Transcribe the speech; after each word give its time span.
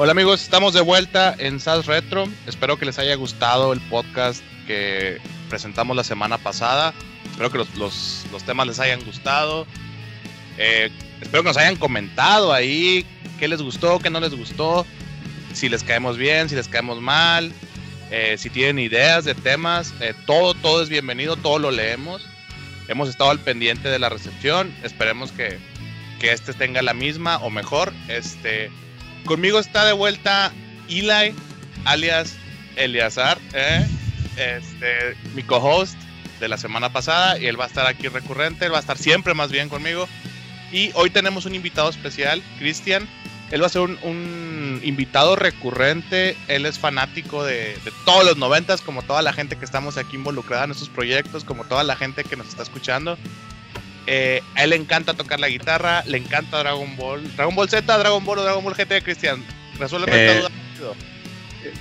Hola 0.00 0.12
amigos, 0.12 0.42
estamos 0.42 0.74
de 0.74 0.80
vuelta 0.80 1.34
en 1.40 1.58
SAS 1.58 1.86
Retro. 1.86 2.28
Espero 2.46 2.78
que 2.78 2.84
les 2.86 3.00
haya 3.00 3.16
gustado 3.16 3.72
el 3.72 3.80
podcast 3.80 4.44
que 4.64 5.18
presentamos 5.48 5.96
la 5.96 6.04
semana 6.04 6.38
pasada. 6.38 6.94
Espero 7.28 7.50
que 7.50 7.58
los, 7.58 8.24
temas 8.46 8.68
les 8.68 8.78
hayan 8.78 9.04
gustado. 9.04 9.66
Eh, 10.56 10.92
espero 11.20 11.42
que 11.42 11.48
nos 11.48 11.56
hayan 11.56 11.74
comentado 11.74 12.52
ahí 12.52 13.04
qué 13.40 13.48
les 13.48 13.60
gustó, 13.60 13.98
qué 13.98 14.08
no 14.08 14.20
les 14.20 14.36
gustó, 14.36 14.86
si 15.52 15.68
les 15.68 15.82
caemos 15.82 16.16
bien, 16.16 16.48
si 16.48 16.54
les 16.54 16.68
caemos 16.68 17.00
mal, 17.00 17.52
eh, 18.12 18.36
si 18.38 18.50
tienen 18.50 18.78
ideas 18.78 19.24
de 19.24 19.34
temas. 19.34 19.92
Eh, 20.00 20.14
todo, 20.26 20.54
todo 20.54 20.80
es 20.80 20.88
bienvenido, 20.88 21.34
todo 21.34 21.58
lo 21.58 21.72
leemos. 21.72 22.24
Hemos 22.86 23.08
estado 23.08 23.30
al 23.30 23.40
pendiente 23.40 23.88
de 23.88 23.98
la 23.98 24.10
recepción. 24.10 24.72
Esperemos 24.84 25.32
que, 25.32 25.58
que 26.20 26.30
este 26.30 26.52
tenga 26.52 26.82
la 26.82 26.94
misma 26.94 27.38
o 27.38 27.50
mejor. 27.50 27.92
Este 28.06 28.70
Conmigo 29.28 29.58
está 29.58 29.84
de 29.84 29.92
vuelta 29.92 30.50
Eli, 30.88 31.34
alias 31.84 32.34
Eliazar, 32.76 33.36
¿eh? 33.52 33.86
este, 34.38 35.16
mi 35.34 35.42
co-host 35.42 35.98
de 36.40 36.48
la 36.48 36.56
semana 36.56 36.90
pasada, 36.94 37.38
y 37.38 37.44
él 37.44 37.60
va 37.60 37.64
a 37.64 37.66
estar 37.66 37.86
aquí 37.86 38.08
recurrente, 38.08 38.64
él 38.64 38.72
va 38.72 38.78
a 38.78 38.80
estar 38.80 38.96
siempre 38.96 39.34
más 39.34 39.52
bien 39.52 39.68
conmigo. 39.68 40.08
Y 40.72 40.92
hoy 40.94 41.10
tenemos 41.10 41.44
un 41.44 41.54
invitado 41.54 41.90
especial, 41.90 42.42
Cristian. 42.58 43.06
Él 43.50 43.60
va 43.60 43.66
a 43.66 43.68
ser 43.68 43.82
un, 43.82 44.80
invitado 44.82 45.36
recurrente. 45.36 46.34
Él 46.48 46.64
es 46.64 46.78
fanático 46.78 47.44
de, 47.44 47.78
todos 48.06 48.24
los 48.24 48.38
noventas, 48.38 48.80
como 48.80 49.02
toda 49.02 49.20
la 49.20 49.34
gente 49.34 49.56
que 49.56 49.64
estamos 49.66 49.98
aquí 49.98 50.16
involucrada 50.16 50.64
en 50.64 50.70
estos 50.70 50.88
proyectos, 50.88 51.44
como 51.44 51.64
toda 51.64 51.84
la 51.84 51.96
gente 51.96 52.24
que 52.24 52.36
nos 52.36 52.48
está 52.48 52.62
escuchando. 52.62 53.18
Eh, 54.10 54.42
a 54.54 54.64
él 54.64 54.70
le 54.70 54.76
encanta 54.76 55.12
tocar 55.12 55.38
la 55.38 55.50
guitarra, 55.50 56.02
le 56.06 56.16
encanta 56.16 56.60
Dragon 56.60 56.96
Ball. 56.96 57.22
Dragon 57.36 57.54
Ball 57.54 57.68
Z, 57.68 57.82
Dragon 57.82 58.24
Ball 58.24 58.38
o 58.38 58.42
Dragon 58.42 58.64
Ball 58.64 58.74
GT, 58.74 59.02
Cristian. 59.02 59.44
Resuelve 59.78 60.10
eh, 60.10 60.40
duda. 60.78 60.94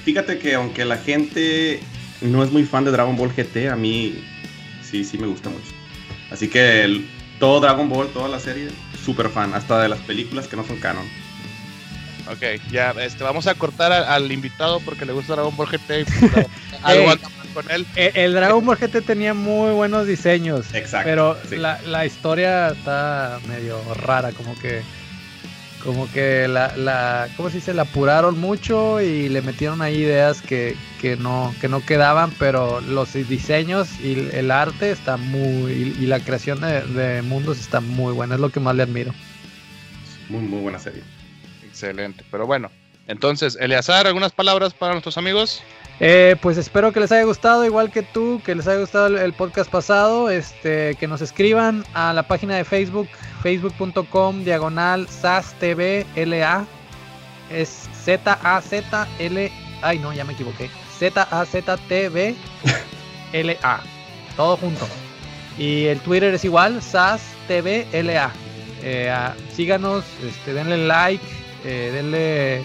Fíjate 0.03 0.37
que 0.37 0.55
aunque 0.55 0.83
la 0.83 0.97
gente 0.97 1.79
no 2.19 2.43
es 2.43 2.51
muy 2.51 2.65
fan 2.65 2.83
de 2.83 2.91
Dragon 2.91 3.15
Ball 3.15 3.33
GT, 3.33 3.69
a 3.69 3.77
mí 3.77 4.21
sí, 4.83 5.05
sí 5.05 5.17
me 5.17 5.27
gusta 5.27 5.49
mucho. 5.49 5.71
Así 6.29 6.49
que 6.49 7.01
todo 7.39 7.61
Dragon 7.61 7.87
Ball, 7.87 8.09
toda 8.09 8.27
la 8.27 8.41
serie, 8.41 8.67
súper 9.05 9.29
fan, 9.29 9.53
hasta 9.53 9.81
de 9.81 9.87
las 9.87 9.99
películas 9.99 10.49
que 10.49 10.57
no 10.57 10.65
son 10.65 10.81
canon. 10.81 11.05
Ok, 12.29 12.61
ya, 12.69 12.91
este, 12.99 13.23
vamos 13.23 13.47
a 13.47 13.55
cortar 13.55 13.93
al, 13.93 14.29
invitado 14.33 14.81
porque 14.81 15.05
le 15.05 15.13
gusta 15.13 15.35
Dragon 15.35 15.55
Ball 15.55 15.69
GT. 15.69 16.05
algo 16.83 17.13
con 17.57 17.71
él. 17.71 17.87
El, 17.95 18.33
Dragon 18.33 18.63
Ball 18.63 18.77
GT 18.77 19.01
tenía 19.01 19.33
muy 19.33 19.73
buenos 19.73 20.05
diseños. 20.05 20.73
Exacto. 20.75 21.09
Pero 21.09 21.37
la, 21.57 21.81
la, 21.87 22.05
historia 22.05 22.69
está 22.69 23.39
medio 23.47 23.81
rara, 23.95 24.31
como 24.31 24.57
que. 24.59 24.81
Como 25.83 26.11
que 26.11 26.47
la, 26.47 26.75
la. 26.77 27.29
¿Cómo 27.35 27.49
se 27.49 27.57
dice? 27.57 27.73
La 27.73 27.83
apuraron 27.83 28.39
mucho 28.39 29.01
y 29.01 29.29
le 29.29 29.41
metieron 29.41 29.81
ahí 29.81 29.95
ideas 29.95 30.41
que, 30.41 30.75
que, 31.01 31.15
no, 31.15 31.53
que 31.59 31.67
no 31.67 31.83
quedaban, 31.83 32.31
pero 32.37 32.79
los 32.81 33.13
diseños 33.13 33.87
y 34.01 34.29
el 34.33 34.51
arte 34.51 34.91
está 34.91 35.17
muy. 35.17 35.95
Y, 35.99 36.05
la 36.05 36.19
creación 36.19 36.61
de, 36.61 36.81
de 36.81 37.21
mundos 37.23 37.59
está 37.59 37.79
muy 37.79 38.13
buena, 38.13 38.35
es 38.35 38.41
lo 38.41 38.51
que 38.51 38.59
más 38.59 38.75
le 38.75 38.83
admiro. 38.83 39.13
Muy, 40.29 40.41
muy 40.41 40.61
buena 40.61 40.77
serie. 40.77 41.01
Excelente. 41.63 42.23
Pero 42.29 42.45
bueno, 42.45 42.69
entonces, 43.07 43.57
Eleazar, 43.59 44.05
¿algunas 44.05 44.33
palabras 44.33 44.73
para 44.73 44.93
nuestros 44.93 45.17
amigos? 45.17 45.63
Eh, 45.99 46.35
pues 46.41 46.57
espero 46.57 46.91
que 46.91 46.99
les 46.99 47.11
haya 47.11 47.23
gustado, 47.23 47.65
igual 47.65 47.89
que 47.91 48.03
tú, 48.03 48.39
que 48.45 48.53
les 48.53 48.67
haya 48.67 48.79
gustado 48.79 49.07
el, 49.07 49.33
podcast 49.33 49.71
pasado. 49.71 50.29
Este, 50.29 50.93
que 50.95 51.07
nos 51.07 51.21
escriban 51.21 51.83
a 51.93 52.13
la 52.13 52.23
página 52.23 52.55
de 52.55 52.63
Facebook, 52.63 53.07
facebook.com 53.41 54.43
diagonal 54.43 55.07
SASTVLA. 55.07 56.65
Es 57.51 57.89
Z-A-Z-L. 58.03 59.51
Ay, 59.81 59.99
no, 59.99 60.13
ya 60.13 60.23
me 60.23 60.33
equivoqué. 60.33 60.69
Z-A-Z-T-V-L-A. 60.99 62.37
Todo 64.35 64.57
junto. 64.57 64.87
Y 65.57 65.85
el 65.85 65.99
Twitter 66.01 66.33
es 66.33 66.45
igual, 66.45 66.81
SASTVLA. 66.81 68.31
Eh, 68.83 69.11
síganos, 69.55 70.05
este, 70.23 70.53
denle 70.53 70.77
like 70.85 71.25
eh, 71.65 71.91
denle, 71.93 72.63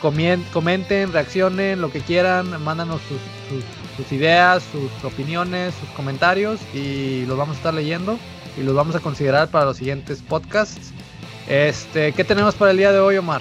comenten, 0.00 1.12
reaccionen, 1.12 1.80
lo 1.80 1.90
que 1.90 2.00
quieran, 2.00 2.62
mándanos 2.62 3.00
sus, 3.08 4.12
ideas, 4.12 4.62
sus 4.70 5.04
opiniones, 5.04 5.74
sus 5.74 5.88
comentarios 5.90 6.60
y 6.72 7.26
los 7.26 7.36
vamos 7.36 7.56
a 7.56 7.58
estar 7.58 7.74
leyendo 7.74 8.18
y 8.56 8.62
los 8.62 8.74
vamos 8.74 8.94
a 8.94 9.00
considerar 9.00 9.48
para 9.48 9.64
los 9.64 9.76
siguientes 9.76 10.22
podcasts. 10.22 10.92
Este, 11.48 12.12
¿qué 12.12 12.24
tenemos 12.24 12.54
para 12.54 12.70
el 12.70 12.76
día 12.76 12.92
de 12.92 12.98
hoy, 13.00 13.16
Omar? 13.16 13.40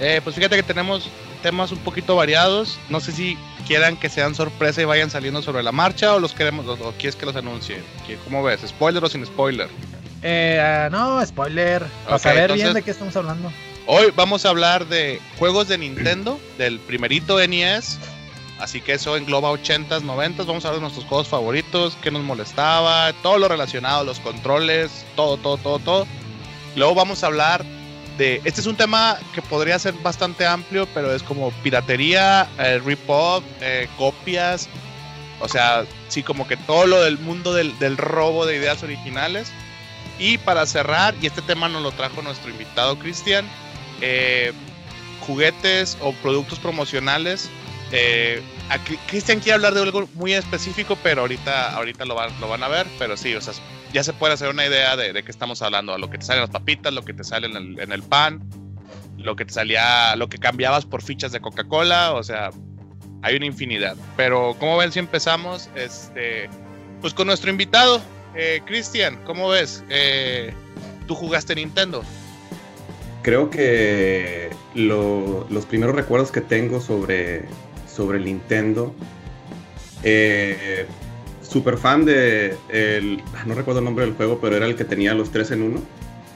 Eh, 0.00 0.20
pues 0.22 0.36
fíjate 0.36 0.56
que 0.56 0.62
tenemos 0.62 1.08
temas 1.42 1.72
un 1.72 1.78
poquito 1.78 2.16
variados. 2.16 2.78
No 2.88 3.00
sé 3.00 3.12
si 3.12 3.38
quieran 3.66 3.96
que 3.96 4.08
sean 4.08 4.34
sorpresa 4.34 4.82
y 4.82 4.84
vayan 4.84 5.10
saliendo 5.10 5.42
sobre 5.42 5.62
la 5.62 5.72
marcha 5.72 6.14
o 6.14 6.20
los 6.20 6.32
queremos 6.32 6.66
o, 6.66 6.92
quieres 6.92 7.16
que 7.16 7.26
los 7.26 7.36
anuncie. 7.36 7.82
¿Cómo 8.24 8.42
ves? 8.42 8.60
¿Spoiler 8.66 9.02
o 9.02 9.08
sin 9.08 9.24
spoiler? 9.24 9.68
Eh, 10.22 10.60
ah, 10.60 10.88
no, 10.90 11.24
spoiler. 11.24 11.84
Para 12.04 12.18
saber 12.18 12.52
bien 12.52 12.72
de 12.72 12.82
qué 12.82 12.90
estamos 12.90 13.16
hablando. 13.16 13.50
Hoy 13.88 14.12
vamos 14.16 14.44
a 14.44 14.48
hablar 14.48 14.88
de 14.88 15.20
juegos 15.38 15.68
de 15.68 15.78
Nintendo, 15.78 16.40
del 16.58 16.80
primerito 16.80 17.38
NES. 17.38 18.00
Así 18.58 18.80
que 18.80 18.94
eso 18.94 19.16
engloba 19.16 19.52
80s, 19.52 20.02
90s. 20.02 20.44
Vamos 20.44 20.64
a 20.64 20.68
hablar 20.68 20.80
de 20.80 20.80
nuestros 20.80 21.04
juegos 21.04 21.28
favoritos, 21.28 21.96
qué 22.02 22.10
nos 22.10 22.24
molestaba, 22.24 23.12
todo 23.22 23.38
lo 23.38 23.46
relacionado, 23.46 24.02
los 24.02 24.18
controles, 24.18 25.06
todo, 25.14 25.36
todo, 25.36 25.56
todo, 25.58 25.78
todo. 25.78 26.06
Luego 26.74 26.96
vamos 26.96 27.22
a 27.22 27.28
hablar 27.28 27.64
de. 28.18 28.40
Este 28.42 28.60
es 28.60 28.66
un 28.66 28.74
tema 28.74 29.18
que 29.32 29.40
podría 29.40 29.78
ser 29.78 29.94
bastante 29.94 30.44
amplio, 30.44 30.88
pero 30.92 31.14
es 31.14 31.22
como 31.22 31.52
piratería, 31.62 32.48
eh, 32.58 32.80
rip-off, 32.84 33.44
eh, 33.60 33.88
copias. 33.96 34.68
O 35.38 35.46
sea, 35.46 35.84
sí, 36.08 36.24
como 36.24 36.48
que 36.48 36.56
todo 36.56 36.88
lo 36.88 37.02
del 37.02 37.18
mundo 37.18 37.54
del, 37.54 37.78
del 37.78 37.96
robo 37.96 38.46
de 38.46 38.56
ideas 38.56 38.82
originales. 38.82 39.52
Y 40.18 40.38
para 40.38 40.66
cerrar, 40.66 41.14
y 41.22 41.26
este 41.26 41.42
tema 41.42 41.68
nos 41.68 41.84
lo 41.84 41.92
trajo 41.92 42.20
nuestro 42.20 42.50
invitado 42.50 42.98
Cristian 42.98 43.46
eh, 44.00 44.52
juguetes 45.20 45.96
o 46.00 46.12
productos 46.14 46.58
promocionales. 46.58 47.50
Eh, 47.92 48.42
Cristian 49.06 49.38
quiere 49.38 49.54
hablar 49.54 49.74
de 49.74 49.82
algo 49.82 50.08
muy 50.14 50.32
específico, 50.32 50.98
pero 51.02 51.22
ahorita, 51.22 51.74
ahorita 51.76 52.04
lo, 52.04 52.16
lo 52.40 52.48
van 52.48 52.62
a 52.62 52.68
ver. 52.68 52.86
Pero 52.98 53.16
sí, 53.16 53.34
o 53.34 53.40
sea, 53.40 53.54
ya 53.92 54.02
se 54.02 54.12
puede 54.12 54.34
hacer 54.34 54.48
una 54.48 54.66
idea 54.66 54.96
de, 54.96 55.22
qué 55.22 55.30
estamos 55.30 55.62
hablando. 55.62 55.94
A 55.94 55.98
lo 55.98 56.10
que 56.10 56.18
te 56.18 56.24
salen 56.24 56.42
las 56.42 56.50
papitas, 56.50 56.92
lo 56.92 57.02
que 57.02 57.14
te 57.14 57.24
sale 57.24 57.46
en 57.46 57.92
el, 57.92 58.02
pan, 58.02 58.40
lo 59.16 59.36
que 59.36 59.44
te 59.44 59.52
salía, 59.52 60.16
lo 60.16 60.28
que 60.28 60.38
cambiabas 60.38 60.84
por 60.84 61.02
fichas 61.02 61.32
de 61.32 61.40
Coca-Cola. 61.40 62.12
O 62.12 62.22
sea, 62.22 62.50
hay 63.22 63.36
una 63.36 63.46
infinidad. 63.46 63.96
Pero, 64.16 64.56
como 64.58 64.76
ven, 64.76 64.92
si 64.92 64.98
empezamos, 64.98 65.70
este, 65.74 66.48
pues 67.00 67.14
con 67.14 67.26
nuestro 67.26 67.50
invitado, 67.50 68.02
eh, 68.34 68.60
Cristian, 68.66 69.18
¿cómo 69.24 69.48
ves? 69.48 69.82
Eh, 69.88 70.52
¿Tú 71.06 71.14
jugaste 71.14 71.54
Nintendo? 71.54 72.04
Creo 73.26 73.50
que 73.50 74.50
los 74.76 75.66
primeros 75.66 75.96
recuerdos 75.96 76.30
que 76.30 76.40
tengo 76.40 76.80
sobre, 76.80 77.42
sobre 77.92 78.20
Nintendo, 78.20 78.94
eh, 80.04 80.86
super 81.42 81.76
fan 81.76 82.04
de, 82.04 82.56
el, 82.68 83.20
ah, 83.34 83.42
no 83.44 83.56
recuerdo 83.56 83.80
el 83.80 83.84
nombre 83.84 84.04
del 84.04 84.14
juego, 84.14 84.38
pero 84.40 84.56
era 84.56 84.66
el 84.66 84.76
que 84.76 84.84
tenía 84.84 85.12
los 85.12 85.32
tres 85.32 85.50
en 85.50 85.62
uno, 85.62 85.82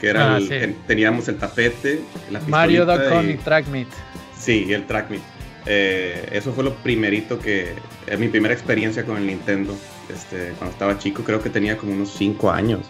que 0.00 0.08
era 0.08 0.34
ah, 0.34 0.38
el, 0.38 0.74
teníamos 0.88 1.28
el 1.28 1.36
tapete, 1.36 2.00
la 2.28 2.40
Mario 2.48 2.84
Duck 2.84 3.22
y 3.22 3.34
Track 3.34 3.68
Meet. 3.68 3.88
Sí, 4.36 4.72
el 4.72 4.84
Track 4.88 5.10
Meet. 5.10 5.22
Eh, 5.66 6.28
eso 6.32 6.52
fue 6.52 6.64
lo 6.64 6.74
primerito 6.74 7.38
que, 7.38 7.74
es 8.08 8.18
mi 8.18 8.26
primera 8.26 8.52
experiencia 8.52 9.04
con 9.04 9.16
el 9.16 9.28
Nintendo. 9.28 9.76
Este, 10.12 10.54
cuando 10.58 10.72
estaba 10.72 10.98
chico, 10.98 11.22
creo 11.22 11.40
que 11.40 11.50
tenía 11.50 11.76
como 11.76 11.92
unos 11.92 12.12
5 12.14 12.50
años. 12.50 12.80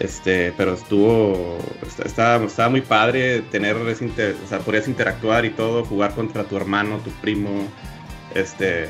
Este, 0.00 0.52
pero 0.56 0.74
estuvo, 0.74 1.58
estaba, 2.04 2.44
estaba 2.44 2.68
muy 2.68 2.80
padre 2.80 3.42
tener, 3.42 3.76
ese 3.88 4.06
o 4.06 4.48
sea, 4.48 4.58
podías 4.58 4.88
interactuar 4.88 5.44
y 5.44 5.50
todo, 5.50 5.84
jugar 5.84 6.14
contra 6.14 6.44
tu 6.44 6.56
hermano, 6.56 6.98
tu 6.98 7.10
primo, 7.10 7.68
este, 8.34 8.88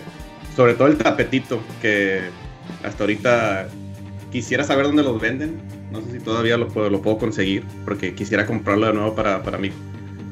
sobre 0.56 0.74
todo 0.74 0.88
el 0.88 0.96
tapetito, 0.96 1.60
que 1.82 2.22
hasta 2.82 3.02
ahorita 3.02 3.68
quisiera 4.32 4.64
saber 4.64 4.86
dónde 4.86 5.02
los 5.02 5.20
venden, 5.20 5.60
no 5.92 6.00
sé 6.00 6.12
si 6.12 6.18
todavía 6.20 6.56
lo 6.56 6.68
puedo, 6.68 6.88
lo 6.88 7.02
puedo 7.02 7.18
conseguir, 7.18 7.64
porque 7.84 8.14
quisiera 8.14 8.46
comprarlo 8.46 8.86
de 8.86 8.94
nuevo 8.94 9.14
para, 9.14 9.42
para 9.42 9.58
mí. 9.58 9.70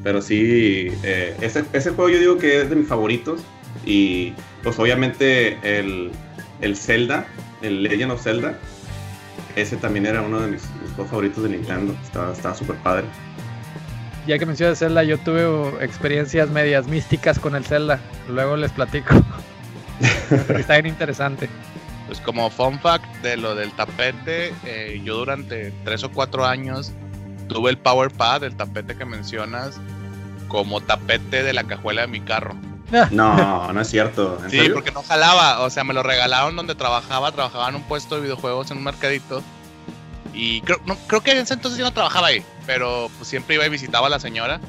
Pero 0.03 0.21
sí, 0.21 0.87
eh, 1.03 1.35
ese, 1.39 1.63
ese, 1.71 1.91
juego 1.91 2.09
yo 2.09 2.19
digo 2.19 2.37
que 2.37 2.61
es 2.61 2.69
de 2.69 2.75
mis 2.75 2.87
favoritos, 2.87 3.41
y 3.85 4.33
pues 4.63 4.77
obviamente 4.79 5.57
el, 5.63 6.11
el 6.61 6.75
Zelda, 6.75 7.27
el 7.61 7.83
Legend 7.83 8.11
of 8.11 8.23
Zelda, 8.23 8.57
ese 9.55 9.77
también 9.77 10.05
era 10.05 10.21
uno 10.21 10.41
de 10.41 10.47
mis, 10.47 10.63
juegos 10.95 11.09
favoritos 11.09 11.43
de 11.43 11.49
Nintendo. 11.49 11.95
Estaba 12.03 12.55
súper 12.55 12.75
padre. 12.77 13.05
Ya 14.25 14.39
que 14.39 14.45
mencionas 14.45 14.79
Zelda, 14.79 15.03
yo 15.03 15.17
tuve 15.17 15.83
experiencias 15.83 16.49
medias 16.49 16.87
místicas 16.87 17.39
con 17.39 17.55
el 17.55 17.65
Zelda. 17.65 17.99
Luego 18.29 18.55
les 18.55 18.71
platico. 18.71 19.13
está 20.57 20.75
bien 20.75 20.87
interesante. 20.87 21.49
Pues 22.07 22.19
como 22.19 22.49
fun 22.49 22.79
fact 22.79 23.05
de 23.21 23.37
lo 23.37 23.55
del 23.55 23.71
tapete, 23.73 24.53
eh, 24.65 25.01
yo 25.03 25.17
durante 25.17 25.71
tres 25.83 26.03
o 26.03 26.11
cuatro 26.11 26.45
años 26.45 26.91
tuve 27.47 27.71
el 27.71 27.77
Power 27.77 28.11
Pad, 28.11 28.43
el 28.43 28.55
tapete 28.55 28.95
que 28.95 29.05
mencionas, 29.05 29.79
como 30.47 30.81
tapete 30.81 31.43
de 31.43 31.53
la 31.53 31.63
cajuela 31.63 32.01
de 32.01 32.07
mi 32.07 32.21
carro. 32.21 32.55
No, 33.11 33.71
no 33.73 33.81
es 33.81 33.89
cierto. 33.89 34.37
sí, 34.49 34.69
porque 34.69 34.91
no 34.91 35.03
jalaba. 35.03 35.61
O 35.61 35.69
sea, 35.69 35.83
me 35.83 35.93
lo 35.93 36.03
regalaron 36.03 36.55
donde 36.55 36.75
trabajaba. 36.75 37.31
Trabajaba 37.31 37.69
en 37.69 37.75
un 37.75 37.83
puesto 37.83 38.15
de 38.15 38.21
videojuegos 38.21 38.71
en 38.71 38.77
un 38.77 38.83
mercadito. 38.83 39.41
Y 40.33 40.61
creo, 40.61 40.79
no, 40.85 40.97
creo 41.07 41.21
que 41.21 41.31
en 41.31 41.37
ese 41.39 41.53
entonces 41.53 41.77
yo 41.79 41.85
no 41.85 41.93
trabajaba 41.93 42.27
ahí. 42.27 42.43
Pero 42.65 43.09
pues, 43.17 43.29
siempre 43.29 43.55
iba 43.55 43.65
y 43.65 43.69
visitaba 43.69 44.07
a 44.07 44.09
la 44.09 44.19
señora. 44.19 44.59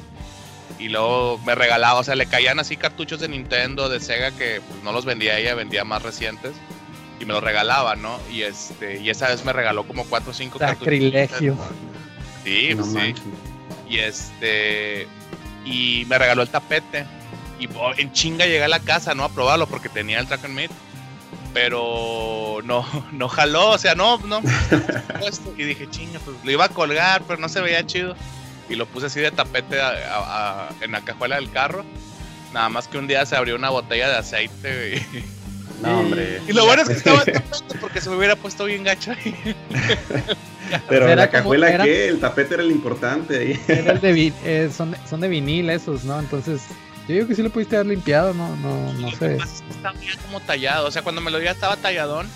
Y 0.77 0.89
luego 0.89 1.39
me 1.45 1.55
regalaba, 1.55 1.99
o 1.99 2.03
sea, 2.03 2.15
le 2.15 2.25
caían 2.25 2.59
así 2.59 2.75
cartuchos 2.75 3.19
de 3.19 3.29
Nintendo, 3.29 3.87
de 3.87 3.99
Sega, 3.99 4.31
que 4.31 4.61
pues, 4.67 4.83
no 4.83 4.91
los 4.91 5.05
vendía 5.05 5.37
ella, 5.37 5.55
vendía 5.55 5.83
más 5.83 6.03
recientes. 6.03 6.53
Y 7.19 7.25
me 7.25 7.33
los 7.33 7.43
regalaba, 7.43 7.95
¿no? 7.95 8.19
Y 8.29 8.41
este 8.41 8.99
y 8.99 9.09
esa 9.09 9.29
vez 9.29 9.45
me 9.45 9.53
regaló 9.53 9.87
como 9.87 10.03
4 10.03 10.31
o 10.31 10.33
5 10.33 10.59
Sacrilegio. 10.59 11.57
Sí, 12.43 12.75
pues, 12.75 12.87
sí. 12.91 13.15
Y 13.89 13.99
este. 13.99 15.07
Y 15.63 16.05
me 16.07 16.17
regaló 16.17 16.41
el 16.41 16.49
tapete. 16.49 17.05
Y 17.59 17.67
oh, 17.75 17.93
en 17.97 18.11
chinga 18.11 18.45
llegué 18.45 18.63
a 18.63 18.67
la 18.67 18.79
casa, 18.79 19.15
¿no? 19.15 19.23
A 19.23 19.29
probarlo 19.29 19.67
porque 19.67 19.89
tenía 19.89 20.19
el 20.19 20.27
track 20.27 20.45
and 20.45 20.55
meet. 20.55 20.71
Pero 21.53 22.59
no, 22.63 22.85
no 23.11 23.29
jaló, 23.29 23.71
o 23.71 23.77
sea, 23.77 23.95
no, 23.95 24.17
no. 24.19 24.41
y 25.57 25.63
dije, 25.63 25.89
chinga, 25.89 26.19
pues 26.19 26.37
lo 26.43 26.51
iba 26.51 26.65
a 26.65 26.69
colgar, 26.69 27.23
pero 27.27 27.39
no 27.39 27.49
se 27.49 27.61
veía 27.61 27.85
chido. 27.85 28.15
Y 28.67 28.75
lo 28.75 28.87
puse 28.87 29.07
así 29.07 29.19
de 29.19 29.31
tapete 29.31 29.77
en 30.81 30.91
la 30.91 31.01
cajuela 31.01 31.35
del 31.35 31.51
carro. 31.51 31.85
Nada 32.53 32.69
más 32.69 32.87
que 32.87 32.97
un 32.97 33.05
día 33.05 33.25
se 33.25 33.35
abrió 33.35 33.55
una 33.55 33.69
botella 33.69 34.09
de 34.09 34.17
aceite, 34.17 35.05
No, 35.81 35.99
hombre. 35.99 36.41
Y 36.47 36.53
lo 36.53 36.65
bueno 36.65 36.81
es 36.81 36.87
que 36.87 36.93
estaba 36.95 37.21
el 37.25 37.33
tapete 37.33 37.77
porque 37.79 38.01
se 38.01 38.09
me 38.09 38.15
hubiera 38.15 38.35
puesto 38.35 38.65
bien 38.65 38.83
gacho 38.83 39.11
ahí. 39.11 39.55
Pero 40.89 41.13
la 41.13 41.29
cajuela, 41.29 41.83
¿qué? 41.83 42.07
El 42.07 42.19
tapete 42.19 42.55
era 42.55 42.63
el 42.63 42.71
importante 42.71 43.37
ahí. 43.37 44.33
Eh, 44.45 44.69
son, 44.75 44.95
son 45.07 45.21
de 45.21 45.27
vinil 45.27 45.69
esos, 45.69 46.05
¿no? 46.05 46.19
Entonces 46.19 46.61
yo 47.07 47.13
digo 47.13 47.27
que 47.27 47.35
sí 47.35 47.43
lo 47.43 47.49
pudiste 47.49 47.75
haber 47.75 47.87
limpiado, 47.87 48.33
no, 48.33 48.55
no, 48.57 48.93
no 48.93 49.11
sé. 49.11 49.37
Está 49.69 49.91
bien 49.91 50.17
como 50.25 50.39
tallado, 50.39 50.87
o 50.87 50.91
sea, 50.91 51.01
cuando 51.03 51.21
me 51.21 51.31
lo 51.31 51.39
dio 51.39 51.51
estaba 51.51 51.75
talladón 51.77 52.27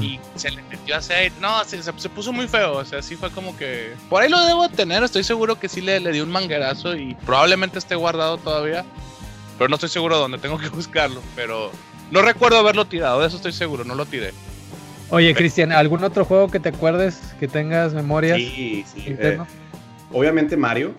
y 0.00 0.18
se 0.34 0.50
le 0.50 0.62
metió 0.62 0.96
aceite. 0.96 1.36
No, 1.40 1.62
se, 1.64 1.82
se, 1.82 2.08
puso 2.08 2.32
muy 2.32 2.48
feo, 2.48 2.78
o 2.78 2.84
sea, 2.84 3.02
sí 3.02 3.16
fue 3.16 3.30
como 3.30 3.56
que. 3.56 3.92
Por 4.08 4.22
ahí 4.22 4.28
lo 4.28 4.44
debo 4.44 4.68
tener, 4.68 5.02
estoy 5.02 5.22
seguro 5.22 5.60
que 5.60 5.68
sí 5.68 5.80
le, 5.80 6.00
le 6.00 6.12
di 6.12 6.20
un 6.20 6.30
manguerazo 6.30 6.96
y 6.96 7.14
probablemente 7.26 7.78
esté 7.78 7.94
guardado 7.94 8.38
todavía. 8.38 8.84
Pero 9.56 9.68
no 9.68 9.74
estoy 9.74 9.88
seguro 9.88 10.18
dónde, 10.18 10.38
tengo 10.42 10.58
que 10.58 10.68
buscarlo. 10.68 11.22
Pero 11.36 11.70
no 12.10 12.22
recuerdo 12.22 12.58
haberlo 12.58 12.86
tirado, 12.86 13.20
de 13.20 13.28
eso 13.28 13.36
estoy 13.36 13.52
seguro, 13.52 13.84
no 13.84 13.94
lo 13.94 14.06
tiré. 14.06 14.32
Oye, 15.10 15.34
Cristian, 15.34 15.72
¿algún 15.72 16.04
otro 16.04 16.24
juego 16.24 16.50
que 16.50 16.60
te 16.60 16.68
acuerdes, 16.68 17.34
que 17.40 17.48
tengas 17.48 17.94
memorias? 17.94 18.36
Sí, 18.36 18.84
sí. 18.92 19.04
Eh, 19.06 19.38
obviamente 20.12 20.54
Mario, 20.56 20.94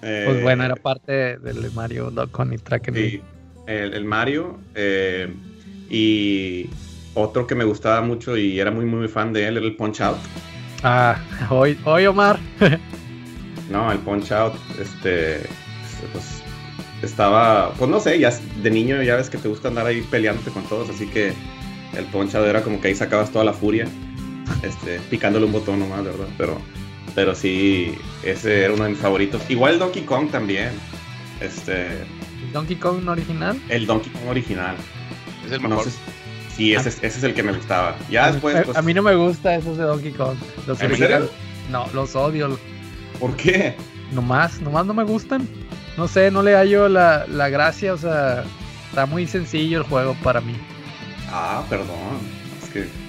pues 0.00 0.42
bueno, 0.42 0.64
era 0.64 0.74
eh, 0.74 0.80
parte 0.80 1.38
del 1.38 1.70
Mario 1.72 2.12
Con 2.30 2.52
y 2.52 2.58
Track 2.58 2.92
sí, 2.94 3.20
el, 3.66 4.04
Mario. 4.04 4.58
Eh, 4.74 5.32
y 5.88 6.68
otro 7.14 7.46
que 7.46 7.54
me 7.54 7.64
gustaba 7.64 8.00
mucho 8.02 8.36
y 8.36 8.58
era 8.60 8.70
muy, 8.70 8.84
muy 8.84 9.08
fan 9.08 9.32
de 9.32 9.46
él 9.46 9.56
era 9.56 9.66
el 9.66 9.76
Punch 9.76 10.00
Out. 10.00 10.18
Ah, 10.82 11.18
hoy, 11.50 11.78
hoy 11.84 12.06
Omar. 12.06 12.38
no, 13.70 13.90
el 13.90 13.98
Punch 13.98 14.32
Out, 14.32 14.54
este, 14.80 15.40
pues 16.12 16.42
estaba, 17.02 17.72
pues 17.74 17.90
no 17.90 18.00
sé, 18.00 18.18
ya 18.18 18.32
de 18.62 18.70
niño 18.70 19.02
ya 19.02 19.16
ves 19.16 19.30
que 19.30 19.38
te 19.38 19.48
gusta 19.48 19.68
andar 19.68 19.86
ahí 19.86 20.02
peleándote 20.10 20.50
con 20.50 20.64
todos, 20.64 20.90
así 20.90 21.06
que 21.06 21.32
el 21.96 22.04
Punch 22.06 22.34
Out 22.34 22.46
era 22.46 22.62
como 22.62 22.80
que 22.80 22.88
ahí 22.88 22.94
sacabas 22.94 23.30
toda 23.30 23.44
la 23.44 23.52
furia, 23.52 23.86
este, 24.62 25.00
picándole 25.10 25.46
un 25.46 25.52
botón 25.52 25.78
nomás, 25.78 26.04
¿verdad? 26.04 26.28
Pero 26.36 26.60
pero 27.16 27.34
sí, 27.34 27.94
ese 28.22 28.64
era 28.64 28.74
uno 28.74 28.84
de 28.84 28.90
mis 28.90 28.98
favoritos. 28.98 29.42
Igual 29.48 29.78
Donkey 29.78 30.02
Kong 30.02 30.30
también. 30.30 30.70
Este. 31.40 31.86
¿El 31.86 32.52
Donkey 32.52 32.76
Kong 32.76 33.08
original? 33.08 33.58
El 33.70 33.86
Donkey 33.86 34.12
Kong 34.12 34.28
original. 34.28 34.76
Es 35.46 35.52
el 35.52 35.60
mejor. 35.62 35.86
sí, 36.54 36.74
ese, 36.74 36.90
ese, 36.90 37.06
es 37.06 37.24
el 37.24 37.32
que 37.32 37.42
me 37.42 37.52
gustaba. 37.52 37.96
Ya 38.10 38.30
después. 38.30 38.62
Pues, 38.66 38.76
a, 38.76 38.82
mí 38.82 38.92
no 38.92 39.02
me 39.02 39.14
gusta 39.14 39.56
esos 39.56 39.78
de 39.78 39.84
Donkey 39.84 40.12
Kong. 40.12 40.36
Los 40.66 40.80
originales. 40.82 41.30
No, 41.70 41.88
los 41.94 42.14
odio. 42.14 42.58
¿Por 43.18 43.34
qué? 43.34 43.74
Nomás, 44.12 44.60
nomás 44.60 44.84
no 44.84 44.92
me 44.92 45.02
gustan. 45.02 45.48
No 45.96 46.08
sé, 46.08 46.30
no 46.30 46.42
le 46.42 46.54
hallo 46.54 46.86
la, 46.90 47.26
la 47.26 47.48
gracia, 47.48 47.94
o 47.94 47.96
sea, 47.96 48.44
está 48.90 49.06
muy 49.06 49.26
sencillo 49.26 49.78
el 49.78 49.84
juego 49.84 50.14
para 50.22 50.42
mí. 50.42 50.54
Ah, 51.30 51.64
perdón. 51.70 52.20
Es 52.62 52.68
que 52.68 53.05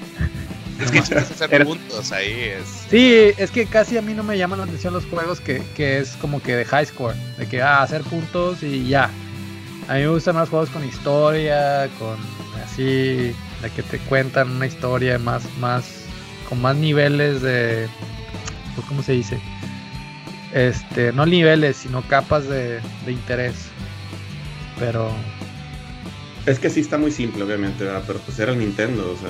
es 0.80 0.92
que 0.92 1.00
hacer 1.00 1.66
puntos 1.66 2.12
ahí 2.12 2.34
es. 2.34 2.86
Sí, 2.90 3.32
es 3.38 3.52
que 3.52 3.66
casi 3.66 3.98
a 3.98 4.02
mí 4.02 4.14
no 4.14 4.24
me 4.24 4.38
llaman 4.38 4.60
la 4.60 4.66
atención 4.66 4.94
los 4.94 5.06
juegos 5.06 5.40
que, 5.40 5.62
que 5.76 6.00
es 6.00 6.12
como 6.18 6.42
que 6.42 6.56
de 6.56 6.66
high 6.66 6.86
score, 6.86 7.16
de 7.38 7.48
que 7.48 7.62
ah, 7.62 7.82
hacer 7.82 8.02
puntos 8.04 8.64
y 8.64 8.88
ya. 8.88 9.10
A 9.88 9.94
mí 9.96 10.02
me 10.02 10.08
gustan 10.08 10.36
más 10.36 10.50
juegos 10.50 10.70
con 10.70 10.86
historia, 10.86 11.90
con 11.98 12.18
así, 12.64 13.34
de 13.62 13.70
que 13.76 13.84
te 13.84 14.00
cuentan 14.00 14.52
una 14.52 14.66
historia 14.66 15.18
más, 15.18 15.44
más, 15.60 16.04
con 16.50 16.62
más 16.62 16.76
niveles 16.76 17.42
de, 17.42 17.88
pues, 18.76 18.88
¿cómo 18.88 19.02
se 19.02 19.14
dice? 19.14 19.40
Este, 20.54 21.14
no 21.14 21.26
niveles, 21.26 21.78
sino 21.78 22.02
capas 22.08 22.48
de, 22.48 22.80
de 23.06 23.12
interés. 23.12 23.56
Pero 24.78 25.12
es 26.48 26.60
que 26.60 26.70
sí 26.70 26.80
está 26.80 26.98
muy 26.98 27.12
simple, 27.12 27.44
obviamente, 27.44 27.84
¿verdad? 27.84 28.04
pero 28.08 28.20
pues 28.20 28.40
era 28.40 28.54
el 28.54 28.60
Nintendo, 28.60 29.12
o 29.12 29.18
sea, 29.18 29.30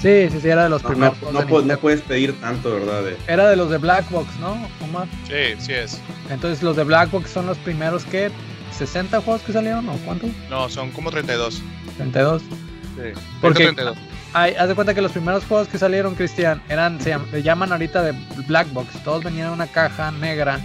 Sí, 0.00 0.28
sí, 0.30 0.40
sí, 0.40 0.48
era 0.48 0.64
de 0.64 0.70
los 0.70 0.82
primeros. 0.82 1.16
No, 1.32 1.78
puedes 1.78 2.00
pedir 2.02 2.38
tanto, 2.40 2.72
¿verdad? 2.74 3.04
Era 3.28 3.48
de 3.48 3.56
los 3.56 3.70
de 3.70 3.78
Black 3.78 4.10
Box, 4.10 4.28
¿no, 4.40 4.68
Omar? 4.80 5.06
Sí, 5.26 5.54
sí 5.58 5.72
es. 5.72 6.00
Entonces 6.30 6.62
los 6.62 6.76
de 6.76 6.84
Black 6.84 7.10
Box 7.10 7.30
son 7.30 7.46
los 7.46 7.58
primeros 7.58 8.04
que... 8.04 8.30
¿60 8.78 9.22
juegos 9.22 9.42
que 9.42 9.52
salieron 9.52 9.88
o 9.88 9.96
cuántos? 9.98 10.30
No, 10.50 10.68
son 10.68 10.90
como 10.90 11.10
32. 11.10 11.62
32. 11.96 12.42
Sí. 12.42 13.20
Porque 13.40 13.64
32. 13.64 13.96
haz 14.32 14.68
de 14.68 14.74
cuenta 14.74 14.94
que 14.94 15.02
los 15.02 15.12
primeros 15.12 15.44
juegos 15.44 15.68
que 15.68 15.78
salieron, 15.78 16.14
Cristian, 16.14 16.62
eran, 16.68 17.00
se, 17.00 17.16
llaman 17.42 17.72
ahorita 17.72 18.02
de 18.02 18.12
Black 18.46 18.72
Box. 18.72 19.02
Todos 19.04 19.24
venían 19.24 19.48
en 19.48 19.52
una 19.54 19.66
caja 19.66 20.10
negra 20.10 20.60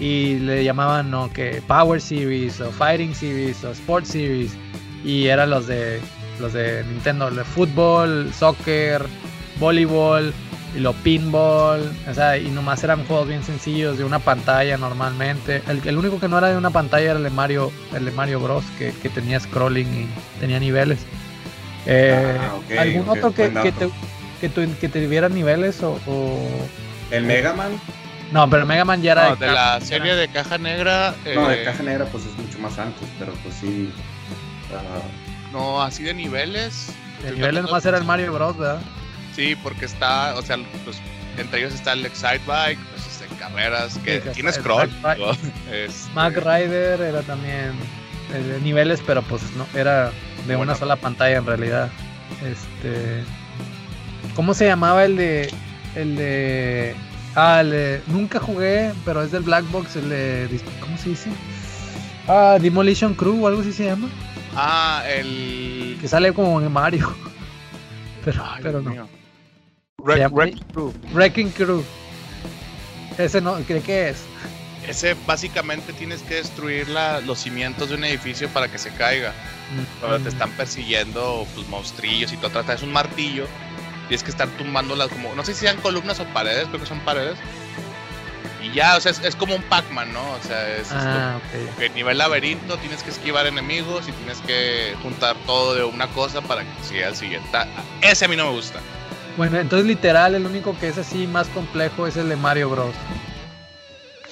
y 0.00 0.36
le 0.38 0.64
llamaban, 0.64 1.10
¿no? 1.10 1.32
Que 1.32 1.62
Power 1.66 2.00
Series 2.00 2.60
o 2.60 2.70
Fighting 2.72 3.14
Series 3.14 3.62
o 3.64 3.70
Sport 3.70 4.06
Series. 4.06 4.52
Y 5.04 5.26
eran 5.26 5.50
los 5.50 5.66
de 5.66 6.00
los 6.40 6.52
de 6.52 6.84
Nintendo, 6.84 7.28
el 7.28 7.36
de 7.36 7.44
fútbol, 7.44 8.32
soccer, 8.32 9.04
voleibol 9.58 10.32
y 10.74 10.80
lo 10.80 10.92
pinball, 10.92 11.92
o 12.08 12.14
sea, 12.14 12.36
y 12.36 12.50
nomás 12.50 12.82
eran 12.82 13.04
juegos 13.04 13.28
bien 13.28 13.44
sencillos 13.44 13.96
de 13.96 14.04
una 14.04 14.18
pantalla 14.18 14.76
normalmente. 14.76 15.62
El, 15.68 15.96
único 15.96 16.18
que 16.18 16.28
no 16.28 16.38
era 16.38 16.48
de 16.48 16.56
una 16.56 16.70
pantalla 16.70 17.10
era 17.10 17.18
el 17.18 17.22
de 17.22 17.30
Mario, 17.30 17.70
el 17.94 18.04
de 18.04 18.10
Mario 18.10 18.40
Bros, 18.40 18.64
que, 18.78 18.92
tenía 19.10 19.38
scrolling 19.38 19.86
y 19.86 20.40
tenía 20.40 20.58
niveles. 20.58 20.98
Eh, 21.86 22.38
ah, 22.40 22.80
¿Algún 22.80 23.08
otro 23.08 23.32
que, 23.32 23.52
que, 23.52 23.70
te, 23.70 23.88
que, 24.40 24.50
que 24.50 24.88
tuviera 24.88 25.28
niveles 25.28 25.80
o, 25.82 25.98
¿El 27.10 27.24
Mega 27.24 27.52
Man? 27.52 27.72
No, 28.32 28.50
pero 28.50 28.66
Mega 28.66 28.84
Man 28.84 29.00
ya 29.00 29.12
era 29.12 29.36
de, 29.36 29.46
la 29.46 29.80
serie 29.80 30.16
de 30.16 30.26
Caja 30.28 30.58
Negra. 30.58 31.14
No, 31.34 31.48
de 31.48 31.62
eh, 31.62 31.64
Caja 31.64 31.82
Negra 31.84 32.06
pues 32.06 32.24
es 32.24 32.36
mucho 32.36 32.58
más 32.58 32.78
antes, 32.78 33.08
pero 33.18 33.32
pues 33.44 33.54
sí. 33.54 33.92
No, 35.54 35.80
así 35.80 36.02
de 36.02 36.12
niveles. 36.12 36.88
De 37.22 37.30
niveles 37.30 37.62
nomás 37.62 37.86
era 37.86 37.96
el 37.96 38.04
Mario 38.04 38.32
Bros, 38.32 38.58
¿verdad? 38.58 38.82
Sí, 39.36 39.54
porque 39.62 39.84
está, 39.84 40.34
o 40.34 40.42
sea, 40.42 40.58
pues, 40.84 40.98
entre 41.38 41.60
ellos 41.60 41.72
está 41.72 41.92
el 41.92 42.04
Excite 42.04 42.40
Bike, 42.44 42.78
pues 42.90 43.06
este, 43.06 43.36
carreras, 43.36 43.96
que 43.98 44.18
tiene 44.18 44.52
scroll. 44.52 44.90
Este, 45.72 46.12
Mac 46.12 46.34
Rider 46.34 47.00
era 47.00 47.22
también 47.22 47.72
eh, 48.34 48.38
de 48.38 48.60
niveles, 48.62 49.00
pero 49.06 49.22
pues 49.22 49.42
no, 49.56 49.64
era 49.78 50.10
de 50.48 50.56
una 50.56 50.74
sola 50.74 50.96
pantalla 50.96 51.36
en 51.36 51.46
realidad. 51.46 51.88
Este. 52.44 53.22
¿Cómo 54.34 54.54
se 54.54 54.66
llamaba 54.66 55.04
el 55.04 55.16
de. 55.16 55.54
El 55.94 56.16
de. 56.16 56.96
Ah, 57.36 57.60
el 57.60 57.70
de, 57.70 58.02
nunca 58.08 58.40
jugué, 58.40 58.92
pero 59.04 59.22
es 59.22 59.30
del 59.30 59.44
Black 59.44 59.70
Box, 59.70 59.94
el 59.94 60.08
de. 60.08 60.60
¿Cómo 60.80 60.98
se 60.98 61.10
dice? 61.10 61.30
Ah, 62.26 62.58
Demolition 62.60 63.14
Crew 63.14 63.44
o 63.44 63.46
algo 63.46 63.60
así 63.60 63.72
se 63.72 63.84
llama. 63.84 64.08
Ah, 64.56 65.02
el. 65.06 65.98
Que 66.00 66.08
sale 66.08 66.32
como 66.32 66.60
en 66.60 66.72
Mario. 66.72 67.14
Pero, 68.24 68.42
pero 68.62 68.80
no. 68.80 69.06
Wrecking 69.98 70.58
Crew. 70.72 70.94
Wrecking 71.12 71.50
Crew. 71.50 71.84
Ese 73.18 73.42
no, 73.42 73.56
¿cree 73.56 73.82
que 73.82 74.08
es? 74.08 74.24
Ese 74.88 75.14
básicamente 75.26 75.92
tienes 75.92 76.22
que 76.22 76.36
destruir 76.36 76.88
la, 76.88 77.20
los 77.20 77.40
cimientos 77.40 77.90
de 77.90 77.96
un 77.96 78.04
edificio 78.04 78.48
para 78.48 78.68
que 78.68 78.78
se 78.78 78.90
caiga. 78.92 79.34
Mm. 80.00 80.22
te 80.22 80.30
están 80.30 80.50
persiguiendo 80.52 81.46
pues, 81.54 81.68
monstrillos 81.68 82.32
y 82.32 82.38
tú 82.38 82.48
tratas 82.48 82.82
un 82.82 82.92
martillo. 82.92 83.46
Tienes 84.08 84.22
que 84.22 84.30
estar 84.30 84.48
tumbándolas 84.56 85.08
como. 85.08 85.34
No 85.34 85.44
sé 85.44 85.52
si 85.52 85.60
sean 85.60 85.76
columnas 85.82 86.18
o 86.20 86.24
paredes, 86.32 86.66
creo 86.68 86.80
que 86.80 86.86
son 86.86 87.00
paredes 87.00 87.36
y 88.64 88.72
ya, 88.72 88.96
o 88.96 89.00
sea, 89.00 89.12
es, 89.12 89.36
como 89.36 89.54
un 89.54 89.62
Pac-Man, 89.62 90.12
¿no? 90.12 90.32
O 90.32 90.42
sea, 90.42 90.76
es 90.76 90.88
ah, 90.92 91.38
que 91.78 91.90
nivel 91.90 92.18
laberinto 92.18 92.76
tienes 92.78 93.02
que 93.02 93.10
esquivar 93.10 93.46
enemigos 93.46 94.08
y 94.08 94.12
tienes 94.12 94.40
que 94.40 94.94
juntar 95.02 95.36
todo 95.46 95.74
de 95.74 95.84
una 95.84 96.08
cosa 96.08 96.40
para 96.40 96.62
que 96.62 96.84
siga 96.84 97.08
el 97.08 97.16
siguiente. 97.16 97.48
Ese 98.00 98.24
a 98.24 98.28
mí 98.28 98.36
no 98.36 98.46
me 98.46 98.52
gusta. 98.52 98.80
Bueno, 99.36 99.58
entonces 99.58 99.86
literal, 99.86 100.34
el 100.34 100.46
único 100.46 100.78
que 100.78 100.88
es 100.88 100.98
así 100.98 101.26
más 101.26 101.48
complejo 101.48 102.06
es 102.06 102.16
el 102.16 102.28
de 102.28 102.36
Mario 102.36 102.70
Bros. 102.70 102.94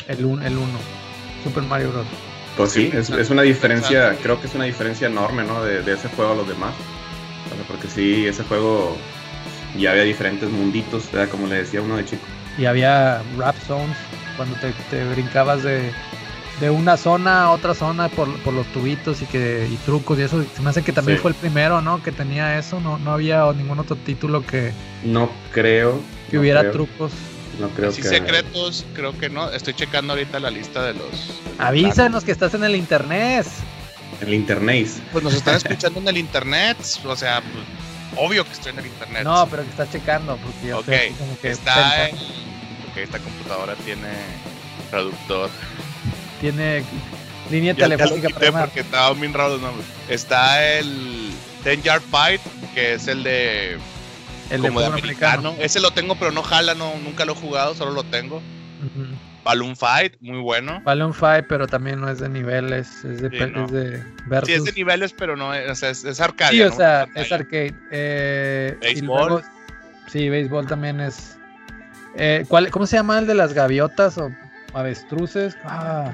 El 0.08 0.24
1. 0.24 0.46
El 0.46 0.56
uno. 0.56 0.78
Super 1.44 1.64
Mario 1.64 1.90
Bros. 1.92 2.06
Pues 2.56 2.72
sí, 2.72 2.90
es, 2.92 3.10
es 3.10 3.30
una 3.30 3.42
diferencia, 3.42 4.16
creo 4.22 4.40
que 4.40 4.46
es 4.46 4.54
una 4.54 4.64
diferencia 4.64 5.08
enorme, 5.08 5.42
¿no? 5.42 5.62
De, 5.64 5.82
de 5.82 5.92
ese 5.94 6.08
juego 6.08 6.32
a 6.32 6.36
los 6.36 6.48
demás. 6.48 6.74
O 7.52 7.54
sea, 7.54 7.64
porque 7.66 7.88
sí, 7.88 8.26
ese 8.26 8.44
juego 8.44 8.96
ya 9.76 9.90
había 9.90 10.04
diferentes 10.04 10.50
munditos, 10.50 11.10
¿verdad? 11.10 11.28
como 11.30 11.46
le 11.46 11.56
decía 11.56 11.82
uno 11.82 11.96
de 11.96 12.04
chico. 12.04 12.22
Y 12.58 12.66
había 12.66 13.22
rap 13.38 13.56
zones 13.66 13.96
cuando 14.36 14.56
te, 14.56 14.72
te 14.90 15.04
brincabas 15.04 15.62
de, 15.62 15.90
de 16.60 16.70
una 16.70 16.96
zona 16.96 17.44
a 17.44 17.50
otra 17.50 17.74
zona 17.74 18.08
por, 18.08 18.32
por 18.40 18.52
los 18.54 18.66
tubitos 18.68 19.22
y 19.22 19.26
que 19.26 19.68
y 19.70 19.76
trucos 19.76 20.18
y 20.18 20.22
eso. 20.22 20.44
Se 20.54 20.62
me 20.62 20.70
hace 20.70 20.82
que 20.82 20.92
también 20.92 21.18
Sí. 21.18 21.22
fue 21.22 21.30
el 21.30 21.36
primero, 21.36 21.80
¿no? 21.80 22.02
Que 22.02 22.12
tenía 22.12 22.58
eso. 22.58 22.80
No, 22.80 22.98
no 22.98 23.12
había 23.12 23.44
ningún 23.52 23.78
otro 23.78 23.96
título 23.96 24.44
que, 24.46 24.72
No 25.04 25.30
creo. 25.52 26.00
que 26.30 26.36
no 26.36 26.40
hubiera 26.42 26.60
creo, 26.60 26.72
trucos. 26.72 27.12
No 27.60 27.68
creo 27.68 27.90
Así 27.90 28.00
que. 28.02 28.08
secretos, 28.08 28.86
creo 28.94 29.16
que 29.18 29.28
no. 29.28 29.50
Estoy 29.50 29.74
checando 29.74 30.14
ahorita 30.14 30.40
la 30.40 30.50
lista 30.50 30.82
de 30.82 30.94
los. 30.94 31.40
Avísanos 31.58 32.24
que 32.24 32.32
estás 32.32 32.54
en 32.54 32.64
el 32.64 32.74
internet. 32.76 33.46
El 34.20 34.32
internet. 34.34 34.88
Pues 35.12 35.22
nos 35.24 35.34
están 35.34 35.56
escuchando 35.56 36.00
en 36.00 36.08
el 36.08 36.16
internet. 36.16 36.78
O 37.04 37.14
sea, 37.16 37.40
pues, 37.42 37.64
obvio 38.16 38.44
que 38.44 38.52
estoy 38.52 38.72
en 38.72 38.78
el 38.78 38.86
internet. 38.86 39.24
No, 39.24 39.46
pero 39.50 39.64
que 39.64 39.70
estás 39.70 39.90
checando 39.90 40.36
porque 40.36 40.68
yo 40.68 40.78
Ok, 40.78 40.88
estoy 40.88 41.08
así 41.08 41.14
como 41.18 41.38
que 41.40 41.50
Está 41.50 42.08
en. 42.08 42.16
Ok, 42.92 42.98
esta 42.98 43.18
computadora 43.18 43.74
tiene 43.76 44.08
traductor. 44.90 45.50
tiene 46.40 46.84
línea 47.50 47.72
Ya, 47.74 47.80
ya 47.80 47.88
lo 47.88 47.96
telefónica 47.96 48.28
llamar. 48.40 48.64
porque 48.66 48.80
estaban 48.80 49.20
bien 49.20 49.32
raros 49.32 49.52
los 49.52 49.62
nombres. 49.62 49.86
Está 50.08 50.62
el 50.78 51.30
Ten 51.64 51.82
Yard 51.82 52.02
Fight, 52.02 52.40
que 52.74 52.94
es 52.94 53.08
el 53.08 53.22
de 53.22 53.78
el 54.50 54.60
de 54.62 54.68
como 54.68 54.80
de 54.80 54.86
americano. 54.86 55.48
americano. 55.48 55.54
Ese 55.64 55.80
lo 55.80 55.92
tengo, 55.92 56.16
pero 56.16 56.30
no 56.32 56.42
jala, 56.42 56.74
no, 56.74 56.94
nunca 57.02 57.24
lo 57.24 57.32
he 57.32 57.36
jugado, 57.36 57.74
solo 57.74 57.92
lo 57.92 58.04
tengo. 58.04 58.42
Balloon 59.44 59.74
Fight, 59.76 60.14
muy 60.20 60.38
bueno. 60.40 60.80
Balloon 60.84 61.14
Fight, 61.14 61.46
pero 61.48 61.66
también 61.66 62.00
no 62.00 62.08
es 62.10 62.18
de 62.20 62.28
niveles, 62.28 63.04
es 63.04 63.22
de, 63.22 63.30
Sí, 63.30 63.52
no. 63.52 63.64
es 63.64 63.72
de 63.72 64.02
versus. 64.26 64.48
Sí, 64.48 64.54
es 64.54 64.64
de 64.64 64.72
niveles, 64.72 65.12
pero 65.16 65.36
no 65.36 65.54
es, 65.54 65.70
o 65.70 65.74
sea, 65.74 65.90
es, 65.90 66.04
es 66.04 66.20
arcade. 66.20 66.52
Sí, 66.52 66.62
o 66.62 66.68
¿no? 66.68 66.76
sea, 66.76 67.06
es 67.14 67.32
arcade. 67.32 67.74
Eh, 67.90 68.76
Béisbol. 68.80 69.06
luego- 69.28 69.42
sí, 70.08 70.28
béisbol 70.28 70.66
también 70.66 71.00
es. 71.00 71.38
Eh, 72.16 72.44
¿cuál, 72.48 72.70
¿Cómo 72.70 72.86
se 72.86 72.96
llama 72.96 73.18
el 73.18 73.26
de 73.26 73.34
las 73.34 73.52
gaviotas 73.54 74.18
o 74.18 74.30
avestruces? 74.74 75.56
Ah, 75.64 76.12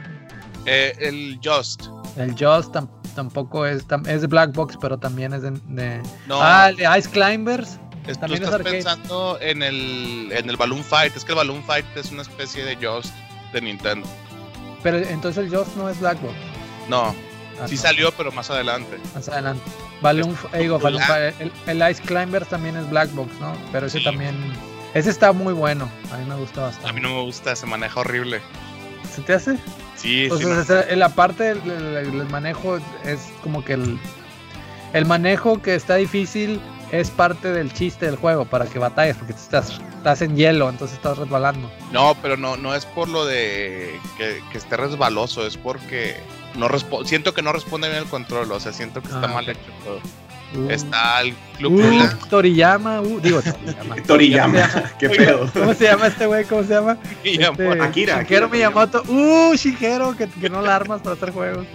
Eh, 0.67 0.93
el 1.01 1.41
Just. 1.43 1.85
el 2.17 2.33
Just 2.33 2.75
tam- 2.75 2.89
tampoco 3.15 3.65
es, 3.67 3.87
tam- 3.89 4.07
es 4.07 4.21
de 4.21 4.27
Black 4.27 4.53
Box, 4.53 4.77
pero 4.81 4.99
también 4.99 5.33
es 5.33 5.43
de. 5.43 5.51
de- 5.69 6.03
No, 6.27 6.39
Ah, 6.43 6.69
el 6.71 6.77
de 6.77 6.99
Ice 6.99 7.09
Climbers. 7.11 7.79
es- 8.07 8.15
tú 8.17 8.21
también 8.21 8.43
es 8.43 8.49
estás 8.49 8.63
pensando 8.63 9.39
en 9.41 9.63
el, 9.63 10.31
en 10.33 10.49
el 10.51 10.57
Balloon 10.57 10.85
Fight. 10.85 11.17
Es 11.17 11.25
que 11.25 11.33
el 11.33 11.37
Balloon 11.37 11.63
Fight 11.65 11.87
es 11.97 12.11
una 12.13 12.23
especie 12.23 12.65
de 12.65 12.77
Just 12.77 13.13
de 13.53 13.61
Nintendo. 13.63 14.07
Pero 14.83 14.99
entonces 14.99 15.45
el 15.45 15.57
Just 15.57 15.75
no 15.77 15.89
es 15.89 15.99
Black 16.01 16.21
Box. 16.21 16.35
No, 16.89 17.15
Ah, 17.61 17.67
sí 17.67 17.75
no, 17.75 17.81
salió, 17.83 18.13
pero 18.13 18.31
más 18.31 18.51
adelante. 18.51 18.99
Más 19.15 19.29
adelante. 19.29 19.63
Balloon, 20.01 20.37
digo, 20.59 20.79
Balloon 20.79 21.03
Black. 21.07 21.35
Fight, 21.35 21.53
el, 21.67 21.81
el 21.81 21.91
Ice 21.91 22.03
Climbers 22.03 22.47
también 22.49 22.77
es 22.77 22.89
Black 22.89 23.11
Box, 23.15 23.33
¿no? 23.41 23.53
Pero 23.73 23.87
ese 23.87 23.99
Sí. 23.99 24.05
también. 24.05 24.37
Ese 24.95 25.11
está 25.11 25.33
muy 25.33 25.53
bueno. 25.53 25.89
A 26.13 26.17
mí 26.17 26.25
me 26.27 26.35
gusta 26.37 26.63
bastante. 26.63 26.89
A 26.89 26.93
mí 26.93 27.01
no 27.01 27.11
me 27.17 27.23
gusta, 27.23 27.55
se 27.55 27.67
maneja 27.67 28.01
horrible. 28.01 28.41
¿Se 29.15 29.23
te 29.23 29.35
hace? 29.35 29.57
Sí, 29.97 30.29
sí. 30.37 30.45
o 30.45 30.49
me- 30.49 30.65
sea, 30.65 30.83
en 30.89 30.99
la 31.01 31.09
parte 31.11 31.45
del, 31.45 31.63
del- 31.65 32.19
del 32.19 32.29
manejo 32.31 32.79
es 33.05 33.21
como 33.43 33.65
que 33.65 33.75
el, 33.75 33.99
el 34.93 35.05
manejo 35.07 35.61
que 35.61 35.75
está 35.75 35.97
difícil 35.97 36.61
es 36.93 37.11
parte 37.11 37.53
del 37.53 37.73
chiste 37.73 38.07
del 38.07 38.17
juego 38.17 38.45
para 38.47 38.65
que 38.67 38.79
batalles 38.79 39.17
porque 39.17 39.35
estás, 39.35 39.79
estás 39.99 40.23
en 40.23 40.37
hielo, 40.37 40.71
entonces 40.71 40.97
estás 40.97 41.19
resbalando. 41.19 41.71
No, 41.93 42.17
pero 42.23 42.37
no, 42.39 42.57
no 42.57 42.75
es 42.75 42.87
por 42.87 43.09
lo 43.09 43.27
de 43.27 44.01
que, 44.17 44.41
que 44.51 44.59
esté 44.59 44.77
resbaloso, 44.77 45.47
es 45.47 45.57
porque 45.59 46.17
no 46.55 46.69
siento 47.05 47.35
que 47.35 47.43
no 47.43 47.53
responde 47.53 47.89
bien 47.91 48.03
el 48.05 48.09
control, 48.09 48.51
o 48.53 48.59
sea, 48.61 48.73
siento 48.73 49.03
que 49.03 49.09
está 49.09 49.25
Ah, 49.25 49.29
mal 49.29 49.49
hecho 49.49 49.61
todo. 49.85 50.01
Uh, 50.55 50.71
Está 50.71 51.21
el 51.21 51.35
Club 51.59 51.75
uh, 51.75 52.27
Toriyama, 52.31 53.03
uh, 53.03 53.21
digo 53.21 53.43
Toriyama. 53.43 53.97
Toriyama, 54.07 54.93
qué 54.99 55.11
pedo. 55.11 55.51
¿Cómo 55.53 55.75
se 55.75 55.85
llama 55.85 56.07
este 56.07 56.27
güey? 56.27 56.45
¿Cómo 56.47 56.63
se 56.63 56.71
llama? 56.75 56.97
Este, 57.23 57.83
Akira, 57.83 57.83
Shigeru 57.83 58.47
Akira 58.47 58.49
Miyamoto. 58.49 59.03
Uh, 59.09 59.55
Shigeru, 59.55 60.17
que, 60.17 60.27
que 60.27 60.49
no 60.49 60.63
la 60.63 60.77
armas 60.77 61.03
para 61.03 61.17
hacer 61.17 61.33
juegos. 61.33 61.67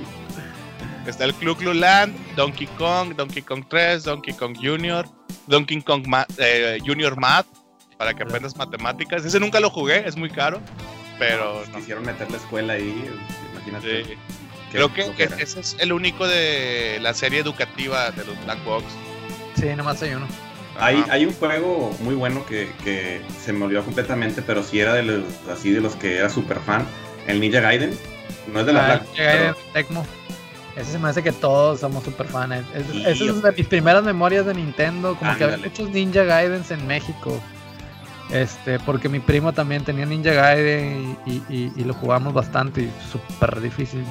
está 1.05 1.25
el 1.25 1.33
Club 1.35 1.61
Land, 1.61 2.15
Donkey 2.35 2.65
Kong, 2.77 3.13
Donkey 3.15 3.43
Kong 3.43 3.63
3, 3.69 4.03
Donkey 4.03 4.33
Kong 4.33 4.55
Junior, 4.59 5.05
Donkey 5.45 5.81
Kong 5.83 6.07
Ma- 6.07 6.25
eh, 6.39 6.79
Junior 6.83 7.15
Math, 7.19 7.45
para 7.97 8.13
que 8.15 8.23
aprendas 8.23 8.55
matemáticas. 8.57 9.23
Ese 9.23 9.39
nunca 9.39 9.59
lo 9.59 9.69
jugué, 9.69 10.07
es 10.07 10.15
muy 10.15 10.29
caro, 10.31 10.59
pero 11.19 11.61
no. 11.71 11.77
Quisieron 11.77 12.05
meter 12.05 12.31
la 12.31 12.37
escuela 12.37 12.73
ahí, 12.73 13.05
imagínate. 13.53 14.03
Sí. 14.05 14.13
Creo 14.73 14.93
que, 14.93 15.03
que 15.11 15.27
flojera. 15.27 15.37
ese 15.41 15.59
es 15.61 15.75
el 15.79 15.93
único 15.93 16.27
de 16.27 16.99
la 17.01 17.13
serie 17.13 17.39
educativa 17.39 18.11
de 18.11 18.25
los 18.25 18.43
Black 18.45 18.63
Box. 18.65 18.83
Sí, 19.55 19.67
nomás 19.75 20.01
hay 20.03 20.13
uno. 20.15 20.25
Hay, 20.79 21.03
hay 21.11 21.25
un 21.25 21.33
juego 21.33 21.95
muy 22.01 22.15
bueno 22.15 22.45
que, 22.47 22.71
que 22.83 23.21
se 23.39 23.53
me 23.53 23.65
olvidó 23.65 23.83
completamente, 23.85 24.41
pero 24.41 24.63
sí 24.63 24.79
era 24.79 24.93
de 24.93 25.03
los, 25.03 25.23
así 25.51 25.69
de 25.71 25.79
los 25.81 25.95
que 25.95 26.17
era 26.17 26.29
super 26.29 26.59
fan. 26.59 26.85
El 27.27 27.39
Ninja 27.39 27.61
Gaiden. 27.61 27.97
No 28.51 28.59
es 28.61 28.65
de 28.65 28.73
la 28.73 28.81
Ah, 28.83 28.87
Black, 28.87 29.03
Gaiden 29.15 29.53
pero- 29.53 29.71
Tecmo. 29.73 30.05
Ese 30.75 30.93
se 30.93 30.97
me 30.97 31.07
hace 31.09 31.21
que 31.21 31.31
todos 31.31 31.79
somos 31.81 32.03
super 32.03 32.25
fans. 32.27 32.65
Es, 32.73 32.87
Sí, 32.91 33.03
esa 33.05 33.23
es 33.25 33.41
de 33.43 33.51
mis 33.51 33.67
primeras 33.67 34.03
memorias 34.03 34.43
de 34.47 34.55
Nintendo. 34.55 35.15
Como 35.15 35.37
que 35.37 35.43
había 35.43 35.57
muchos 35.57 35.87
Ninja 35.91 36.23
Gaidens 36.23 36.71
en 36.71 36.87
México. 36.87 37.39
Este, 38.31 38.79
porque 38.79 39.09
mi 39.09 39.19
primo 39.19 39.53
también 39.53 39.83
tenía 39.83 40.07
Ninja 40.07 40.31
Gaiden 40.33 41.15
y, 41.27 41.31
y- 41.31 41.43
y- 41.49 41.71
y 41.75 41.83
lo 41.83 41.93
jugamos 41.93 42.33
bastante 42.33 42.81
y 42.81 42.91
súper 43.11 43.61
difícil. 43.61 44.03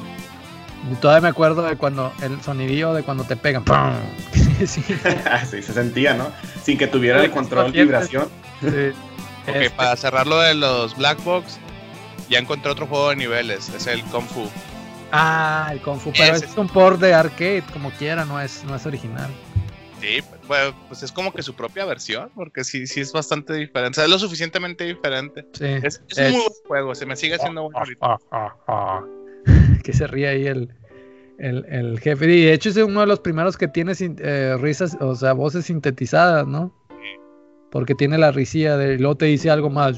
Y 0.90 0.94
todavía 0.96 1.20
me 1.22 1.28
acuerdo 1.28 1.62
de 1.62 1.76
cuando 1.76 2.12
el 2.22 2.40
sonidillo 2.42 2.92
de 2.92 3.02
cuando 3.04 3.24
te 3.24 3.36
pegan. 3.36 3.64
¡pum! 3.64 3.76
sí, 4.32 4.66
sí, 4.66 4.82
sí, 5.50 5.62
se 5.62 5.72
sentía, 5.72 6.14
¿no? 6.14 6.30
Sin 6.62 6.76
que 6.78 6.86
tuviera 6.88 7.20
el 7.20 7.26
Sí, 7.26 7.32
control 7.32 7.72
sientes. 7.72 7.82
vibración. 7.84 8.22
Ok, 8.64 9.54
Este, 9.54 9.70
para 9.70 9.96
cerrar 9.96 10.26
lo 10.26 10.38
de 10.40 10.54
los 10.54 10.96
Black 10.96 11.22
Box, 11.24 11.58
ya 12.28 12.38
encontré 12.38 12.70
otro 12.70 12.86
juego 12.86 13.10
de 13.10 13.16
niveles, 13.16 13.68
es 13.70 13.86
el 13.86 14.02
Kung 14.04 14.24
Fu. 14.26 14.48
Ah, 15.12 15.68
el 15.72 15.80
Kung 15.82 15.98
Fu, 16.00 16.12
pero 16.16 16.34
Ese. 16.36 16.46
es 16.46 16.56
un 16.56 16.68
port 16.68 17.00
de 17.00 17.12
arcade, 17.14 17.62
como 17.72 17.90
quiera, 17.92 18.24
no 18.24 18.40
es, 18.40 18.64
no 18.64 18.74
es 18.76 18.86
original. 18.86 19.30
Sí, 20.00 20.20
bueno, 20.48 20.74
pues 20.88 21.02
es 21.04 21.12
como 21.12 21.32
que 21.32 21.42
su 21.42 21.54
propia 21.54 21.84
versión, 21.84 22.30
porque 22.34 22.64
sí, 22.64 22.86
sí 22.88 23.00
es 23.00 23.12
bastante 23.12 23.52
diferente, 23.54 23.90
o 23.90 23.94
sea, 23.94 24.04
es 24.04 24.10
lo 24.10 24.18
suficientemente 24.18 24.84
diferente. 24.84 25.46
Sí. 25.52 25.64
Es, 25.82 26.02
es 26.08 26.18
Es- 26.18 26.26
un 26.32 26.38
muy 26.38 26.40
buen 26.42 26.52
juego, 26.66 26.94
se 26.96 27.06
me 27.06 27.14
sigue 27.14 27.34
haciendo 27.36 27.62
bueno 27.62 27.78
ahorita. 27.78 28.16
Que 29.82 29.92
se 29.92 30.06
ríe 30.06 30.28
ahí 30.28 30.46
el, 30.46 30.74
el, 31.38 31.64
el 31.68 32.00
jefe. 32.00 32.24
Y 32.26 32.44
de 32.44 32.52
hecho 32.52 32.70
es 32.70 32.76
uno 32.76 33.00
de 33.00 33.06
los 33.06 33.20
primeros 33.20 33.56
que 33.56 33.68
tiene 33.68 33.92
eh, 33.98 34.56
risas, 34.60 34.96
o 35.00 35.14
sea, 35.14 35.32
voces 35.32 35.66
sintetizadas, 35.66 36.46
¿no? 36.46 36.74
Porque 37.70 37.94
tiene 37.94 38.18
la 38.18 38.32
risilla 38.32 38.76
de 38.76 38.98
luego 38.98 39.16
te 39.16 39.26
dice 39.26 39.50
algo 39.50 39.70
más. 39.70 39.96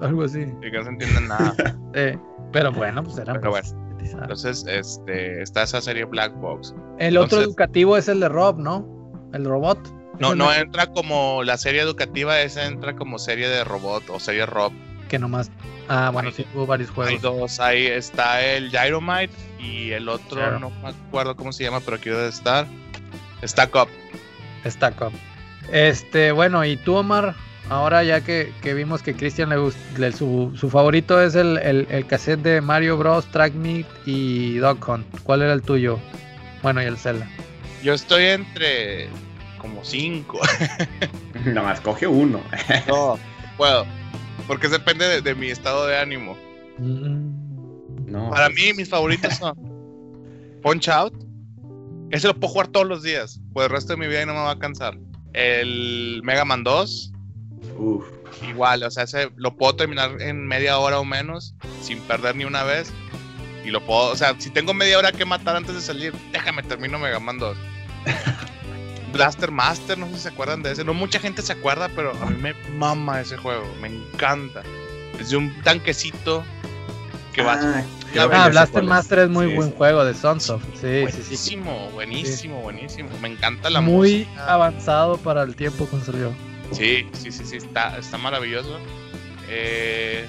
Algo 0.00 0.22
así. 0.22 0.40
Y 0.62 0.70
que 0.70 0.78
no 0.78 0.84
se 0.84 0.90
entiende 0.90 1.20
nada. 1.22 1.54
Eh, 1.98 2.18
pero 2.52 2.70
bueno, 2.72 3.02
pues 3.02 3.16
eran 3.16 3.40
Pero 3.40 3.52
bueno. 3.52 3.86
Entonces, 3.98 4.64
este, 4.68 5.42
está 5.42 5.62
esa 5.62 5.80
serie 5.80 6.04
Black 6.04 6.34
Box. 6.40 6.74
El 6.98 7.16
otro 7.16 7.40
educativo 7.40 7.96
es 7.96 8.08
el 8.08 8.20
de 8.20 8.28
Rob, 8.28 8.58
¿no? 8.58 8.86
El 9.32 9.44
robot. 9.44 9.78
No, 10.20 10.34
no 10.34 10.52
entra 10.52 10.86
como 10.92 11.42
la 11.42 11.56
serie 11.56 11.82
educativa, 11.82 12.40
esa 12.40 12.66
entra 12.66 12.96
como 12.96 13.18
serie 13.18 13.48
de 13.48 13.64
robot 13.64 14.04
o 14.10 14.20
serie 14.20 14.46
Rob. 14.46 14.72
Que 15.08 15.18
nomás. 15.18 15.50
Ah, 15.88 16.10
bueno, 16.12 16.28
Hay- 16.30 16.34
sí, 16.34 16.46
hubo 16.54 16.66
varios 16.66 16.88
Hay 16.90 16.94
juegos. 16.94 17.22
dos, 17.22 17.60
ahí 17.60 17.86
está 17.86 18.44
el 18.44 18.70
Gyromite 18.70 19.32
y 19.60 19.90
el 19.92 20.08
otro, 20.08 20.58
no 20.58 20.70
me 20.70 20.88
acuerdo 20.88 21.36
cómo 21.36 21.52
se 21.52 21.64
llama, 21.64 21.80
pero 21.80 21.96
aquí 21.96 22.10
debe 22.10 22.28
estar. 22.28 22.66
Stack 23.44 23.74
Up. 23.76 23.88
Stack 24.68 25.00
Up. 25.02 25.12
Este, 25.72 26.32
bueno, 26.32 26.64
y 26.64 26.76
tú, 26.76 26.94
Omar, 26.96 27.34
ahora 27.68 28.02
ya 28.04 28.20
que, 28.22 28.52
que 28.62 28.74
vimos 28.74 29.02
que 29.02 29.14
Cristian 29.14 29.48
le, 29.50 29.56
le- 29.98 30.12
su, 30.12 30.52
su 30.56 30.70
favorito 30.70 31.20
es 31.22 31.34
el, 31.34 31.58
el, 31.58 31.86
el 31.90 32.06
cassette 32.06 32.40
de 32.40 32.60
Mario 32.60 32.96
Bros, 32.96 33.26
Track 33.26 33.52
Meet 33.54 33.86
y 34.06 34.56
Dog 34.56 34.78
Hunt. 34.88 35.06
¿Cuál 35.22 35.42
era 35.42 35.52
el 35.52 35.62
tuyo? 35.62 35.98
Bueno, 36.62 36.82
y 36.82 36.86
el 36.86 36.96
Zelda. 36.96 37.28
Yo 37.82 37.94
estoy 37.94 38.24
entre 38.24 39.08
como 39.58 39.84
cinco. 39.84 40.40
Nada 41.44 41.62
más 41.62 41.80
coge 41.80 42.06
uno. 42.06 42.40
no, 42.88 43.18
puedo. 43.56 43.86
Porque 44.46 44.68
depende 44.68 45.06
de, 45.08 45.20
de 45.20 45.34
mi 45.34 45.48
estado 45.48 45.86
de 45.86 45.98
ánimo. 45.98 46.36
Mm. 46.78 48.10
No, 48.10 48.30
Para 48.30 48.46
pues, 48.46 48.56
mí, 48.56 48.72
mis 48.74 48.88
favoritos 48.88 49.34
son 49.34 49.56
Punch 50.62 50.88
Out. 50.88 51.14
Ese 52.10 52.28
lo 52.28 52.38
puedo 52.38 52.52
jugar 52.52 52.68
todos 52.68 52.86
los 52.86 53.02
días. 53.02 53.40
Por 53.52 53.64
el 53.64 53.70
resto 53.70 53.94
de 53.94 53.98
mi 53.98 54.06
vida 54.06 54.22
y 54.22 54.26
no 54.26 54.34
me 54.34 54.40
va 54.40 54.52
a 54.52 54.58
cansar. 54.58 54.96
El 55.32 56.20
Mega 56.22 56.44
Man 56.44 56.62
2. 56.64 57.12
Uf. 57.78 58.04
Igual, 58.48 58.82
o 58.82 58.90
sea, 58.90 59.04
ese 59.04 59.30
lo 59.36 59.56
puedo 59.56 59.76
terminar 59.76 60.20
en 60.20 60.46
media 60.46 60.78
hora 60.78 60.98
o 60.98 61.04
menos, 61.04 61.54
sin 61.80 62.00
perder 62.00 62.36
ni 62.36 62.44
una 62.44 62.64
vez. 62.64 62.92
Y 63.64 63.70
lo 63.70 63.84
puedo, 63.84 64.10
o 64.10 64.16
sea, 64.16 64.34
si 64.38 64.50
tengo 64.50 64.74
media 64.74 64.98
hora 64.98 65.10
que 65.10 65.24
matar 65.24 65.56
antes 65.56 65.74
de 65.74 65.80
salir, 65.80 66.12
déjame 66.32 66.62
termino 66.62 66.98
Mega 66.98 67.18
Man 67.18 67.38
2. 67.38 67.56
Blaster 69.16 69.50
Master, 69.50 69.98
no 69.98 70.06
sé 70.08 70.14
si 70.14 70.20
se 70.20 70.28
acuerdan 70.28 70.62
de 70.62 70.72
ese. 70.72 70.84
No 70.84 70.94
mucha 70.94 71.18
gente 71.18 71.42
se 71.42 71.52
acuerda, 71.52 71.88
pero 71.94 72.12
a 72.22 72.26
mí 72.26 72.36
me 72.40 72.54
mama 72.76 73.20
ese 73.20 73.36
juego, 73.36 73.64
me 73.80 73.88
encanta. 73.88 74.62
Es 75.18 75.30
de 75.30 75.36
un 75.36 75.54
tanquecito 75.62 76.44
que 77.32 77.42
va. 77.42 77.58
Ah, 78.18 78.48
Blaster. 78.48 78.82
Master 78.82 79.18
es 79.20 79.28
muy 79.28 79.48
Sí, 79.48 79.54
buen 79.56 79.68
sí. 79.70 79.74
juego 79.76 80.04
de 80.04 80.14
Sunsoft. 80.14 80.64
Sí, 80.74 81.04
sí, 81.10 81.36
sí. 81.36 81.56
buenísimo, 81.56 81.90
buenísimo, 81.92 82.60
buenísimo. 82.62 83.08
Me 83.20 83.28
encanta 83.28 83.68
la 83.70 83.80
Muy 83.80 84.24
música. 84.26 84.52
avanzado 84.54 85.16
para 85.18 85.42
el 85.42 85.54
tiempo 85.56 85.88
que 85.90 86.00
salió. 86.00 86.32
Sí, 86.72 87.06
sí, 87.12 87.30
sí, 87.32 87.44
sí, 87.44 87.56
está, 87.56 87.96
está 87.98 88.16
maravilloso. 88.18 88.78
Eh, 89.48 90.26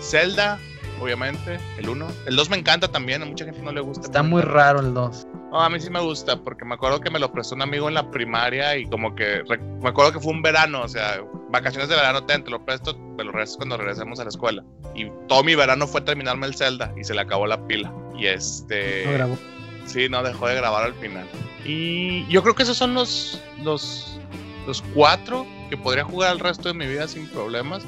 Zelda, 0.00 0.58
obviamente, 1.00 1.58
el 1.78 1.88
1. 1.88 2.06
El 2.26 2.36
2 2.36 2.50
me 2.50 2.56
encanta 2.56 2.88
también, 2.88 3.22
a 3.22 3.26
mucha 3.26 3.44
gente 3.44 3.60
no 3.62 3.72
le 3.72 3.80
gusta. 3.80 4.06
Está 4.06 4.22
muy 4.22 4.42
raro 4.42 4.80
el 4.80 4.94
2. 4.94 5.26
No, 5.56 5.62
a 5.62 5.70
mí 5.70 5.80
sí 5.80 5.88
me 5.88 6.00
gusta, 6.00 6.36
porque 6.42 6.66
me 6.66 6.74
acuerdo 6.74 7.00
que 7.00 7.08
me 7.08 7.18
lo 7.18 7.32
prestó 7.32 7.54
un 7.54 7.62
amigo 7.62 7.88
en 7.88 7.94
la 7.94 8.10
primaria 8.10 8.76
y 8.76 8.84
como 8.84 9.14
que 9.14 9.42
me 9.80 9.88
acuerdo 9.88 10.12
que 10.12 10.20
fue 10.20 10.34
un 10.34 10.42
verano, 10.42 10.82
o 10.82 10.88
sea, 10.88 11.22
vacaciones 11.48 11.88
de 11.88 11.96
verano, 11.96 12.24
ten, 12.24 12.44
te 12.44 12.50
lo 12.50 12.62
presto, 12.62 12.94
me 13.16 13.24
lo 13.24 13.32
regresas 13.32 13.56
cuando 13.56 13.78
regresemos 13.78 14.20
a 14.20 14.24
la 14.24 14.28
escuela. 14.28 14.62
Y 14.94 15.06
todo 15.28 15.42
mi 15.42 15.54
verano 15.54 15.86
fue 15.86 16.02
terminarme 16.02 16.46
el 16.46 16.54
Zelda 16.54 16.92
y 17.00 17.04
se 17.04 17.14
le 17.14 17.22
acabó 17.22 17.46
la 17.46 17.66
pila. 17.66 17.90
Y 18.18 18.26
este... 18.26 19.06
Lo 19.06 19.12
grabó. 19.12 19.38
Sí, 19.86 20.10
no 20.10 20.22
dejó 20.22 20.46
de 20.46 20.56
grabar 20.56 20.84
al 20.84 20.94
final. 20.96 21.26
Y 21.64 22.26
yo 22.26 22.42
creo 22.42 22.54
que 22.54 22.64
esos 22.64 22.76
son 22.76 22.92
los, 22.92 23.40
los, 23.62 24.20
los 24.66 24.82
cuatro 24.94 25.46
que 25.70 25.78
podría 25.78 26.04
jugar 26.04 26.32
el 26.34 26.38
resto 26.38 26.68
de 26.68 26.74
mi 26.74 26.86
vida 26.86 27.08
sin 27.08 27.28
problemas. 27.30 27.82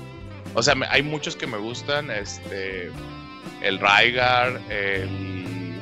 O 0.55 0.63
sea, 0.63 0.75
me- 0.75 0.87
hay 0.87 1.03
muchos 1.03 1.37
que 1.37 1.47
me 1.47 1.59
gustan. 1.59 2.11
Este. 2.11 2.91
El 3.61 3.79
Rygar, 3.79 4.59
el. 4.71 5.75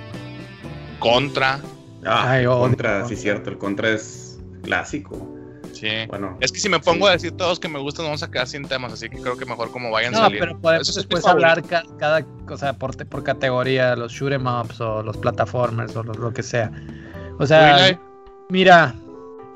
Contra. 0.98 1.60
Ah, 2.06 2.30
Ay, 2.32 2.40
el 2.42 2.48
odio 2.48 2.60
Contra, 2.60 2.90
Contra. 3.00 3.08
sí, 3.08 3.16
cierto. 3.20 3.50
El 3.50 3.58
Contra 3.58 3.88
es 3.90 4.38
clásico. 4.62 5.32
Sí. 5.72 5.88
Bueno, 6.08 6.38
Es 6.40 6.52
que 6.52 6.58
si 6.58 6.68
me 6.70 6.78
pongo 6.80 7.04
Sí. 7.06 7.10
a 7.10 7.12
decir 7.12 7.32
todos 7.32 7.60
que 7.60 7.68
me 7.68 7.78
gustan, 7.78 8.06
vamos 8.06 8.22
a 8.22 8.30
quedar 8.30 8.46
sin 8.46 8.66
temas. 8.66 8.92
Así 8.94 9.10
que 9.10 9.18
creo 9.20 9.36
que 9.36 9.44
mejor 9.44 9.70
como 9.70 9.90
vayan 9.90 10.12
No, 10.12 10.20
saliendo. 10.20 10.46
pero 10.46 10.58
podemos 10.60 10.94
después 10.94 11.26
hablar 11.26 11.62
ca- 11.64 11.84
cada 11.98 12.22
cosa 12.46 12.72
por, 12.72 12.96
por 13.08 13.22
categoría, 13.22 13.94
los 13.94 14.12
shoot 14.12 14.32
'em 14.32 14.46
ups 14.46 14.80
o 14.80 15.02
los 15.02 15.16
plataformers 15.18 15.94
o 15.96 16.02
lo, 16.02 16.14
lo 16.14 16.32
que 16.32 16.42
sea. 16.42 16.70
O 17.38 17.44
sea, 17.46 17.98
mira, 18.48 18.94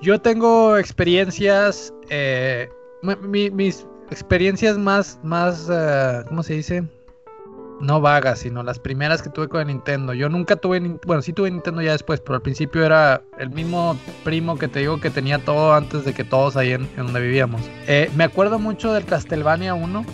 yo 0.03 0.21
tengo 0.21 0.77
experiencias, 0.77 1.95
eh, 2.11 2.69
mi- 3.03 3.17
mi- 3.17 3.51
mis 3.51 3.87
experiencias 4.11 4.77
más, 4.77 5.19
más, 5.23 5.69
eh, 5.73 6.23
¿cómo 6.29 6.43
se 6.43 6.55
dice? 6.55 6.83
No 7.81 8.01
vagas, 8.01 8.41
sino 8.41 8.63
las 8.63 8.79
primeras 8.79 9.23
que 9.23 9.31
tuve 9.31 9.49
con 9.49 9.67
Nintendo. 9.67 10.13
Yo 10.13 10.29
nunca 10.29 10.57
tuve, 10.57 10.81
bueno, 11.07 11.23
sí 11.23 11.33
tuve 11.33 11.51
Nintendo 11.51 11.81
ya 11.83 11.93
después, 11.93 12.21
pero 12.21 12.37
al 12.37 12.43
principio 12.43 12.85
era 12.85 13.23
el 13.39 13.51
mismo 13.51 13.97
primo 14.23 14.59
que 14.59 14.69
te 14.69 14.81
digo 14.81 15.01
que 15.01 15.11
tenía 15.11 15.39
todo 15.39 15.75
antes 15.75 16.05
de 16.05 16.13
que 16.13 16.25
todos 16.25 16.57
ahí 16.57 16.73
en, 16.73 16.89
donde 16.97 17.21
vivíamos. 17.21 17.63
Eh, 17.87 18.11
me 18.17 18.25
acuerdo 18.25 18.59
mucho 18.59 18.93
del 18.93 19.05
Castlevania 19.05 19.75
1 19.75 20.05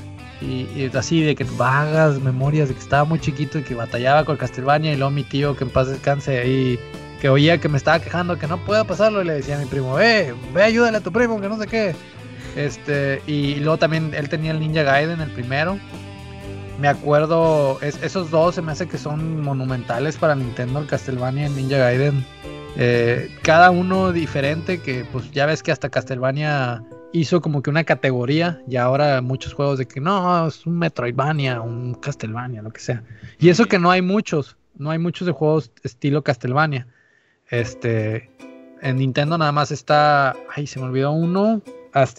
y, 0.41 0.69
y 0.77 0.91
así 0.95 1.23
de 1.23 1.35
que 1.35 1.45
vagas 1.57 2.21
memorias 2.21 2.69
de 2.69 2.75
que 2.75 2.81
estaba 2.81 3.05
muy 3.05 3.19
chiquito 3.19 3.59
y 3.59 3.63
que 3.63 3.75
batallaba 3.75 4.25
con 4.25 4.37
Castlevania 4.37 4.93
y 4.93 4.97
luego 4.97 5.11
mi 5.11 5.25
tío 5.25 5.57
que 5.57 5.65
en 5.65 5.71
paz 5.71 5.89
descanse 5.89 6.39
ahí 6.39 6.79
que 7.21 7.29
oía 7.29 7.59
que 7.59 7.69
me 7.69 7.79
estaba 7.79 7.99
quejando 7.99 8.39
que 8.39 8.47
no 8.47 8.59
pueda 8.65 8.85
pasarlo 8.85 9.23
y 9.23 9.25
le 9.25 9.35
decía 9.35 9.57
a 9.57 9.61
mi 9.61 9.67
primo, 9.67 9.95
ve, 9.95 10.35
ve 10.55 10.63
ayúdale 10.63 10.99
a 10.99 11.01
tu 11.01 11.13
primo 11.13 11.41
que 11.41 11.49
no 11.49 11.59
sé 11.59 11.67
qué. 11.67 11.95
Este, 12.57 13.21
y, 13.27 13.57
luego 13.57 13.79
también 13.79 14.13
él 14.15 14.29
tenía 14.29 14.51
el 14.51 14.61
Ninja 14.61 14.83
Gaiden, 14.83 15.21
el 15.21 15.31
primero. 15.31 15.79
Me 16.79 16.89
acuerdo, 16.89 17.81
es- 17.81 18.03
esos 18.03 18.31
dos 18.31 18.55
se 18.55 18.63
me 18.63 18.73
hace 18.73 18.87
que 18.87 18.99
son 18.99 19.41
monumentales 19.41 20.17
para 20.17 20.35
Nintendo, 20.35 20.81
el 20.81 20.87
Castlevania 20.87 21.45
y 21.45 21.47
el 21.47 21.57
Ninja 21.57 21.79
Gaiden. 21.79 22.25
Eh, 22.77 23.31
cada 23.43 23.71
uno 23.71 24.13
diferente, 24.13 24.83
que 24.83 25.07
pues 25.11 25.31
ya 25.31 25.47
ves 25.47 25.63
que 25.63 25.73
hasta 25.73 25.89
Castlevania 25.89 26.83
hizo 27.13 27.41
como 27.41 27.63
que 27.63 27.71
una 27.71 27.85
categoría 27.85 28.61
y 28.69 28.77
ahora 28.77 29.23
muchos 29.23 29.55
juegos 29.55 29.79
de 29.79 29.87
que 29.89 30.01
no, 30.03 30.47
es 30.47 30.67
un 30.67 30.79
Metroidvania, 30.79 31.63
un 31.63 31.95
Castlevania, 31.95 32.61
lo 32.61 32.71
que 32.71 32.81
sea. 32.81 33.03
Y 33.39 33.49
eso 33.49 33.65
que 33.65 33.79
no 33.79 33.91
hay 33.91 34.03
muchos, 34.03 34.59
no 34.77 34.91
hay 34.91 34.99
muchos 34.99 35.27
de 35.27 35.33
juegos 35.33 35.73
estilo 35.83 36.23
Castlevania. 36.23 36.87
Este, 37.49 38.29
en 38.83 38.97
Nintendo 38.97 39.39
nada 39.39 39.53
más 39.53 39.71
está, 39.71 40.37
ay, 40.55 40.67
se 40.67 40.79
me 40.79 40.85
olvidó 40.87 41.13
uno, 41.13 41.63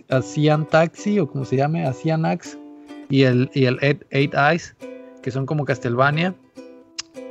Asian 0.10 0.65
Taxi 0.65 1.19
o 1.19 1.27
como 1.27 1.45
se 1.45 1.58
llame, 1.58 1.86
Asian 1.86 2.25
Axe 2.25 2.58
y 3.10 3.24
el, 3.24 3.50
y 3.54 3.65
el 3.65 3.78
Eight, 3.82 4.04
Eight 4.12 4.34
Eyes, 4.36 4.76
que 5.22 5.32
son 5.32 5.46
como 5.46 5.65
Castlevania. 5.65 6.36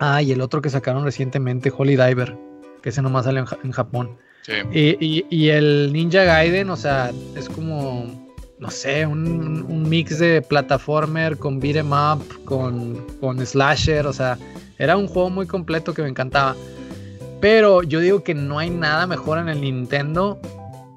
Ah, 0.01 0.21
y 0.23 0.33
el 0.33 0.41
otro 0.41 0.61
que 0.61 0.71
sacaron 0.71 1.05
recientemente, 1.05 1.73
Holy 1.77 1.97
Diver, 1.97 2.37
que 2.83 2.91
ese 2.91 3.03
nomás 3.03 3.25
sale 3.25 3.41
en, 3.41 3.47
Ja- 3.47 3.59
en 3.65 3.73
Japón. 3.73 4.11
Sí. 4.43 4.53
Y, 4.73 4.97
y- 5.05 5.27
y 5.31 5.49
el 5.51 5.91
Ninja 5.93 6.25
Gaiden, 6.25 6.71
o 6.71 6.77
sea, 6.77 7.11
es 7.35 7.49
como, 7.49 8.07
no 8.59 8.71
sé, 8.71 9.07
un, 9.07 9.63
un 9.69 9.89
mix 9.89 10.19
de 10.19 10.43
plataformer 10.43 11.37
con 11.39 11.59
beat'em 11.61 11.91
up, 11.93 12.45
con, 12.45 13.05
con 13.21 13.45
slasher, 13.45 14.07
o 14.07 14.13
sea, 14.13 14.39
era 14.79 14.97
un 14.97 15.09
juego 15.09 15.31
muy 15.31 15.47
completo 15.47 15.95
que 15.95 16.03
me 16.03 16.09
encantaba. 16.09 16.55
Pero 17.41 17.83
yo 17.83 18.01
digo 18.01 18.23
que 18.23 18.35
no 18.35 18.59
hay 18.59 18.71
nada 18.71 19.07
mejor 19.07 19.39
en 19.39 19.49
el 19.49 19.61
Nintendo, 19.61 20.39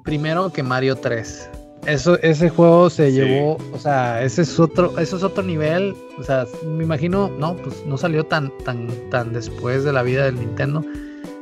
primero 0.04 0.52
que 0.52 0.62
Mario 0.62 0.96
3. 0.96 1.50
Eso, 1.86 2.18
ese 2.20 2.50
juego 2.50 2.90
se 2.90 3.10
Sí. 3.10 3.16
llevó, 3.18 3.56
o 3.72 3.78
sea, 3.78 4.22
ese 4.22 4.42
es 4.42 4.60
otro, 4.60 4.98
eso 4.98 5.16
es 5.16 5.22
otro 5.22 5.42
nivel. 5.42 5.94
O 6.18 6.22
sea, 6.22 6.46
me 6.66 6.84
imagino, 6.84 7.30
no, 7.38 7.56
pues 7.56 7.84
no 7.86 7.96
salió 7.96 8.24
tan, 8.24 8.52
tan, 8.64 8.88
tan 9.10 9.32
después 9.32 9.84
de 9.84 9.92
la 9.92 10.02
vida 10.02 10.24
del 10.24 10.36
Nintendo. 10.36 10.84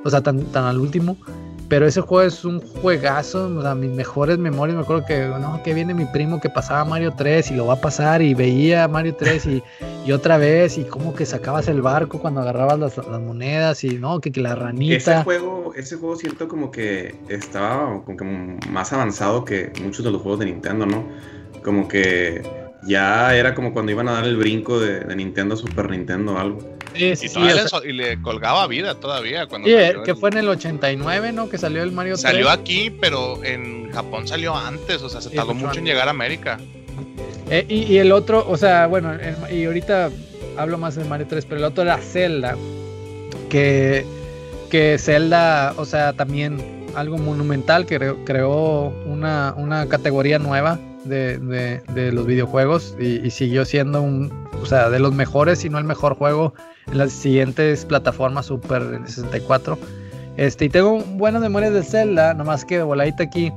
O 0.05 0.11
sea, 0.11 0.23
tan, 0.23 0.41
tan 0.53 0.65
al 0.65 0.79
último. 0.79 1.17
Pero 1.69 1.87
ese 1.87 2.01
juego 2.01 2.27
es 2.27 2.47
un 2.47 2.61
juegazo, 2.61 3.47
o 3.47 3.63
sea, 3.63 3.75
mis 3.75 3.91
mejores 3.91 4.39
memorias, 4.39 4.77
me 4.77 4.83
acuerdo 4.83 5.05
que, 5.05 5.27
no, 5.27 5.63
que 5.63 5.75
viene 5.75 5.93
mi 5.93 6.07
primo 6.07 6.41
que 6.41 6.49
pasaba 6.49 6.83
Mario 6.87 7.13
3 7.15 7.51
y 7.51 7.57
lo 7.57 7.67
va 7.67 7.75
a 7.75 7.81
pasar 7.81 8.23
y 8.23 8.33
veía 8.33 8.89
Mario 8.89 9.15
3 9.17 9.47
y, 9.47 9.63
y 10.07 10.13
otra 10.13 10.39
vez 10.39 10.79
y 10.79 10.85
como 10.85 11.15
que 11.15 11.27
sacabas 11.27 11.69
el 11.69 11.83
barco 11.83 12.21
cuando 12.21 12.41
agarrabas 12.41 12.79
las, 12.79 12.97
las 12.97 13.21
monedas 13.21 13.85
y 13.85 13.99
no, 13.99 14.19
que, 14.21 14.33
que 14.33 14.41
la 14.41 14.53
ese 14.53 14.61
ranita. 14.61 15.25
juego, 15.25 15.73
ese 15.77 15.97
juego 15.97 16.17
siento 16.17 16.49
como 16.49 16.71
que 16.71 17.15
estaba 17.29 18.03
como 18.03 18.17
que 18.17 18.25
más 18.71 18.93
avanzado 18.95 19.45
que 19.45 19.71
muchos 19.83 20.05
de 20.07 20.11
los 20.11 20.23
juegos 20.23 20.41
de 20.41 20.47
Nintendo, 20.47 20.87
¿no? 20.87 21.07
Como 21.63 21.87
que 21.87 22.43
ya 22.87 23.37
era 23.37 23.55
como 23.55 23.75
cuando 23.75 23.93
iban 23.93 24.09
a 24.09 24.13
dar 24.13 24.25
el 24.25 24.39
brinco 24.39 24.81
de, 24.81 25.01
de 25.01 25.17
Nintendo 25.17 25.55
a 25.55 25.59
Super 25.59 25.91
Nintendo 25.91 26.33
o 26.33 26.39
algo. 26.39 26.78
Sí, 26.99 27.17
sí, 27.17 27.27
Y, 27.27 27.29
sí, 27.29 27.41
le, 27.41 27.53
sea, 27.55 27.69
so- 27.69 27.85
y 27.85 27.93
le 27.93 28.21
colgaba 28.23 28.67
vida 28.67 28.95
todavía. 28.95 29.47
Cuando 29.47 29.69
salió 29.69 30.03
que 30.03 30.15
fue 30.15 30.31
en 30.31 30.39
el 30.39 30.49
89, 30.49 31.33
¿no? 31.33 31.49
Que 31.49 31.59
salió 31.59 31.83
el 31.83 31.93
Mario 31.93 32.15
3. 32.15 32.23
Salió 32.23 32.51
aquí, 32.51 32.91
pero 32.91 33.43
en 33.45 33.91
Japón 33.93 34.27
salió 34.29 34.55
antes, 34.57 35.03
o 35.03 35.09
sea, 35.09 35.21
se 35.21 35.31
tardó 35.31 35.55
mucho 35.55 35.69
mucho 35.69 35.79
en 35.81 35.87
llegar 35.87 36.09
a 36.09 36.11
América. 36.11 36.59
Eh, 37.51 37.65
y, 37.69 37.85
y 37.85 37.99
el 37.99 38.13
otro, 38.13 38.45
o 38.49 38.57
sea, 38.57 38.87
bueno, 38.87 39.13
el- 39.15 39.55
y 39.57 39.65
ahorita 39.65 40.11
hablo 40.57 40.77
más 40.79 40.97
de 40.97 41.05
Mario 41.05 41.27
3, 41.29 41.45
pero 41.47 41.59
el 41.59 41.65
otro 41.65 41.83
era 41.85 41.97
Zelda. 41.99 42.57
Que, 43.49 44.05
que 44.71 44.99
Zelda, 44.99 45.73
o 45.77 45.85
sea, 45.85 46.13
también 46.13 46.59
algo 46.95 47.17
monumental, 47.19 47.87
que 47.87 47.97
creó, 47.97 48.25
creó 48.25 48.93
una, 49.07 49.55
una 49.57 49.89
categoría 49.89 50.39
nueva 50.39 50.79
de, 51.05 51.39
de- 51.39 51.81
de 51.95 52.13
los 52.13 52.27
videojuegos 52.27 52.95
y, 53.01 53.25
y 53.27 53.31
siguió 53.31 53.65
siendo 53.65 54.03
un, 54.03 54.31
o 54.63 54.67
sea, 54.67 54.91
de 54.91 54.99
los 54.99 55.15
mejores, 55.15 55.61
si 55.61 55.71
no 55.71 55.79
el 55.79 55.85
mejor 55.85 56.15
juego 56.17 56.53
las 56.93 57.13
siguientes 57.13 57.85
plataformas 57.85 58.47
Super 58.47 59.01
64. 59.07 59.79
Este, 60.37 60.67
y 60.67 60.69
tengo 60.69 60.99
buenas 61.01 61.43
memorias 61.43 61.73
de 61.75 61.83
Zelda, 61.83 62.35
nomás 62.35 62.65
que 62.65 62.83
voladita 62.83 63.25
aquí. 63.25 63.53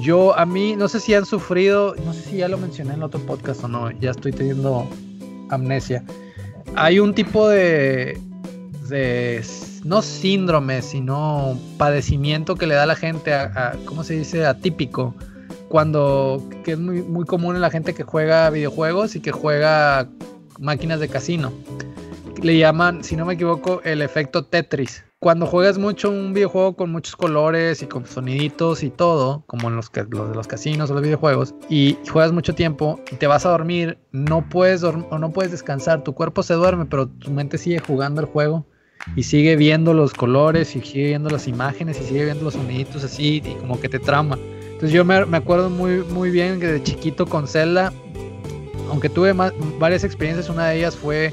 Yo, 0.00 0.36
a 0.38 0.44
mí, 0.46 0.76
no 0.76 0.88
sé 0.88 1.00
si 1.00 1.14
han 1.14 1.24
sufrido, 1.24 1.94
no 2.04 2.12
sé 2.12 2.20
si 2.22 2.36
ya 2.38 2.48
lo 2.48 2.58
mencioné 2.58 2.90
en 2.92 2.96
el 2.98 3.02
otro 3.04 3.18
podcast 3.20 3.64
o 3.64 3.68
no, 3.68 3.90
ya 3.92 4.10
estoy 4.10 4.30
teniendo 4.32 4.86
amnesia. 5.50 6.04
Hay 6.76 6.98
un 6.98 7.14
tipo 7.14 7.48
de, 7.48 8.18
de 8.88 9.42
no 9.84 10.02
síndrome, 10.02 10.82
sino 10.82 11.58
padecimiento 11.78 12.56
que 12.56 12.66
le 12.66 12.74
da 12.74 12.82
a 12.82 12.86
la 12.86 12.96
gente, 12.96 13.32
a- 13.32 13.74
¿cómo 13.86 14.04
se 14.04 14.14
dice? 14.14 14.44
Atípico. 14.46 15.14
Cuando, 15.68 16.46
que 16.64 16.72
es 16.72 16.78
muy, 16.78 17.02
muy 17.02 17.24
común 17.24 17.56
en 17.56 17.62
la 17.62 17.70
gente 17.70 17.94
que 17.94 18.02
juega 18.04 18.48
videojuegos 18.50 19.16
y 19.16 19.20
que 19.20 19.32
juega 19.32 20.06
máquinas 20.60 21.00
de 21.00 21.08
casino. 21.08 21.52
Le 22.42 22.58
llaman, 22.58 23.02
si 23.02 23.16
no 23.16 23.24
me 23.24 23.34
equivoco, 23.34 23.80
el 23.84 24.02
efecto 24.02 24.44
Tetris. 24.44 25.04
Cuando 25.18 25.46
juegas 25.46 25.78
mucho 25.78 26.10
un 26.10 26.34
videojuego 26.34 26.76
con 26.76 26.92
muchos 26.92 27.16
colores 27.16 27.82
y 27.82 27.86
con 27.86 28.06
soniditos 28.06 28.82
y 28.82 28.90
todo, 28.90 29.44
como 29.46 29.68
en 29.68 29.76
los, 29.76 29.90
de 29.90 30.04
los 30.34 30.46
casinos 30.46 30.90
o 30.90 30.94
los 30.94 31.02
videojuegos, 31.02 31.54
y 31.70 31.96
juegas 32.10 32.32
mucho 32.32 32.54
tiempo 32.54 33.00
y 33.10 33.16
te 33.16 33.26
vas 33.26 33.46
a 33.46 33.50
dormir, 33.50 33.98
no 34.12 34.46
puedes 34.48 34.82
o 34.84 34.92
no 34.92 35.30
puedes 35.30 35.50
descansar, 35.50 36.04
tu 36.04 36.12
cuerpo 36.14 36.42
se 36.42 36.54
duerme, 36.54 36.84
pero 36.84 37.08
tu 37.08 37.30
mente 37.30 37.56
sigue 37.56 37.78
jugando 37.78 38.20
el 38.20 38.26
juego 38.26 38.66
y 39.16 39.22
sigue 39.22 39.56
viendo 39.56 39.94
los 39.94 40.12
colores 40.12 40.76
y 40.76 40.80
sigue 40.80 41.06
viendo 41.06 41.30
las 41.30 41.48
imágenes 41.48 41.98
y 42.00 42.04
sigue 42.04 42.26
viendo 42.26 42.44
los 42.44 42.54
soniditos 42.54 43.02
así 43.02 43.42
y 43.44 43.54
como 43.54 43.80
que 43.80 43.88
te 43.88 43.98
trama. 43.98 44.38
Entonces 44.64 44.92
yo 44.92 45.04
me, 45.06 45.24
me 45.24 45.38
acuerdo 45.38 45.70
muy, 45.70 46.04
muy 46.04 46.30
bien 46.30 46.60
que 46.60 46.66
de 46.66 46.82
chiquito 46.82 47.24
con 47.24 47.48
Zelda, 47.48 47.92
aunque 48.90 49.08
tuve 49.08 49.32
más- 49.32 49.54
varias 49.78 50.04
experiencias, 50.04 50.50
una 50.50 50.68
de 50.68 50.76
ellas 50.78 50.94
fue 50.94 51.32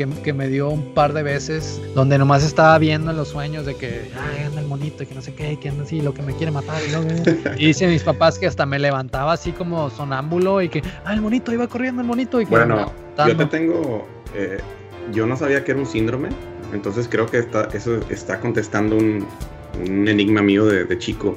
que, 0.00 0.08
que 0.22 0.32
me 0.32 0.48
dio 0.48 0.70
un 0.70 0.94
par 0.94 1.12
de 1.12 1.22
veces 1.22 1.78
donde 1.94 2.16
nomás 2.16 2.42
estaba 2.42 2.78
viendo 2.78 3.10
en 3.10 3.18
los 3.18 3.28
sueños 3.28 3.66
de 3.66 3.74
que 3.74 4.10
ay, 4.16 4.44
anda 4.46 4.62
el 4.62 4.66
monito 4.66 5.02
y 5.02 5.06
que 5.06 5.14
no 5.14 5.20
sé 5.20 5.34
qué, 5.34 5.58
que 5.60 5.68
anda 5.68 5.84
así, 5.84 6.00
lo 6.00 6.14
que 6.14 6.22
me 6.22 6.34
quiere 6.34 6.50
matar. 6.52 6.80
Y, 6.82 7.62
y 7.62 7.66
dicen 7.66 7.90
mis 7.90 8.02
papás 8.02 8.38
que 8.38 8.46
hasta 8.46 8.64
me 8.64 8.78
levantaba 8.78 9.34
así 9.34 9.52
como 9.52 9.90
sonámbulo 9.90 10.62
y 10.62 10.70
que, 10.70 10.82
ah, 11.04 11.12
el 11.12 11.20
monito 11.20 11.52
iba 11.52 11.68
corriendo, 11.68 12.00
el 12.00 12.06
monito. 12.06 12.40
Y 12.40 12.46
que 12.46 12.50
Bueno, 12.50 12.90
yo 13.26 13.36
te 13.36 13.44
tengo. 13.46 14.08
eh, 14.34 14.58
yo 15.12 15.26
no 15.26 15.36
sabía 15.36 15.64
que 15.64 15.72
era 15.72 15.80
un 15.80 15.86
síndrome, 15.86 16.30
entonces 16.72 17.06
creo 17.10 17.26
que 17.26 17.38
está, 17.38 17.68
eso 17.74 18.00
está 18.08 18.40
contestando 18.40 18.96
un, 18.96 19.26
un 19.86 20.08
enigma 20.08 20.40
mío 20.40 20.64
de, 20.64 20.84
de 20.84 20.98
chico. 20.98 21.36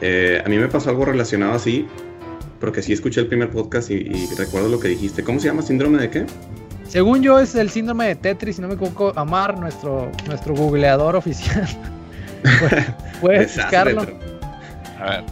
Eh, 0.00 0.42
a 0.44 0.48
mí 0.48 0.58
me 0.58 0.66
pasó 0.66 0.90
algo 0.90 1.04
relacionado 1.04 1.52
así, 1.52 1.86
porque 2.58 2.82
sí 2.82 2.92
escuché 2.92 3.20
el 3.20 3.28
primer 3.28 3.50
podcast 3.50 3.92
y, 3.92 3.94
y, 3.94 4.28
recuerdo 4.36 4.68
lo 4.70 4.80
que 4.80 4.88
dijiste. 4.88 5.22
¿Cómo 5.22 5.38
se 5.38 5.46
llama 5.46 5.62
síndrome 5.62 5.98
de 5.98 6.10
qué? 6.10 6.26
Según 6.96 7.20
yo 7.20 7.38
es 7.38 7.54
el 7.54 7.68
síndrome 7.68 8.06
de 8.06 8.14
Tetris, 8.14 8.56
si 8.56 8.62
no 8.62 8.68
me 8.68 8.74
equivoco, 8.74 9.12
Amar, 9.16 9.58
nuestro, 9.58 10.10
nuestro 10.26 10.54
googleador 10.54 11.14
oficial. 11.14 11.68
Puedes 13.20 13.54
buscarlo. 13.54 14.00
A 14.98 15.04
ver. 15.04 15.24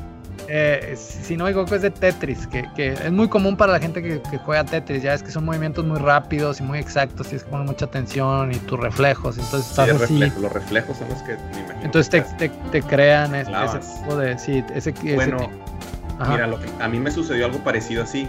Eh, 0.47 0.95
si 0.95 1.39
no 1.39 1.45
me 1.45 1.53
equivoco 1.53 1.75
es 1.75 1.81
de 1.81 1.91
Tetris, 1.91 2.47
que, 2.49 2.69
que, 2.77 2.93
es 2.93 3.11
muy 3.11 3.29
común 3.29 3.57
para 3.57 3.73
la 3.73 3.81
gente 3.81 4.03
que, 4.03 4.21
que, 4.31 4.37
juega 4.37 4.63
Tetris, 4.65 5.03
ya 5.03 5.15
es 5.15 5.23
que 5.23 5.31
son 5.31 5.47
movimientos 5.47 5.87
muy 5.87 5.97
rápidos 5.97 6.61
y 6.61 6.65
muy 6.65 6.79
exactos, 6.79 7.29
tienes 7.29 7.45
que 7.45 7.51
poner 7.51 7.67
mucha 7.67 7.87
atención 7.87 8.53
y 8.53 8.57
tus 8.57 8.79
reflejos, 8.79 9.39
entonces 9.39 9.71
estás 9.71 9.87
sí, 9.87 9.91
así. 9.91 10.03
Reflejo, 10.03 10.41
los 10.41 10.53
reflejos 10.53 10.99
son 10.99 11.09
los 11.09 11.23
que 11.23 11.33
me 11.33 11.61
imagino. 11.61 11.83
Entonces 11.83 12.11
te, 12.11 12.21
te, 12.37 12.55
te, 12.73 12.83
crean 12.83 13.35
ese, 13.35 13.51
ese, 13.51 13.79
tipo 13.79 14.17
de... 14.17 14.39
Sí, 14.39 14.63
ese, 14.75 14.93
bueno, 15.15 15.39
ese 15.39 16.31
mira, 16.31 16.47
lo 16.47 16.61
que, 16.61 16.69
a 16.79 16.89
mí 16.89 17.01
me 17.01 17.11
sucedió 17.11 17.47
algo 17.47 17.61
parecido 17.61 18.03
así, 18.03 18.29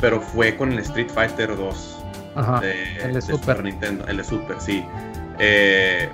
pero 0.00 0.20
fue 0.20 0.56
con 0.56 0.72
el 0.72 0.80
Street 0.80 1.10
Fighter 1.14 1.56
2. 1.56 2.01
Ajá, 2.34 2.60
de, 2.60 2.96
el 3.02 3.14
de, 3.14 3.20
Super. 3.20 3.38
Super 3.38 3.64
Nintendo, 3.64 4.06
el 4.06 4.16
de 4.16 4.24
Super, 4.24 4.60
sí. 4.60 4.84
Eh, 5.38 6.08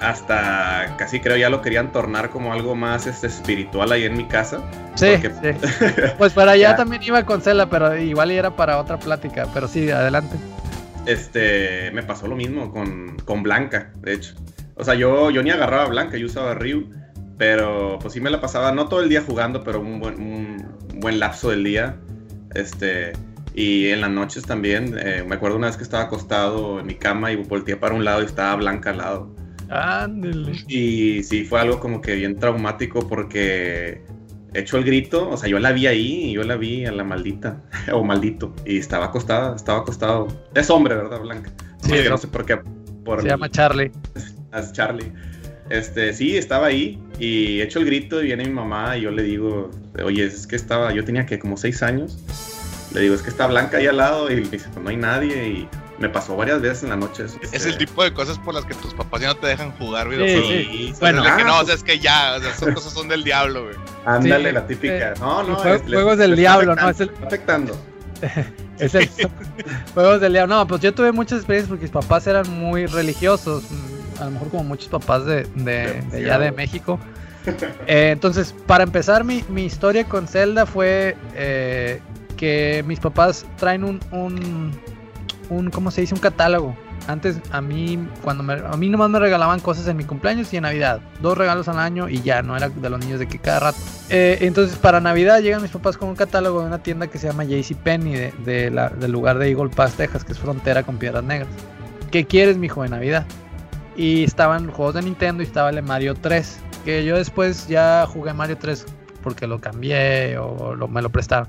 hasta 0.00 0.94
casi 0.96 1.20
creo 1.20 1.36
ya 1.36 1.50
lo 1.50 1.60
querían 1.60 1.90
tornar 1.90 2.30
como 2.30 2.52
algo 2.52 2.74
más 2.74 3.06
este, 3.06 3.26
espiritual 3.26 3.90
ahí 3.92 4.04
en 4.04 4.16
mi 4.16 4.24
casa. 4.26 4.60
Sí, 4.94 5.06
porque... 5.20 5.54
sí. 5.54 5.86
pues 6.18 6.32
para 6.32 6.52
allá 6.52 6.76
también 6.76 7.02
iba 7.02 7.24
con 7.24 7.40
Cela, 7.40 7.68
pero 7.68 7.96
igual 7.96 8.30
era 8.30 8.54
para 8.54 8.78
otra 8.78 8.98
plática. 8.98 9.46
Pero 9.52 9.68
sí, 9.68 9.90
adelante. 9.90 10.36
Este, 11.06 11.90
me 11.92 12.02
pasó 12.02 12.26
lo 12.26 12.36
mismo 12.36 12.70
con, 12.70 13.16
con 13.24 13.42
Blanca, 13.42 13.92
de 13.96 14.14
hecho. 14.14 14.34
O 14.76 14.84
sea, 14.84 14.94
yo, 14.94 15.30
yo 15.30 15.42
ni 15.42 15.50
agarraba 15.50 15.84
a 15.84 15.88
Blanca, 15.88 16.16
yo 16.16 16.26
usaba 16.26 16.52
a 16.52 16.54
Ryu. 16.54 16.90
Pero 17.36 17.98
pues 18.00 18.14
sí 18.14 18.20
me 18.20 18.30
la 18.30 18.40
pasaba, 18.40 18.72
no 18.72 18.88
todo 18.88 19.00
el 19.00 19.08
día 19.08 19.22
jugando, 19.22 19.62
pero 19.62 19.80
un 19.80 20.00
buen, 20.00 20.20
un 20.20 21.00
buen 21.00 21.20
lapso 21.20 21.50
del 21.50 21.62
día. 21.62 21.96
Este, 22.54 23.12
y 23.58 23.88
en 23.88 24.00
las 24.00 24.10
noches 24.10 24.44
también. 24.44 24.96
Eh, 25.00 25.24
me 25.26 25.34
acuerdo 25.34 25.56
una 25.56 25.66
vez 25.66 25.76
que 25.76 25.82
estaba 25.82 26.04
acostado 26.04 26.78
en 26.78 26.86
mi 26.86 26.94
cama 26.94 27.32
y 27.32 27.36
volteé 27.36 27.76
para 27.76 27.92
un 27.92 28.04
lado 28.04 28.22
y 28.22 28.26
estaba 28.26 28.54
Blanca 28.54 28.90
al 28.90 28.98
lado. 28.98 29.34
Ándale. 29.68 30.52
Y 30.68 31.24
sí, 31.24 31.44
fue 31.44 31.60
algo 31.60 31.80
como 31.80 32.00
que 32.00 32.14
bien 32.14 32.38
traumático 32.38 33.08
porque 33.08 34.04
hecho 34.54 34.78
el 34.78 34.84
grito, 34.84 35.28
o 35.28 35.36
sea, 35.36 35.48
yo 35.48 35.58
la 35.58 35.72
vi 35.72 35.88
ahí 35.88 36.26
y 36.26 36.32
yo 36.34 36.44
la 36.44 36.54
vi 36.54 36.86
a 36.86 36.92
la 36.92 37.02
maldita, 37.02 37.60
o 37.92 38.04
maldito, 38.04 38.54
y 38.64 38.78
estaba 38.78 39.06
acostada, 39.06 39.56
estaba 39.56 39.80
acostado. 39.80 40.28
Es 40.54 40.70
hombre, 40.70 40.94
¿verdad, 40.94 41.20
Blanca? 41.20 41.50
Sí, 41.82 41.94
no, 42.04 42.10
no 42.10 42.18
sé 42.18 42.28
por 42.28 42.46
qué. 42.46 42.58
Por 43.04 43.18
se 43.18 43.26
el, 43.26 43.32
llama 43.32 43.50
Charlie. 43.50 43.90
Es 44.54 44.72
Charlie. 44.72 45.12
Este, 45.68 46.12
sí, 46.12 46.36
estaba 46.36 46.68
ahí 46.68 47.02
y 47.18 47.60
hecho 47.60 47.80
el 47.80 47.86
grito 47.86 48.22
y 48.22 48.26
viene 48.26 48.44
mi 48.44 48.52
mamá 48.52 48.96
y 48.96 49.02
yo 49.02 49.10
le 49.10 49.24
digo, 49.24 49.68
oye, 50.02 50.24
es 50.24 50.46
que 50.46 50.54
estaba, 50.54 50.94
yo 50.94 51.04
tenía 51.04 51.26
que 51.26 51.40
como 51.40 51.56
seis 51.56 51.82
años. 51.82 52.47
Le 52.92 53.00
digo, 53.02 53.14
es 53.14 53.22
que 53.22 53.30
está 53.30 53.46
Blanca 53.46 53.78
ahí 53.78 53.86
al 53.86 53.96
lado 53.96 54.30
y 54.30 54.36
me 54.36 54.48
dice, 54.48 54.68
pues 54.72 54.82
no 54.82 54.90
hay 54.90 54.96
nadie 54.96 55.48
y 55.48 55.68
me 55.98 56.08
pasó 56.08 56.36
varias 56.36 56.60
veces 56.60 56.84
en 56.84 56.90
la 56.90 56.96
noche. 56.96 57.24
Eso. 57.24 57.38
Es 57.52 57.66
el 57.66 57.76
tipo 57.76 58.02
de 58.02 58.12
cosas 58.12 58.38
por 58.38 58.54
las 58.54 58.64
que 58.64 58.74
tus 58.74 58.94
papás 58.94 59.20
ya 59.20 59.28
no 59.28 59.36
te 59.36 59.48
dejan 59.48 59.72
jugar 59.72 60.08
videojuegos. 60.08 60.48
Sí, 60.48 60.64
sí. 60.70 60.94
Bueno, 61.00 61.22
ah, 61.26 61.36
que 61.36 61.44
no, 61.44 61.60
o 61.60 61.64
sea, 61.64 61.74
es 61.74 61.82
que 61.82 61.98
ya, 61.98 62.36
o 62.36 62.40
sea, 62.40 62.50
esas 62.50 62.74
cosas 62.74 62.92
son 62.92 63.08
del 63.08 63.24
diablo, 63.24 63.64
güey. 63.64 63.76
Ándale, 64.06 64.48
sí, 64.48 64.54
la 64.54 64.66
típica. 64.66 65.14
No, 65.20 65.42
no, 65.42 65.56
juegos, 65.56 65.82
es, 65.82 65.92
juegos 65.92 66.18
del 66.18 66.36
diablo, 66.36 66.74
no, 66.74 66.88
es 66.88 67.00
el 67.00 67.10
afectando. 67.24 67.76
es 68.78 68.94
el 68.94 69.08
juegos 69.94 70.20
del 70.20 70.32
diablo. 70.32 70.56
No, 70.56 70.66
pues 70.66 70.80
yo 70.80 70.94
tuve 70.94 71.12
muchas 71.12 71.38
experiencias 71.38 71.68
porque 71.68 71.82
mis 71.82 71.92
papás 71.92 72.26
eran 72.26 72.48
muy 72.48 72.86
religiosos, 72.86 73.64
a 74.20 74.24
lo 74.26 74.30
mejor 74.30 74.50
como 74.50 74.64
muchos 74.64 74.88
papás 74.88 75.24
de, 75.24 75.44
de, 75.56 76.00
de 76.10 76.16
allá 76.16 76.38
de 76.38 76.52
México. 76.52 76.98
Eh, 77.86 78.10
entonces, 78.12 78.54
para 78.66 78.84
empezar, 78.84 79.24
mi, 79.24 79.44
mi, 79.48 79.64
historia 79.64 80.04
con 80.04 80.28
Zelda 80.28 80.66
fue 80.66 81.16
eh, 81.34 82.00
que 82.38 82.82
mis 82.86 83.00
papás 83.00 83.44
traen 83.56 83.84
un, 83.84 84.00
un, 85.50 85.70
¿cómo 85.70 85.90
se 85.90 86.00
dice? 86.00 86.14
Un 86.14 86.20
catálogo. 86.20 86.74
Antes 87.06 87.40
a 87.52 87.60
mí, 87.60 87.98
cuando 88.22 88.42
me, 88.42 88.54
a 88.54 88.76
mí 88.76 88.88
nomás 88.88 89.10
me 89.10 89.18
regalaban 89.18 89.60
cosas 89.60 89.88
en 89.88 89.96
mi 89.96 90.04
cumpleaños 90.04 90.52
y 90.52 90.56
en 90.58 90.62
Navidad. 90.62 91.00
Dos 91.20 91.36
regalos 91.36 91.66
al 91.68 91.78
año 91.78 92.08
y 92.08 92.20
ya, 92.22 92.42
no 92.42 92.56
era 92.56 92.68
de 92.68 92.90
los 92.90 93.00
niños 93.00 93.18
de 93.18 93.26
que 93.26 93.38
cada 93.38 93.60
rato. 93.60 93.78
Eh, 94.10 94.38
entonces 94.42 94.76
para 94.76 95.00
Navidad 95.00 95.40
llegan 95.40 95.62
mis 95.62 95.70
papás 95.70 95.96
con 95.96 96.10
un 96.10 96.16
catálogo 96.16 96.60
de 96.60 96.66
una 96.66 96.82
tienda 96.82 97.06
que 97.06 97.18
se 97.18 97.26
llama 97.26 97.44
JCPenney, 97.44 98.12
de, 98.12 98.32
de 98.44 98.90
del 98.98 99.10
lugar 99.10 99.38
de 99.38 99.50
Eagle 99.50 99.70
Pass, 99.70 99.94
Texas, 99.94 100.24
que 100.24 100.32
es 100.32 100.38
frontera 100.38 100.82
con 100.82 100.98
Piedras 100.98 101.24
Negras. 101.24 101.48
¿Qué 102.10 102.26
quieres, 102.26 102.56
mijo, 102.56 102.82
de 102.82 102.90
Navidad? 102.90 103.26
Y 103.96 104.24
estaban 104.24 104.70
juegos 104.70 104.94
de 104.94 105.02
Nintendo 105.02 105.42
y 105.42 105.46
estaba 105.46 105.70
el 105.70 105.82
Mario 105.82 106.14
3. 106.14 106.60
Que 106.84 107.04
yo 107.04 107.16
después 107.16 107.66
ya 107.68 108.06
jugué 108.06 108.32
Mario 108.32 108.56
3 108.58 108.86
porque 109.22 109.46
lo 109.46 109.60
cambié 109.60 110.38
o 110.38 110.76
me 110.88 111.02
lo 111.02 111.10
prestaron. 111.10 111.48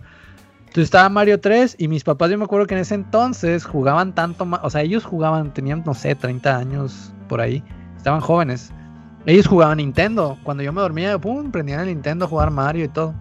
Entonces 0.69 0.83
estaba 0.83 1.09
Mario 1.09 1.39
3 1.39 1.77
y 1.79 1.87
mis 1.87 2.03
papás, 2.03 2.29
yo 2.29 2.37
me 2.37 2.43
acuerdo 2.43 2.67
que 2.67 2.75
en 2.75 2.81
ese 2.81 2.93
entonces 2.93 3.65
jugaban 3.65 4.13
tanto 4.13 4.45
más, 4.45 4.59
o 4.61 4.69
sea, 4.69 4.81
ellos 4.83 5.03
jugaban, 5.03 5.51
tenían, 5.51 5.81
no 5.83 5.95
sé, 5.95 6.13
30 6.13 6.57
años 6.57 7.11
por 7.27 7.41
ahí, 7.41 7.63
estaban 7.97 8.21
jóvenes. 8.21 8.71
Ellos 9.25 9.47
jugaban 9.47 9.77
Nintendo. 9.77 10.37
Cuando 10.43 10.61
yo 10.61 10.71
me 10.71 10.81
dormía, 10.81 11.17
pum, 11.17 11.49
prendían 11.51 11.79
el 11.79 11.87
Nintendo 11.87 12.25
a 12.25 12.27
jugar 12.27 12.51
Mario 12.51 12.85
y 12.85 12.87
todo. 12.87 13.15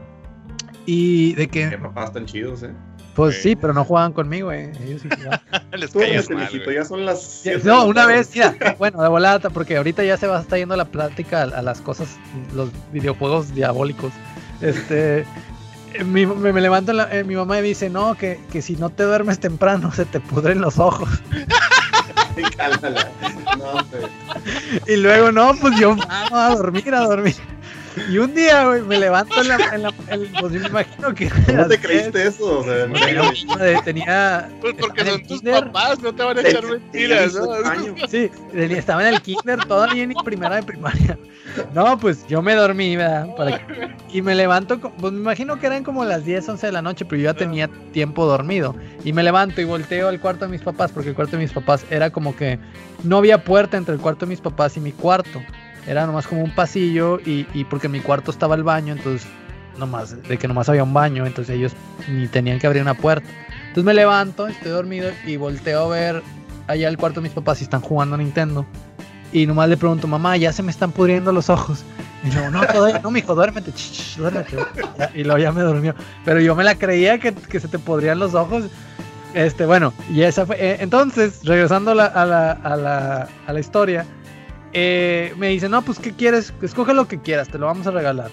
Y 0.85 1.35
de 1.37 1.49
que... 1.49 1.71
¿Qué 1.71 1.79
papás 1.79 2.13
tan 2.13 2.27
chidos, 2.27 2.65
eh? 2.65 2.71
Pues 3.15 3.37
sí, 3.37 3.43
sí 3.43 3.57
pero 3.57 3.73
no 3.73 3.83
jugaban 3.83 4.13
conmigo, 4.13 4.53
eh. 4.53 4.71
Ellos 4.85 5.01
sí 5.01 5.09
jugaban. 5.09 5.41
Les 5.73 5.91
callas 5.91 6.29
mal, 6.29 6.51
ya 6.75 6.85
son 6.85 7.07
las... 7.07 7.45
No, 7.65 7.87
una 7.87 8.05
vez, 8.05 8.35
ya, 8.35 8.55
bueno, 8.79 9.03
de 9.03 9.09
volada, 9.09 9.49
porque 9.49 9.79
ahorita 9.79 10.05
ya 10.05 10.19
se 10.19 10.27
va 10.27 10.37
a 10.37 10.43
estar 10.43 10.59
yendo 10.59 10.77
la 10.77 10.85
plática 10.85 11.45
a, 11.45 11.45
a 11.45 11.63
las 11.63 11.81
cosas, 11.81 12.19
los 12.55 12.69
videojuegos 12.93 13.55
diabólicos. 13.55 14.13
Este... 14.61 15.25
Mi, 16.05 16.27
me, 16.27 16.53
me, 16.53 16.61
levanto, 16.61 16.93
la, 16.93 17.09
eh, 17.11 17.25
mi 17.25 17.35
mamá 17.35 17.57
me 17.57 17.63
dice, 17.63 17.91
no, 17.91 18.15
que, 18.15 18.41
que, 18.53 18.63
si 18.63 18.77
no 18.77 18.91
te 18.91 19.03
duermes 19.03 19.41
temprano 19.41 19.91
se 19.93 20.05
te 20.05 20.21
pudren 20.21 20.61
los 20.61 20.79
ojos. 20.79 21.09
no, 23.59 23.85
y 24.87 24.97
luego, 24.97 25.33
no, 25.33 25.55
pues 25.61 25.79
yo 25.79 25.97
vamos 25.97 26.33
a 26.33 26.55
dormir, 26.55 26.95
a 26.95 27.01
dormir. 27.01 27.35
Y 28.11 28.19
un 28.19 28.35
día, 28.35 28.67
güey, 28.67 28.83
me 28.83 28.99
levanto 28.99 29.41
en 29.41 29.49
la, 29.49 29.57
en 29.75 29.83
la 29.83 29.95
en, 30.09 30.33
pues 30.41 30.53
yo 30.53 30.61
me 30.61 30.69
imagino 30.69 31.15
que... 31.15 31.29
¿Cómo 31.29 31.67
te 31.67 31.79
creíste 31.81 32.27
eso? 32.27 32.61
O 32.61 32.65
sea, 32.65 33.83
tenía... 33.83 34.49
Pues 34.61 34.75
porque 34.79 35.05
son 35.05 35.23
tus 35.23 35.41
kinder, 35.41 35.65
papás, 35.65 36.01
no 36.01 36.15
te 36.15 36.23
van 36.23 36.39
a 36.39 36.41
echar 36.41 36.65
mentiras, 36.65 37.35
¿no? 37.35 37.49
Sí, 38.09 38.31
estaba 38.55 39.07
en 39.07 39.15
el 39.15 39.23
kinder 39.23 39.65
todavía 39.67 40.07
ni 40.07 40.15
primera 40.25 40.57
de 40.57 40.63
primaria. 40.63 41.19
No, 41.75 41.99
pues 41.99 42.27
yo 42.29 42.43
me 42.43 42.55
dormí, 42.55 42.97
¿verdad? 42.97 43.35
Para 43.37 43.59
que... 43.59 43.89
Y 44.13 44.23
me 44.23 44.35
levanto, 44.35 44.79
pues 44.81 45.13
me 45.13 45.21
imagino 45.21 45.59
que 45.59 45.67
eran 45.67 45.85
como 45.85 46.05
las 46.05 46.25
10, 46.25 46.49
11 46.49 46.67
de 46.67 46.73
la 46.73 46.83
noche, 46.83 47.05
pero 47.05 47.21
yo 47.21 47.25
ya 47.25 47.35
tenía 47.35 47.69
tiempo 47.93 48.27
dormido. 48.27 48.75
Y 49.05 49.13
me 49.13 49.23
levanto 49.23 49.61
y 49.61 49.65
volteo 49.65 50.09
al 50.09 50.21
cuarto 50.21 50.45
de 50.45 50.51
mis 50.51 50.63
papás, 50.63 50.93
porque 50.93 51.11
el 51.11 51.15
cuarto 51.15 51.37
de 51.37 51.43
mis 51.43 51.53
papás 51.53 51.85
era 51.91 52.11
como 52.11 52.37
que 52.37 52.59
no 53.03 53.19
había 53.19 53.45
puerta 53.45 53.77
entre 53.77 53.95
el 53.95 54.01
cuarto 54.01 54.27
de 54.27 54.31
mis 54.31 54.41
papás 54.41 54.77
y 54.77 54.81
mi 54.81 54.93
cuarto. 54.93 55.41
Era 55.89 56.07
nomás 56.07 56.27
como 56.27 56.43
un 56.43 56.55
pasillo 56.55 57.19
y, 57.19 57.47
y 57.55 57.65
porque 57.65 57.87
en 57.87 57.93
mi 57.93 58.01
cuarto 58.01 58.31
estaba 58.31 58.55
el 58.55 58.63
baño, 58.63 58.93
entonces 58.93 59.27
nomás, 59.79 60.21
de 60.23 60.39
que 60.39 60.47
nomás 60.47 60.69
había 60.69 60.83
un 60.83 60.93
baño, 60.93 61.27
entonces 61.27 61.57
ellos 61.57 61.73
ni 62.09 62.27
tenían 62.29 62.59
que 62.59 62.67
abrir 62.67 62.83
una 62.83 62.95
puerta. 62.95 63.29
Entonces 63.69 63.85
me 63.85 63.95
levanto, 63.95 64.47
estoy 64.47 64.71
dormido 64.71 65.11
y 65.27 65.37
volteo 65.37 65.85
a 65.85 65.89
ver 65.89 66.23
allá 66.67 66.89
el 66.89 66.99
cuarto 66.99 67.21
de 67.21 67.25
mis 67.25 67.33
papás 67.33 67.61
y 67.61 67.65
están 67.65 67.81
jugando 67.81 68.17
a 68.17 68.19
Nintendo. 68.19 68.67
Y 69.33 69.47
nomás 69.47 69.69
le 69.69 69.77
pregunto, 69.77 70.07
mamá, 70.07 70.37
ya 70.37 70.53
se 70.53 70.63
me 70.63 70.71
están 70.71 70.91
pudriendo 70.91 71.33
los 71.33 71.51
ojos. 71.51 71.85
Y 72.25 72.31
yo, 72.31 72.51
no, 72.51 72.67
todavía, 72.67 73.01
no, 73.01 73.11
mijo, 73.11 73.35
duérmete, 73.35 73.73
ch, 73.73 73.93
ch, 73.93 74.17
duérmete. 74.17 74.57
Y 75.15 75.23
luego 75.23 75.39
ya 75.39 75.53
me 75.53 75.63
durmió. 75.63 75.95
Pero 76.25 76.41
yo 76.41 76.57
me 76.57 76.65
la 76.65 76.75
creía 76.75 77.19
que, 77.19 77.33
que 77.35 77.61
se 77.61 77.69
te 77.69 77.79
podrían 77.79 78.19
los 78.19 78.35
ojos. 78.35 78.65
Este, 79.35 79.67
bueno, 79.67 79.93
y 80.11 80.23
esa 80.23 80.47
fue. 80.47 80.57
Eh, 80.59 80.79
entonces, 80.81 81.41
regresando 81.45 81.95
la, 81.95 82.07
a 82.07 82.25
la, 82.25 82.53
a 82.53 82.77
la, 82.77 83.29
a 83.47 83.53
la 83.53 83.61
historia, 83.61 84.07
eh, 84.73 85.35
me 85.37 85.49
dice, 85.49 85.69
no, 85.69 85.83
pues, 85.83 85.99
¿qué 85.99 86.13
quieres? 86.13 86.53
Escoge 86.63 86.95
lo 86.95 87.09
que 87.09 87.21
quieras, 87.21 87.49
te 87.49 87.59
lo 87.59 87.67
vamos 87.67 87.87
a 87.87 87.91
regalar. 87.91 88.31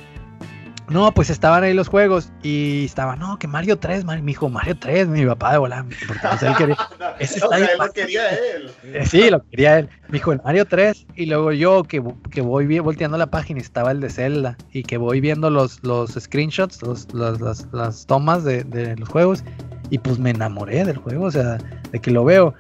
No, 0.88 1.12
pues 1.12 1.32
estaban 1.32 1.64
ahí 1.64 1.74
los 1.74 1.88
juegos 1.88 2.32
y 2.44 2.86
estaba, 2.86 3.16
no, 3.16 3.40
que 3.40 3.48
Mario 3.48 3.80
3, 3.80 4.06
mi 4.22 4.32
hijo, 4.32 4.50
Mario 4.50 4.78
3, 4.78 5.08
mi 5.08 5.26
papá 5.26 5.54
de 5.54 5.58
volar. 5.58 5.84
Porque 6.08 6.28
pues, 6.28 6.44
él 6.44 6.56
quería, 6.56 6.78
ese 7.20 7.44
o 7.44 7.50
sea, 7.50 7.58
él 7.58 7.70
lo 7.80 7.92
quería 7.92 8.30
él. 8.30 8.70
Eh, 8.84 9.06
sí, 9.06 9.30
lo 9.32 9.44
quería 9.50 9.80
él. 9.80 9.90
Me 10.10 10.20
dijo, 10.20 10.32
el 10.32 10.42
Mario 10.44 10.66
3. 10.66 11.08
Y 11.16 11.26
luego 11.26 11.52
yo, 11.54 11.84
que, 11.84 12.04
que 12.30 12.42
voy 12.42 12.80
volteando 12.80 13.18
la 13.18 13.28
página, 13.28 13.60
estaba 13.62 13.92
el 13.92 14.00
de 14.00 14.12
Zelda. 14.12 14.58
Y 14.72 14.84
que 14.84 14.98
voy 14.98 15.22
viendo 15.22 15.50
los, 15.50 15.84
los 15.84 16.12
screenshots, 16.12 16.84
los, 16.84 17.12
los, 17.14 17.42
las, 17.42 17.68
las 17.72 18.06
tomas 18.06 18.44
de, 18.44 18.64
de 18.64 18.96
los 18.96 19.10
juegos. 19.10 19.44
Y 19.90 19.98
pues 19.98 20.20
me 20.20 20.32
enamoré 20.32 20.86
del 20.86 20.98
juego, 20.98 21.26
o 21.26 21.32
sea, 21.32 21.58
de 21.92 22.00
que 22.00 22.12
lo 22.12 22.24
veo. 22.24 22.54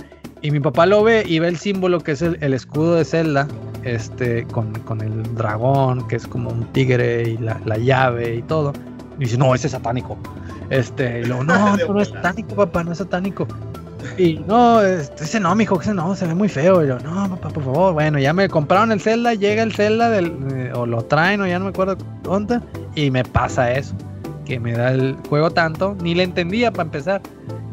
Y 0.45 0.51
mi 0.51 0.59
papá 0.59 0.85
lo 0.85 1.03
ve 1.03 1.23
y 1.25 1.39
ve 1.39 1.47
el 1.47 1.57
símbolo 1.57 2.01
que 2.01 2.11
es 2.11 2.21
el, 2.21 2.37
el 2.39 2.53
escudo 2.53 2.93
de 2.93 3.03
Zelda, 3.03 3.47
este, 3.81 4.45
con, 4.45 4.73
con, 4.81 5.01
el 5.01 5.23
dragón, 5.33 6.07
que 6.07 6.17
es 6.17 6.27
como 6.27 6.51
un 6.51 6.65
tigre 6.71 7.29
y 7.29 7.37
la, 7.39 7.59
la, 7.65 7.77
llave 7.79 8.35
y 8.35 8.41
todo. 8.43 8.71
Y 9.17 9.21
dice, 9.21 9.39
no, 9.39 9.55
ese 9.55 9.65
es 9.65 9.71
satánico. 9.71 10.19
Este, 10.69 11.21
y 11.21 11.25
luego, 11.25 11.45
no, 11.45 11.75
no, 11.87 11.93
no 11.95 11.99
es 11.99 12.09
satánico, 12.09 12.53
papá, 12.53 12.83
no 12.83 12.91
es 12.91 12.99
satánico. 12.99 13.47
Y 14.19 14.35
no, 14.35 14.83
ese 14.83 15.39
no, 15.39 15.55
mijo, 15.55 15.81
ese 15.81 15.95
no, 15.95 16.15
se 16.15 16.27
ve 16.27 16.35
muy 16.35 16.47
feo. 16.47 16.83
Y 16.83 16.89
yo, 16.89 16.99
no, 16.99 17.27
papá, 17.27 17.49
por 17.49 17.63
favor. 17.63 17.93
Bueno, 17.93 18.19
ya 18.19 18.31
me 18.31 18.47
compraron 18.47 18.91
el 18.91 19.01
Zelda, 19.01 19.33
llega 19.33 19.63
el 19.63 19.73
Zelda 19.73 20.11
del, 20.11 20.31
eh, 20.53 20.71
o 20.75 20.85
lo 20.85 21.03
traen, 21.05 21.41
o 21.41 21.47
ya 21.47 21.57
no 21.57 21.65
me 21.65 21.71
acuerdo 21.71 21.97
dónde, 22.21 22.59
y 22.93 23.09
me 23.09 23.23
pasa 23.23 23.71
eso. 23.71 23.95
Que 24.45 24.59
me 24.59 24.73
da 24.73 24.91
el 24.91 25.15
juego 25.27 25.49
tanto, 25.49 25.97
ni 26.03 26.13
le 26.13 26.21
entendía 26.21 26.69
para 26.69 26.83
empezar. 26.83 27.21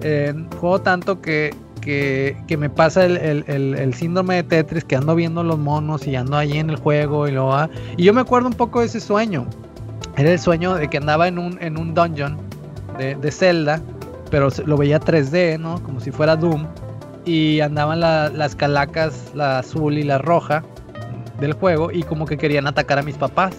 Eh, 0.01 0.33
juego 0.59 0.81
tanto 0.81 1.21
que, 1.21 1.55
que, 1.83 2.57
me 2.57 2.71
pasa 2.71 3.05
el, 3.05 3.17
el- 3.19 3.45
el- 3.75 3.93
síndrome 3.95 4.37
de 4.37 4.43
Tetris, 4.45 4.85
que 4.85 4.97
ando 4.97 5.15
viendo 5.15 5.43
los 5.43 5.59
monos 5.59 6.07
y 6.07 6.17
ando 6.17 6.37
ahí 6.37 6.57
en 6.57 6.71
el 6.71 6.77
juego 6.77 7.29
y 7.29 7.33
lo 7.33 7.47
va. 7.49 7.69
Y 7.99 8.05
yo 8.05 8.15
me 8.15 8.23
acuerdo 8.23 8.49
un 8.49 8.55
poco 8.55 8.81
de 8.81 8.87
ese 8.87 9.01
sueño. 9.01 9.47
Era 10.17 10.31
el 10.31 10.39
sueño 10.39 10.75
de 10.77 10.89
que 10.89 10.97
andaba 10.99 11.29
en 11.29 11.39
un, 11.39 11.59
en 11.61 11.77
un 11.79 11.93
dungeon 11.95 12.39
de, 12.99 13.31
Zelda, 13.31 13.81
pero 14.31 14.49
lo 14.65 14.77
veía 14.77 14.99
3D, 15.01 15.59
¿no? 15.59 15.83
Como 15.83 16.01
si 16.01 16.11
fuera 16.11 16.37
Doom. 16.37 16.67
Y 17.25 17.61
andaban 17.61 18.01
la- 18.01 18.29
las 18.31 18.55
calacas, 18.57 19.33
la 19.35 19.59
azul 19.59 19.99
y 19.99 20.03
la 20.05 20.19
roja 20.19 20.63
del 21.41 21.53
juego, 21.55 21.91
y 21.91 22.03
como 22.05 22.25
que 22.27 22.37
querían 22.39 22.67
atacar 22.67 22.99
a 22.99 23.03
mis 23.03 23.17
papás. 23.17 23.53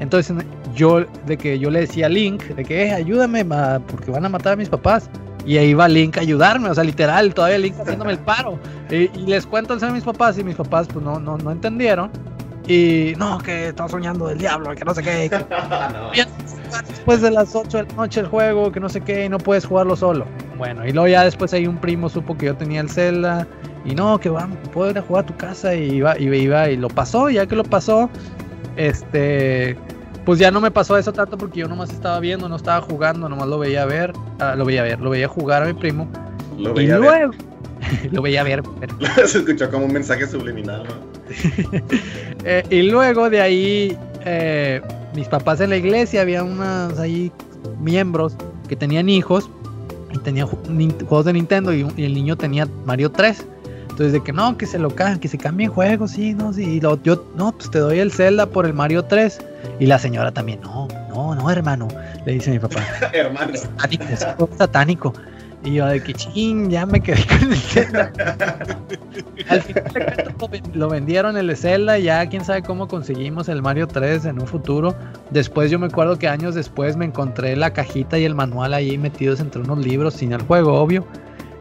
Entonces 0.00 0.34
yo, 0.74 1.04
de 1.26 1.36
que 1.36 1.58
yo 1.58 1.70
le 1.70 1.80
decía 1.80 2.06
a 2.06 2.08
Link, 2.08 2.42
de 2.42 2.64
que 2.64 2.84
"Eh, 2.86 2.92
ayúdame, 2.92 3.44
porque 3.88 4.10
van 4.10 4.24
a 4.24 4.28
matar 4.28 4.54
a 4.54 4.56
mis 4.56 4.68
papás. 4.68 5.08
Y 5.46 5.56
ahí 5.56 5.74
va 5.74 5.88
Link 5.88 6.18
a 6.18 6.20
ayudarme, 6.20 6.68
o 6.68 6.74
sea, 6.74 6.84
literal, 6.84 7.32
todavía 7.34 7.58
Link 7.58 7.74
haciéndome 7.80 8.12
el 8.12 8.18
paro. 8.18 8.58
Y, 8.90 9.10
y 9.18 9.26
les 9.26 9.46
cuento 9.46 9.74
el 9.74 9.80
sueño 9.80 9.92
a 9.92 9.96
mis 9.96 10.04
papás, 10.04 10.38
y 10.38 10.44
mis 10.44 10.56
papás 10.56 10.88
pues 10.92 11.04
no, 11.04 11.18
no, 11.18 11.38
no 11.38 11.50
entendieron. 11.50 12.10
Y 12.70 13.14
no, 13.16 13.38
que 13.38 13.68
estaba 13.68 13.88
soñando 13.88 14.28
del 14.28 14.38
diablo, 14.38 14.74
que 14.74 14.84
no 14.84 14.94
sé 14.94 15.02
qué. 15.02 15.28
que 15.28 15.38
no. 15.50 16.10
después 16.86 17.20
de 17.20 17.30
las 17.30 17.54
8 17.54 17.78
de 17.78 17.82
la 17.84 17.94
noche 17.94 18.20
el 18.20 18.26
juego, 18.26 18.70
que 18.70 18.78
no 18.78 18.88
sé 18.88 19.00
qué, 19.00 19.24
y 19.24 19.28
no 19.28 19.38
puedes 19.38 19.64
jugarlo 19.64 19.96
solo. 19.96 20.26
Bueno, 20.56 20.86
y 20.86 20.92
luego 20.92 21.08
ya 21.08 21.24
después 21.24 21.52
ahí 21.52 21.66
un 21.66 21.78
primo 21.78 22.08
supo 22.08 22.36
que 22.36 22.46
yo 22.46 22.54
tenía 22.54 22.80
el 22.80 22.90
Zelda, 22.90 23.46
y 23.84 23.94
no, 23.94 24.20
que 24.20 24.28
van, 24.28 24.56
puedo 24.72 24.90
ir 24.90 24.98
a 24.98 25.02
jugar 25.02 25.24
a 25.24 25.26
tu 25.26 25.36
casa, 25.36 25.74
y 25.74 25.96
iba, 25.96 26.18
y 26.18 26.28
iba, 26.28 26.68
y 26.68 26.76
lo 26.76 26.88
pasó, 26.88 27.30
y 27.30 27.34
ya 27.34 27.46
que 27.46 27.56
lo 27.56 27.64
pasó, 27.64 28.10
este, 28.76 29.76
pues 30.24 30.38
ya 30.38 30.50
no 30.50 30.60
me 30.60 30.70
pasó 30.70 30.96
eso 30.98 31.12
tanto 31.12 31.36
porque 31.38 31.60
yo 31.60 31.68
nomás 31.68 31.90
estaba 31.90 32.20
viendo, 32.20 32.48
no 32.48 32.56
estaba 32.56 32.80
jugando, 32.82 33.28
nomás 33.28 33.48
lo 33.48 33.58
veía 33.58 33.84
ver, 33.86 34.12
ah, 34.38 34.54
lo 34.56 34.64
veía 34.64 34.82
ver, 34.82 35.00
lo 35.00 35.10
veía 35.10 35.28
jugar 35.28 35.62
a 35.62 35.66
mi 35.66 35.74
primo, 35.74 36.08
Lo 36.58 36.70
y 36.70 36.74
veía 36.74 36.98
ver. 36.98 37.00
luego, 37.00 37.32
lo 38.12 38.22
veía 38.22 38.42
ver, 38.42 38.62
pero- 38.78 38.96
Se 39.26 39.38
escuchó 39.38 39.70
como 39.70 39.86
un 39.86 39.92
mensaje 39.92 40.26
subliminal, 40.26 40.84
¿no? 40.84 41.10
Eh, 42.44 42.62
y 42.70 42.82
luego 42.82 43.28
de 43.28 43.40
ahí, 43.40 43.98
eh, 44.24 44.80
mis 45.14 45.28
papás 45.28 45.60
en 45.60 45.70
la 45.70 45.76
iglesia, 45.76 46.22
había 46.22 46.42
unos 46.42 46.98
ahí 46.98 47.30
miembros 47.80 48.34
que 48.68 48.76
tenían 48.76 49.08
hijos 49.10 49.50
y 50.12 50.18
tenían 50.18 50.46
juegos 50.48 51.24
de 51.26 51.32
Nintendo 51.34 51.72
y, 51.74 51.86
y 51.96 52.04
el 52.04 52.14
niño 52.14 52.36
tenía 52.36 52.66
Mario 52.86 53.10
3. 53.12 53.46
Entonces 53.90 54.12
de 54.12 54.22
que 54.22 54.32
no, 54.32 54.56
que 54.56 54.66
se 54.66 54.78
lo 54.78 54.88
que 54.94 55.28
se 55.28 55.36
cambien 55.36 55.70
juegos, 55.70 56.12
sí, 56.12 56.32
no, 56.34 56.52
sí. 56.52 56.62
Y 56.64 56.80
lo- 56.80 57.02
yo, 57.02 57.26
no, 57.36 57.52
pues 57.52 57.70
te 57.70 57.78
doy 57.78 57.98
el 57.98 58.10
Zelda 58.12 58.46
por 58.46 58.64
el 58.66 58.72
Mario 58.72 59.04
3. 59.04 59.38
Y 59.78 59.86
la 59.86 59.98
señora 59.98 60.32
también, 60.32 60.60
no, 60.62 60.88
no, 61.08 61.34
no, 61.34 61.50
hermano, 61.50 61.88
le 62.24 62.32
dice 62.32 62.50
mi 62.50 62.58
papá. 62.58 62.80
Hermano. 63.12 63.52
satánico, 63.56 64.04
es 64.10 64.22
un 64.24 64.32
juego 64.36 64.56
satánico. 64.56 65.12
Y 65.62 65.74
yo 65.74 65.86
de 65.86 66.02
que 66.02 66.14
ching, 66.14 66.70
ya 66.70 66.86
me 66.86 67.00
quedé 67.02 67.22
con 67.26 67.52
el 67.52 67.56
Zelda. 67.58 68.10
Al 69.48 69.60
final 69.62 70.34
lo 70.38 70.48
ven- 70.48 70.62
lo 70.72 70.88
vendieron 70.88 71.36
el 71.36 71.54
Zelda, 71.56 71.98
ya 71.98 72.26
quién 72.30 72.44
sabe 72.44 72.62
cómo 72.62 72.88
conseguimos 72.88 73.48
el 73.50 73.60
Mario 73.60 73.86
3 73.86 74.24
en 74.24 74.40
un 74.40 74.46
futuro. 74.46 74.94
Después 75.30 75.70
yo 75.70 75.78
me 75.78 75.86
acuerdo 75.86 76.18
que 76.18 76.28
años 76.28 76.54
después 76.54 76.96
me 76.96 77.04
encontré 77.04 77.56
la 77.56 77.72
cajita 77.74 78.18
y 78.18 78.24
el 78.24 78.34
manual 78.34 78.72
ahí 78.72 78.96
metidos 78.96 79.40
entre 79.40 79.60
unos 79.60 79.78
libros 79.84 80.14
sin 80.14 80.32
el 80.32 80.40
juego, 80.42 80.80
obvio. 80.80 81.04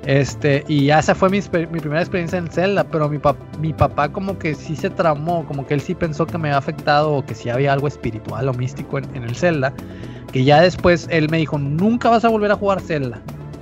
Este, 0.09 0.63
y 0.67 0.85
ya 0.85 0.97
esa 0.97 1.13
fue 1.13 1.29
mi, 1.29 1.39
mi 1.71 1.79
primera 1.79 2.01
experiencia 2.01 2.39
en 2.39 2.47
Zelda, 2.49 2.83
pero 2.83 3.07
mi, 3.09 3.19
pap- 3.19 3.35
mi 3.59 3.73
papá 3.73 4.09
como 4.09 4.39
que 4.39 4.55
sí 4.55 4.75
se 4.75 4.89
tramó, 4.89 5.45
como 5.45 5.67
que 5.67 5.75
él 5.75 5.81
sí 5.81 5.93
pensó 5.93 6.25
que 6.25 6.35
me 6.39 6.47
había 6.47 6.57
afectado 6.57 7.13
o 7.13 7.23
que 7.23 7.35
sí 7.35 7.47
había 7.51 7.73
algo 7.73 7.87
espiritual 7.87 8.49
o 8.49 8.53
místico 8.55 8.97
en, 8.97 9.15
en 9.15 9.23
el 9.23 9.35
Zelda, 9.35 9.71
que 10.31 10.43
ya 10.43 10.61
después 10.61 11.07
él 11.11 11.29
me 11.29 11.37
dijo, 11.37 11.59
nunca 11.59 12.09
vas 12.09 12.25
a 12.25 12.29
volver 12.29 12.49
a 12.49 12.55
jugar 12.55 12.81
Zelda, 12.81 13.21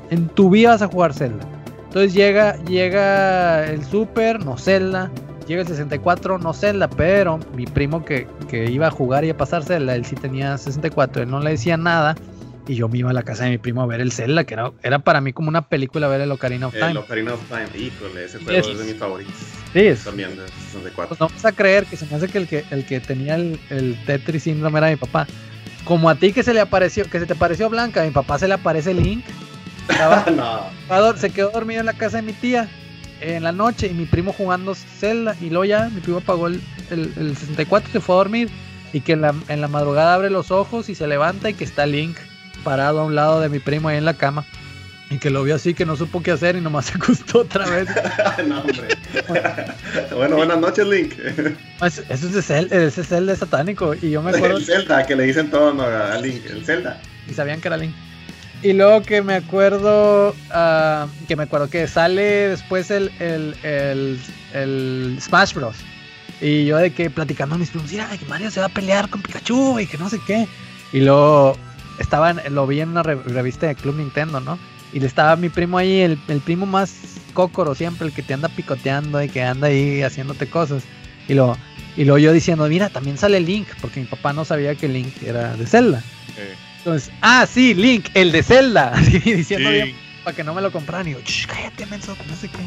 en 0.09 0.29
tu 0.29 0.49
vida 0.49 0.69
vas 0.69 0.81
a 0.81 0.87
jugar 0.87 1.13
Zelda. 1.13 1.45
Entonces 1.87 2.13
llega, 2.13 2.55
llega 2.63 3.65
el 3.69 3.83
Super, 3.83 4.45
no 4.45 4.57
Zelda, 4.57 5.11
llega 5.47 5.63
el 5.63 5.67
64, 5.67 6.37
no 6.37 6.53
Zelda, 6.53 6.87
pero 6.89 7.39
mi 7.57 7.65
primo 7.65 8.05
que, 8.05 8.25
que 8.47 8.71
iba 8.71 8.87
a 8.87 8.91
jugar 8.91 9.25
y 9.25 9.31
a 9.31 9.35
pasar 9.35 9.65
Zelda, 9.65 9.95
él 9.95 10.05
sí 10.05 10.15
tenía 10.15 10.57
64, 10.57 11.23
él 11.23 11.29
no 11.29 11.41
le 11.41 11.49
decía 11.49 11.75
nada. 11.75 12.15
Y 12.67 12.75
yo 12.75 12.89
me 12.89 12.97
iba 12.97 13.09
a 13.09 13.13
la 13.13 13.23
casa 13.23 13.45
de 13.45 13.51
mi 13.51 13.57
primo 13.57 13.81
a 13.81 13.85
ver 13.85 14.01
el 14.01 14.11
Zelda, 14.11 14.43
que 14.43 14.53
era, 14.53 14.71
era 14.83 14.99
para 14.99 15.21
mí 15.21 15.31
como 15.31 15.47
una 15.47 15.69
película 15.69 16.07
ver 16.09 16.19
el 16.21 16.31
Ocarina 16.31 16.67
of 16.67 16.73
Time. 16.73 16.91
El 16.91 16.97
Ocarina 16.97 17.33
of 17.33 17.39
Time. 17.47 17.67
Híjole, 17.81 18.25
ese 18.25 18.39
juego 18.39 18.51
Yes. 18.61 18.67
es 18.67 18.79
de 18.79 18.85
mis 18.85 18.95
favoritos. 18.97 19.33
Sí, 19.71 19.79
es- 19.79 20.03
También 20.03 20.35
de 20.35 20.45
64. 20.47 21.07
Pues 21.15 21.19
no 21.19 21.29
vas 21.33 21.45
a 21.45 21.51
creer 21.53 21.85
que 21.85 21.95
se 21.95 22.05
me 22.07 22.15
hace 22.15 22.27
que 22.27 22.37
el 22.39 22.47
que, 22.47 22.65
el 22.71 22.85
que 22.85 22.99
tenía 22.99 23.35
el, 23.35 23.57
el 23.69 23.97
Tetris 24.05 24.43
síndrome 24.43 24.79
era 24.79 24.89
mi 24.89 24.97
papá. 24.97 25.27
Como 25.85 26.09
a 26.09 26.15
ti 26.15 26.33
que 26.33 26.43
se 26.43 26.53
le 26.53 26.59
apareció, 26.59 27.05
que 27.09 27.19
se 27.19 27.25
te 27.25 27.35
pareció 27.35 27.69
Blanca, 27.69 28.01
a 28.01 28.05
mi 28.05 28.11
papá 28.11 28.37
se 28.37 28.47
le 28.49 28.55
aparece 28.55 28.93
Link. 28.93 29.23
No. 30.35 31.15
se 31.15 31.29
quedó 31.29 31.49
dormido 31.51 31.79
en 31.79 31.85
la 31.85 31.93
casa 31.93 32.17
de 32.17 32.23
mi 32.23 32.33
tía 32.33 32.67
en 33.21 33.43
la 33.43 33.51
noche 33.53 33.87
y 33.87 33.93
mi 33.93 34.05
primo 34.05 34.33
jugando 34.33 34.75
Zelda. 34.75 35.35
Y 35.39 35.49
luego 35.49 35.63
ya 35.65 35.89
mi 35.89 36.01
primo 36.01 36.17
apagó 36.17 36.47
el, 36.47 36.61
el, 36.91 37.13
el 37.17 37.37
64 37.37 37.89
y 37.89 37.91
se 37.93 37.99
fue 38.01 38.15
a 38.15 38.17
dormir. 38.17 38.49
Y 38.93 39.01
que 39.01 39.13
en 39.13 39.21
la, 39.21 39.33
en 39.47 39.61
la 39.61 39.67
madrugada 39.67 40.13
abre 40.13 40.29
los 40.29 40.51
ojos 40.51 40.89
y 40.89 40.95
se 40.95 41.07
levanta 41.07 41.49
y 41.49 41.53
que 41.53 41.63
está 41.63 41.85
Link 41.85 42.17
parado 42.67 42.99
a 42.99 43.05
un 43.05 43.15
lado 43.15 43.39
de 43.39 43.47
mi 43.47 43.59
primo 43.59 43.87
ahí 43.87 43.97
en 43.97 44.03
la 44.03 44.13
cama. 44.13 44.43
Y 45.09 45.19
que 45.19 45.29
lo 45.29 45.41
vio 45.41 45.55
así, 45.55 45.73
que 45.73 45.85
no 45.85 45.95
supo 45.95 46.21
qué 46.21 46.31
hacer 46.31 46.57
y 46.57 46.61
nomás 46.61 46.85
se 46.87 46.97
acostó 46.97 47.39
otra 47.39 47.65
vez. 47.65 47.87
no, 48.45 48.59
hombre. 48.59 48.89
bueno, 50.13 50.35
buenas 50.35 50.59
noches, 50.59 50.85
Link. 50.85 51.13
Pues, 51.79 51.99
Eso 52.09 52.27
es 52.27 52.33
de 52.33 52.41
Zelda, 52.41 52.75
ese 52.75 52.99
es 52.99 53.07
Zelda 53.07 53.33
satánico. 53.37 53.93
Y 53.93 54.11
yo 54.11 54.21
me 54.21 54.31
acuerdo 54.31 54.57
El 54.57 54.65
Zelda, 54.65 55.05
que 55.05 55.15
le 55.15 55.23
dicen 55.23 55.49
todo 55.49 55.73
¿no? 55.73 55.83
a 55.83 56.19
Link. 56.19 56.45
El 56.45 56.65
Zelda. 56.65 56.99
y 57.29 57.33
sabían 57.33 57.61
que 57.61 57.69
era 57.69 57.77
Link. 57.77 57.93
Y 58.63 58.73
luego 58.73 59.01
que 59.01 59.21
me 59.21 59.35
acuerdo, 59.35 60.35
ah, 60.51 61.07
que 61.25 61.37
me 61.37 61.43
acuerdo 61.43 61.69
que 61.69 61.87
sale 61.87 62.49
después 62.49 62.91
el, 62.91 63.11
el, 63.19 63.55
el, 63.63 64.19
el 64.53 65.17
Smash 65.21 65.53
Bros. 65.53 65.77
Y 66.41 66.65
yo 66.65 66.75
de 66.77 66.91
que 66.91 67.09
platicando 67.09 67.55
a 67.55 67.57
mis 67.57 67.69
primos, 67.69 67.89
mira, 67.89 68.09
que 68.17 68.25
Mario 68.25 68.51
se 68.51 68.59
va 68.59 68.65
a 68.65 68.69
pelear 68.69 69.09
con 69.09 69.21
Pikachu 69.21 69.79
y 69.79 69.87
que 69.87 69.97
no 69.97 70.09
sé 70.09 70.19
qué. 70.27 70.49
Y 70.91 70.99
luego 70.99 71.55
estaba 71.99 72.31
en- 72.31 72.53
lo 72.55 72.65
vi 72.67 72.81
en 72.81 72.89
una 72.89 73.03
re- 73.03 73.15
revista 73.15 73.67
de 73.67 73.75
Club 73.75 73.95
Nintendo, 73.97 74.39
¿no? 74.39 74.57
Y 74.93 74.99
le 74.99 75.07
estaba 75.07 75.35
mi 75.35 75.49
primo 75.49 75.77
ahí, 75.77 75.99
el, 75.99 76.17
el 76.27 76.39
primo 76.39 76.65
más 76.65 76.93
cócoro 77.33 77.75
siempre, 77.75 78.07
el 78.07 78.13
que 78.13 78.23
te 78.23 78.33
anda 78.33 78.49
picoteando 78.49 79.21
y 79.21 79.29
que 79.29 79.43
anda 79.43 79.67
ahí 79.67 80.01
haciéndote 80.01 80.47
cosas. 80.47 80.83
Y 81.27 81.33
luego, 81.33 81.57
y 81.97 82.03
luego 82.05 82.17
yo 82.19 82.31
diciendo, 82.33 82.67
mira, 82.67 82.89
también 82.89 83.17
sale 83.17 83.39
Link, 83.39 83.67
porque 83.81 83.99
mi 83.99 84.05
papá 84.05 84.31
no 84.33 84.45
sabía 84.45 84.75
que 84.75 84.87
Link 84.87 85.13
era 85.23 85.55
de 85.57 85.67
Zelda. 85.67 86.01
Eh, 86.37 86.53
Entonces, 86.77 87.11
ah, 87.21 87.45
sí, 87.51 87.73
Link, 87.73 88.07
el 88.13 88.31
de 88.31 88.43
Zelda. 88.43 88.91
Así 88.95 89.19
diciendo 89.19 89.69
bien 89.69 89.95
para 90.23 90.35
que 90.35 90.43
no 90.43 90.53
me 90.53 90.61
lo 90.61 90.71
compraran. 90.71 91.07
Y 91.07 91.11
yo, 91.11 91.19
"Shh, 91.25 91.47
cállate, 91.47 91.85
menso, 91.87 92.15
no 92.29 92.35
sé 92.35 92.49
qué. 92.49 92.57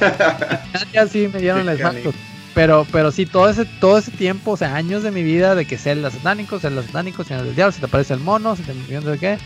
ya 0.92 1.06
sí 1.06 1.28
me 1.32 1.40
dieron 1.40 1.68
el 1.68 1.76
Qué 1.76 1.82
salto. 1.82 2.12
Pero, 2.54 2.86
pero 2.92 3.10
sí, 3.10 3.24
todo 3.24 3.48
ese, 3.48 3.64
todo 3.64 3.98
ese 3.98 4.10
tiempo, 4.10 4.52
o 4.52 4.56
sea, 4.56 4.74
años 4.74 5.02
de 5.02 5.10
mi 5.10 5.22
vida 5.22 5.54
de 5.54 5.64
que 5.64 5.78
Zelda 5.78 6.10
satánico, 6.10 6.58
Zelda 6.58 6.82
satánico, 6.82 7.24
Señor 7.24 7.44
del 7.44 7.54
Diablo, 7.54 7.72
se 7.72 7.80
te 7.80 7.86
aparece 7.86 8.14
el 8.14 8.20
mono, 8.20 8.56
se 8.56 8.62
te 8.62 8.74
no 8.74 9.12
sé 9.12 9.18
qué. 9.18 9.38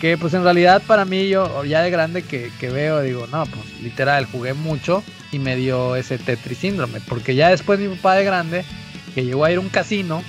Que 0.00 0.16
pues 0.16 0.34
en 0.34 0.44
realidad 0.44 0.82
para 0.86 1.04
mí, 1.04 1.28
yo 1.28 1.64
ya 1.64 1.82
de 1.82 1.90
grande 1.90 2.22
que, 2.22 2.50
que 2.60 2.70
veo, 2.70 3.00
digo, 3.00 3.26
no, 3.30 3.46
pues 3.46 3.80
literal, 3.82 4.26
jugué 4.26 4.54
mucho 4.54 5.02
y 5.32 5.38
me 5.38 5.56
dio 5.56 5.96
ese 5.96 6.18
Tetris 6.18 6.58
síndrome. 6.58 7.00
Porque 7.00 7.34
ya 7.34 7.48
después 7.48 7.78
mi 7.80 7.88
papá 7.96 8.14
de 8.14 8.24
grande, 8.24 8.64
que 9.14 9.24
llegó 9.24 9.44
a 9.44 9.50
ir 9.50 9.58
a 9.58 9.60
un 9.60 9.68
casino 9.68 10.22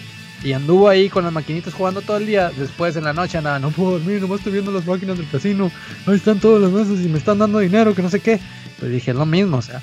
y 0.44 0.54
anduvo 0.54 0.88
ahí 0.88 1.10
con 1.10 1.24
las 1.24 1.34
maquinitas 1.34 1.74
jugando 1.74 2.02
todo 2.02 2.18
el 2.18 2.26
día, 2.26 2.52
después 2.58 2.96
en 2.96 3.04
la 3.04 3.14
noche 3.14 3.38
andaba, 3.38 3.60
no 3.60 3.72
puedo 3.72 3.92
dormir, 3.92 4.22
nomás 4.22 4.40
estoy 4.40 4.54
viendo 4.54 4.72
las 4.72 4.86
máquinas 4.86 5.18
del 5.18 5.30
casino, 5.30 5.72
ahí 6.06 6.16
están 6.16 6.40
todas 6.40 6.62
las 6.62 6.72
mesas 6.72 7.06
y 7.06 7.10
me 7.10 7.18
están 7.18 7.40
dando 7.40 7.60
dinero, 7.60 7.94
que 7.94 8.02
no 8.02 8.10
sé 8.10 8.20
qué. 8.20 8.40
Pues 8.80 8.92
dije, 8.92 9.14
lo 9.14 9.26
mismo, 9.26 9.58
o 9.58 9.62
sea. 9.62 9.82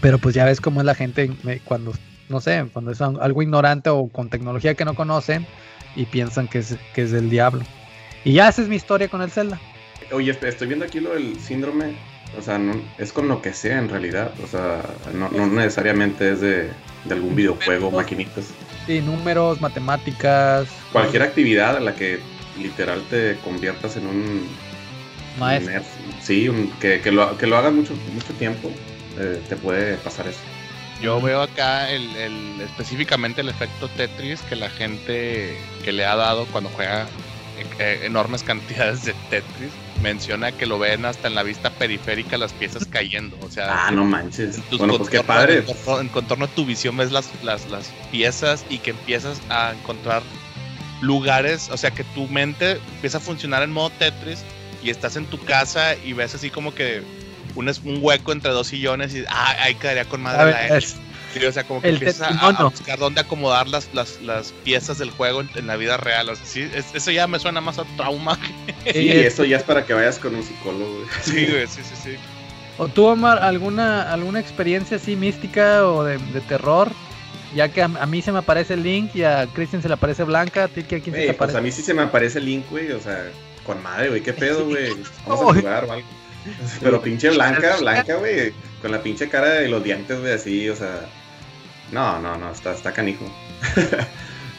Pero 0.00 0.18
pues 0.18 0.34
ya 0.34 0.44
ves 0.44 0.60
cómo 0.60 0.80
es 0.80 0.86
la 0.86 0.94
gente 0.94 1.30
me- 1.42 1.58
cuando, 1.60 1.92
no 2.28 2.40
sé, 2.40 2.64
cuando 2.72 2.92
es 2.92 3.00
al- 3.00 3.20
algo 3.20 3.42
ignorante 3.42 3.90
o 3.90 4.08
con 4.08 4.28
tecnología 4.28 4.74
que 4.74 4.84
no 4.84 4.94
conocen 4.94 5.46
y 5.96 6.06
piensan 6.06 6.46
que 6.48 6.58
es, 6.58 6.76
que 6.94 7.02
es 7.02 7.10
del 7.10 7.30
diablo. 7.30 7.62
Y 8.24 8.32
ya 8.34 8.48
esa 8.48 8.62
es 8.62 8.68
mi 8.68 8.76
historia 8.76 9.08
con 9.08 9.22
el 9.22 9.30
Zelda. 9.30 9.58
Oye, 10.12 10.30
est- 10.30 10.42
estoy 10.44 10.68
viendo 10.68 10.84
aquí 10.84 11.00
lo 11.00 11.10
del 11.14 11.38
síndrome. 11.40 11.94
O 12.38 12.42
sea, 12.42 12.58
no, 12.58 12.74
es 12.98 13.12
con 13.12 13.26
lo 13.26 13.40
que 13.40 13.52
sea 13.54 13.78
en 13.78 13.88
realidad. 13.88 14.30
O 14.44 14.46
sea, 14.46 14.82
no, 15.14 15.30
no 15.30 15.46
necesariamente 15.46 16.32
es 16.32 16.40
de, 16.40 16.70
de 17.04 17.14
algún 17.14 17.34
videojuego, 17.34 17.90
maquinitas. 17.90 18.44
Sí, 18.86 19.00
números, 19.00 19.60
matemáticas. 19.60 20.68
Cualquier 20.92 21.22
actividad 21.22 21.76
en 21.78 21.86
la 21.86 21.94
que 21.94 22.20
literal 22.60 23.02
te 23.10 23.36
conviertas 23.42 23.96
en 23.96 24.06
un 24.06 24.46
Maestro. 25.40 25.72
nerd. 25.72 25.84
Sí, 26.22 26.48
un- 26.48 26.70
que, 26.80 27.00
que 27.00 27.10
lo, 27.10 27.36
que 27.38 27.46
lo 27.46 27.56
hagas 27.56 27.72
mucho, 27.72 27.94
mucho 28.12 28.32
tiempo, 28.34 28.70
eh, 29.18 29.40
te 29.48 29.56
puede 29.56 29.96
pasar 29.98 30.26
eso. 30.28 30.40
Yo 31.02 31.20
veo 31.20 31.42
acá 31.42 31.90
el, 31.90 32.14
el- 32.16 32.60
específicamente 32.60 33.40
el 33.42 33.48
efecto 33.48 33.88
Tetris 33.88 34.40
que 34.42 34.56
la 34.56 34.68
gente 34.70 35.56
que 35.84 35.92
le 35.92 36.04
ha 36.04 36.16
dado 36.16 36.46
cuando 36.46 36.70
juega 36.70 37.06
eh, 37.78 38.00
enormes 38.04 38.42
cantidades 38.44 39.04
de 39.04 39.14
Tetris. 39.30 39.72
menciona 40.02 40.52
que 40.52 40.66
lo 40.66 40.78
ven 40.78 41.04
hasta 41.04 41.26
en 41.28 41.34
la 41.34 41.42
vista 41.42 41.70
periférica 41.70 42.36
las 42.38 42.52
piezas 42.52 42.84
cayendo. 42.86 43.36
O 43.42 43.50
sea, 43.50 43.86
Ah, 43.86 43.90
no 43.90 44.04
manches. 44.04 44.58
Bueno, 44.78 44.96
pues 44.98 45.08
qué 45.10 45.22
padre. 45.22 45.58
En 45.58 45.64
contorno, 45.64 46.00
en 46.00 46.08
contorno 46.08 46.46
de 46.46 46.52
tu 46.54 46.64
visión 46.64 46.96
ves 46.96 47.10
las, 47.12 47.30
las, 47.42 47.66
las 47.68 47.90
piezas 48.10 48.64
y 48.68 48.78
que 48.78 48.90
empiezas 48.90 49.40
a 49.50 49.72
encontrar 49.72 50.22
lugares, 51.00 51.68
o 51.70 51.76
sea, 51.76 51.90
que 51.92 52.04
tu 52.04 52.26
mente 52.28 52.72
empieza 52.94 53.18
a 53.18 53.20
funcionar 53.20 53.62
en 53.62 53.70
modo 53.72 53.90
Tetris 53.90 54.40
y 54.82 54.90
estás 54.90 55.16
en 55.16 55.26
tu 55.26 55.38
casa 55.44 55.94
y 56.04 56.12
ves 56.12 56.34
así 56.34 56.50
como 56.50 56.74
que 56.74 57.02
un, 57.58 57.68
es- 57.68 57.80
un 57.84 57.98
hueco 58.00 58.32
entre 58.32 58.50
dos 58.52 58.68
sillones 58.68 59.14
y 59.14 59.24
ah, 59.28 59.54
ahí 59.60 59.74
quedaría 59.74 60.04
con 60.04 60.22
madre 60.22 60.42
A 60.42 60.44
la 60.46 60.76
X. 60.78 60.96
Sí, 61.34 61.44
o 61.44 61.52
sea, 61.52 61.64
como 61.64 61.82
que 61.82 61.90
empiezas 61.90 62.34
a- 62.40 62.64
buscar 62.64 62.98
dónde 62.98 63.20
acomodar 63.20 63.68
las, 63.68 63.90
las, 63.92 64.20
las 64.22 64.52
piezas 64.64 64.96
del 64.98 65.10
juego 65.10 65.42
en, 65.42 65.50
en 65.56 65.66
la 65.66 65.76
vida 65.76 65.96
real. 65.98 66.28
O 66.30 66.36
sea, 66.36 66.46
sí, 66.46 66.68
es- 66.74 66.94
eso 66.94 67.10
ya 67.10 67.26
me 67.26 67.38
suena 67.38 67.60
más 67.60 67.78
a 67.78 67.84
trauma. 67.96 68.38
Sí, 68.90 69.10
eso 69.10 69.44
ya 69.44 69.58
es 69.58 69.62
para 69.62 69.84
que 69.84 69.92
vayas 69.92 70.18
con 70.18 70.34
un 70.34 70.42
psicólogo. 70.42 71.02
Sí, 71.22 71.46
güey, 71.46 71.66
sí, 71.66 71.82
sí, 71.82 71.94
sí. 72.02 72.16
¿O 72.78 72.88
tú, 72.88 73.06
Omar, 73.06 73.40
alguna, 73.42 74.10
alguna 74.12 74.38
experiencia 74.40 74.96
así 74.98 75.16
mística 75.16 75.84
o 75.86 76.04
de, 76.04 76.16
de 76.18 76.40
terror? 76.40 76.90
Ya 77.54 77.68
que 77.70 77.82
a, 77.82 77.86
a 77.86 78.06
mí 78.06 78.22
se 78.22 78.30
me 78.32 78.38
aparece 78.38 78.76
Link 78.76 79.14
y 79.16 79.24
a 79.24 79.46
Christian 79.52 79.82
se 79.82 79.88
le 79.88 79.94
aparece 79.94 80.22
Blanca, 80.24 80.64
¿a 80.64 80.68
ti 80.68 80.82
qué- 80.84 80.96
a 80.96 81.00
quién 81.00 81.14
se 81.14 81.20
te 81.22 81.26
pues 81.26 81.36
aparece? 81.36 81.58
a 81.58 81.60
mí 81.60 81.72
sí 81.72 81.82
se 81.82 81.92
me 81.94 82.02
aparece 82.02 82.38
el 82.38 82.44
link, 82.46 82.64
güey. 82.70 82.90
O 82.92 83.00
sea, 83.00 83.24
con 83.64 83.82
madre, 83.82 84.08
güey. 84.10 84.22
¿Qué 84.22 84.32
pedo, 84.34 84.64
güey? 84.66 84.94
Vamos 85.26 85.56
a 85.56 85.60
jugar 85.60 85.84
o 85.86 85.92
algo. 85.92 86.08
Pero 86.80 87.00
pinche 87.02 87.30
blanca, 87.30 87.76
blanca, 87.78 88.14
güey. 88.16 88.52
Con 88.82 88.92
la 88.92 89.02
pinche 89.02 89.28
cara 89.28 89.62
y 89.62 89.68
los 89.68 89.82
dientes, 89.82 90.20
güey, 90.20 90.32
así, 90.32 90.68
o 90.68 90.76
sea. 90.76 91.08
No, 91.92 92.18
no, 92.20 92.36
no, 92.36 92.52
está, 92.52 92.72
está 92.74 92.92
canijo. 92.92 93.24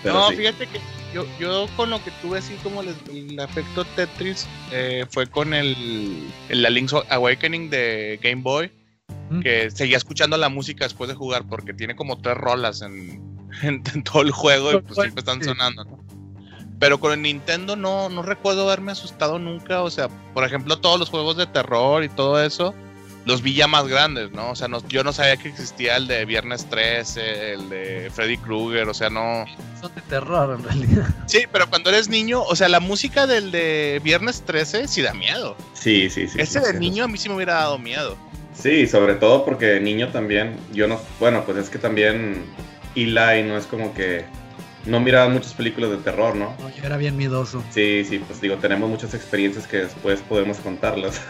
Pero 0.03 0.13
no, 0.15 0.29
sí. 0.29 0.37
fíjate 0.37 0.67
que 0.67 0.79
yo, 1.13 1.25
yo 1.39 1.67
con 1.75 1.89
lo 1.89 2.03
que 2.03 2.11
tuve 2.21 2.39
así 2.39 2.53
como 2.63 2.81
el, 2.81 2.95
el 3.11 3.39
efecto 3.39 3.83
Tetris 3.85 4.47
eh, 4.71 5.05
fue 5.09 5.27
con 5.27 5.53
el, 5.53 6.27
el 6.49 6.61
la 6.61 6.69
Link's 6.69 6.93
Awakening 7.09 7.69
de 7.69 8.19
Game 8.21 8.41
Boy, 8.41 8.71
Mm. 9.31 9.41
que 9.41 9.69
seguía 9.71 9.97
escuchando 9.97 10.37
la 10.37 10.49
música 10.49 10.85
después 10.85 11.07
de 11.07 11.15
jugar 11.15 11.43
porque 11.47 11.71
tiene 11.73 11.95
como 11.95 12.19
tres 12.19 12.35
rolas 12.35 12.81
en, 12.81 13.19
en- 13.61 13.83
en 13.93 14.03
todo 14.03 14.21
el 14.23 14.31
juego 14.31 14.71
y 14.71 14.81
pues 14.81 14.95
siempre 14.95 15.19
están 15.19 15.43
sonando, 15.43 15.83
¿no? 15.83 15.99
Pero 16.79 16.99
con 16.99 17.11
el 17.11 17.21
Nintendo 17.21 17.75
no, 17.75 18.07
no 18.09 18.21
recuerdo 18.21 18.63
haberme 18.63 18.91
asustado 18.93 19.37
nunca, 19.37 19.81
o 19.83 19.89
sea, 19.89 20.07
por 20.33 20.45
ejemplo 20.45 20.79
todos 20.79 20.97
los 20.99 21.09
juegos 21.09 21.35
de 21.37 21.45
terror 21.45 22.03
y 22.03 22.09
todo 22.09 22.41
eso, 22.41 22.73
los 23.25 23.41
vi 23.41 23.53
ya 23.53 23.67
más 23.67 23.85
grandes, 23.87 24.31
¿no? 24.31 24.51
O 24.51 24.55
sea, 24.55 24.69
no- 24.69 24.85
yo 24.87 25.03
no 25.03 25.11
sabía 25.11 25.35
que 25.37 25.49
existía 25.49 25.97
el 25.97 26.07
de 26.07 26.23
Viernes 26.25 26.65
13, 26.69 27.53
el 27.53 27.69
de 27.69 28.09
Freddy 28.13 28.37
Krueger, 28.37 28.87
o 28.87 28.93
sea, 28.93 29.09
no... 29.09 29.45
Son 29.81 29.93
de 29.93 30.01
terror 30.03 30.57
en 30.57 30.63
realidad. 30.63 31.07
Sí, 31.25 31.43
pero 31.51 31.69
cuando 31.69 31.89
eres 31.89 32.07
niño, 32.07 32.41
o 32.43 32.55
sea, 32.55 32.69
la 32.69 32.79
música 32.79 33.27
del 33.27 33.51
de 33.51 33.99
Viernes 34.03 34.41
13 34.45 34.87
sí 34.87 35.01
da 35.01 35.13
miedo. 35.13 35.57
Sí, 35.73 36.09
sí, 36.09 36.27
sí. 36.29 36.39
Ese 36.39 36.59
sí, 36.61 36.65
de 36.65 36.71
sí. 36.73 36.79
niño 36.79 37.03
a 37.03 37.07
mí 37.09 37.17
sí 37.17 37.27
me 37.29 37.35
hubiera 37.35 37.55
dado 37.55 37.77
miedo. 37.77 38.15
Sí, 38.53 38.87
sobre 38.87 39.15
todo 39.15 39.43
porque 39.45 39.79
niño 39.81 40.09
también, 40.09 40.55
yo 40.71 40.87
no, 40.87 40.99
bueno, 41.19 41.43
pues 41.45 41.57
es 41.57 41.69
que 41.69 41.77
también 41.77 42.45
Eli 42.95 43.43
no 43.43 43.57
es 43.57 43.65
como 43.65 43.93
que 43.93 44.25
no 44.89 44.99
miraba 44.99 45.29
muchas 45.29 45.53
películas 45.53 45.91
de 45.91 45.97
terror, 45.97 46.35
¿no? 46.35 46.55
No, 46.59 46.69
yo 46.69 46.83
era 46.83 46.97
bien 46.97 47.15
miedoso. 47.15 47.63
Sí, 47.69 48.03
sí, 48.05 48.19
pues 48.19 48.41
digo, 48.41 48.55
tenemos 48.57 48.89
muchas 48.89 49.13
experiencias 49.13 49.67
que 49.67 49.77
después 49.77 50.21
podemos 50.21 50.57
contarlas. 50.57 51.21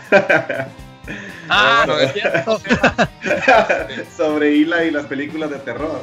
Ah, 1.49 1.85
bueno, 1.87 2.01
es 2.01 2.13
cierto. 2.13 2.61
Sobre 4.15 4.49
Eli 4.49 4.89
y 4.89 4.91
las 4.91 5.07
películas 5.07 5.49
de 5.49 5.57
terror. 5.57 6.01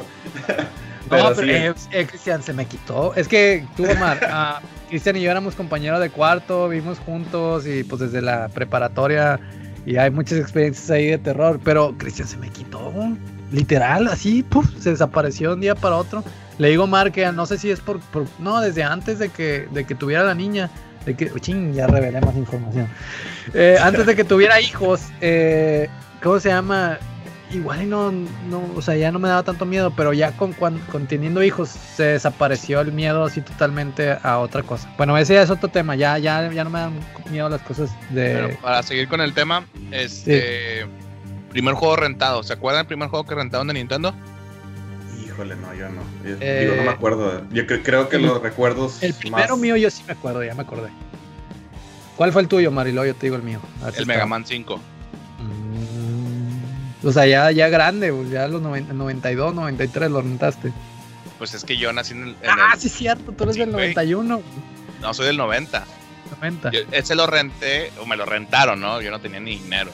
No, 0.49 1.11
Pero 1.11 1.35
sí, 1.37 1.51
eh, 1.51 1.73
eh, 1.93 2.07
Cristian 2.07 2.43
se 2.43 2.53
me 2.53 2.67
quitó. 2.67 3.15
Es 3.15 3.29
que 3.29 3.65
tú, 3.77 3.85
Omar, 3.89 4.19
ah, 4.29 4.61
Cristian 4.89 5.17
y 5.17 5.21
yo 5.21 5.31
éramos 5.31 5.55
compañeros 5.55 6.01
de 6.01 6.11
cuarto, 6.11 6.69
vimos 6.69 6.99
juntos 6.99 7.65
y 7.67 7.85
pues 7.85 8.01
desde 8.01 8.21
la 8.21 8.49
preparatoria 8.49 9.39
y 9.87 9.97
hay 9.97 10.11
muchas 10.11 10.41
experiencias 10.41 10.91
ahí 10.91 11.07
de 11.07 11.19
terror, 11.19 11.61
pero 11.63 11.95
Cristian 11.97 12.27
se 12.27 12.37
me 12.39 12.51
quitó. 12.51 12.93
Literal, 13.53 14.09
así, 14.09 14.43
puf, 14.43 14.67
se 14.81 14.91
desapareció 14.91 15.51
de 15.51 15.55
un 15.55 15.61
día 15.61 15.75
para 15.77 15.97
otro. 15.97 16.25
Le 16.59 16.69
digo 16.69 16.83
a 16.83 16.85
Omar 16.85 17.13
que 17.13 17.31
no 17.33 17.45
sé 17.47 17.59
si 17.59 17.71
es 17.71 17.81
por, 17.81 18.01
por- 18.01 18.27
no, 18.39 18.61
desde 18.61 18.83
antes 18.83 19.19
de 19.19 19.29
que, 19.29 19.69
de 19.71 19.85
que 19.85 19.95
tuviera 19.95 20.25
la 20.25 20.35
niña, 20.35 20.71
de 21.05 21.15
que, 21.15 21.31
ching, 21.41 21.73
ya 21.75 21.87
revelé 21.87 22.21
más 22.21 22.35
información. 22.37 22.89
Eh, 23.55 23.77
antes 23.81 24.07
de 24.07 24.17
que 24.17 24.25
tuviera 24.25 24.61
hijos, 24.61 25.03
eh, 25.21 25.89
¿cómo 26.23 26.41
se 26.41 26.49
llama? 26.49 26.99
Igual 27.53 27.83
y 27.83 27.87
no, 27.87 28.11
no, 28.11 28.63
o 28.75 28.83
sea, 28.83 28.97
ya 28.97 29.13
no 29.13 29.21
me 29.21 29.29
daba 29.29 29.45
tanto 29.45 29.65
miedo, 29.67 29.93
pero 29.95 30.13
ya 30.13 30.33
con, 30.33 30.53
cuan- 30.53 30.81
con 30.91 31.07
teniendo 31.07 31.45
hijos 31.45 31.69
se 31.69 32.03
desapareció 32.05 32.81
el 32.81 32.91
miedo 32.91 33.23
así 33.25 33.41
totalmente 33.41 34.17
a 34.21 34.39
otra 34.39 34.65
cosa. 34.65 34.93
Bueno, 34.97 35.17
ese 35.17 35.35
ya 35.35 35.43
es 35.43 35.51
otro 35.51 35.69
tema, 35.69 35.95
ya, 35.95 36.19
ya, 36.19 36.51
ya 36.51 36.65
no 36.65 36.71
me 36.71 36.81
dan 36.81 36.95
miedo 37.31 37.49
las 37.49 37.61
cosas 37.63 37.91
de... 38.11 38.33
Pero 38.35 38.61
para 38.61 38.83
seguir 38.83 39.07
con 39.07 39.21
el 39.21 39.33
tema, 39.33 39.65
este. 39.93 40.87
Primer 41.51 41.75
juego 41.75 41.95
rentado. 41.97 42.43
¿Se 42.43 42.53
acuerdan 42.53 42.81
del 42.81 42.89
primer 42.89 43.09
juego 43.09 43.25
que 43.25 43.35
rentaron 43.37 43.69
de 43.69 43.75
Nintendo? 43.75 44.13
Híjole, 45.37 45.55
no, 45.57 45.75
yo 45.75 45.89
no. 45.91 46.01
Yo- 46.25 46.37
Eh, 46.41 46.61
digo, 46.63 46.77
no 46.77 46.83
me 46.85 46.91
acuerdo. 46.91 47.47
Yo 47.51 47.65
cre- 47.65 47.83
creo 47.85 48.09
que 48.09 48.17
el- 48.17 48.23
los 48.23 48.41
recuerdos. 48.43 49.03
El 49.03 49.13
primero 49.13 49.49
más- 49.51 49.59
mío 49.59 49.77
yo 49.77 49.91
sí 49.91 50.03
me 50.07 50.15
acuerdo, 50.15 50.43
ya 50.43 50.55
me 50.55 50.63
acordé. 50.63 50.89
¿Cuál 52.17 52.33
fue 52.33 52.41
el 52.41 52.49
tuyo, 52.49 52.71
Marilo? 52.71 53.05
Yo 53.05 53.15
te 53.15 53.27
digo 53.27 53.37
el 53.37 53.43
mío. 53.43 53.61
A 53.83 53.87
ver 53.87 53.93
si 53.93 53.99
El 53.99 54.03
está- 54.05 54.15
Mega 54.15 54.25
Man 54.27 54.47
5. 54.47 54.81
Mm, 55.39 57.07
O 57.07 57.13
sea, 57.13 57.27
ya, 57.27 57.51
ya 57.51 57.69
grande, 57.69 58.11
güey, 58.11 58.31
ya 58.31 58.49
los 58.49 58.63
90 58.63 58.93
92, 58.95 59.55
93 59.55 60.11
lo 60.11 60.23
rentaste. 60.23 60.73
Pues 61.39 61.53
es 61.53 61.63
que 61.65 61.77
yo 61.77 61.93
nací 61.93 62.13
en 62.15 62.23
el. 62.23 62.29
en 62.31 62.37
Ah, 62.51 62.71
el- 62.75 62.81
sí, 62.81 62.89
cierto, 62.89 63.33
tú 63.33 63.45
eres 63.45 63.57
Sí, 63.57 63.61
del 63.61 63.71
güey. 63.73 63.89
91. 63.95 64.41
No, 65.03 65.13
soy 65.15 65.27
del 65.27 65.37
90. 65.37 65.85
90. 66.31 66.71
Yo- 66.73 66.81
ese 66.93 67.15
lo 67.15 67.27
renté, 67.27 67.93
o 68.01 68.07
me 68.07 68.17
lo 68.17 68.25
rentaron, 68.25 68.81
¿no? 68.81 69.01
Yo 69.03 69.11
no 69.11 69.21
tenía 69.21 69.39
ni 69.41 69.59
dinero. 69.59 69.91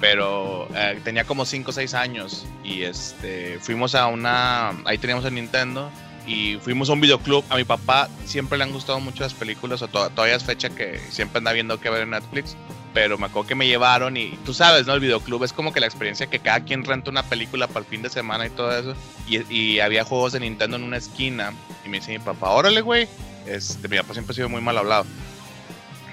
Pero 0.00 0.66
eh, 0.74 0.98
tenía 1.04 1.24
como 1.24 1.44
5 1.44 1.70
o 1.70 1.72
6 1.72 1.94
años. 1.94 2.46
Y 2.64 2.82
este 2.82 3.58
fuimos 3.60 3.94
a 3.94 4.06
una. 4.06 4.70
Ahí 4.86 4.98
teníamos 4.98 5.24
el 5.24 5.34
Nintendo. 5.34 5.90
Y 6.26 6.56
fuimos 6.62 6.88
a 6.88 6.92
un 6.94 7.00
videoclub. 7.00 7.44
A 7.50 7.56
mi 7.56 7.64
papá 7.64 8.08
siempre 8.24 8.56
le 8.58 8.64
han 8.64 8.72
gustado 8.72 9.00
mucho 9.00 9.22
las 9.22 9.34
películas. 9.34 9.82
O 9.82 9.88
to- 9.88 10.10
todavía 10.10 10.36
es 10.36 10.44
fecha 10.44 10.70
que 10.70 10.98
siempre 11.10 11.38
anda 11.38 11.52
viendo 11.52 11.78
qué 11.80 11.90
ver 11.90 12.02
en 12.02 12.10
Netflix. 12.10 12.56
Pero 12.94 13.18
me 13.18 13.26
acuerdo 13.26 13.48
que 13.48 13.54
me 13.54 13.66
llevaron. 13.66 14.16
Y 14.16 14.38
tú 14.44 14.54
sabes, 14.54 14.86
¿no? 14.86 14.94
El 14.94 15.00
videoclub 15.00 15.44
es 15.44 15.52
como 15.52 15.72
que 15.72 15.80
la 15.80 15.86
experiencia 15.86 16.26
que 16.28 16.38
cada 16.38 16.60
quien 16.64 16.84
renta 16.84 17.10
una 17.10 17.22
película 17.22 17.66
para 17.68 17.80
el 17.80 17.86
fin 17.86 18.02
de 18.02 18.08
semana 18.10 18.46
y 18.46 18.50
todo 18.50 18.76
eso. 18.76 18.94
Y, 19.28 19.52
y 19.54 19.80
había 19.80 20.04
juegos 20.04 20.32
de 20.32 20.40
Nintendo 20.40 20.76
en 20.76 20.84
una 20.84 20.96
esquina. 20.96 21.52
Y 21.84 21.88
me 21.88 21.98
dice 21.98 22.12
mi 22.12 22.18
papá, 22.20 22.50
órale, 22.50 22.80
güey. 22.80 23.06
Este, 23.46 23.86
mi 23.88 23.96
papá 23.98 24.12
siempre 24.14 24.32
ha 24.32 24.34
sido 24.34 24.48
muy 24.48 24.60
mal 24.60 24.76
hablado. 24.78 25.04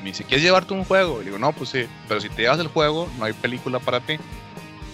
Me 0.02 0.10
dice, 0.10 0.24
¿quieres 0.24 0.44
llevarte 0.44 0.74
un 0.74 0.84
juego? 0.86 1.22
Y 1.22 1.26
digo, 1.26 1.38
no, 1.40 1.52
pues 1.54 1.70
sí, 1.72 1.88
pero 2.08 2.22
si 2.22 2.30
te 2.30 2.44
llevas 2.44 2.60
el 2.60 2.68
juego, 2.68 3.10
no 3.18 3.26
hay 3.26 3.34
película 3.34 3.80
para 3.80 4.00
ti. 4.00 4.18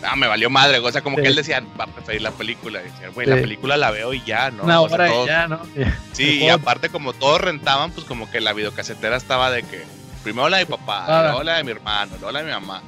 Ah, 0.06 0.16
me 0.18 0.28
valió 0.28 0.50
madre, 0.50 0.80
o 0.80 0.92
sea, 0.92 1.02
como 1.02 1.16
Sí. 1.18 1.24
que 1.24 1.30
él 1.30 1.36
decía, 1.36 1.63
va 1.80 1.86
a 1.86 1.88
preferir 1.88 2.22
la 2.22 2.32
película. 2.32 2.82
Y 2.82 2.86
decía, 2.92 3.10
güey, 3.10 3.26
la 3.28 3.36
película 3.36 3.78
la 3.78 3.89
veo 3.92 4.13
y 4.13 4.22
ya, 4.24 4.52
¿no? 4.52 4.63
Una 4.63 4.82
O 4.82 4.88
sea, 4.89 4.96
hora 4.96 5.08
y 5.08 5.12
todos- 5.12 5.28
ya, 5.28 5.48
¿no? 5.48 5.60
Sí, 6.13 6.44
y 6.44 6.50
aparte 6.50 6.89
como 6.89 7.13
todos 7.13 7.39
rentaban, 7.39 7.92
pues 7.92 8.06
como 8.06 8.30
que 8.30 8.42
la 8.42 8.52
videocasetera 8.54 9.16
estaba 9.16 9.50
de 9.50 9.63
que 9.63 9.84
primero 10.24 10.50
la 10.50 10.58
de 10.58 10.66
mi 10.66 10.72
papá, 10.72 11.06
Ah. 11.08 11.24
luego 11.28 11.44
la 11.44 11.56
de 11.58 11.63
mi 11.63 11.72
hermano, 11.72 12.12
luego 12.20 12.32
la 12.32 12.39
de 12.39 12.46
mi 12.46 12.52
mamá. 12.52 12.82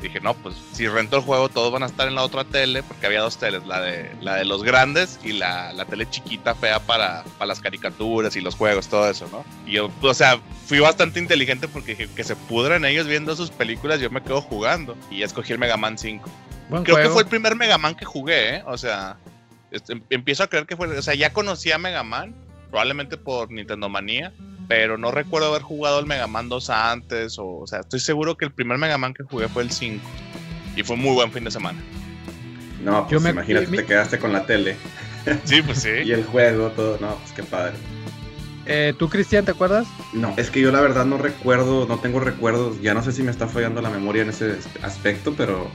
Dije, 0.00 0.20
no, 0.20 0.34
pues 0.34 0.54
si 0.72 0.86
rento 0.88 1.16
el 1.16 1.22
juego, 1.22 1.48
todos 1.48 1.72
van 1.72 1.82
a 1.82 1.86
estar 1.86 2.06
en 2.06 2.14
la 2.14 2.22
otra 2.22 2.44
tele, 2.44 2.82
porque 2.82 3.06
había 3.06 3.20
dos 3.20 3.38
teles, 3.38 3.66
la 3.66 3.80
de, 3.80 4.14
la 4.20 4.36
de 4.36 4.44
los 4.44 4.62
grandes 4.62 5.18
y 5.24 5.32
la, 5.32 5.72
la 5.72 5.84
tele 5.84 6.08
chiquita, 6.08 6.54
fea 6.54 6.80
para, 6.80 7.24
para 7.38 7.46
las 7.46 7.60
caricaturas 7.60 8.36
y 8.36 8.40
los 8.40 8.54
juegos, 8.54 8.88
todo 8.88 9.08
eso, 9.08 9.28
¿no? 9.32 9.44
Y 9.66 9.72
yo, 9.72 9.90
o 10.02 10.14
sea, 10.14 10.38
fui 10.66 10.80
bastante 10.80 11.18
inteligente 11.18 11.68
porque 11.68 11.92
dije 11.92 12.08
que 12.14 12.24
se 12.24 12.36
pudran 12.36 12.84
ellos 12.84 13.06
viendo 13.06 13.34
sus 13.36 13.50
películas, 13.50 14.00
yo 14.00 14.10
me 14.10 14.22
quedo 14.22 14.40
jugando. 14.40 14.96
Y 15.10 15.22
escogí 15.22 15.52
el 15.52 15.58
Mega 15.58 15.76
Man 15.76 15.98
5. 15.98 16.28
Buen 16.68 16.84
Creo 16.84 16.96
que 16.96 17.08
fue 17.08 17.22
el 17.22 17.28
primer 17.28 17.54
Mega 17.56 17.78
Man 17.78 17.94
que 17.94 18.04
jugué, 18.04 18.56
¿eh? 18.56 18.62
O 18.66 18.76
sea, 18.76 19.16
este, 19.70 19.94
em- 19.94 20.02
empiezo 20.10 20.42
a 20.42 20.48
creer 20.48 20.66
que 20.66 20.76
fue. 20.76 20.88
O 20.88 21.02
sea, 21.02 21.14
ya 21.14 21.32
conocía 21.32 21.76
a 21.76 21.78
Mega 21.78 22.02
Man, 22.02 22.34
probablemente 22.70 23.16
por 23.16 23.50
Nintendo 23.50 23.88
Manía, 23.88 24.32
pero 24.68 24.98
no 24.98 25.10
recuerdo 25.10 25.48
haber 25.48 25.62
jugado 25.62 25.98
el 25.98 26.06
Mega 26.06 26.26
Man 26.26 26.48
2 26.48 26.70
antes. 26.70 27.38
O, 27.38 27.58
o 27.60 27.66
sea, 27.66 27.80
estoy 27.80 28.00
seguro 28.00 28.36
que 28.36 28.44
el 28.46 28.52
primer 28.52 28.78
Mega 28.78 28.98
Man 28.98 29.14
que 29.14 29.22
jugué 29.24 29.48
fue 29.48 29.62
el 29.62 29.70
5. 29.70 30.02
Y 30.76 30.82
fue 30.82 30.96
un 30.96 31.02
muy 31.02 31.14
buen 31.14 31.32
fin 31.32 31.44
de 31.44 31.50
semana. 31.50 31.78
No, 32.82 33.02
pues 33.06 33.12
Yo 33.12 33.20
me- 33.20 33.30
imagínate, 33.30 33.66
mi- 33.68 33.78
te 33.78 33.84
quedaste 33.86 34.18
con 34.18 34.32
la 34.32 34.44
tele 34.46 34.76
Sí, 35.44 35.62
pues 35.62 35.78
y 35.86 36.04
sí. 36.04 36.12
el 36.12 36.24
juego, 36.24 36.68
todo. 36.70 36.98
No, 37.00 37.14
pues 37.16 37.32
qué 37.32 37.42
padre. 37.42 37.72
Eh, 38.68 38.94
¿Tú, 38.98 39.08
Cristian, 39.08 39.44
te 39.44 39.52
acuerdas? 39.52 39.86
No, 40.12 40.34
es 40.36 40.50
que 40.50 40.60
yo 40.60 40.72
la 40.72 40.80
verdad 40.80 41.04
no 41.06 41.18
recuerdo, 41.18 41.86
no 41.86 41.98
tengo 41.98 42.18
recuerdos. 42.20 42.80
Ya 42.82 42.94
no 42.94 43.02
sé 43.02 43.12
si 43.12 43.22
me 43.22 43.30
está 43.30 43.46
fallando 43.46 43.80
la 43.80 43.90
memoria 43.90 44.22
en 44.22 44.30
ese 44.30 44.56
aspecto, 44.82 45.34
pero 45.36 45.70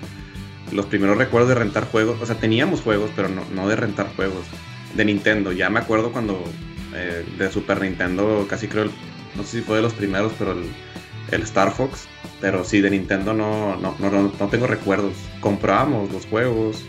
los 0.73 0.85
primeros 0.87 1.17
recuerdos 1.17 1.49
de 1.49 1.55
rentar 1.55 1.85
juegos, 1.85 2.21
o 2.21 2.25
sea, 2.25 2.35
teníamos 2.35 2.81
juegos, 2.81 3.09
pero 3.15 3.29
no, 3.29 3.43
no 3.53 3.67
de 3.69 3.75
rentar 3.77 4.13
juegos. 4.15 4.45
De 4.95 5.05
Nintendo, 5.05 5.53
ya 5.53 5.69
me 5.69 5.79
acuerdo 5.79 6.11
cuando 6.11 6.43
eh, 6.93 7.25
de 7.37 7.51
Super 7.51 7.81
Nintendo, 7.81 8.45
casi 8.49 8.67
creo, 8.67 8.83
el- 8.85 8.91
no 9.35 9.43
sé 9.43 9.57
si 9.59 9.61
fue 9.63 9.77
de 9.77 9.83
los 9.83 9.93
primeros, 9.93 10.33
pero 10.37 10.51
el, 10.53 10.63
el 11.31 11.41
Star 11.43 11.71
Fox. 11.71 12.07
Pero 12.39 12.63
sí, 12.63 12.81
de 12.81 12.89
Nintendo 12.89 13.33
no, 13.33 13.75
no, 13.77 13.95
no, 13.99 14.09
no, 14.39 14.47
tengo 14.47 14.65
recuerdos. 14.67 15.13
Comprábamos 15.41 16.11
los 16.11 16.25
juegos. 16.25 16.83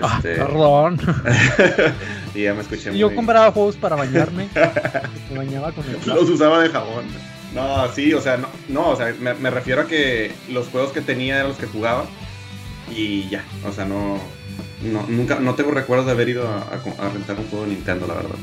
Ah, 0.00 0.14
Este, 0.16 0.36
perdón. 0.36 0.98
y 2.34 2.42
ya 2.44 2.54
me 2.54 2.62
escuché 2.62 2.96
Yo 2.96 3.14
compraba 3.14 3.52
juegos 3.52 3.76
para 3.76 3.96
bañarme. 3.96 4.48
Me 5.30 5.36
bañaba 5.38 5.72
con 5.72 5.84
el 5.86 5.98
Los 6.06 6.30
usaba 6.30 6.62
de 6.62 6.70
jabón. 6.70 7.04
No, 7.54 7.86
sí, 7.92 8.14
o 8.14 8.20
sea, 8.22 8.38
no, 8.38 8.48
no 8.70 8.88
o 8.88 8.96
sea, 8.96 9.14
me, 9.20 9.34
me, 9.34 9.50
refiero 9.50 9.82
a 9.82 9.86
que 9.86 10.32
los 10.50 10.68
juegos 10.68 10.90
que 10.92 11.02
tenía 11.02 11.34
eran 11.36 11.48
los 11.48 11.58
que 11.58 11.66
jugaba 11.66 12.06
y 12.90 13.28
ya, 13.28 13.44
o 13.68 13.72
sea, 13.72 13.84
no, 13.84 14.18
no 14.82 15.04
nunca, 15.06 15.38
no 15.38 15.54
tengo 15.54 15.70
recuerdos 15.72 16.06
de 16.06 16.12
haber 16.12 16.30
ido 16.30 16.48
a, 16.48 16.56
a, 16.60 17.06
a 17.06 17.10
rentar 17.10 17.38
un 17.38 17.46
juego 17.48 17.66
de 17.66 17.72
Nintendo, 17.72 18.06
la 18.06 18.14
verdad. 18.14 18.36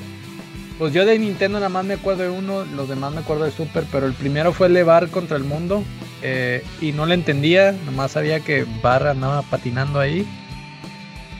Pues 0.79 0.93
yo 0.93 1.05
de 1.05 1.19
Nintendo 1.19 1.59
nada 1.59 1.67
más 1.67 1.83
me 1.83 1.95
acuerdo 1.95 2.23
de 2.23 2.29
uno, 2.29 2.63
los 2.63 2.87
demás 2.87 3.13
me 3.13 3.19
acuerdo 3.19 3.43
de 3.43 3.51
Super, 3.51 3.83
pero 3.91 4.07
el 4.07 4.13
primero 4.13 4.53
fue 4.53 4.69
Levar 4.69 5.09
contra 5.09 5.35
el 5.35 5.43
mundo 5.43 5.83
eh, 6.21 6.63
y 6.79 6.93
no 6.93 7.05
le 7.05 7.15
entendía, 7.15 7.73
nomás 7.85 8.11
sabía 8.11 8.39
que 8.39 8.65
Barra 8.81 9.11
andaba 9.11 9.41
patinando 9.41 9.99
ahí. 9.99 10.25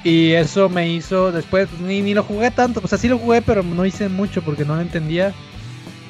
Y 0.04 0.34
eso 0.34 0.68
me 0.68 0.90
hizo, 0.90 1.32
después 1.32 1.70
ni, 1.80 2.02
ni 2.02 2.14
lo 2.14 2.24
jugué 2.24 2.52
tanto, 2.52 2.82
pues 2.82 2.92
así 2.92 3.08
lo 3.08 3.18
jugué, 3.18 3.42
pero 3.42 3.64
no 3.64 3.86
hice 3.86 4.10
mucho 4.10 4.42
porque 4.42 4.66
no 4.66 4.76
lo 4.76 4.82
entendía. 4.82 5.34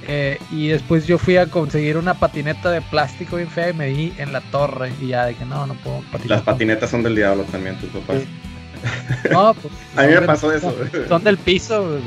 Eh, 0.08 0.40
y 0.50 0.70
después 0.70 1.06
yo 1.06 1.20
fui 1.20 1.38
a 1.38 1.46
conseguir 1.46 1.98
una 1.98 2.16
patineta 2.16 2.72
de 2.72 2.82
plástico 2.82 3.36
bien 3.36 3.48
fea 3.48 3.70
y 3.70 3.74
me 3.74 3.88
di 3.88 4.12
en 4.18 4.34
la 4.34 4.42
torre 4.42 4.92
y 5.00 5.10
ya 5.10 5.28
de 5.28 5.36
que 5.36 5.46
no, 5.46 5.68
no 5.68 5.76
puedo 5.76 6.02
patinar. 6.12 6.38
Las 6.38 6.42
patinetas 6.42 6.90
son 6.90 7.04
del 7.04 7.16
diablo 7.16 7.44
también, 7.44 7.78
tus 7.78 7.92
papás. 7.92 8.22
Sí. 8.22 8.49
No, 9.32 9.54
pues, 9.54 9.74
a 9.96 10.04
mí 10.04 10.14
me 10.14 10.22
pasó 10.22 10.52
eso. 10.54 10.74
Son 11.08 11.24
del 11.24 11.38
piso, 11.38 12.00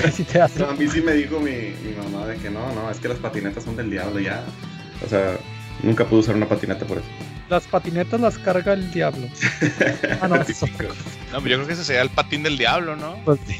casi 0.00 0.24
te 0.24 0.40
hacen. 0.40 0.62
No, 0.62 0.68
a 0.68 0.74
mí 0.74 0.86
sí 0.88 1.00
me 1.00 1.12
dijo 1.12 1.40
mi, 1.40 1.50
mi, 1.50 1.94
mamá 1.96 2.26
de 2.26 2.36
que 2.36 2.50
no, 2.50 2.72
no, 2.74 2.90
es 2.90 2.98
que 2.98 3.08
las 3.08 3.18
patinetas 3.18 3.64
son 3.64 3.76
del 3.76 3.90
diablo 3.90 4.20
ya. 4.20 4.44
O 5.04 5.08
sea, 5.08 5.36
nunca 5.82 6.04
pude 6.04 6.20
usar 6.20 6.36
una 6.36 6.48
patineta 6.48 6.86
por 6.86 6.98
eso. 6.98 7.06
Las 7.48 7.66
patinetas 7.66 8.20
las 8.20 8.38
carga 8.38 8.72
el 8.72 8.90
diablo. 8.92 9.26
ah, 10.20 10.28
no, 10.28 10.36
eso 10.36 10.66
no, 11.32 11.40
yo 11.40 11.56
creo 11.56 11.66
que 11.66 11.72
ese 11.72 11.84
sería 11.84 12.02
el 12.02 12.10
patín 12.10 12.42
del 12.42 12.56
diablo, 12.56 12.96
¿no? 12.96 13.16
Pues 13.24 13.40
sí. 13.46 13.56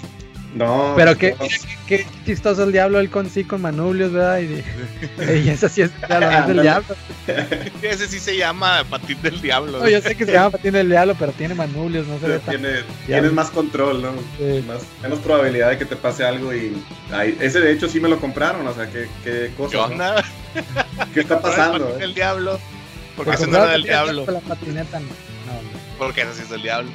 No. 0.54 0.94
Pero 0.96 1.16
qué, 1.16 1.36
qué, 1.38 1.58
qué, 1.86 2.06
chistoso 2.26 2.64
el 2.64 2.72
diablo, 2.72 2.98
él 2.98 3.08
con 3.08 3.30
sí 3.30 3.44
con 3.44 3.62
manubrios, 3.62 4.12
¿verdad? 4.12 4.40
Y, 4.40 4.64
y 5.22 5.48
ese 5.48 5.68
sí 5.68 5.82
es, 5.82 5.90
es 6.08 6.46
del 6.46 6.62
diablo. 6.62 6.96
ese 7.82 8.08
sí 8.08 8.18
se 8.18 8.36
llama 8.36 8.82
patín 8.90 9.20
del 9.22 9.40
diablo. 9.40 9.78
No, 9.78 9.88
yo 9.88 10.00
sé 10.00 10.16
que 10.16 10.26
se 10.26 10.32
llama 10.32 10.50
patín 10.50 10.72
del 10.72 10.88
diablo, 10.88 11.14
pero 11.18 11.32
tiene 11.32 11.54
manubrios, 11.54 12.06
no 12.08 12.18
se 12.18 12.26
ve 12.26 12.40
tiene, 12.40 12.68
Tienes 13.06 13.32
más 13.32 13.50
control, 13.50 14.02
¿no? 14.02 14.12
Sí. 14.38 14.64
Más, 14.66 14.82
menos 15.02 15.20
probabilidad 15.20 15.70
de 15.70 15.78
que 15.78 15.84
te 15.84 15.96
pase 15.96 16.24
algo 16.24 16.52
y... 16.52 16.76
Ay, 17.12 17.36
ese 17.40 17.60
de 17.60 17.72
hecho 17.72 17.88
sí 17.88 18.00
me 18.00 18.08
lo 18.08 18.18
compraron, 18.18 18.66
o 18.66 18.74
sea, 18.74 18.90
qué, 18.90 19.08
qué 19.22 19.52
cosa. 19.56 19.70
¿Qué 19.70 19.78
onda? 19.78 20.16
¿no? 20.16 21.06
¿Qué 21.14 21.20
está 21.20 21.40
pasando? 21.40 21.96
El 22.00 22.10
eh? 22.10 22.14
diablo. 22.14 22.58
Porque 23.16 23.32
ese 23.32 23.46
no 23.46 23.58
era 23.58 23.72
del 23.72 23.84
diablo. 23.84 24.24
La 24.26 24.40
patineta 24.40 24.98
no. 24.98 25.06
no 25.06 25.60
Porque 25.98 26.22
ese 26.22 26.34
sí 26.34 26.42
es 26.42 26.50
del 26.50 26.62
diablo. 26.62 26.90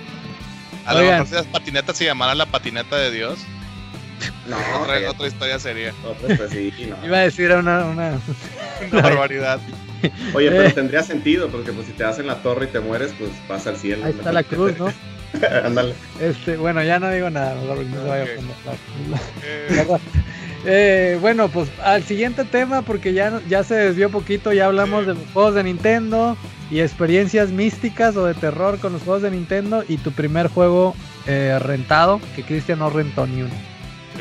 A 0.85 0.93
lo 0.93 1.01
mejor 1.01 1.27
si 1.27 1.33
las 1.35 1.45
patinetas 1.47 1.97
se 1.97 2.05
llamaran 2.05 2.37
la 2.37 2.45
patineta 2.45 2.97
de 2.97 3.11
Dios. 3.11 3.39
No, 4.47 4.55
otra, 4.79 5.09
otra 5.09 5.27
historia 5.27 5.59
sería. 5.59 5.93
Otra, 6.05 6.37
pues 6.37 6.51
sí, 6.51 6.71
no. 6.87 7.05
Iba 7.05 7.17
a 7.17 7.21
decir 7.21 7.51
una, 7.51 7.85
una... 7.85 8.19
una 8.91 9.01
barbaridad. 9.01 9.59
Oye, 10.33 10.51
pero 10.51 10.73
tendría 10.73 11.03
sentido, 11.03 11.49
porque 11.49 11.71
pues 11.71 11.87
si 11.87 11.93
te 11.93 12.03
hacen 12.03 12.27
la 12.27 12.35
torre 12.41 12.65
y 12.65 12.67
te 12.69 12.79
mueres, 12.79 13.13
pues 13.17 13.31
vas 13.49 13.67
al 13.67 13.75
cielo. 13.75 14.05
Ahí 14.05 14.11
está 14.11 14.31
la 14.31 14.43
cruz, 14.43 14.77
¿no? 14.77 14.93
Ándale. 15.63 15.95
este, 16.21 16.57
bueno, 16.57 16.81
ya 16.83 16.99
no 16.99 17.11
digo 17.11 17.29
nada, 17.29 17.55
no 17.55 17.75
se 17.75 18.07
vaya 18.07 18.23
a. 18.23 19.99
Eh, 20.67 21.17
bueno, 21.21 21.49
pues 21.49 21.69
al 21.83 22.03
siguiente 22.03 22.43
tema, 22.45 22.81
porque 22.81 23.13
ya, 23.13 23.41
ya 23.47 23.63
se 23.63 23.75
desvió 23.75 24.09
poquito, 24.09 24.53
ya 24.53 24.65
hablamos 24.65 25.05
de 25.05 25.13
los 25.13 25.23
juegos 25.33 25.55
de 25.55 25.63
Nintendo 25.63 26.37
y 26.71 26.79
experiencias 26.79 27.51
místicas 27.51 28.15
o 28.17 28.25
de 28.25 28.33
terror 28.33 28.79
con 28.79 28.93
los 28.93 29.01
juegos 29.03 29.21
de 29.21 29.31
Nintendo 29.31 29.83
y 29.87 29.97
tu 29.97 30.11
primer 30.11 30.47
juego 30.47 30.95
eh, 31.27 31.57
rentado, 31.59 32.19
que 32.35 32.43
Cristian 32.43 32.79
no 32.79 32.89
rentó 32.89 33.27
ni 33.27 33.41
uno. 33.41 33.53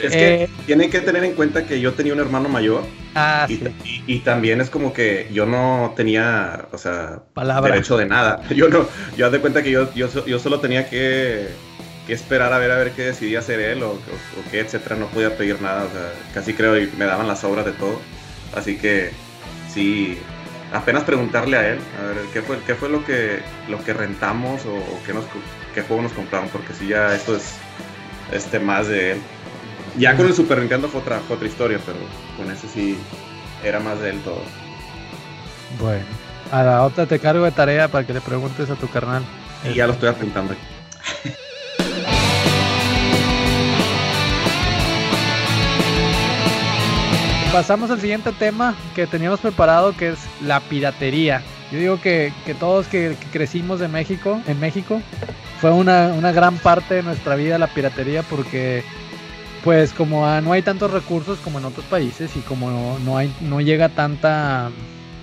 Es 0.03 0.13
que 0.13 0.45
eh, 0.45 0.49
tienen 0.67 0.91
que 0.91 1.01
tener 1.01 1.23
en 1.25 1.35
cuenta 1.35 1.67
que 1.67 1.81
yo 1.81 1.93
tenía 1.93 2.13
un 2.13 2.21
hermano 2.21 2.49
mayor. 2.49 2.83
Ah, 3.15 3.47
y, 3.49 3.57
sí. 3.57 4.03
y, 4.07 4.15
y, 4.15 4.19
también 4.21 4.61
es 4.61 4.69
como 4.69 4.93
que 4.93 5.29
yo 5.33 5.47
no 5.47 5.93
tenía, 5.97 6.67
o 6.73 6.79
sea, 6.79 7.21
Palabra. 7.33 7.73
derecho 7.73 7.97
de 7.97 8.07
nada. 8.07 8.43
Yo 8.51 8.69
no, 8.69 8.89
yo 9.17 9.27
haz 9.27 9.33
de 9.33 9.39
cuenta 9.39 9.63
que 9.63 9.71
yo, 9.71 9.93
yo, 9.95 10.09
yo 10.27 10.39
solo 10.41 10.59
tenía 10.59 10.91
que, 10.91 11.47
que, 12.09 12.13
esperar 12.13 12.53
a 12.53 12.59
ver 12.59 12.73
a 12.73 12.77
ver 12.77 12.91
qué 12.91 13.03
decidía 13.03 13.39
hacer 13.39 13.61
él 13.61 13.85
o, 13.85 13.91
o, 13.91 13.93
o, 13.93 14.51
qué, 14.51 14.61
etcétera. 14.61 14.97
No 14.97 15.07
podía 15.07 15.37
pedir 15.37 15.63
nada, 15.63 15.85
o 15.85 15.91
sea, 15.91 16.13
casi 16.35 16.55
creo 16.55 16.77
y 16.77 16.91
me 16.99 17.05
daban 17.05 17.29
las 17.29 17.45
obras 17.45 17.65
de 17.65 17.73
todo. 17.73 18.01
Así 18.57 18.77
que 18.77 19.11
sí, 19.73 20.19
apenas 20.75 21.05
preguntarle 21.05 21.57
a 21.57 21.69
él, 21.71 21.79
a 22.01 22.07
ver 22.07 22.17
qué 22.33 22.43
fue, 22.43 22.59
qué 22.67 22.75
fue 22.75 22.89
lo 22.89 23.05
que, 23.05 23.41
lo 23.69 23.83
que 23.83 23.95
rentamos 23.95 24.67
o, 24.67 24.75
o 24.75 25.01
qué, 25.07 25.15
nos, 25.15 25.25
qué 25.73 25.83
juego 25.83 26.03
nos 26.03 26.13
compraron, 26.13 26.49
porque 26.49 26.75
sí 26.75 26.89
ya 26.89 27.15
esto 27.15 27.37
es 27.37 27.55
este 28.33 28.59
más 28.59 28.89
de 28.89 29.13
él. 29.13 29.19
Ya 29.97 30.17
con 30.17 30.27
el 30.27 30.35
Super 30.35 30.59
Nintendo 30.59 30.89
fue 30.89 31.01
otra, 31.01 31.21
fue 31.21 31.37
otra 31.37 31.49
historia, 31.49 31.79
pero 31.87 31.99
con 32.37 32.53
ese 32.53 32.69
sí 32.69 32.99
era 33.63 33.79
más 33.79 34.01
de 34.01 34.11
él 34.11 34.21
todo. 34.23 34.43
Bueno, 35.81 36.05
a 36.51 36.63
la 36.65 36.83
otra 36.83 37.07
te 37.07 37.21
cargo 37.21 37.45
de 37.45 37.53
tarea 37.53 37.89
para 37.89 38.05
que 38.07 38.13
le 38.13 38.21
preguntes 38.21 38.69
a 38.69 38.75
tu 38.75 38.89
carnal. 38.89 39.25
Y 39.65 39.75
ya 39.75 39.87
lo 39.87 39.93
estoy 39.93 40.09
apuntando 40.09 40.55
Pasamos 47.55 47.89
al 47.93 48.01
siguiente 48.01 48.33
tema 48.33 48.75
que 48.97 49.07
teníamos 49.07 49.39
preparado, 49.39 49.97
que 49.97 50.09
es 50.09 50.19
la 50.43 50.59
piratería. 50.59 51.41
Yo 51.71 51.79
digo 51.79 52.01
que, 52.01 52.33
todos 52.59 52.89
que, 52.89 53.17
crecimos 53.31 53.79
de 53.79 53.87
México, 53.87 54.41
en 54.49 54.59
México, 54.59 55.01
fue 55.61 55.71
una, 55.71 56.33
gran 56.33 56.57
parte 56.57 56.95
de 56.95 57.05
nuestra 57.05 57.37
vida 57.37 57.57
la 57.59 57.69
piratería 57.69 58.25
porque 58.25 58.83
pues 59.63 59.93
como 59.93 60.27
no 60.41 60.53
hay 60.53 60.63
tantos 60.63 60.91
recursos 60.91 61.39
como 61.39 61.61
en 61.61 61.67
otros 61.67 61.85
países 61.87 62.35
y 62.35 62.41
como 62.41 62.99
no 62.99 63.61
llega 63.61 63.89
tanta 63.89 64.73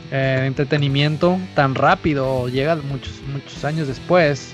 eh, 0.09 0.43
entretenimiento 0.45 1.37
tan 1.53 1.75
rápido 1.75 2.47
llega 2.47 2.77
muchos 2.77 3.21
muchos 3.31 3.63
años 3.65 3.87
después 3.87 4.53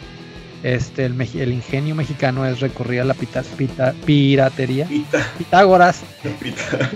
este 0.63 1.05
el, 1.05 1.19
el 1.19 1.53
ingenio 1.53 1.95
mexicano 1.95 2.45
es 2.45 2.59
recurrir 2.59 3.01
a 3.01 3.05
la 3.05 3.13
pita, 3.13 3.43
pita, 3.57 3.93
piratería. 4.05 4.85
Pita. 4.87 5.25
Pitágoras. 5.37 6.01
Pita. 6.41 6.91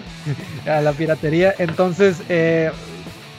a 0.72 0.82
la 0.82 0.94
piratería. 0.94 1.54
Entonces 1.58 2.22
eh, 2.30 2.72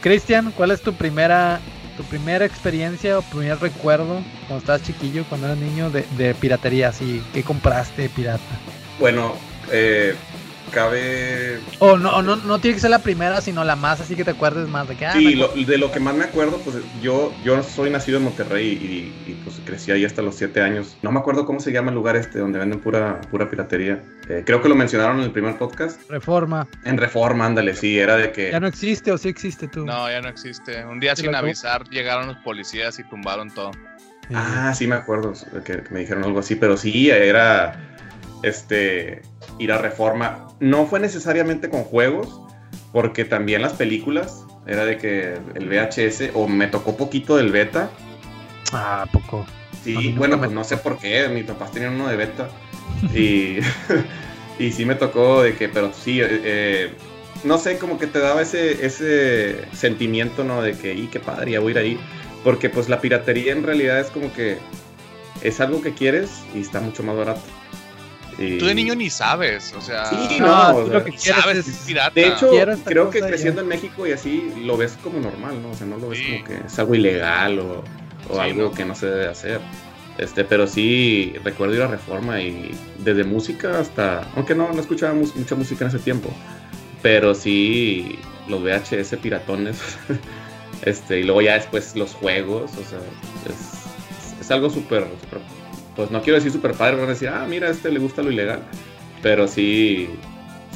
Cristian 0.00 0.52
cuál 0.56 0.70
es 0.70 0.80
tu 0.82 0.94
primera 0.94 1.60
tu 1.96 2.04
primera 2.04 2.46
experiencia 2.46 3.18
o 3.18 3.22
primer 3.22 3.60
recuerdo 3.60 4.22
cuando 4.46 4.58
estabas 4.58 4.82
chiquillo 4.82 5.24
cuando 5.28 5.48
eras 5.48 5.58
niño 5.58 5.90
de, 5.90 6.06
de 6.16 6.34
piratería 6.34 6.88
así 6.88 7.22
qué 7.34 7.42
compraste 7.42 8.08
pirata 8.08 8.40
bueno, 8.98 9.34
eh, 9.72 10.14
cabe. 10.70 11.60
O 11.78 11.96
no, 11.96 12.22
no, 12.22 12.36
no 12.36 12.58
tiene 12.60 12.74
que 12.74 12.80
ser 12.80 12.90
la 12.90 13.00
primera, 13.00 13.40
sino 13.40 13.64
la 13.64 13.76
más, 13.76 14.00
así 14.00 14.16
que 14.16 14.24
te 14.24 14.32
acuerdes 14.32 14.68
más 14.68 14.88
de 14.88 14.96
que. 14.96 15.06
Ah, 15.06 15.12
sí, 15.12 15.34
lo, 15.34 15.48
de 15.48 15.78
lo 15.78 15.90
que 15.90 16.00
más 16.00 16.14
me 16.14 16.24
acuerdo, 16.24 16.58
pues 16.58 16.76
yo, 17.00 17.32
yo 17.44 17.62
soy 17.62 17.90
nacido 17.90 18.18
en 18.18 18.24
Monterrey 18.24 18.68
y, 18.68 19.30
y, 19.30 19.34
pues 19.44 19.60
crecí 19.64 19.90
ahí 19.90 20.04
hasta 20.04 20.22
los 20.22 20.36
7 20.36 20.60
años. 20.60 20.96
No 21.02 21.12
me 21.12 21.20
acuerdo 21.20 21.46
cómo 21.46 21.60
se 21.60 21.72
llama 21.72 21.90
el 21.90 21.94
lugar 21.94 22.16
este 22.16 22.38
donde 22.38 22.58
venden 22.58 22.80
pura, 22.80 23.20
pura 23.30 23.48
piratería. 23.48 24.02
Eh, 24.28 24.42
creo 24.44 24.62
que 24.62 24.68
lo 24.68 24.74
mencionaron 24.74 25.18
en 25.18 25.24
el 25.24 25.32
primer 25.32 25.58
podcast. 25.58 26.00
Reforma. 26.10 26.68
En 26.84 26.96
Reforma, 26.96 27.46
ándale, 27.46 27.74
sí, 27.74 27.98
era 27.98 28.16
de 28.16 28.32
que. 28.32 28.50
¿Ya 28.50 28.60
no 28.60 28.66
existe 28.66 29.12
o 29.12 29.18
sí 29.18 29.28
existe 29.28 29.68
tú? 29.68 29.84
No, 29.84 30.10
ya 30.10 30.20
no 30.20 30.28
existe. 30.28 30.84
Un 30.84 31.00
día 31.00 31.16
sin 31.16 31.34
avisar 31.34 31.88
llegaron 31.88 32.28
los 32.28 32.36
policías 32.38 32.98
y 32.98 33.04
tumbaron 33.04 33.50
todo. 33.50 33.72
Sí. 33.72 34.34
Ah, 34.34 34.72
sí 34.74 34.86
me 34.86 34.94
acuerdo 34.94 35.32
que, 35.64 35.82
que 35.82 35.90
me 35.90 36.00
dijeron 36.00 36.24
algo 36.24 36.38
así, 36.38 36.54
pero 36.54 36.76
sí, 36.76 37.10
era 37.10 37.92
este, 38.42 39.22
ir 39.58 39.72
a 39.72 39.78
Reforma. 39.78 40.48
No 40.62 40.86
fue 40.86 41.00
necesariamente 41.00 41.68
con 41.68 41.82
juegos, 41.82 42.40
porque 42.92 43.24
también 43.24 43.62
las 43.62 43.72
películas, 43.72 44.46
era 44.64 44.84
de 44.84 44.96
que 44.96 45.34
el 45.56 45.68
VHS, 45.68 46.30
o 46.34 46.46
me 46.46 46.68
tocó 46.68 46.96
poquito 46.96 47.36
del 47.36 47.50
beta. 47.50 47.90
Ah, 48.72 49.04
poco. 49.12 49.44
Sí, 49.82 50.14
bueno, 50.16 50.38
pues 50.38 50.52
no 50.52 50.62
sé 50.62 50.76
por 50.76 50.98
qué, 50.98 51.28
mis 51.28 51.46
papás 51.46 51.72
tenían 51.72 51.94
uno 51.94 52.06
de 52.06 52.14
beta. 52.14 52.48
y, 53.12 53.58
y 54.64 54.70
sí 54.70 54.84
me 54.84 54.94
tocó 54.94 55.42
de 55.42 55.56
que, 55.56 55.68
pero 55.68 55.92
sí, 55.92 56.20
eh, 56.22 56.92
no 57.42 57.58
sé, 57.58 57.76
como 57.76 57.98
que 57.98 58.06
te 58.06 58.20
daba 58.20 58.40
ese, 58.40 58.86
ese 58.86 59.64
sentimiento, 59.72 60.44
¿no? 60.44 60.62
De 60.62 60.74
que, 60.74 60.94
y 60.94 61.08
qué 61.08 61.18
padre, 61.18 61.50
ya 61.50 61.58
voy 61.58 61.72
a 61.72 61.72
ir 61.72 61.78
ahí. 61.78 62.00
Porque 62.44 62.70
pues 62.70 62.88
la 62.88 63.00
piratería 63.00 63.52
en 63.52 63.64
realidad 63.64 63.98
es 63.98 64.10
como 64.10 64.32
que 64.32 64.58
es 65.42 65.60
algo 65.60 65.82
que 65.82 65.92
quieres 65.92 66.30
y 66.54 66.60
está 66.60 66.80
mucho 66.80 67.02
más 67.02 67.16
barato. 67.16 67.42
Tú 68.36 68.66
de 68.66 68.74
niño 68.74 68.94
ni 68.94 69.10
sabes, 69.10 69.72
o 69.76 69.80
sea, 69.80 70.06
sí, 70.06 70.38
no, 70.40 70.76
o 70.76 70.86
sea, 70.86 70.94
lo 70.98 71.04
que 71.04 71.18
sabes 71.18 71.68
es 71.68 71.76
pirata. 71.86 72.12
De 72.14 72.28
hecho, 72.28 72.50
creo 72.84 73.10
que 73.10 73.20
creciendo 73.20 73.60
ya. 73.60 73.62
en 73.62 73.68
México 73.68 74.06
y 74.06 74.12
así 74.12 74.52
lo 74.64 74.76
ves 74.76 74.98
como 75.02 75.20
normal, 75.20 75.60
¿no? 75.62 75.70
O 75.70 75.74
sea, 75.74 75.86
no 75.86 75.98
lo 75.98 76.08
ves 76.08 76.18
sí. 76.18 76.32
como 76.32 76.44
que 76.44 76.66
es 76.66 76.78
algo 76.78 76.94
ilegal 76.94 77.58
o, 77.58 77.84
o 78.30 78.34
sí, 78.34 78.40
algo 78.40 78.62
no. 78.62 78.72
que 78.72 78.84
no 78.84 78.94
se 78.94 79.06
debe 79.06 79.28
hacer. 79.28 79.60
Este, 80.18 80.44
pero 80.44 80.66
sí 80.66 81.34
recuerdo 81.42 81.74
ir 81.74 81.82
a 81.82 81.86
Reforma 81.86 82.40
y 82.40 82.72
desde 82.98 83.24
música 83.24 83.78
hasta, 83.78 84.30
aunque 84.36 84.54
no, 84.54 84.72
no 84.72 84.80
escuchaba 84.80 85.14
mu 85.14 85.26
mucha 85.34 85.54
música 85.54 85.84
en 85.84 85.88
ese 85.88 85.98
tiempo, 85.98 86.30
pero 87.00 87.34
sí 87.34 88.18
los 88.46 88.62
VHS 88.62 89.16
piratones, 89.22 89.78
este, 90.82 91.20
y 91.20 91.22
luego 91.22 91.40
ya 91.40 91.54
después 91.54 91.96
los 91.96 92.14
juegos, 92.14 92.72
o 92.72 92.84
sea, 92.84 92.98
es, 93.48 94.40
es 94.40 94.50
algo 94.50 94.68
súper, 94.68 95.06
super 95.22 95.40
pues 95.96 96.10
no 96.10 96.22
quiero 96.22 96.36
decir 96.36 96.52
super 96.52 96.72
padre, 96.72 96.96
van 96.96 97.06
a 97.06 97.08
decir, 97.10 97.28
ah, 97.28 97.46
mira, 97.48 97.68
a 97.68 97.70
este 97.70 97.90
le 97.90 97.98
gusta 97.98 98.22
lo 98.22 98.30
ilegal. 98.30 98.60
Pero 99.22 99.46
sí, 99.46 100.10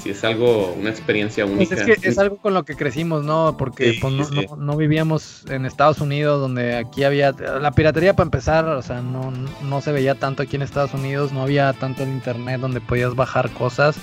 sí 0.02 0.10
es 0.10 0.22
algo, 0.24 0.72
una 0.78 0.90
experiencia 0.90 1.44
única. 1.46 1.74
Pues 1.74 1.88
es 1.88 1.98
que 1.98 2.08
es 2.08 2.18
algo 2.18 2.36
con 2.36 2.54
lo 2.54 2.64
que 2.64 2.76
crecimos, 2.76 3.24
¿no? 3.24 3.56
Porque 3.56 3.92
Sí, 3.92 3.98
pues, 4.00 4.14
no, 4.14 4.24
sí. 4.24 4.46
no- 4.48 4.56
no 4.56 4.76
vivíamos 4.76 5.44
en 5.48 5.66
Estados 5.66 6.00
Unidos, 6.00 6.40
donde 6.40 6.76
aquí 6.76 7.02
había. 7.04 7.32
La 7.32 7.72
piratería, 7.72 8.14
para 8.14 8.26
empezar, 8.26 8.66
o 8.66 8.82
sea, 8.82 9.00
no, 9.02 9.32
no 9.64 9.80
se 9.80 9.90
veía 9.92 10.14
tanto 10.14 10.42
aquí 10.42 10.56
en 10.56 10.62
Estados 10.62 10.94
Unidos, 10.94 11.32
no 11.32 11.42
había 11.42 11.72
tanto 11.72 12.02
el 12.04 12.10
internet 12.10 12.60
donde 12.60 12.80
podías 12.80 13.14
bajar 13.16 13.50
cosas. 13.50 13.96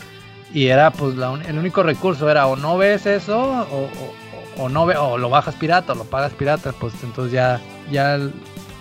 Y 0.53 0.67
era, 0.67 0.91
pues, 0.91 1.15
la 1.15 1.31
un- 1.31 1.41
el 1.43 1.57
único 1.57 1.83
recurso 1.83 2.29
era 2.29 2.47
o 2.47 2.55
no 2.55 2.77
ves 2.77 3.05
eso, 3.05 3.39
o, 3.39 3.83
o- 3.85 4.63
o 4.63 4.69
no 4.69 4.85
ve, 4.85 4.95
o 4.97 5.17
lo 5.17 5.29
bajas 5.29 5.55
pirata, 5.55 5.93
o 5.93 5.95
lo 5.95 6.03
pagas 6.03 6.31
pirata, 6.33 6.73
pues 6.73 6.93
entonces 7.01 7.31
ya, 7.33 7.59
ya 7.91 8.15
el- 8.15 8.33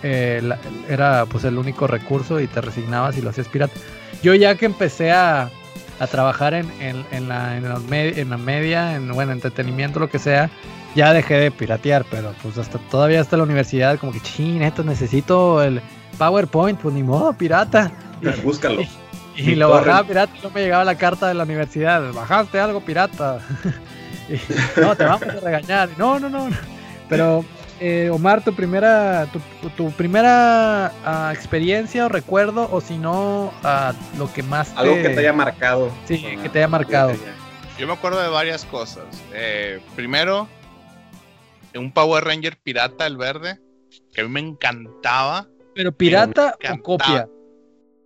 eh, 0.02 0.40
la- 0.42 0.58
era 0.88 1.26
pues 1.26 1.44
el 1.44 1.58
único 1.58 1.86
recurso 1.86 2.40
y 2.40 2.46
te 2.46 2.60
resignabas 2.60 3.16
y 3.16 3.22
lo 3.22 3.30
hacías 3.30 3.48
pirata. 3.48 3.74
Yo 4.22 4.34
ya 4.34 4.54
que 4.56 4.66
empecé 4.66 5.12
a, 5.12 5.50
a 6.00 6.06
trabajar 6.06 6.54
en, 6.54 6.70
en- 6.80 7.04
en 7.12 7.28
la, 7.28 7.56
en, 7.56 7.68
los 7.68 7.82
me- 7.84 8.18
en 8.20 8.30
la 8.30 8.36
media, 8.38 8.94
en 8.94 9.12
bueno, 9.12 9.32
entretenimiento, 9.32 9.98
lo 10.00 10.08
que 10.10 10.18
sea, 10.18 10.50
ya 10.94 11.12
dejé 11.12 11.34
de 11.34 11.50
piratear, 11.50 12.04
pero 12.10 12.34
pues 12.42 12.58
hasta 12.58 12.78
todavía 12.90 13.20
hasta 13.20 13.36
la 13.36 13.42
universidad, 13.44 13.98
como 13.98 14.12
que 14.12 14.20
chin, 14.20 14.62
esto 14.62 14.84
necesito 14.84 15.62
el 15.62 15.80
PowerPoint, 16.18 16.78
pues 16.80 16.94
ni 16.94 17.02
modo, 17.02 17.32
pirata. 17.32 17.90
Búscalo. 18.42 18.82
Y 19.34 19.44
Mi 19.44 19.54
lo 19.54 19.70
bajaba 19.70 20.06
pirata 20.06 20.30
y 20.38 20.42
no 20.42 20.50
me 20.50 20.60
llegaba 20.60 20.84
la 20.84 20.94
carta 20.98 21.26
de 21.26 21.32
la 21.32 21.44
universidad. 21.44 22.12
Bajaste 22.12 22.60
algo 22.60 22.80
pirata. 22.84 23.38
Y, 24.28 24.80
no, 24.80 24.94
te 24.94 25.04
vamos 25.04 25.22
a 25.22 25.40
regañar. 25.40 25.88
No, 25.96 26.18
no. 26.20 26.28
no. 26.28 26.48
Pero, 27.08 27.42
eh, 27.84 28.10
Omar, 28.10 28.44
tu 28.44 28.54
primera, 28.54 29.26
tu, 29.32 29.68
tu 29.70 29.90
primera 29.90 30.92
ah, 31.04 31.32
experiencia 31.34 32.06
o 32.06 32.08
recuerdo, 32.08 32.68
o 32.70 32.80
si 32.80 32.96
no, 32.96 33.52
ah, 33.64 33.92
lo 34.16 34.32
que 34.32 34.44
más 34.44 34.72
te... 34.72 34.80
Algo 34.80 34.94
que 34.94 35.08
te 35.08 35.18
haya 35.18 35.32
marcado. 35.32 35.90
Sí, 36.04 36.24
que 36.40 36.48
te 36.48 36.60
haya 36.60 36.68
marcado. 36.68 37.12
Yo 37.78 37.88
me 37.88 37.94
acuerdo 37.94 38.22
de 38.22 38.28
varias 38.28 38.64
cosas. 38.64 39.04
Eh, 39.34 39.80
primero, 39.96 40.48
un 41.74 41.90
Power 41.92 42.22
Ranger 42.22 42.56
pirata, 42.56 43.04
el 43.04 43.16
verde, 43.16 43.58
que 44.14 44.20
a 44.20 44.24
mí 44.24 44.30
me 44.30 44.40
encantaba. 44.40 45.48
Pero 45.74 45.90
pirata 45.90 46.56
o 46.72 46.82
copia. 46.82 47.28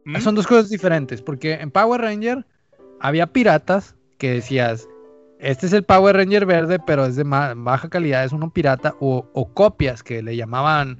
¿Mm? 0.07 0.21
Son 0.21 0.35
dos 0.35 0.47
cosas 0.47 0.71
diferentes, 0.71 1.21
porque 1.21 1.55
en 1.55 1.71
Power 1.71 2.01
Ranger 2.01 2.47
había 2.99 3.27
piratas 3.27 3.95
que 4.17 4.31
decías, 4.31 4.89
este 5.47 5.67
es 5.67 5.73
el 5.73 5.85
Power 5.85 6.17
Ranger 6.17 6.47
verde, 6.47 6.79
pero 6.87 7.07
es 7.07 7.17
de 7.17 7.25
baja 7.25 7.89
calidad, 7.89 8.25
es 8.25 8.33
uno 8.33 8.51
pirata, 8.51 8.95
o, 9.01 9.29
o 9.33 9.53
copias 9.55 10.03
que 10.03 10.23
le 10.23 10.37
llamaban 10.37 10.99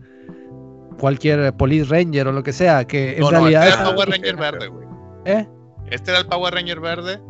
cualquier 0.99 1.53
Police 1.57 1.89
Ranger 1.91 2.29
o 2.29 2.33
lo 2.33 2.43
que 2.43 2.53
sea, 2.53 2.87
que 2.87 3.15
en 3.15 3.21
No, 3.21 3.31
realidad... 3.31 3.63
este 3.69 3.75
es 3.75 3.81
era 3.81 3.89
el 3.89 3.95
Power 3.95 4.09
Ranger 4.11 4.37
verde, 4.37 4.67
güey. 4.69 4.87
¿Eh? 5.27 5.49
Este 5.91 6.11
era 6.11 6.21
el 6.21 6.27
Power 6.27 6.55
Ranger 6.55 6.81
verde, 6.81 7.21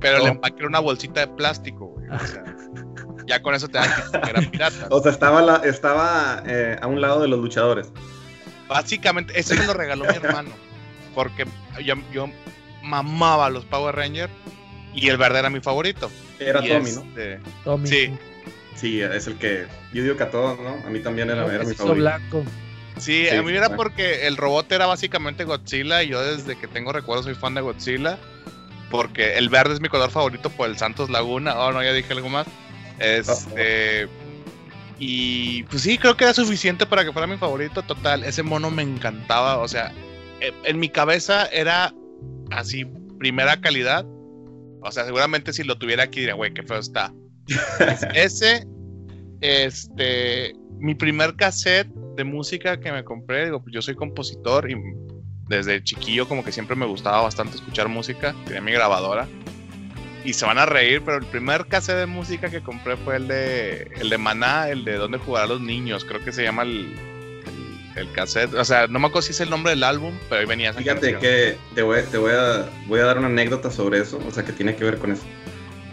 pero 0.00 0.18
Oh. 0.20 0.24
le 0.24 0.30
empaqué 0.30 0.60
en 0.60 0.66
una 0.66 0.80
bolsita 0.80 1.20
de 1.20 1.28
plástico, 1.28 1.86
güey. 1.86 2.08
O 2.10 2.18
sea, 2.18 2.44
ya 3.26 3.40
con 3.42 3.54
eso 3.54 3.68
te 3.68 3.78
dan 3.78 3.88
que 4.22 4.30
era 4.30 4.40
pirata. 4.50 4.86
O 4.90 5.00
sea, 5.00 5.12
estaba, 5.12 5.40
la- 5.42 5.62
estaba 5.64 6.42
eh, 6.46 6.76
a 6.80 6.86
un 6.86 7.00
lado 7.00 7.20
de 7.20 7.28
los 7.28 7.38
luchadores. 7.40 7.92
Básicamente, 8.68 9.38
ese 9.38 9.54
me 9.54 9.66
lo 9.66 9.74
regaló 9.74 10.04
mi 10.04 10.16
hermano. 10.16 10.50
Porque 11.14 11.46
yo, 11.84 11.94
yo 12.12 12.26
mamaba 12.82 13.48
los 13.50 13.64
Power 13.66 13.94
Rangers 13.94 14.32
y 14.94 15.08
el 15.08 15.16
verde 15.16 15.38
era 15.40 15.50
mi 15.50 15.60
favorito. 15.60 16.10
Era 16.38 16.64
Y 16.64 16.68
Tommy, 16.68 16.90
¿no? 16.92 17.00
este, 17.02 17.40
Tommy. 17.64 17.88
Sí. 17.88 18.12
Sí, 18.76 19.00
es 19.00 19.26
el 19.26 19.36
que. 19.36 19.66
Yo 19.92 20.02
digo 20.02 20.16
que 20.16 20.24
a 20.24 20.30
todos, 20.30 20.58
¿no? 20.60 20.76
A 20.86 20.90
mí 20.90 21.00
también 21.00 21.30
era, 21.30 21.44
era 21.46 21.64
mi 21.64 21.74
favorito. 21.74 21.94
blanco. 21.94 22.44
Sí, 22.98 23.26
Sí, 23.28 23.36
a 23.36 23.42
mí 23.42 23.50
era 23.52 23.68
bueno. 23.68 23.76
porque 23.82 24.26
el 24.26 24.36
robot 24.36 24.70
era 24.70 24.86
básicamente 24.86 25.44
Godzilla 25.44 26.02
y 26.02 26.08
yo 26.08 26.22
desde 26.22 26.56
que 26.56 26.68
tengo 26.68 26.92
recuerdos 26.92 27.24
soy 27.26 27.34
fan 27.34 27.54
de 27.54 27.60
Godzilla. 27.60 28.18
Porque 28.90 29.34
el 29.38 29.48
verde 29.48 29.74
es 29.74 29.80
mi 29.80 29.88
color 29.88 30.10
favorito 30.10 30.50
por 30.50 30.68
el 30.68 30.76
Santos 30.76 31.10
Laguna. 31.10 31.58
Oh, 31.58 31.72
no, 31.72 31.82
ya 31.82 31.92
dije 31.92 32.12
algo 32.12 32.28
más. 32.28 32.46
Este. 33.00 34.08
Y 34.98 35.64
pues 35.64 35.82
sí, 35.82 35.98
creo 35.98 36.16
que 36.16 36.24
era 36.24 36.34
suficiente 36.34 36.86
para 36.86 37.04
que 37.04 37.12
fuera 37.12 37.26
mi 37.26 37.36
favorito. 37.36 37.82
Total, 37.82 38.22
ese 38.24 38.42
mono 38.42 38.70
me 38.70 38.82
encantaba. 38.82 39.58
O 39.58 39.66
sea, 39.68 39.92
eh, 40.40 40.52
en 40.64 40.78
mi 40.78 40.88
cabeza 40.88 41.46
era 41.46 41.92
así, 42.52 42.84
primera 43.18 43.60
calidad. 43.60 44.04
O 44.84 44.92
sea, 44.92 45.04
seguramente 45.04 45.52
si 45.52 45.64
lo 45.64 45.78
tuviera 45.78 46.04
aquí 46.04 46.20
diría, 46.20 46.34
güey, 46.34 46.52
qué 46.52 46.62
feo 46.62 46.78
está. 46.78 47.12
ese, 48.14 48.66
este, 49.40 50.54
mi 50.78 50.94
primer 50.94 51.34
cassette 51.36 51.88
de 52.16 52.24
música 52.24 52.78
que 52.78 52.92
me 52.92 53.02
compré, 53.02 53.46
digo, 53.46 53.62
pues 53.62 53.74
yo 53.74 53.82
soy 53.82 53.94
compositor 53.94 54.70
y 54.70 54.76
desde 55.48 55.82
chiquillo 55.82 56.28
como 56.28 56.44
que 56.44 56.52
siempre 56.52 56.76
me 56.76 56.86
gustaba 56.86 57.22
bastante 57.22 57.56
escuchar 57.56 57.88
música, 57.88 58.34
tenía 58.44 58.60
mi 58.60 58.72
grabadora. 58.72 59.26
Y 60.22 60.32
se 60.32 60.46
van 60.46 60.58
a 60.58 60.64
reír, 60.64 61.02
pero 61.04 61.18
el 61.18 61.26
primer 61.26 61.66
cassette 61.66 61.98
de 61.98 62.06
música 62.06 62.50
que 62.50 62.62
compré 62.62 62.96
fue 62.96 63.16
el 63.16 63.28
de 63.28 63.90
el 64.00 64.08
de 64.10 64.18
Maná, 64.18 64.68
el 64.68 64.84
de 64.84 64.96
Dónde 64.96 65.18
jugarán 65.18 65.50
los 65.50 65.60
niños, 65.60 66.04
creo 66.04 66.22
que 66.22 66.32
se 66.32 66.42
llama 66.42 66.62
el, 66.62 66.94
el, 67.96 68.10
cassette. 68.12 68.54
O 68.54 68.64
sea, 68.64 68.86
no 68.86 68.98
me 68.98 69.06
acuerdo 69.06 69.22
si 69.22 69.32
es 69.32 69.40
el 69.40 69.50
nombre 69.50 69.70
del 69.70 69.84
álbum, 69.84 70.12
pero 70.28 70.40
ahí 70.40 70.46
venía 70.46 70.70
esa 70.70 70.78
Fíjate 70.80 71.12
canción. 71.12 71.20
que 71.20 71.56
te, 71.74 71.82
voy, 71.82 72.00
te 72.10 72.18
voy, 72.18 72.32
a, 72.32 72.66
voy 72.86 73.00
a 73.00 73.04
dar 73.04 73.18
una 73.18 73.28
anécdota 73.28 73.70
sobre 73.70 74.00
eso, 74.00 74.20
o 74.26 74.30
sea, 74.30 74.44
que 74.44 74.52
tiene 74.52 74.74
que 74.76 74.84
ver 74.84 74.98
con 74.98 75.12
eso. 75.12 75.22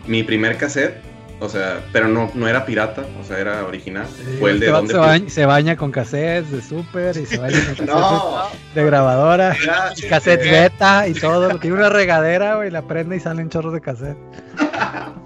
Mi 0.07 0.23
primer 0.23 0.57
cassette, 0.57 0.95
o 1.39 1.47
sea, 1.49 1.81
pero 1.91 2.07
no, 2.07 2.31
no 2.33 2.47
era 2.47 2.65
pirata, 2.65 3.03
o 3.19 3.23
sea, 3.23 3.39
era 3.39 3.65
original. 3.65 4.05
fue 4.39 4.51
el 4.51 4.59
de 4.59 4.67
Este 4.67 4.77
donde 4.77 4.93
se, 4.93 4.99
baña, 4.99 5.29
se 5.29 5.45
baña 5.45 5.75
con 5.75 5.91
cassettes 5.91 6.51
de 6.51 6.61
super 6.61 7.15
y 7.17 7.25
se 7.25 7.37
baña 7.37 7.57
con 7.57 7.65
cassettes 7.85 7.87
No, 7.87 8.47
de 8.75 8.85
grabadora. 8.85 9.55
era, 9.61 9.93
Y 9.95 10.01
cassettes 10.07 10.49
beta 10.51 11.07
y 11.07 11.13
todo. 11.13 11.57
Tiene 11.59 11.75
una 11.77 11.89
regadera, 11.89 12.55
güey, 12.55 12.71
la 12.71 12.81
prende 12.87 13.15
y 13.17 13.19
salen 13.19 13.49
chorros 13.49 13.73
de 13.73 13.81
cassette. 13.81 14.17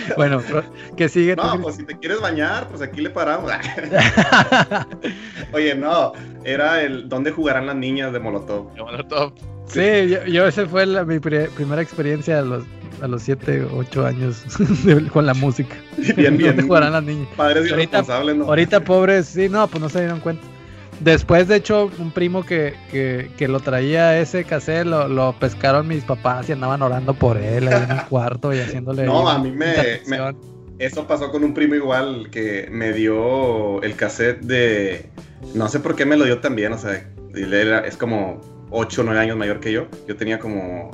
bueno, 0.16 0.42
pero- 0.46 0.64
que 0.96 1.08
sigue 1.08 1.36
No, 1.36 1.60
pues 1.60 1.76
si 1.76 1.84
te 1.84 1.98
quieres 1.98 2.20
bañar, 2.20 2.68
pues 2.68 2.82
aquí 2.82 3.00
le 3.00 3.10
paramos. 3.10 3.50
Oye, 5.52 5.74
no, 5.74 6.12
era 6.44 6.82
el 6.82 7.08
¿Dónde 7.08 7.30
jugarán 7.32 7.66
las 7.66 7.76
niñas 7.76 8.12
de 8.12 8.20
Molotov? 8.20 8.72
De 8.74 8.82
Molotov. 8.82 9.32
sí, 9.66 10.08
yo, 10.08 10.24
yo 10.26 10.46
esa 10.46 10.66
fue 10.66 10.86
la- 10.86 11.04
mi 11.04 11.18
pri- 11.18 11.48
primera 11.56 11.82
experiencia 11.82 12.38
a 12.38 12.42
los, 12.42 12.64
a 13.02 13.06
los 13.08 13.22
7, 13.22 13.66
8 13.72 14.06
años 14.06 14.44
de- 14.84 15.08
con 15.08 15.26
la 15.26 15.34
música. 15.34 15.74
Bien, 15.96 16.36
¿Dónde 16.36 16.52
bien. 16.52 16.66
jugarán 16.66 16.92
las 16.92 17.02
niñas? 17.04 17.28
Padres 17.36 17.70
Ahorita- 17.70 17.98
irresponsables, 17.98 18.36
¿no? 18.36 18.44
Ahorita, 18.44 18.80
pobres, 18.84 19.26
sí, 19.26 19.48
no, 19.48 19.66
pues 19.68 19.80
no 19.82 19.88
se 19.88 20.00
dieron 20.00 20.20
cuenta. 20.20 20.44
Después, 21.00 21.48
de 21.48 21.56
hecho, 21.56 21.90
un 21.98 22.10
primo 22.12 22.44
que, 22.44 22.74
que, 22.90 23.30
que 23.38 23.48
lo 23.48 23.60
traía 23.60 24.18
ese 24.20 24.44
cassette, 24.44 24.84
lo, 24.86 25.08
lo 25.08 25.34
pescaron 25.38 25.88
mis 25.88 26.04
papás 26.04 26.48
y 26.48 26.52
andaban 26.52 26.82
orando 26.82 27.14
por 27.14 27.38
él 27.38 27.68
ahí 27.68 27.82
en 27.84 27.90
el 27.90 28.04
cuarto 28.08 28.52
y 28.54 28.58
haciéndole. 28.60 29.04
No, 29.06 29.28
a 29.28 29.38
mí 29.38 29.50
me-. 29.50 30.02
Eso 30.78 31.06
pasó 31.06 31.30
con 31.30 31.44
un 31.44 31.52
primo 31.54 31.74
igual 31.74 32.28
que 32.30 32.68
me 32.70 32.92
dio 32.92 33.82
el 33.82 33.96
cassette 33.96 34.40
de. 34.40 35.10
No 35.54 35.68
sé 35.68 35.80
por 35.80 35.96
qué 35.96 36.04
me 36.06 36.16
lo 36.16 36.24
dio 36.24 36.40
también, 36.40 36.72
o 36.72 36.78
sea, 36.78 37.06
él 37.34 37.52
era- 37.54 37.80
es 37.86 37.96
como 37.96 38.40
8 38.70 39.00
o 39.00 39.04
9 39.04 39.20
años 39.20 39.36
mayor 39.36 39.60
que 39.60 39.72
yo. 39.72 39.88
Yo 40.06 40.16
tenía 40.16 40.38
como 40.38 40.90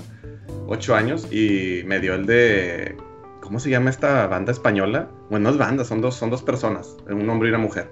8 0.69 0.95
años 0.95 1.27
y 1.33 1.83
me 1.85 1.99
dio 2.01 2.15
el 2.15 2.27
de. 2.27 2.97
¿Cómo 3.41 3.61
se 3.61 3.71
llama 3.71 3.91
esta 3.91 4.27
banda 4.27 4.51
española? 4.51 5.09
Bueno, 5.31 5.45
no 5.45 5.51
es 5.51 5.59
banda, 5.59 5.85
son 5.85 6.01
dos, 6.01 6.17
son 6.17 6.31
dos 6.31 6.43
personas, 6.43 6.97
un 7.09 7.29
hombre 7.31 7.49
y 7.49 7.53
una 7.53 7.59
mujer. 7.61 7.89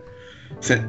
Se- 0.58 0.82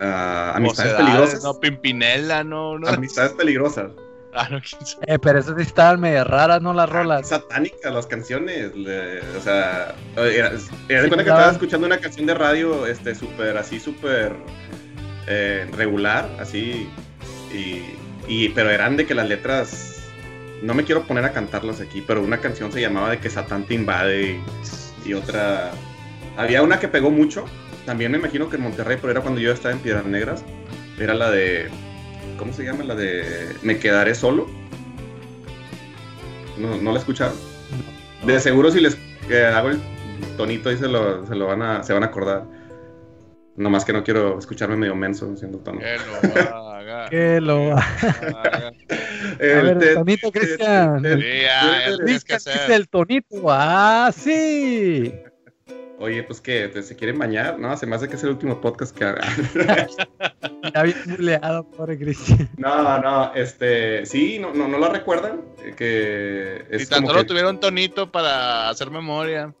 ah, 0.00 0.52
amistades 0.56 0.92
Mocedades, 0.92 0.96
peligrosas. 1.14 1.44
No, 1.44 1.60
Pimpinela, 1.60 2.44
no, 2.44 2.78
no. 2.78 2.88
Amistades 2.88 3.32
peligrosas. 3.32 3.90
Ah, 4.32 4.48
no. 4.48 4.58
Eh, 5.06 5.18
pero 5.18 5.40
esas 5.40 5.56
sí 5.56 5.62
estaban 5.62 6.00
medio 6.00 6.22
raras, 6.22 6.62
¿no? 6.62 6.72
Las 6.72 6.88
rolas. 6.88 7.28
satánicas 7.28 7.92
las 7.92 8.06
canciones. 8.06 8.74
le- 8.76 9.20
o 9.36 9.40
sea, 9.42 9.94
era, 10.16 10.24
era 10.28 10.50
de 10.50 10.58
Sí, 10.58 10.68
cuenta 11.08 11.16
que 11.24 11.30
estaba 11.30 11.50
escuchando 11.50 11.86
una 11.86 11.98
canción 11.98 12.26
de 12.26 12.34
radio, 12.34 12.86
este, 12.86 13.14
súper, 13.16 13.56
así, 13.56 13.80
súper 13.80 14.32
eh, 15.26 15.68
regular, 15.76 16.28
así. 16.38 16.88
Y, 17.52 17.82
y- 18.28 18.48
pero 18.50 18.70
eran 18.70 18.96
de 18.96 19.06
que 19.06 19.14
las 19.14 19.28
letras. 19.28 19.96
No 20.62 20.74
me 20.74 20.84
quiero 20.84 21.02
poner 21.04 21.24
a 21.24 21.32
cantarlas 21.32 21.80
aquí, 21.80 22.04
pero 22.06 22.22
una 22.22 22.38
canción 22.38 22.70
se 22.70 22.80
llamaba 22.82 23.10
de 23.10 23.18
que 23.18 23.30
Satán 23.30 23.64
te 23.64 23.74
invade 23.74 24.42
y, 25.04 25.08
y 25.08 25.14
otra. 25.14 25.72
Había 26.36 26.62
una 26.62 26.78
que 26.78 26.86
pegó 26.86 27.10
mucho. 27.10 27.46
También 27.90 28.12
me 28.12 28.18
imagino 28.18 28.48
que 28.48 28.54
en 28.54 28.62
Monterrey, 28.62 28.98
pero 29.00 29.10
era 29.10 29.20
cuando 29.20 29.40
yo 29.40 29.50
estaba 29.50 29.74
en 29.74 29.80
Piedras 29.80 30.06
Negras. 30.06 30.44
Era 30.96 31.12
la 31.12 31.28
de. 31.28 31.68
¿Cómo 32.38 32.52
se 32.52 32.62
llama? 32.62 32.84
La 32.84 32.94
de 32.94 33.48
Me 33.62 33.80
quedaré 33.80 34.14
solo. 34.14 34.46
¿No, 36.56 36.76
no 36.76 36.92
la 36.92 37.00
escucharon? 37.00 37.34
De 38.24 38.38
seguro 38.38 38.70
si 38.70 38.78
les 38.80 38.96
eh, 39.28 39.44
hago 39.44 39.70
el 39.70 39.80
tonito 40.36 40.68
ahí 40.68 40.76
se 40.76 40.86
lo, 40.86 41.26
se 41.26 41.34
lo 41.34 41.48
van 41.48 41.62
a, 41.62 41.82
se 41.82 41.92
van 41.92 42.04
a 42.04 42.06
acordar. 42.06 42.44
Nomás 43.56 43.84
que 43.84 43.92
no 43.92 44.04
quiero 44.04 44.38
escucharme 44.38 44.76
medio 44.76 44.94
menso 44.94 45.32
haciendo 45.34 45.58
tono. 45.58 45.80
Que 45.80 45.96
lo 45.96 46.46
haga. 46.46 47.08
Que 47.10 47.40
lo. 47.40 47.76
A 47.76 47.80
haga. 47.80 48.72
ver, 49.40 49.78
te- 49.80 49.88
el 49.88 49.94
tonito, 49.94 50.30
Cristian. 50.30 51.02
Sí, 51.02 51.08
que 51.08 51.96
Cristian 52.04 52.06
dice 52.06 52.34
hacer. 52.34 52.70
el 52.70 52.88
tonito. 52.88 53.42
Ah, 53.48 54.12
sí. 54.16 55.12
Oye, 56.00 56.22
pues 56.22 56.40
que 56.40 56.70
se 56.82 56.96
quieren 56.96 57.18
bañar, 57.18 57.58
¿no? 57.58 57.76
Se 57.76 57.84
me 57.86 57.94
hace 57.94 58.08
que 58.08 58.16
es 58.16 58.22
el 58.24 58.30
último 58.30 58.60
podcast 58.60 58.96
que 58.96 59.04
haga. 59.04 59.20
Ya 60.74 60.82
bien 60.84 60.96
buleado, 61.16 61.64
pobre 61.70 61.98
Cristian. 61.98 62.48
No, 62.56 62.98
no, 63.00 63.34
este, 63.34 64.04
sí, 64.06 64.38
no, 64.38 64.52
no, 64.54 64.68
no 64.68 64.78
lo 64.78 64.88
recuerdan, 64.90 65.40
eh, 65.64 65.74
que 65.76 66.64
Si 66.76 66.82
es 66.82 66.88
tan 66.88 66.98
como 67.00 67.08
solo 67.10 67.22
que... 67.22 67.28
tuviera 67.28 67.48
un 67.50 67.58
tonito 67.58 68.10
para 68.12 68.68
hacer 68.68 68.90
memoria. 68.90 69.52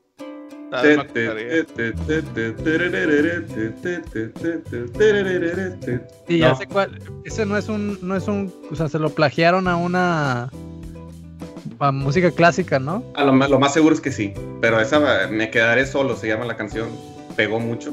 Sí, 6.28 6.38
ya 6.38 6.48
No. 6.50 6.56
sé 6.56 6.66
cuál. 6.66 6.98
Ese 7.24 7.46
no 7.46 7.56
es 7.56 7.68
un, 7.68 7.98
no 8.02 8.16
es 8.16 8.28
un, 8.28 8.52
o 8.70 8.74
sea, 8.76 8.88
se 8.88 8.98
lo 8.98 9.10
plagiaron 9.10 9.68
a 9.68 9.76
una 9.76 10.50
a 11.80 11.90
música 11.92 12.30
clásica, 12.30 12.78
¿no? 12.78 13.02
A 13.14 13.24
lo, 13.24 13.32
más- 13.32 13.50
lo 13.50 13.58
más 13.58 13.72
seguro 13.72 13.94
es 13.94 14.00
que 14.00 14.12
sí, 14.12 14.32
pero 14.60 14.80
esa 14.80 15.26
Me 15.30 15.50
quedaré 15.50 15.86
solo 15.86 16.16
se 16.16 16.28
llama 16.28 16.44
la 16.44 16.56
canción, 16.56 16.88
pegó 17.36 17.58
mucho. 17.58 17.92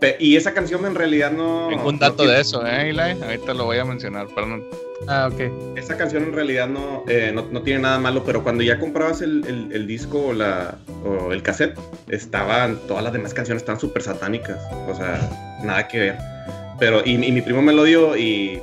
Pe- 0.00 0.16
y 0.18 0.36
esa 0.36 0.52
canción 0.54 0.84
en 0.86 0.94
realidad 0.94 1.30
no... 1.32 1.68
Tengo 1.68 1.88
un 1.88 1.98
dato 1.98 2.16
tiene- 2.18 2.32
de 2.34 2.40
eso, 2.40 2.66
¿eh, 2.66 2.90
Eli? 2.90 3.00
Ahorita 3.22 3.54
lo 3.54 3.64
voy 3.64 3.78
a 3.78 3.84
mencionar, 3.84 4.26
perdón. 4.34 4.64
Ah, 5.08 5.28
ok. 5.32 5.76
Esa 5.76 5.96
canción 5.96 6.22
en 6.24 6.32
realidad 6.32 6.68
no, 6.68 7.04
eh, 7.08 7.30
no, 7.34 7.46
no 7.50 7.62
tiene 7.62 7.80
nada 7.80 7.98
malo, 7.98 8.22
pero 8.24 8.42
cuando 8.42 8.62
ya 8.62 8.78
comprabas 8.78 9.20
el, 9.20 9.44
el- 9.46 9.72
el 9.72 9.86
disco 9.86 10.26
o, 10.28 10.32
la, 10.32 10.76
o 11.04 11.32
el 11.32 11.42
cassette, 11.42 11.78
estaban, 12.08 12.78
todas 12.86 13.02
las 13.04 13.12
demás 13.12 13.34
canciones 13.34 13.62
estaban 13.62 13.80
súper 13.80 14.02
satánicas, 14.02 14.58
o 14.88 14.94
sea, 14.94 15.58
nada 15.62 15.88
que 15.88 15.98
ver. 15.98 16.16
Pero, 16.78 17.02
y, 17.04 17.12
y 17.14 17.32
mi 17.32 17.40
primo 17.42 17.62
me 17.62 17.72
lo 17.72 17.84
dio 17.84 18.16
y 18.16 18.60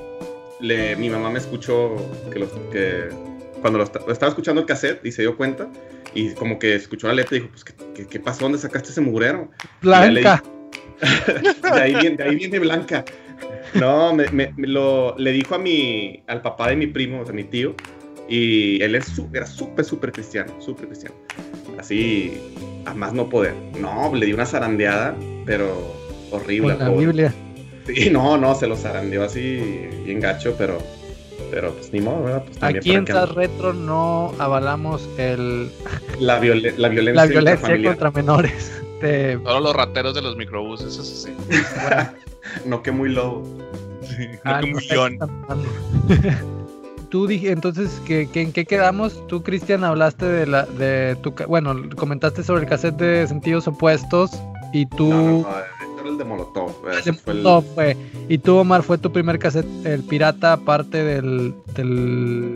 le, 0.59 0.95
mi 0.95 1.09
mamá 1.09 1.29
me 1.29 1.39
escuchó 1.39 1.95
que, 2.31 2.39
los, 2.39 2.49
que 2.71 3.09
cuando 3.61 3.79
lo, 3.79 3.85
lo 3.85 4.11
estaba 4.13 4.29
escuchando 4.29 4.61
el 4.61 4.67
cassette 4.67 5.05
y 5.05 5.11
se 5.11 5.21
dio 5.21 5.37
cuenta 5.37 5.67
y 6.13 6.31
como 6.33 6.59
que 6.59 6.75
escuchó 6.75 7.07
la 7.07 7.13
letra 7.13 7.37
y 7.37 7.39
dijo, 7.41 7.51
pues, 7.51 7.63
¿qué, 7.63 7.73
qué, 7.95 8.07
qué 8.07 8.19
pasó? 8.19 8.41
¿Dónde 8.43 8.57
sacaste 8.57 8.89
ese 8.89 9.01
mugrero? 9.01 9.49
Blanca. 9.81 10.43
De 11.01 11.81
ahí 11.81 11.95
viene, 11.95 12.17
de 12.17 12.23
ahí 12.23 12.35
viene 12.35 12.59
Blanca. 12.59 13.03
No, 13.73 14.13
me, 14.13 14.27
me- 14.29 14.53
me 14.55 14.67
lo, 14.67 15.15
le 15.17 15.31
dijo 15.31 15.55
a 15.55 15.57
mi, 15.57 16.21
al 16.27 16.41
papá 16.41 16.69
de 16.69 16.75
mi 16.75 16.87
primo, 16.87 17.21
o 17.21 17.25
sea, 17.25 17.33
mi 17.33 17.43
tío, 17.45 17.73
y 18.29 18.81
él 18.83 18.95
era 18.95 19.03
súper, 19.03 19.83
súper 19.83 20.11
cristiano, 20.11 20.53
súper 20.61 20.87
cristiano. 20.87 21.15
Así, 21.79 22.33
a 22.85 22.93
más 22.93 23.13
no 23.13 23.29
poder. 23.29 23.53
No, 23.79 24.13
le 24.13 24.25
dio 24.25 24.35
una 24.35 24.45
zarandeada, 24.45 25.15
pero 25.45 25.95
horrible. 26.31 26.75
Con 26.75 26.79
la 26.79 26.91
pobre. 26.91 27.05
Biblia. 27.05 27.33
Sí, 27.87 28.09
no, 28.11 28.37
no, 28.37 28.53
se 28.53 28.67
lo 28.67 28.75
zarandeó 28.75 29.23
así, 29.23 29.59
bien 30.05 30.19
gacho, 30.19 30.53
pero, 30.57 30.77
pero 31.49 31.71
pues 31.73 31.91
ni 31.93 32.01
modo, 32.01 32.23
¿verdad? 32.23 32.43
Pues, 32.59 32.63
Aquí 32.75 32.91
en 32.93 33.07
SAS 33.07 33.29
Retro 33.33 33.73
no 33.73 34.33
avalamos 34.39 35.07
el, 35.17 35.71
la, 36.19 36.39
violen- 36.41 36.73
la 36.77 36.89
violencia, 36.89 37.13
la 37.25 37.25
violencia 37.27 37.75
intrafamiliar. 37.75 37.93
contra 37.97 38.11
menores. 38.11 38.71
De, 39.01 39.39
Solo 39.43 39.59
los 39.61 39.75
rateros 39.75 40.13
de 40.13 40.21
los 40.21 40.35
microbuses, 40.37 40.93
eso 40.97 41.03
sí. 41.03 41.33
No 42.65 42.83
que 42.83 42.91
muy 42.91 43.09
lobo. 43.09 43.43
Ah, 44.43 44.59
que 44.63 44.71
no 44.71 44.79
están 44.79 45.17
hablando. 45.21 45.69
Tú 47.09 47.27
dije, 47.27 47.51
entonces, 47.51 48.01
¿qué, 48.05 48.29
qué, 48.31 48.41
en 48.41 48.53
qué 48.53 48.65
quedamos? 48.65 49.25
Tú, 49.27 49.43
Cristian, 49.43 49.83
hablaste 49.83 50.25
de 50.25 50.47
la, 50.47 50.65
de 50.65 51.17
tu, 51.21 51.33
bueno, 51.47 51.75
comentaste 51.97 52.41
sobre 52.41 52.63
el 52.63 52.69
cassette 52.69 52.95
de 52.95 53.27
sentidos 53.27 53.67
opuestos 53.67 54.31
y 54.71 54.85
tú, 54.85 55.09
No, 55.09 55.17
no, 55.19 55.41
no, 55.41 55.47
era 56.01 56.09
el 56.09 56.17
de 56.17 56.23
Molotov. 56.25 56.71
ese 56.97 57.13
fue 57.13 57.33
el- 57.33 57.43
no, 57.43 57.61
fue, 57.61 57.95
y 58.27 58.37
tú, 58.37 58.57
Omar, 58.57 58.83
fue 58.83 58.97
tu 58.97 59.11
primer 59.11 59.39
cassette, 59.39 59.65
el 59.85 60.03
pirata, 60.03 60.53
aparte 60.53 61.03
del, 61.03 61.55
del, 61.75 62.55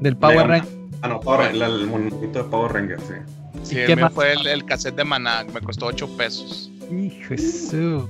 del 0.00 0.16
Power. 0.16 0.46
Ranger. 0.46 0.68
Ah, 1.02 1.08
no, 1.08 1.20
Power 1.20 1.54
el 1.54 1.86
monito 1.86 2.42
de 2.42 2.44
Power 2.44 2.72
Ranger, 2.72 3.00
sí. 3.00 3.14
Sí, 3.62 3.74
¿Y 3.76 3.78
el 3.80 3.86
qué 3.86 3.96
mío 3.96 4.04
más? 4.06 4.14
fue 4.14 4.32
el, 4.32 4.46
el 4.46 4.64
cassette 4.64 4.96
de 4.96 5.04
Maná, 5.04 5.44
me 5.52 5.60
costó 5.60 5.86
8 5.86 6.08
pesos. 6.16 6.70
Hijo 6.90 7.30
de 7.30 7.38
su, 7.38 8.08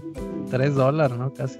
tres 0.51 0.75
dólares, 0.75 1.17
¿no? 1.17 1.33
Casi. 1.35 1.59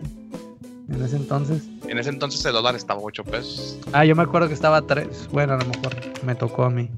En 0.89 1.03
ese 1.05 1.17
entonces. 1.17 1.63
En 1.87 1.99
ese 1.99 2.11
entonces 2.11 2.45
el 2.45 2.53
dólar 2.53 2.75
estaba 2.75 3.01
8 3.03 3.23
pesos. 3.25 3.79
Ah, 3.93 4.05
yo 4.05 4.17
me 4.17 4.23
acuerdo 4.23 4.49
que 4.49 4.55
estaba 4.55 4.79
a 4.79 4.83
tres. 4.83 5.29
Bueno, 5.33 5.53
a 5.55 5.57
lo 5.59 5.65
mejor 5.67 5.95
me 6.25 6.35
tocó 6.35 6.65
a 6.65 6.71
mí. 6.71 6.91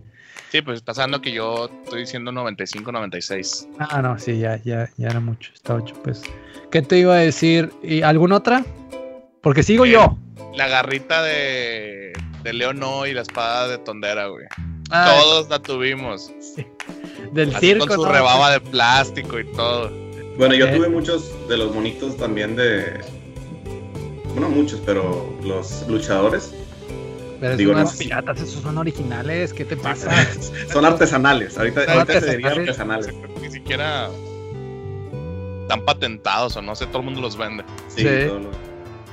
Sí, 0.53 0.61
pues 0.61 0.83
pasando 0.83 1.23
que 1.23 1.33
yo 1.33 1.71
estoy 1.85 2.01
diciendo 2.01 2.31
95, 2.31 2.93
96. 2.93 3.69
Ah, 3.79 4.03
no, 4.03 4.19
sí, 4.19 4.39
ya, 4.39 4.61
ya, 4.63 4.91
ya 4.99 5.09
era 5.09 5.19
mucho. 5.19 5.51
Está 5.55 5.77
ocho 5.77 5.95
pesos. 6.03 6.27
¿Qué 6.71 6.83
te 6.83 6.99
iba 6.99 7.15
a 7.15 7.21
decir? 7.21 7.73
¿Y 7.83 8.03
alguna 8.03 8.37
otra? 8.37 8.63
Porque 9.41 9.63
sigo 9.63 9.87
Eh, 9.87 9.93
yo. 9.93 10.19
La 10.55 10.69
garrita 10.69 11.23
de, 11.23 12.13
de 12.43 12.53
Leono 12.53 13.07
y 13.07 13.15
la 13.15 13.23
espada 13.23 13.67
de 13.69 13.79
Tondera, 13.79 14.27
güey. 14.27 14.45
Ah, 14.91 15.17
Todos 15.19 15.49
la 15.49 15.59
tuvimos. 15.59 16.31
del 17.33 17.57
Así 17.57 17.69
circo. 17.69 17.87
con 17.87 17.97
su 17.97 18.05
¿no? 18.05 18.13
rebaba 18.13 18.51
de 18.51 18.61
plástico 18.61 19.41
y 19.41 19.51
todo. 19.55 19.91
Bueno, 20.37 20.55
yo 20.55 20.67
Eh. 20.67 20.77
tuve 20.77 20.91
muchos 20.91 21.31
de 21.49 21.57
los 21.57 21.75
monitos 21.75 22.19
también 22.19 22.57
de. 22.57 23.01
Bueno, 24.35 24.51
muchos, 24.51 24.81
pero 24.85 25.35
los 25.43 25.89
luchadores 25.89 26.55
Pero 27.43 27.57
digo, 27.57 27.72
esos 27.72 27.93
no 27.95 27.99
piratas, 27.99 28.40
esos 28.40 28.62
son 28.62 28.78
originales. 28.78 29.53
¿Qué 29.53 29.64
te 29.64 29.76
pasa? 29.76 30.11
son 30.72 30.84
artesanales. 30.84 31.59
Ahorita, 31.59 31.84
Son 31.84 31.95
ahorita 31.99 32.20
se 32.20 32.30
dirían 32.36 32.61
artesanales. 32.61 33.09
artesanales. 33.09 33.43
Ni 33.43 33.51
siquiera 33.51 34.09
están 35.62 35.84
patentados 35.84 36.57
o 36.57 36.62
no 36.62 36.74
sé, 36.76 36.86
todo 36.86 36.99
el 36.99 37.05
mundo 37.07 37.20
los 37.20 37.36
vende. 37.36 37.64
Sí, 37.88 38.03
Sí. 38.03 38.26
todo 38.28 38.38
lo- 38.38 38.51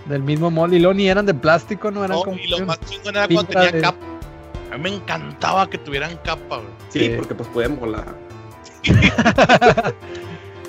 Del 0.07 0.21
mismo 0.23 0.49
molde. 0.51 0.77
Y 0.77 0.79
luego 0.79 0.93
ni 0.93 1.07
eran 1.09 1.25
de 1.25 1.33
plástico, 1.33 1.89
no 1.91 2.05
eran 2.05 2.17
No, 2.17 2.23
como. 2.23 2.37
y 2.37 2.47
lo 2.47 2.65
más 2.65 2.79
chingón 2.81 3.15
era 3.15 3.27
cuando 3.27 3.45
tenía 3.51 3.71
de- 3.71 3.81
capa. 3.81 3.97
A 4.71 4.77
mí 4.77 4.83
me 4.83 4.95
encantaba 4.95 5.67
que 5.69 5.77
tuvieran 5.79 6.15
capa, 6.23 6.57
güey. 6.57 6.69
sí, 6.89 6.99
Sí. 6.99 7.13
porque 7.17 7.33
pues 7.35 7.49
pueden 7.49 7.79
volar. 7.79 8.05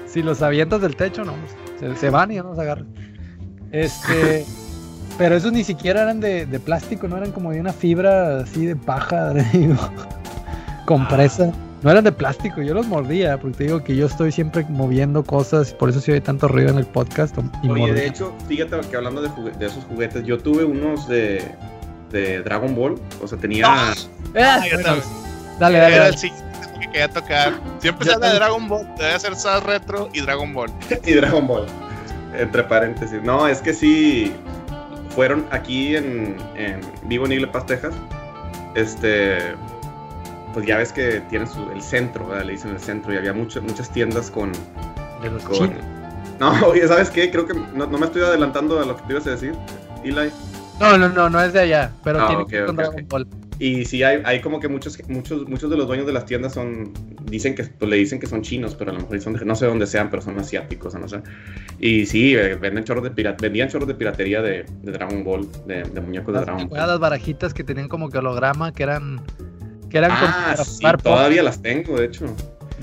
si 0.06 0.22
los 0.22 0.42
avientas 0.42 0.80
del 0.80 0.96
techo, 0.96 1.24
no. 1.24 1.34
Se, 1.78 1.94
se 1.96 2.10
van 2.10 2.30
y 2.32 2.36
ya 2.36 2.42
no 2.42 2.54
se 2.54 2.60
agarran. 2.62 2.88
Este. 3.70 4.44
pero 5.20 5.36
esos 5.36 5.52
ni 5.52 5.64
siquiera 5.64 6.00
eran 6.00 6.18
de, 6.18 6.46
de 6.46 6.58
plástico, 6.58 7.06
no 7.06 7.18
eran 7.18 7.30
como 7.30 7.52
de 7.52 7.60
una 7.60 7.74
fibra 7.74 8.38
así 8.40 8.64
de 8.64 8.74
paja, 8.74 9.34
digo, 9.52 9.76
compresa. 10.86 11.52
No 11.82 11.90
eran 11.90 12.04
de 12.04 12.12
plástico, 12.12 12.62
yo 12.62 12.72
los 12.72 12.86
mordía, 12.86 13.38
porque 13.38 13.58
te 13.58 13.64
digo 13.64 13.84
que 13.84 13.94
yo 13.94 14.06
estoy 14.06 14.32
siempre 14.32 14.64
moviendo 14.70 15.22
cosas, 15.22 15.72
y 15.72 15.74
por 15.74 15.90
eso 15.90 16.00
sí 16.00 16.10
hay 16.12 16.22
tanto 16.22 16.48
ruido 16.48 16.70
en 16.70 16.78
el 16.78 16.86
podcast. 16.86 17.36
Y 17.62 17.68
Oye, 17.68 17.80
mordía. 17.80 17.94
de 17.94 18.06
hecho, 18.06 18.34
fíjate 18.48 18.80
que 18.88 18.96
hablando 18.96 19.20
de, 19.20 19.28
de 19.58 19.66
esos 19.66 19.84
juguetes, 19.84 20.24
yo 20.24 20.38
tuve 20.38 20.64
unos 20.64 21.06
de, 21.06 21.54
de 22.10 22.42
Dragon 22.42 22.74
Ball. 22.74 22.94
O 23.22 23.28
sea, 23.28 23.36
tenía. 23.36 23.64
Ah, 23.66 23.94
ya 24.34 24.58
sabes. 24.82 25.04
dale, 25.58 25.78
dale, 25.78 25.78
Era 25.78 25.88
dale. 25.98 26.08
el 26.08 26.18
siguiente 26.18 26.58
que 26.80 26.86
quería 26.86 27.08
tocar. 27.08 27.60
Siempre 27.78 28.06
se 28.06 28.14
habla 28.14 28.28
de. 28.30 28.34
Dragon 28.36 28.68
Ball, 28.68 28.88
debe 28.96 29.20
ser 29.20 29.36
SAS 29.36 29.62
Retro 29.64 30.08
y 30.14 30.22
Dragon 30.22 30.54
Ball. 30.54 30.70
y 31.04 31.12
Dragon 31.12 31.46
Ball. 31.46 31.66
Entre 32.38 32.62
paréntesis. 32.64 33.22
No, 33.22 33.46
es 33.46 33.60
que 33.60 33.74
sí. 33.74 34.32
Fueron 35.10 35.44
aquí 35.50 35.96
en, 35.96 36.36
en 36.56 36.80
Vivo 37.04 37.26
en 37.26 37.32
Igle 37.32 37.46
Paz, 37.48 37.66
Texas. 37.66 37.94
Este. 38.74 39.38
Pues 40.52 40.66
ya 40.66 40.78
ves 40.78 40.92
que 40.92 41.20
tienen 41.30 41.46
su, 41.48 41.70
el 41.70 41.80
centro, 41.80 42.26
¿verdad? 42.26 42.44
le 42.44 42.52
dicen 42.52 42.70
el 42.72 42.80
centro, 42.80 43.12
y 43.14 43.16
había 43.16 43.32
muchas 43.32 43.62
muchas 43.62 43.90
tiendas 43.90 44.30
con. 44.30 44.52
De 45.22 45.30
los 45.30 45.42
con... 45.44 45.72
No, 46.40 46.52
oye, 46.66 46.86
¿sabes 46.88 47.10
qué? 47.10 47.30
Creo 47.30 47.46
que 47.46 47.54
no, 47.54 47.86
no 47.86 47.98
me 47.98 48.06
estoy 48.06 48.22
adelantando 48.22 48.80
a 48.80 48.84
lo 48.84 48.96
que 48.96 49.02
te 49.02 49.12
ibas 49.12 49.26
a 49.26 49.30
decir, 49.30 49.54
Eli. 50.02 50.30
No, 50.80 50.96
no, 50.96 51.08
no, 51.08 51.28
no 51.30 51.40
es 51.40 51.52
de 51.52 51.60
allá, 51.60 51.90
pero 52.02 52.20
Ah, 52.22 52.28
tiene 52.28 52.46
que 52.46 52.56
ver 52.56 52.66
con 52.66 52.74
ok, 52.76 52.80
Dragon 52.82 53.04
ok. 53.04 53.10
Ball. 53.10 53.26
Y 53.60 53.84
sí, 53.84 54.02
hay, 54.02 54.22
hay 54.24 54.40
como 54.40 54.58
que 54.58 54.68
muchos, 54.68 54.98
muchos, 55.08 55.46
muchos 55.46 55.68
de 55.70 55.76
los 55.76 55.86
dueños 55.86 56.06
de 56.06 56.14
las 56.14 56.24
tiendas 56.24 56.54
son, 56.54 56.92
dicen 57.26 57.54
que, 57.54 57.64
pues 57.64 57.90
le 57.90 57.96
dicen 57.98 58.18
que 58.18 58.26
son 58.26 58.40
chinos, 58.40 58.74
pero 58.74 58.90
a 58.90 58.94
lo 58.94 59.00
mejor 59.00 59.20
son, 59.20 59.34
de- 59.34 59.44
no 59.44 59.54
sé 59.54 59.66
dónde 59.66 59.86
sean, 59.86 60.08
pero 60.08 60.22
son 60.22 60.38
asiáticos, 60.38 60.94
o 60.94 60.98
no 60.98 61.06
sé. 61.06 61.20
Y 61.78 62.06
sí, 62.06 62.34
eh, 62.34 62.54
venden 62.54 62.84
chorros 62.84 63.04
de 63.04 63.10
pira- 63.10 63.36
vendían 63.38 63.68
chorros 63.68 63.86
de 63.86 63.94
piratería 63.94 64.40
de, 64.40 64.64
de 64.82 64.92
Dragon 64.92 65.22
Ball, 65.22 65.46
de, 65.66 65.82
de 65.82 66.00
muñecos 66.00 66.32
de 66.34 66.40
Dragon 66.40 66.58
¿te 66.60 66.64
acuerdas 66.64 66.86
Ball. 66.86 66.94
las 66.94 67.00
barajitas 67.00 67.52
que 67.52 67.62
tenían 67.62 67.88
como 67.88 68.08
que 68.08 68.16
holograma, 68.18 68.72
que 68.72 68.82
eran. 68.82 69.20
Que 69.90 69.98
eran 69.98 70.10
Ah, 70.14 70.54
sí, 70.56 70.82
todavía 71.02 71.42
las 71.42 71.60
tengo, 71.60 71.98
de 71.98 72.06
hecho. 72.06 72.24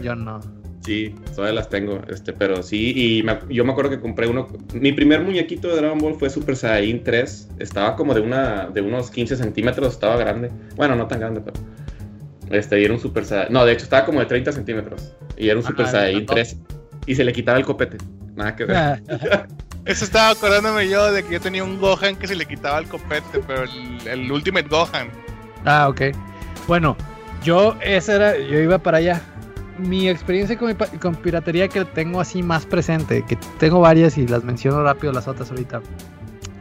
Yo 0.03 0.13
no. 0.15 0.39
Sí, 0.87 1.13
todavía 1.35 1.53
las 1.55 1.69
tengo, 1.69 1.99
este, 2.07 2.31
pero 2.31 2.63
sí, 2.63 2.93
y 2.95 3.21
me- 3.23 3.37
yo 3.49 3.65
me 3.65 3.73
acuerdo 3.73 3.91
que 3.91 3.99
compré 3.99 4.25
uno, 4.25 4.47
mi 4.73 4.93
primer 4.93 5.21
muñequito 5.21 5.67
de 5.67 5.75
Dragon 5.75 5.97
Ball 5.99 6.15
fue 6.15 6.29
Super 6.29 6.55
Saiyan 6.55 7.03
3, 7.03 7.49
estaba 7.59 7.97
como 7.97 8.13
de 8.13 8.21
una, 8.21 8.67
de 8.67 8.79
unos 8.79 9.11
15 9.11 9.35
centímetros, 9.35 9.91
estaba 9.95 10.15
grande, 10.15 10.49
bueno, 10.77 10.95
no 10.95 11.05
tan 11.07 11.19
grande, 11.19 11.41
pero, 11.41 11.57
este, 12.49 12.79
y 12.79 12.85
era 12.85 12.93
un 12.93 13.01
Super 13.01 13.25
Saiyan, 13.25 13.51
no, 13.51 13.65
de 13.65 13.73
hecho 13.73 13.83
estaba 13.83 14.05
como 14.05 14.21
de 14.21 14.27
30 14.27 14.53
centímetros, 14.53 15.13
y 15.35 15.49
era 15.49 15.59
un 15.59 15.65
Ah, 15.65 15.67
Super 15.67 15.87
Saiyan 15.87 16.25
grandote. 16.25 16.33
3, 16.41 16.57
y 17.05 17.15
se 17.15 17.23
le 17.25 17.33
quitaba 17.33 17.57
el 17.57 17.65
copete, 17.65 17.97
nada 18.37 18.55
que 18.55 18.63
ver. 18.63 19.01
Eso 19.85 20.05
estaba 20.05 20.29
acordándome 20.29 20.87
yo 20.87 21.11
de 21.11 21.21
que 21.23 21.33
yo 21.33 21.41
tenía 21.41 21.65
un 21.65 21.79
Gohan 21.81 22.15
que 22.15 22.27
se 22.27 22.35
le 22.35 22.45
quitaba 22.45 22.79
el 22.79 22.87
copete, 22.87 23.41
pero 23.45 23.63
el, 23.63 24.07
el 24.07 24.31
Ultimate 24.31 24.69
Gohan. 24.69 25.09
Ah, 25.65 25.89
ok. 25.89 26.01
Bueno, 26.65 26.95
yo 27.43 27.75
esa 27.81 28.15
era, 28.15 28.37
yo 28.37 28.57
iba 28.59 28.77
para 28.77 28.99
allá. 28.99 29.21
Mi 29.79 30.09
experiencia 30.09 30.57
con, 30.57 30.69
mi 30.69 30.97
con 30.99 31.15
piratería 31.15 31.67
que 31.67 31.85
tengo 31.85 32.19
así 32.19 32.43
más 32.43 32.65
presente, 32.65 33.23
que 33.23 33.37
tengo 33.59 33.79
varias 33.79 34.17
y 34.17 34.27
las 34.27 34.43
menciono 34.43 34.83
rápido 34.83 35.13
las 35.13 35.27
otras 35.27 35.51
ahorita, 35.51 35.81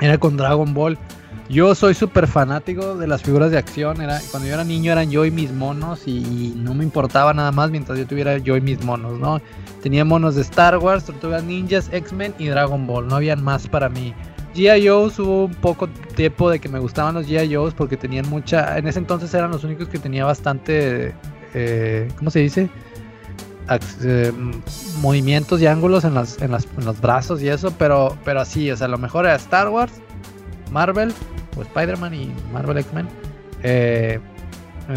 era 0.01 0.19
con 0.19 0.37
Dragon 0.37 0.73
Ball. 0.75 0.99
Yo 1.49 1.77
soy 1.77 1.95
súper 1.95 2.27
fanático 2.27 2.97
de 2.97 3.07
las 3.07 3.23
figuras 3.23 3.53
de 3.53 3.59
acción. 3.59 4.01
Era, 4.01 4.21
cuando 4.31 4.49
yo 4.49 4.55
era 4.55 4.65
niño 4.65 4.91
eran 4.91 5.11
yo 5.11 5.25
y 5.25 5.31
mis 5.31 5.53
monos 5.53 6.07
y 6.07 6.55
no 6.57 6.75
me 6.75 6.83
importaba 6.83 7.33
nada 7.33 7.53
más 7.53 7.71
mientras 7.71 7.99
yo 7.99 8.07
tuviera 8.07 8.39
yo 8.39 8.57
y 8.57 8.61
mis 8.61 8.83
monos, 8.85 9.19
¿no? 9.21 9.41
Tenía 9.81 10.05
monos 10.05 10.35
de 10.35 10.43
Star 10.43 10.77
Wars, 10.79 11.05
Tortugas 11.05 11.45
Ninjas, 11.45 11.89
X-Men 11.93 12.35
y 12.39 12.47
Dragon 12.47 12.87
Ball. 12.87 13.07
No 13.07 13.17
habían 13.17 13.45
más 13.45 13.69
para 13.69 13.89
mí. 13.89 14.13
G.I. 14.57 14.89
Joe's 14.89 15.19
hubo 15.19 15.45
un 15.45 15.55
poco 15.55 15.89
tiempo 16.17 16.51
de 16.51 16.59
que 16.59 16.69
me 16.69 16.79
gustaban 16.79 17.15
los 17.15 17.29
G.I. 17.29 17.55
Joe's 17.55 17.75
porque 17.75 17.97
tenían 17.97 18.29
mucha. 18.29 18.77
En 18.79 18.89
ese 18.89 18.99
entonces 18.99 19.33
eran 19.33 19.51
los 19.51 19.63
únicos 19.63 19.89
que 19.89 19.99
tenía 19.99 20.25
bastante. 20.25 21.15
Eh, 21.55 22.09
¿Cómo 22.19 22.31
se 22.31 22.41
dice? 22.41 22.69
Eh, 24.03 24.33
movimientos 25.01 25.61
y 25.61 25.67
ángulos 25.67 26.05
en, 26.05 26.15
las, 26.15 26.41
en, 26.41 26.53
las, 26.53 26.67
en 26.79 26.85
los 26.85 27.01
brazos 27.01 27.43
y 27.43 27.49
eso, 27.49 27.73
pero, 27.77 28.17
pero 28.25 28.41
así, 28.41 28.71
o 28.71 28.77
sea, 28.77 28.87
lo 28.87 28.97
mejor 28.99 29.25
era 29.27 29.35
Star 29.35 29.69
Wars, 29.69 29.93
Marvel, 30.71 31.13
o 31.57 31.63
Spider-Man 31.63 32.15
y 32.15 32.33
Marvel 32.53 32.79
X-Men, 32.79 33.09
eh, 33.65 34.21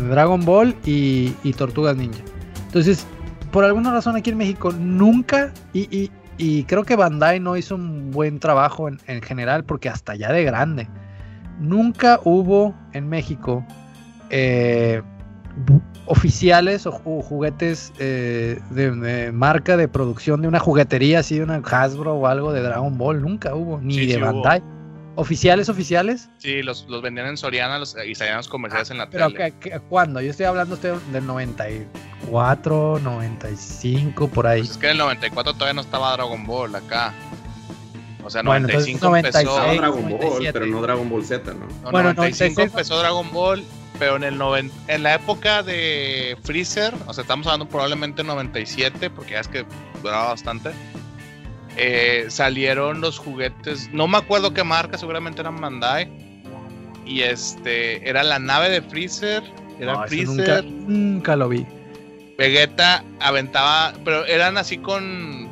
Dragon 0.09 0.45
Ball 0.45 0.75
y, 0.85 1.33
y 1.43 1.53
Tortugas 1.53 1.95
Ninja. 1.97 2.21
Entonces, 2.67 3.07
por 3.51 3.63
alguna 3.65 3.91
razón 3.91 4.15
aquí 4.15 4.29
en 4.29 4.37
México 4.37 4.71
nunca, 4.71 5.51
y, 5.73 5.81
y- 5.95 6.11
y 6.37 6.63
creo 6.65 6.83
que 6.83 6.95
Bandai 6.95 7.39
no 7.39 7.57
hizo 7.57 7.75
un 7.75 8.11
buen 8.11 8.39
trabajo 8.39 8.87
en, 8.87 8.99
en 9.07 9.21
general, 9.21 9.63
porque 9.63 9.89
hasta 9.89 10.15
ya 10.15 10.31
de 10.31 10.43
grande, 10.43 10.87
nunca 11.59 12.19
hubo 12.23 12.75
en 12.93 13.09
México 13.09 13.65
eh, 14.29 15.01
oficiales 16.09 16.85
o, 16.87 16.91
ju- 16.91 17.23
juguetes 17.23 17.93
eh, 17.99 18.59
de, 18.71 18.91
de 18.91 19.31
marca 19.31 19.77
de 19.77 19.87
producción 19.87 20.41
de 20.41 20.47
una 20.47 20.59
juguetería 20.59 21.19
así, 21.19 21.37
de 21.37 21.43
una 21.43 21.61
Hasbro 21.63 22.15
o 22.15 22.27
algo 22.27 22.51
de 22.51 22.61
Dragon 22.61 22.97
Ball, 22.97 23.21
nunca 23.21 23.53
hubo, 23.55 23.79
ni 23.79 23.93
Sí, 23.93 24.05
de 24.07 24.13
sí 24.15 24.19
hubo. 24.21 24.25
Bandai. 24.41 24.61
Oficiales, 25.15 25.67
oficiales. 25.69 26.29
Sí, 26.37 26.61
los, 26.63 26.85
los 26.87 27.01
vendían 27.01 27.27
en 27.27 27.35
Soriana 27.37 27.77
los, 27.77 27.95
y 28.07 28.15
salían 28.15 28.37
los 28.37 28.47
comerciales 28.47 28.89
en 28.91 28.97
la 28.97 29.03
Ah, 29.03 29.09
Pero 29.11 29.27
tele. 29.31 29.53
¿qué- 29.59 29.69
qué- 29.71 29.79
¿cuándo? 29.81 30.21
Yo 30.21 30.31
estoy 30.31 30.45
hablando 30.45 30.75
usted 30.75 30.93
del 31.11 31.25
94, 31.27 32.99
95, 33.03 34.27
por 34.29 34.47
ahí. 34.47 34.59
Pues 34.61 34.71
es 34.71 34.77
que 34.77 34.85
en 34.87 34.91
el 34.93 34.97
94 34.99 35.53
todavía 35.53 35.73
no 35.73 35.81
estaba 35.81 36.13
Dragon 36.13 36.45
Ball 36.45 36.73
acá. 36.75 37.13
O 38.23 38.29
sea, 38.29 38.43
Bueno, 38.43 38.67
entonces 38.67 38.93
95 39.01 39.15
empezó. 39.17 39.39
Estaba 39.39 39.67
96. 39.73 39.79
Dragon 39.81 40.01
Ball, 40.01 40.19
97. 40.19 40.53
pero 40.53 40.65
no 40.67 40.81
Dragon 40.81 41.09
Ball 41.09 41.25
Z, 41.25 41.53
¿no? 41.53 41.59
No, 41.59 41.91
Bueno, 41.91 42.13
95 42.13 42.15
96. 42.15 42.59
empezó 42.59 42.99
Dragon 42.99 43.31
Ball, 43.31 43.63
pero 43.99 44.15
en 44.15 44.23
el 44.23 44.37
noven- 44.39 44.71
en 44.87 45.03
la 45.03 45.15
época 45.15 45.61
de 45.61 46.37
Freezer, 46.43 46.93
o 47.05 47.13
sea, 47.13 47.21
estamos 47.23 47.45
hablando 47.47 47.67
probablemente 47.67 48.23
97, 48.23 49.09
porque 49.09 49.33
ya 49.33 49.41
es 49.41 49.47
que 49.47 49.65
duraba 50.01 50.29
bastante. 50.29 50.71
eh, 51.81 52.25
salieron 52.29 52.99
los 52.99 53.19
juguetes, 53.19 53.89
no 53.93 54.07
me 54.07 54.17
acuerdo 54.17 54.53
qué 54.53 54.63
marca, 54.65 54.97
seguramente 54.97 55.39
eran 55.41 55.61
Bandai. 55.61 56.09
Y 57.05 57.21
este, 57.21 58.07
era 58.09 58.23
la 58.23 58.37
nave 58.39 58.69
de 58.69 58.81
Freezer, 58.81 59.43
era 59.79 59.93
No, 59.93 60.07
Freezer. 60.07 60.65
nunca, 60.65 60.91
nunca 60.91 61.35
lo 61.37 61.47
vi. 61.47 61.65
Vegeta 62.37 63.03
aventaba, 63.19 63.93
pero 64.03 64.25
eran 64.25 64.57
así 64.57 64.77
con, 64.77 65.47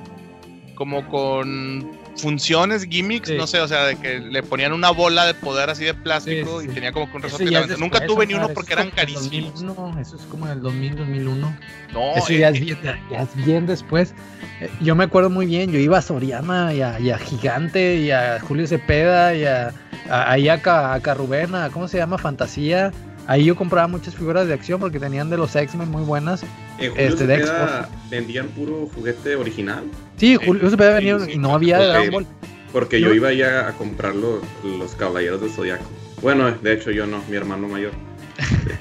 como 0.75 1.07
con 1.07 1.96
funciones, 2.17 2.85
gimmicks, 2.89 3.29
Sí. 3.29 3.35
no 3.37 3.47
sé, 3.47 3.59
o 3.59 3.67
sea, 3.67 3.85
de 3.85 3.95
que 3.95 4.19
le 4.19 4.43
ponían 4.43 4.73
una 4.73 4.89
bola 4.91 5.25
de 5.25 5.33
poder 5.33 5.69
así 5.69 5.85
de 5.85 5.93
plástico 5.93 6.61
Sí, 6.61 6.67
y 6.69 6.73
tenía 6.73 6.91
como 6.91 7.09
que 7.09 7.17
un 7.17 7.25
Eso 7.25 7.37
resorte. 7.37 7.73
es. 7.73 7.79
Nunca 7.79 8.05
tuve 8.05 8.25
ni 8.25 8.33
uno 8.33 8.49
porque 8.49 8.73
es 8.73 8.79
eran 8.79 8.91
carísimos. 8.91 9.53
2000, 9.61 9.65
no, 9.65 9.99
eso 9.99 10.15
es 10.15 10.23
como 10.23 10.45
en 10.47 10.53
el 10.53 10.61
2000, 10.61 10.95
2001. 10.95 11.57
No, 11.93 12.15
Eso 12.15 12.33
eh, 12.33 12.39
ya 12.39 12.49
es 12.49 12.57
eh, 12.57 12.59
bien, 12.61 12.77
ya- 13.11 13.21
es 13.21 13.45
bien 13.45 13.65
después. 13.67 14.13
Eh, 14.61 14.69
Yo 14.81 14.95
me 14.95 15.03
acuerdo 15.03 15.29
muy 15.29 15.45
bien, 15.45 15.71
yo 15.71 15.79
iba 15.79 15.97
a 15.99 16.01
Soriana 16.01 16.73
y 16.73 16.81
a, 16.81 16.99
y 16.99 17.11
a 17.11 17.17
Gigante 17.17 17.95
y 17.97 18.11
a 18.11 18.39
Julio 18.41 18.65
Cepeda 18.67 19.35
y 19.35 19.45
a, 19.45 19.73
a, 20.09 20.33
a, 20.33 20.93
a 20.93 20.99
Carrubena, 21.01 21.69
¿cómo 21.71 21.87
se 21.87 21.97
llama? 21.97 22.17
Fantasía. 22.17 22.91
Ahí 23.27 23.43
yo 23.45 23.55
compraba 23.55 23.87
muchas 23.87 24.15
figuras 24.15 24.47
de 24.47 24.53
acción 24.53 24.79
porque 24.79 24.99
tenían 24.99 25.29
de 25.29 25.37
los 25.37 25.55
X-Men 25.55 25.89
muy 25.91 26.01
buenas. 26.03 26.43
En 26.79 26.91
Julio 26.91 27.07
Este, 27.07 27.27
de 27.27 27.37
Cepeda 27.39 27.89
vendían 28.09 28.47
puro 28.47 28.87
juguete 28.93 29.35
original. 29.35 29.83
Sí, 30.17 30.35
Julio 30.35 30.69
Cepeda 30.69 30.95
venía 30.95 31.19
sí, 31.19 31.31
y 31.33 31.37
no 31.37 31.53
había 31.55 31.77
de 31.79 31.85
ok. 31.85 31.91
Dragon 31.91 32.11
Ball. 32.11 32.27
Porque 32.71 32.99
Yo- 33.01 33.13
iba 33.13 33.31
ya 33.33 33.67
a 33.67 33.73
comprar 33.73 34.15
los, 34.15 34.41
los 34.63 34.93
caballeros 34.95 35.41
del 35.41 35.49
Zodiaco. 35.51 35.85
Bueno, 36.21 36.51
de 36.51 36.73
hecho 36.73 36.91
yo 36.91 37.07
no, 37.07 37.23
mi 37.29 37.35
hermano 37.37 37.67
mayor. 37.67 37.91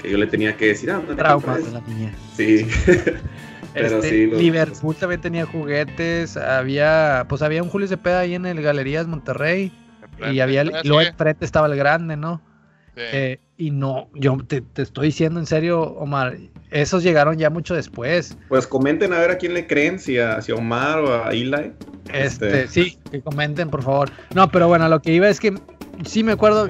Que 0.01 0.11
yo 0.11 0.17
le 0.17 0.27
tenía 0.27 0.55
que 0.55 0.67
decir, 0.67 0.91
ah, 0.91 0.95
¿dónde 1.05 1.15
Traumas 1.15 1.65
de 1.65 1.71
la 1.71 1.81
niña. 1.81 2.13
Sí. 2.35 2.67
Pero 3.73 3.97
Este, 3.97 4.09
sí, 4.09 4.25
los- 4.27 4.39
Liverpool 4.41 4.95
también 4.95 5.21
tenía 5.21 5.45
juguetes, 5.45 6.35
había, 6.37 7.25
pues 7.29 7.41
había 7.41 7.61
un 7.63 7.69
Julio 7.69 7.87
Cepeda 7.87 8.19
ahí 8.21 8.33
en 8.35 8.45
el 8.45 8.61
Galerías 8.61 9.07
Monterrey 9.07 9.71
y 10.31 10.39
había, 10.39 10.61
Ah, 10.61 10.81
luego 10.83 11.01
sí, 11.01 11.07
enfrente 11.09 11.45
estaba 11.45 11.67
el 11.67 11.75
grande, 11.75 12.17
¿no? 12.17 12.41
sí. 12.95 13.01
Eh, 13.13 13.39
y 13.57 13.71
no, 13.71 14.07
yo 14.13 14.37
te, 14.47 14.61
te 14.61 14.83
estoy 14.83 15.07
diciendo 15.07 15.39
en 15.39 15.45
serio, 15.45 15.81
Omar, 15.81 16.37
esos 16.71 17.03
llegaron 17.03 17.37
ya 17.37 17.49
mucho 17.49 17.73
después. 17.73 18.37
Pues 18.49 18.67
comenten 18.67 19.13
a 19.13 19.19
ver 19.19 19.31
a 19.31 19.37
quién 19.37 19.53
le 19.53 19.65
creen, 19.67 19.99
si 19.99 20.19
a, 20.19 20.41
si 20.41 20.51
a 20.51 20.55
Omar 20.55 20.99
o 20.99 21.23
a 21.25 21.31
Eli. 21.31 21.73
Este, 22.13 22.63
Este. 22.63 22.67
sí, 22.67 22.97
que 23.11 23.21
comenten, 23.21 23.69
por 23.69 23.81
favor. 23.83 24.09
No, 24.33 24.49
pero 24.51 24.67
bueno, 24.67 24.87
lo 24.87 25.01
que 25.01 25.13
iba 25.13 25.27
es 25.27 25.39
que 25.39 25.53
sí 26.05 26.23
me 26.23 26.33
acuerdo, 26.33 26.69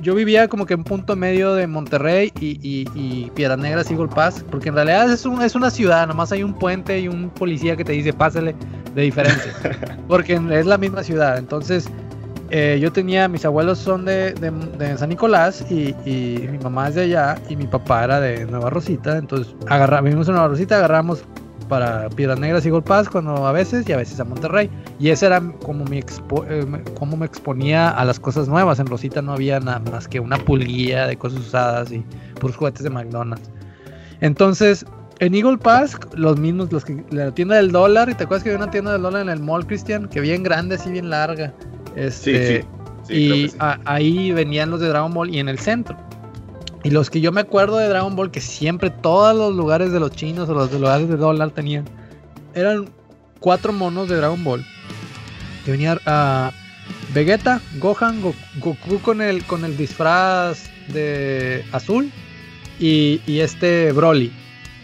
yo 0.00 0.14
vivía 0.14 0.48
como 0.48 0.66
que 0.66 0.74
en 0.74 0.84
punto 0.84 1.16
medio 1.16 1.54
de 1.54 1.66
Monterrey 1.66 2.30
y, 2.38 2.58
y, 2.62 2.86
y 2.94 3.30
Piedras 3.34 3.58
Negras 3.58 3.90
y 3.90 3.94
Pass, 4.14 4.44
porque 4.50 4.68
en 4.68 4.74
realidad 4.74 5.10
es, 5.10 5.24
un- 5.24 5.42
es 5.42 5.54
una 5.54 5.70
ciudad, 5.70 6.06
nomás 6.06 6.32
hay 6.32 6.42
un 6.42 6.52
puente 6.54 7.00
y 7.00 7.08
un 7.08 7.30
policía 7.30 7.76
que 7.76 7.84
te 7.84 7.92
dice 7.92 8.12
pásale 8.12 8.54
de 8.94 9.02
diferencia, 9.02 9.52
porque 10.08 10.34
es 10.34 10.66
la 10.66 10.76
misma 10.76 11.02
ciudad. 11.02 11.38
Entonces, 11.38 11.88
eh, 12.52 12.78
yo 12.80 12.92
tenía, 12.92 13.26
mis 13.28 13.44
abuelos 13.44 13.78
son 13.78 14.04
de, 14.04 14.32
de- 14.34 14.50
de 14.78 14.96
San 14.98 15.08
Nicolás 15.08 15.64
y, 15.70 15.94
y 16.04 16.46
mi 16.52 16.58
mamá 16.58 16.88
es 16.88 16.94
de 16.94 17.02
allá 17.02 17.36
y 17.48 17.56
mi 17.56 17.66
papá 17.66 18.04
era 18.04 18.20
de 18.20 18.44
Nueva 18.46 18.70
Rosita, 18.70 19.16
entonces 19.18 19.54
agarra, 19.68 20.00
vivimos 20.00 20.28
en 20.28 20.34
Nueva 20.34 20.48
Rosita, 20.48 20.76
agarramos 20.76 21.24
para 21.68 22.10
Piedras 22.10 22.38
Negras 22.38 22.66
y 22.66 22.70
Golpaz 22.70 23.08
cuando 23.08 23.46
a 23.46 23.52
veces 23.52 23.88
y 23.88 23.92
a 23.92 23.96
veces 23.96 24.20
a 24.20 24.24
Monterrey. 24.24 24.68
Y 24.98 25.08
ese 25.08 25.24
era 25.26 25.40
como 25.64 25.84
mi 25.86 26.00
expo- 26.02 26.44
eh, 26.46 26.66
cómo 26.98 27.16
me 27.16 27.24
exponía 27.24 27.88
a 27.88 28.04
las 28.04 28.20
cosas 28.20 28.46
nuevas. 28.46 28.78
En 28.78 28.86
Rosita 28.86 29.22
no 29.22 29.32
había 29.32 29.58
nada 29.58 29.78
más 29.90 30.06
que 30.06 30.20
una 30.20 30.36
pulguilla 30.36 31.06
de 31.06 31.16
cosas 31.16 31.38
usadas 31.40 31.90
y 31.90 32.04
puros 32.38 32.56
juguetes 32.56 32.82
de 32.82 32.90
McDonald's. 32.90 33.48
Entonces, 34.20 34.84
en 35.20 35.34
Eagle 35.34 35.56
Pass, 35.56 35.96
los 36.14 36.38
mismos, 36.38 36.70
los 36.72 36.84
que 36.84 37.02
la 37.10 37.30
tienda 37.32 37.56
del 37.56 37.72
dólar, 37.72 38.10
y 38.10 38.14
te 38.14 38.24
acuerdas 38.24 38.42
que 38.42 38.50
había 38.50 38.62
una 38.62 38.70
tienda 38.70 38.92
del 38.92 39.02
dólar 39.02 39.22
en 39.22 39.28
el 39.30 39.40
mall, 39.40 39.66
Cristian, 39.66 40.08
que 40.08 40.20
bien 40.20 40.42
grande, 40.42 40.74
así 40.74 40.90
bien 40.90 41.08
larga. 41.08 41.54
Este, 41.96 42.62
sí. 42.62 42.68
sí, 43.08 43.14
y 43.14 43.28
que 43.44 43.48
sí. 43.50 43.56
a- 43.58 43.78
ahí 43.84 44.32
venían 44.32 44.70
los 44.70 44.80
de 44.80 44.88
Dragon 44.88 45.12
Ball 45.12 45.34
y 45.34 45.38
en 45.38 45.48
el 45.48 45.58
centro. 45.58 45.96
Y 46.84 46.90
los 46.90 47.10
que 47.10 47.20
yo 47.20 47.30
me 47.32 47.40
acuerdo 47.42 47.76
de 47.78 47.88
Dragon 47.88 48.16
Ball, 48.16 48.30
que 48.30 48.40
siempre 48.40 48.90
todos 48.90 49.36
los 49.36 49.54
lugares 49.54 49.92
de 49.92 50.00
los 50.00 50.10
chinos 50.10 50.48
o 50.48 50.54
los 50.54 50.70
de 50.72 50.78
lugares 50.80 51.08
de 51.08 51.16
dólar 51.16 51.50
tenían, 51.50 51.84
eran 52.54 52.86
cuatro 53.40 53.72
monos 53.72 54.08
de 54.08 54.16
Dragon 54.16 54.42
Ball. 54.42 54.64
Que 55.64 55.70
venía 55.70 55.98
a 56.06 56.50
Vegeta, 57.14 57.60
Gohan, 57.78 58.20
Go- 58.20 58.34
Goku 58.58 58.98
con 59.00 59.20
el, 59.20 59.44
con 59.44 59.64
el 59.64 59.76
disfraz 59.76 60.64
de 60.88 61.64
azul 61.70 62.10
y, 62.80 63.20
y 63.28 63.38
este 63.40 63.92
Broly. 63.92 64.32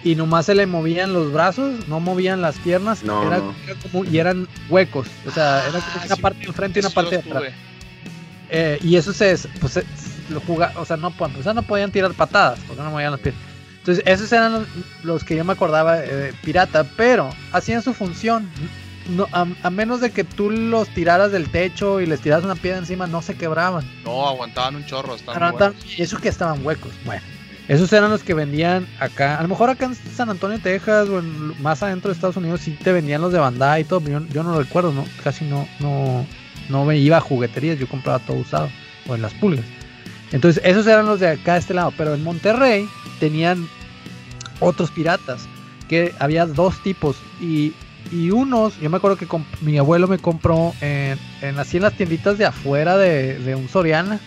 Y 0.05 0.15
nomás 0.15 0.47
se 0.47 0.55
le 0.55 0.67
movían 0.67 1.13
los 1.13 1.33
brazos, 1.33 1.89
no 1.89 1.99
movían 2.01 2.41
las 2.41 2.57
piernas, 2.59 3.03
No, 3.03 3.27
era- 3.27 3.39
no. 3.39 3.55
era 3.67 3.75
como- 3.81 4.05
y 4.05 4.19
eran 4.19 4.47
huecos. 4.69 5.09
O 5.27 5.31
sea, 5.31 5.61
era 5.69 5.81
como 5.81 5.93
Ah, 5.95 6.03
una 6.07 6.15
sí, 6.17 6.23
parte 6.23 6.39
de 6.41 6.45
enfrente 6.47 6.79
y 6.79 6.83
una 6.83 6.91
parte 6.91 7.17
de 7.19 7.23
atrás. 7.31 7.43
Eh, 8.51 8.79
y 8.83 8.97
eso 8.97 9.13
se, 9.13 9.37
pues, 9.61 9.73
se- 9.75 9.85
lo 10.31 10.41
juga, 10.41 10.73
o 10.77 10.85
sea, 10.85 10.97
no, 10.97 11.11
po- 11.11 11.29
o 11.39 11.43
sea, 11.43 11.53
no 11.55 11.63
podían 11.63 11.91
tirar 11.91 12.13
patadas, 12.15 12.59
porque 12.67 12.83
no 12.83 12.91
movían 12.91 13.11
los 13.13 13.21
pies. 13.21 13.35
Entonces, 13.79 14.05
esos 14.07 14.31
eran 14.33 14.53
los, 14.53 14.63
los 15.03 15.25
que 15.25 15.35
yo 15.37 15.45
me 15.45 15.53
acordaba 15.55 15.99
eh, 16.05 16.33
pirata, 16.45 16.85
pero 16.97 17.31
hacían 17.53 17.83
su 17.83 17.93
función. 17.95 18.49
No, 19.09 19.27
a, 19.33 19.47
a 19.63 19.71
menos 19.71 20.03
de 20.03 20.11
que 20.11 20.23
tú 20.25 20.51
los 20.51 20.89
tiraras 20.91 21.33
del 21.33 21.49
techo 21.49 21.99
y 22.03 22.07
les 22.07 22.21
tiraras 22.21 22.45
una 22.45 22.57
piedra 22.57 22.79
encima, 22.79 23.07
no 23.07 23.23
se 23.23 23.35
quebraban. 23.37 23.83
No, 24.05 24.29
aguantaban 24.29 24.77
un 24.77 24.85
chorro. 24.85 25.15
estaban 25.15 25.41
Pero 25.41 25.51
muy 25.53 25.59
tan- 25.59 25.73
buenos. 25.73 25.99
y 25.99 26.03
eso 26.03 26.19
que 26.19 26.29
estaban 26.29 26.65
huecos. 26.65 26.93
Bueno, 27.07 27.23
esos 27.69 27.93
eran 27.93 28.11
los 28.11 28.23
que 28.23 28.35
vendían 28.35 28.87
acá. 28.99 29.39
A 29.39 29.43
lo 29.43 29.49
mejor 29.49 29.69
acá 29.71 29.85
en 29.87 29.95
San 29.95 30.31
Antonio, 30.31 30.59
Texas, 30.63 31.09
o 31.09 31.19
en- 31.19 31.63
más 31.63 31.83
adentro 31.83 32.09
de 32.11 32.15
Estados 32.15 32.37
Unidos, 32.37 32.61
sí 32.63 32.73
te 32.83 32.93
vendían 32.93 33.21
los 33.21 33.33
de 33.33 33.39
Bandai 33.39 33.83
y 33.83 33.85
todo. 33.85 34.01
Yo, 34.09 34.21
yo 34.33 34.43
no 34.43 34.53
lo 34.53 34.61
recuerdo, 34.63 34.93
¿no? 34.93 35.05
Casi 35.23 35.45
no, 35.45 35.69
no, 35.81 36.27
no 36.69 36.85
me 36.85 36.97
iba 36.99 37.19
a 37.19 37.21
jugueterías, 37.21 37.79
yo 37.79 37.87
compraba 37.89 38.19
todo 38.21 38.39
usado, 38.39 38.69
o 39.07 39.15
en 39.15 39.23
las 39.23 39.35
pulgas. 39.35 39.65
Entonces, 40.33 40.63
esos 40.65 40.87
eran 40.87 41.07
los 41.07 41.21
de 41.21 41.29
acá 41.29 41.55
de 41.55 41.61
este 41.61 41.75
lado. 41.75 41.93
Pero 41.97 42.15
en 42.15 42.23
Monterrey 42.25 42.87
tenían 43.21 43.69
otros 44.61 44.91
piratas, 44.91 45.47
que 45.89 46.15
había 46.19 46.47
dos 46.47 46.83
tipos. 46.83 47.17
Y, 47.41 47.73
y 48.11 48.31
unos, 48.31 48.79
yo 48.81 48.89
me 48.91 48.97
acuerdo 48.99 49.17
que 49.17 49.27
mi 49.61 49.79
abuelo 49.79 50.09
me 50.09 50.19
compró 50.19 50.75
en, 50.81 51.19
así 51.59 51.77
en 51.79 51.83
las 51.83 51.95
tienditas 51.95 52.39
de 52.39 52.47
afuera 52.47 52.97
de 52.97 53.55
un 53.59 53.69
Soriana. 53.69 54.21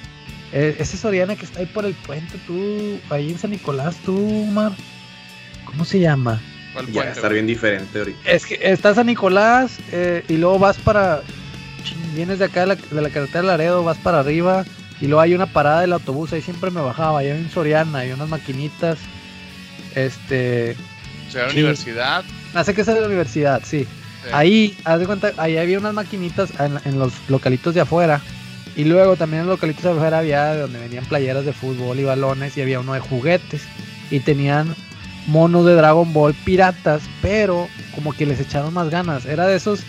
Eh, 0.53 0.75
ese 0.79 0.97
Soriana 0.97 1.35
que 1.35 1.45
está 1.45 1.59
ahí 1.59 1.65
por 1.65 1.85
el 1.85 1.93
puente, 1.93 2.37
tú, 2.45 2.99
ahí 3.09 3.31
en 3.31 3.39
San 3.39 3.51
Nicolás, 3.51 3.95
tú, 4.05 4.17
Mar. 4.47 4.73
¿Cómo 5.65 5.85
se 5.85 5.99
llama? 5.99 6.41
¿Cuál 6.73 6.87
Ya 6.87 6.91
va 6.93 6.99
a 7.01 7.03
puente, 7.05 7.19
estar 7.19 7.33
bien 7.33 7.47
diferente 7.47 7.99
ahorita. 7.99 8.29
Es 8.29 8.45
que 8.45 8.59
está 8.61 8.93
San 8.93 9.05
Nicolás 9.07 9.77
eh, 9.91 10.23
y 10.27 10.37
luego 10.37 10.59
vas 10.59 10.77
para. 10.77 11.21
Vienes 12.15 12.39
de 12.39 12.45
acá 12.45 12.61
de 12.61 12.67
la, 12.67 12.75
de 12.75 13.01
la 13.01 13.09
carretera 13.09 13.41
de 13.41 13.47
Laredo, 13.47 13.83
vas 13.83 13.97
para 13.97 14.19
arriba 14.19 14.65
y 14.99 15.07
luego 15.07 15.21
hay 15.21 15.33
una 15.33 15.45
parada 15.47 15.81
del 15.81 15.93
autobús. 15.93 16.33
Ahí 16.33 16.41
siempre 16.41 16.69
me 16.69 16.81
bajaba. 16.81 17.19
Ahí 17.19 17.27
hay 17.29 17.39
un 17.41 17.49
Soriana, 17.49 17.99
hay 17.99 18.11
unas 18.11 18.27
maquinitas. 18.29 18.97
Este. 19.95 20.75
O 21.27 21.31
sea, 21.31 21.43
la 21.43 21.49
Sí. 21.51 21.59
universidad. 21.59 22.23
Hace 22.53 22.73
que 22.73 22.81
es 22.81 22.87
de 22.87 22.99
la 22.99 23.07
universidad, 23.07 23.61
sí. 23.63 23.85
sí. 23.85 24.29
Ahí, 24.33 24.77
haz 24.83 24.99
de 24.99 25.05
cuenta, 25.05 25.31
ahí 25.37 25.57
había 25.57 25.79
unas 25.79 25.93
maquinitas 25.93 26.51
en, 26.59 26.77
en 26.83 26.99
los 26.99 27.13
localitos 27.29 27.73
de 27.73 27.81
afuera 27.81 28.21
Y 28.75 28.85
luego 28.85 29.15
también 29.15 29.41
en 29.41 29.47
el 29.47 29.53
localito 29.53 29.91
afuera 29.91 30.19
había 30.19 30.55
donde 30.55 30.79
vendían 30.79 31.05
playeras 31.05 31.45
de 31.45 31.53
fútbol 31.53 31.99
y 31.99 32.03
balones 32.03 32.55
y 32.57 32.61
había 32.61 32.79
uno 32.79 32.93
de 32.93 32.99
juguetes. 32.99 33.63
Y 34.09 34.19
tenían 34.19 34.75
monos 35.27 35.65
de 35.65 35.75
Dragon 35.75 36.11
Ball 36.13 36.33
piratas, 36.45 37.03
pero 37.21 37.67
como 37.95 38.13
que 38.13 38.25
les 38.25 38.39
echaron 38.39 38.73
más 38.73 38.89
ganas. 38.89 39.25
Era 39.25 39.47
de 39.47 39.55
esos 39.55 39.83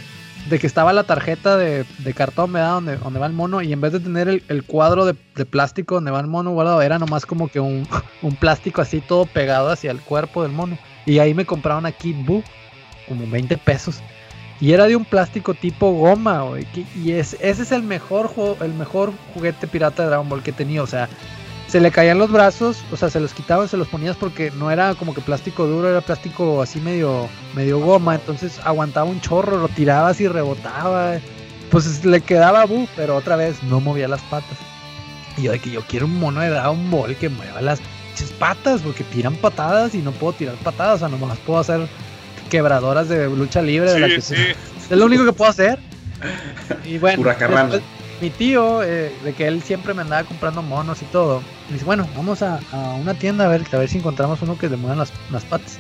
de 0.49 0.59
que 0.59 0.67
estaba 0.67 0.93
la 0.93 1.05
tarjeta 1.05 1.57
de, 1.57 1.87
cartón, 2.15 2.53
¿verdad? 2.53 2.73
Donde, 2.75 2.97
donde 2.97 3.19
va 3.19 3.27
el 3.27 3.33
mono. 3.33 3.63
Y 3.63 3.73
en 3.73 3.81
vez 3.81 3.93
de 3.93 4.01
tener 4.01 4.29
el, 4.29 4.65
cuadro 4.65 5.05
de, 5.05 5.15
plástico 5.45 5.97
donde 5.97 6.11
va 6.11 6.21
el 6.21 6.27
mono 6.27 6.51
guardado, 6.51 6.83
era 6.83 6.99
nomás 6.99 7.27
como 7.27 7.49
que 7.49 7.61
un, 7.61 7.87
plástico 8.41 8.83
así 8.83 9.01
todo 9.01 9.27
pegado 9.27 9.71
hacia 9.71 9.91
el 9.91 10.01
cuerpo 10.01 10.43
del 10.43 10.53
mono. 10.53 10.79
Y 11.07 11.19
ahí 11.19 11.35
me 11.35 11.47
compraron 11.47 11.87
a 11.87 11.93
Kid 11.93 12.17
como 13.09 13.27
20 13.29 13.57
pesos. 13.59 14.03
Y 14.63 14.73
era 14.73 14.87
de 14.87 14.95
un 14.95 15.05
plástico 15.05 15.55
tipo 15.55 15.91
goma, 15.91 16.45
Y 16.95 17.11
es, 17.11 17.37
ese 17.41 17.63
es 17.63 17.73
el 17.73 17.83
mejor, 17.83 18.31
el 18.61 18.73
mejor 18.75 19.13
juguete 19.35 19.67
pirata 19.67 20.05
de 20.05 20.09
Dragon 20.11 20.29
Ball 20.29 20.41
que 20.41 20.51
he 20.51 20.55
tenido. 20.55 20.85
O 20.85 20.87
sea, 20.87 21.09
se 21.67 21.81
le 21.81 21.91
caían 21.91 22.19
los 22.19 22.31
brazos, 22.31 22.85
o 22.93 22.97
sea, 22.97 23.11
se 23.11 23.19
los 23.19 23.35
quitaban, 23.35 23.67
se 23.67 23.77
los 23.77 23.89
ponías 23.89 24.17
porque 24.17 24.53
no 24.53 24.71
era 24.71 24.95
como 24.95 25.15
que 25.15 25.21
plástico 25.21 25.67
duro, 25.67 25.89
era 25.89 26.01
plástico 26.01 26.63
así 26.63 26.81
medio, 26.81 27.29
medio 27.57 27.81
goma, 27.81 28.15
entonces 28.15 28.61
aguantaba 28.63 29.11
un 29.11 29.21
chorro, 29.21 29.57
lo 29.57 29.67
tirabas 29.67 30.21
y 30.21 30.29
rebotaba, 30.29 31.15
pues 31.69 32.05
le 32.05 32.21
quedaba 32.21 32.65
bu, 32.65 32.87
pero 32.95 33.17
otra 33.17 33.35
vez 33.35 33.61
no 33.65 33.81
movía 33.81 34.07
las 34.07 34.23
patas. 34.23 34.59
Y 35.39 35.43
yo 35.43 35.51
de 35.51 35.59
que 35.59 35.73
yo 35.73 35.83
quiero 35.89 36.07
un 36.07 36.21
mono 36.21 36.41
de 36.41 36.51
Dragon 36.51 36.89
Ball 36.89 37.17
que 37.17 37.29
mueva 37.29 37.61
las 37.63 37.81
patas, 38.39 38.83
porque 38.83 39.03
tiran 39.03 39.35
patadas 39.35 39.97
y 39.97 39.99
no 39.99 40.13
puedo 40.13 40.35
tirar 40.35 40.55
patadas, 40.63 41.03
o 41.03 41.09
sea, 41.09 41.19
no 41.19 41.27
las 41.27 41.39
puedo 41.39 41.59
hacer 41.59 41.89
quebradoras 42.53 43.09
de 43.09 43.31
lucha 43.31 43.63
libre, 43.63 43.91
de 43.91 43.99
la 43.99 44.09
que 44.09 44.17
Es 44.17 44.91
lo 44.91 45.07
único 45.07 45.25
que 45.25 45.33
puedo 45.33 45.51
hacer. 45.51 45.79
Y 46.85 46.99
bueno, 46.99 47.25
mi 48.21 48.29
tío, 48.29 48.83
eh, 48.83 49.11
de 49.25 49.33
que 49.33 49.47
él 49.47 49.63
siempre 49.63 49.95
me 49.95 50.03
andaba 50.03 50.25
comprando 50.25 50.61
monos 50.61 51.01
y 51.01 51.07
todo, 51.07 51.41
me 51.69 51.73
dice, 51.73 51.87
bueno, 51.87 52.07
vamos 52.15 52.43
a, 52.43 52.61
una 53.01 53.15
tienda 53.15 53.47
a 53.47 53.49
ver, 53.49 53.65
a 53.73 53.79
ver 53.79 53.89
si 53.89 53.99
encontramos 53.99 54.43
uno 54.43 54.59
que 54.59 54.69
le 54.69 54.77
muevan 54.77 54.99
las, 54.99 55.15
las, 55.31 55.45
patas. 55.45 55.79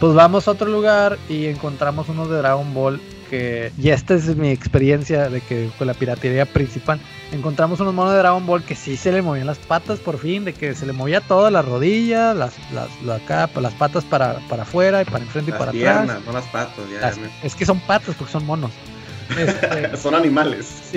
Pues 0.00 0.14
vamos 0.14 0.48
a 0.48 0.52
otro 0.52 0.66
lugar 0.66 1.18
y 1.28 1.44
encontramos 1.44 2.08
uno 2.08 2.26
de 2.26 2.38
Dragon 2.38 2.72
Ball 2.72 2.98
que, 3.32 3.72
y 3.78 3.88
esta 3.88 4.12
es 4.12 4.36
mi 4.36 4.50
experiencia 4.50 5.30
de 5.30 5.40
que 5.40 5.70
con 5.78 5.86
la 5.86 5.94
piratería 5.94 6.44
principal, 6.44 7.00
encontramos 7.32 7.80
unos 7.80 7.94
monos 7.94 8.12
de 8.12 8.18
Dragon 8.18 8.44
Ball 8.44 8.62
que 8.62 8.74
sí 8.74 8.94
se 8.98 9.10
le 9.10 9.22
movían 9.22 9.46
las 9.46 9.56
patas 9.56 10.00
por 10.00 10.18
fin, 10.18 10.44
de 10.44 10.52
que 10.52 10.74
se 10.74 10.84
le 10.84 10.92
movía 10.92 11.22
todo, 11.22 11.50
las 11.50 11.64
rodillas, 11.64 12.36
las, 12.36 12.52
las, 12.74 12.90
las 13.02 13.72
patas 13.72 14.04
para, 14.04 14.34
para 14.50 14.64
afuera 14.64 15.00
y 15.00 15.06
para 15.06 15.24
enfrente 15.24 15.50
y 15.50 15.54
para 15.54 15.70
atrás. 15.70 16.20
No 16.26 16.32
las 16.32 16.44
patas, 16.44 16.74
ya, 16.90 17.10
Es 17.42 17.54
que 17.54 17.64
son 17.64 17.80
patas 17.80 18.14
porque 18.16 18.32
son 18.32 18.44
monos. 18.44 18.70
Este, 19.38 19.96
son 19.96 20.14
animales. 20.14 20.92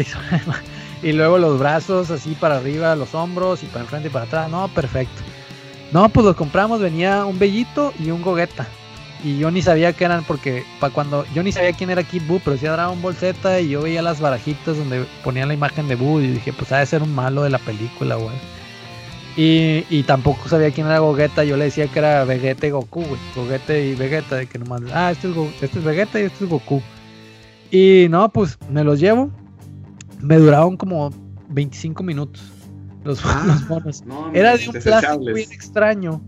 Y 1.02 1.14
luego 1.14 1.38
los 1.38 1.58
brazos 1.58 2.12
así 2.12 2.36
para 2.38 2.58
arriba, 2.58 2.98
los 2.98 3.16
hombros 3.16 3.64
y 3.64 3.68
para 3.68 3.82
enfrente 3.82 4.10
y 4.10 4.12
para 4.12 4.26
atrás. 4.26 4.50
No, 4.50 4.68
perfecto. 4.68 5.22
No, 5.94 6.10
pues 6.10 6.26
los 6.26 6.36
compramos, 6.36 6.82
venía 6.82 7.24
un 7.24 7.40
bellito 7.40 7.94
y 7.98 8.10
un 8.10 8.22
gogueta. 8.22 8.68
Y 9.26 9.40
yo 9.40 9.50
ni 9.50 9.64
sabía 9.64 9.92
qué 9.92 10.06
eran 10.06 10.24
porque 10.24 10.64
para 10.80 10.94
cuando 10.94 11.26
yo 11.34 11.42
ni 11.42 11.52
sabía 11.52 11.74
quién 11.74 11.90
era 11.90 12.04
Kid 12.04 12.22
Buu, 12.28 12.40
pero 12.44 12.52
decía 12.52 12.72
Dragon 12.74 13.02
Ball 13.02 13.16
Z 13.16 13.60
y 13.60 13.70
yo 13.70 13.82
veía 13.82 14.04
las 14.04 14.22
barajitas 14.22 14.78
donde 14.78 15.04
ponían 15.24 15.48
la 15.48 15.56
imagen 15.56 15.88
de 15.88 15.96
Buu 15.96 16.20
y 16.20 16.28
dije, 16.28 16.54
pues 16.54 16.72
ha 16.72 16.78
de 16.78 16.86
ser 16.86 17.02
un 17.02 17.16
malo 17.16 17.42
de 17.42 17.50
la 17.50 17.58
película, 17.58 18.18
güey. 18.18 18.36
Y, 19.36 19.84
y, 19.90 20.04
tampoco 20.04 20.48
sabía 20.48 20.70
quién 20.70 20.86
era 20.86 21.00
Gogeta, 21.00 21.44
yo 21.44 21.58
le 21.58 21.66
decía 21.66 21.88
que 21.88 21.98
era 21.98 22.24
Vegeta 22.24 22.68
y 22.68 22.70
Goku, 22.70 23.02
güey. 23.02 23.20
Gogeta 23.36 23.76
y 23.76 23.96
Vegeta, 23.96 24.36
de 24.36 24.46
que 24.46 24.60
nomás, 24.60 24.84
ah, 24.94 25.10
este 25.10 25.28
es, 25.28 25.36
este 25.60 25.80
es 25.80 25.84
Vegeta 25.84 26.20
y 26.20 26.24
este 26.26 26.44
es 26.44 26.50
Goku. 26.50 26.84
Y 27.72 28.06
no, 28.12 28.30
pues 28.30 28.60
me 28.70 28.84
los 28.84 29.00
llevo. 29.00 29.32
Me 30.22 30.38
duraron 30.38 30.78
como 30.78 31.10
25 31.50 32.04
minutos 32.04 32.44
los, 33.04 33.20
ah, 33.26 33.60
monos. 33.68 34.04
Era 34.34 34.56
de 34.56 34.70
un 34.70 34.76
plástico 34.76 35.34
bien 35.34 35.52
extraño. 35.52 36.22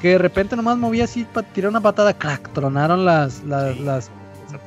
Que 0.00 0.10
de 0.10 0.18
repente 0.18 0.54
nomás 0.54 0.78
movía 0.78 1.04
así 1.04 1.24
para 1.24 1.46
tirar 1.48 1.70
una 1.70 1.80
patada, 1.80 2.16
crack, 2.16 2.52
tronaron 2.52 3.04
las, 3.04 3.42
las, 3.44 3.78
las 3.80 4.10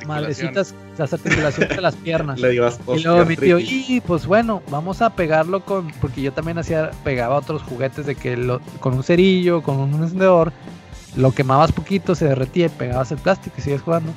malecitas, 0.06 0.76
las 0.98 1.14
articulaciones 1.14 1.76
de 1.76 1.82
las 1.82 1.96
piernas. 1.96 2.40
y 2.96 3.04
luego 3.04 3.26
mi 3.26 3.38
tío, 3.38 3.60
y 3.60 4.02
pues 4.06 4.26
bueno, 4.26 4.62
vamos 4.70 5.02
a 5.02 5.16
pegarlo 5.16 5.64
con, 5.64 5.90
porque 6.02 6.22
yo 6.22 6.34
también 6.34 6.58
hacía, 6.58 6.92
pegaba 7.04 7.36
otros 7.36 7.62
juguetes 7.64 8.06
de 8.06 8.16
que 8.16 8.36
lo, 8.38 8.60
con 8.80 8.94
un 8.94 9.04
cerillo, 9.04 9.62
con 9.64 9.78
un 9.78 9.94
encendedor, 10.04 10.52
lo 11.16 11.32
quemabas 11.32 11.72
poquito, 11.72 12.16
se 12.16 12.26
derretía 12.26 12.68
y 12.68 12.70
pegabas 12.70 13.12
el 13.12 13.18
plástico 13.18 13.56
y 13.58 13.62
sigues 13.62 13.82
jugando. 13.82 14.14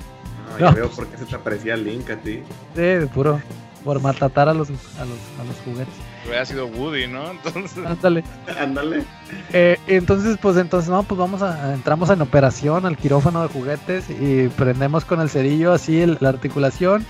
No, 0.58 0.72
veo 0.72 0.88
por 0.90 1.06
qué 1.08 1.16
se 1.18 1.24
te 1.24 1.34
aparecía 1.34 1.74
el 1.74 1.84
Link 1.84 2.10
a 2.10 2.16
ti. 2.16 2.40
Sí, 2.74 2.80
de 2.80 3.06
puro. 3.06 3.40
Por 3.84 4.00
maltratar 4.00 4.48
a 4.48 4.54
los, 4.54 4.70
a 4.70 4.72
los, 4.72 5.18
a 5.40 5.44
los 5.44 5.56
juguetes. 5.64 5.94
Hubiera 6.26 6.44
sido 6.44 6.66
Woody, 6.66 7.06
¿no? 7.06 7.30
Entonces. 7.44 7.84
Ándale. 7.84 8.24
Ándale. 8.58 9.04
Eh, 9.52 9.78
entonces, 9.86 10.38
pues 10.40 10.56
entonces, 10.56 10.90
no, 10.90 11.02
pues 11.02 11.18
vamos 11.18 11.42
a. 11.42 11.74
Entramos 11.74 12.10
en 12.10 12.22
operación 12.22 12.86
al 12.86 12.96
quirófano 12.96 13.42
de 13.42 13.48
juguetes 13.48 14.08
y 14.10 14.48
prendemos 14.48 15.04
con 15.04 15.20
el 15.20 15.30
cerillo 15.30 15.72
así 15.72 16.04
la 16.20 16.28
articulación. 16.28 17.04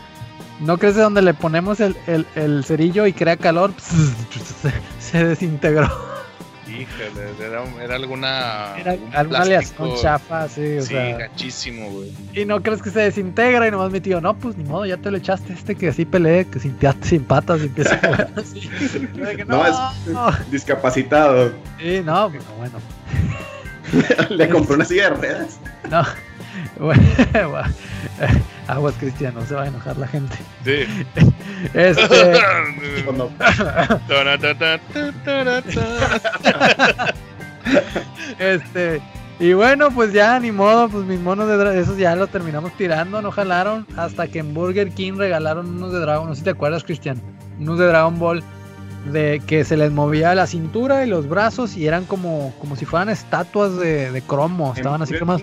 ¿No 0.61 0.79
crees 0.79 0.95
de 0.95 1.03
donde 1.03 1.23
le 1.23 1.35
ponemos 1.35 1.81
el, 1.81 1.97
el, 2.07 2.27
el 2.37 2.65
cerillo 2.65 3.07
y 3.07 3.13
crea 3.13 3.37
calor? 3.37 3.73
se 5.01 5.25
desintegró. 5.25 6.14
Híjole, 6.79 7.47
era, 7.47 7.65
era 7.83 7.95
alguna. 7.97 8.77
Era 8.79 8.97
alguna 9.13 9.41
aleación 9.41 9.97
chafa, 10.01 10.49
sí, 10.49 10.79
o 10.79 10.83
sí, 10.83 10.95
gachísimo, 10.95 11.91
güey. 11.91 12.13
Y 12.35 12.45
no 12.45 12.63
crees 12.63 12.83
que 12.83 12.91
se 12.91 13.01
desintegra 13.01 13.69
y 13.69 13.71
nomás 13.71 13.93
mi 13.93 14.01
tío, 14.01 14.21
no, 14.21 14.37
pues 14.37 14.57
ni 14.57 14.65
modo, 14.65 14.85
ya 14.87 14.97
te 14.97 15.11
lo 15.11 15.17
echaste 15.17 15.53
este 15.53 15.75
que 15.75 15.89
así 15.89 16.05
peleé, 16.05 16.47
que 16.47 16.59
sin, 16.59 16.77
sin 17.03 17.25
patas 17.25 17.61
y 17.61 17.65
empieza 17.65 17.95
a 17.95 18.41
así. 18.41 18.69
no, 19.47 19.67
es 20.29 20.51
discapacitado. 20.51 21.53
Sí, 21.79 22.03
no, 22.05 22.31
bueno. 22.59 22.79
Le 24.31 24.49
compró 24.49 24.75
una 24.75 24.85
silla 24.85 25.11
de 25.11 25.17
ruedas. 25.17 25.59
No, 25.91 26.03
aguas 28.69 28.95
Cristian, 28.99 29.35
no 29.35 29.45
se 29.47 29.55
va 29.55 29.63
a 29.63 29.69
enojar 29.69 29.97
la 29.97 30.09
gente. 30.09 30.37
Sí. 30.65 30.85
Este. 31.73 32.33
este. 38.39 39.03
Y 39.41 39.53
bueno, 39.55 39.91
pues 39.91 40.13
ya 40.13 40.39
ni 40.39 40.53
modo, 40.53 40.91
pues 40.91 41.07
mis 41.07 41.19
monos 41.19 41.49
de 41.49 41.81
esos 41.81 41.97
ya 41.97 42.15
los 42.15 42.29
terminamos 42.29 42.77
tirando, 42.77 43.23
no 43.23 43.31
jalaron. 43.31 43.87
Hasta 43.97 44.29
que 44.29 44.41
en 44.41 44.53
Burger 44.53 44.91
King 44.91 45.15
regalaron 45.17 45.69
unos 45.69 45.93
de 45.93 46.01
Dragon, 46.01 46.29
no 46.29 46.35
sé 46.35 46.41
si 46.41 46.45
te 46.45 46.51
acuerdas, 46.51 46.85
Cristian. 46.85 47.21
Unos 47.59 47.79
de 47.79 47.87
Dragon 47.87 48.19
Ball 48.19 48.43
de 49.11 49.43
que 49.47 49.65
se 49.65 49.77
les 49.77 49.91
movía 49.91 50.35
la 50.35 50.47
cintura 50.47 51.05
y 51.05 51.09
los 51.09 51.29
brazos 51.29 51.77
y 51.77 51.87
eran 51.87 52.05
como, 52.05 52.55
como 52.61 52.77
si 52.77 52.85
fueran 52.85 53.09
estatuas 53.09 53.77
de, 53.77 54.13
de 54.13 54.23
cromo. 54.23 54.75
Estaban 54.77 55.03
así 55.03 55.19
como. 55.19 55.39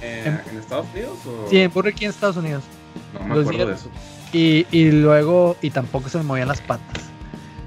¿En, 0.00 0.40
Estados 0.58 0.86
Unidos? 0.92 1.18
Sí, 1.48 1.58
en 1.58 1.72
Burger 1.72 1.94
King 1.94 2.06
en 2.06 2.10
Estados 2.10 2.36
Unidos. 2.36 2.64
No 3.14 3.34
me 3.34 3.40
acuerdo 3.40 3.66
de 3.66 3.74
eso. 3.74 3.90
Y, 4.32 4.66
y 4.70 4.90
luego, 4.90 5.56
y 5.60 5.70
tampoco 5.70 6.08
se 6.08 6.18
me 6.18 6.24
movían 6.24 6.48
las 6.48 6.60
patas. 6.60 7.10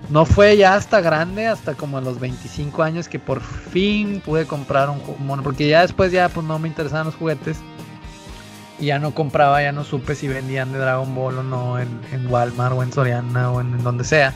No 0.10 0.26
fue 0.26 0.58
ya 0.58 0.76
hasta 0.76 1.02
grande, 1.02 1.48
hasta 1.48 1.76
como 1.76 1.98
a 1.98 2.02
los 2.02 2.20
25 2.20 2.84
años 2.84 3.08
que 3.08 3.20
por 3.20 3.42
fin 3.42 4.22
pude 4.24 4.46
comprar 4.46 4.90
un 4.90 5.02
mono, 5.26 5.44
porque 5.44 5.68
ya 5.68 5.82
después 5.82 6.12
ya 6.12 6.30
pues 6.30 6.46
no 6.46 6.60
me 6.60 6.68
interesaban 6.68 7.08
los 7.08 7.16
juguetes. 7.16 7.58
Y 8.80 8.88
ya 8.88 9.00
no 9.00 9.14
compraba, 9.14 9.62
ya 9.62 9.72
no 9.72 9.84
supe 9.84 10.16
si 10.16 10.28
vendían 10.28 10.74
de 10.74 10.80
Dragon 10.80 11.16
Ball 11.16 11.38
o 11.38 11.44
no 11.44 11.80
en, 11.80 11.88
en 12.12 12.28
Walmart 12.28 12.76
o 12.76 12.84
en 12.84 12.92
Soriana 12.92 13.52
o 13.52 13.62
en, 13.62 13.82
donde 13.84 14.04
sea. 14.04 14.34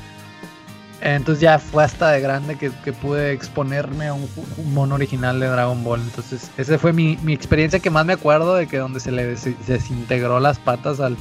Entonces 1.02 1.41
ya 1.41 1.60
fue 1.60 1.84
hasta 1.84 2.12
de 2.12 2.22
grande 2.22 2.58
que, 2.58 2.72
que 2.84 2.91
pude 2.91 3.32
exponerme 3.32 4.08
a 4.08 4.14
un, 4.14 4.28
mono 4.74 4.95
original 4.95 5.39
de 5.39 5.48
Dragon 5.48 5.84
Ball. 5.84 6.02
Entonces 6.02 6.50
esa 6.58 6.80
fue 6.80 6.93
mi, 6.93 7.18
mi, 7.18 7.34
experiencia 7.34 7.80
que 7.80 7.89
más 7.89 8.06
me 8.06 8.14
acuerdo 8.14 8.56
de 8.56 8.68
que 8.68 8.78
donde 8.78 9.00
se 9.00 9.12
le 9.12 9.26
desintegró 9.26 10.39
las 10.39 10.60
patas 10.60 11.00
al, 11.00 11.16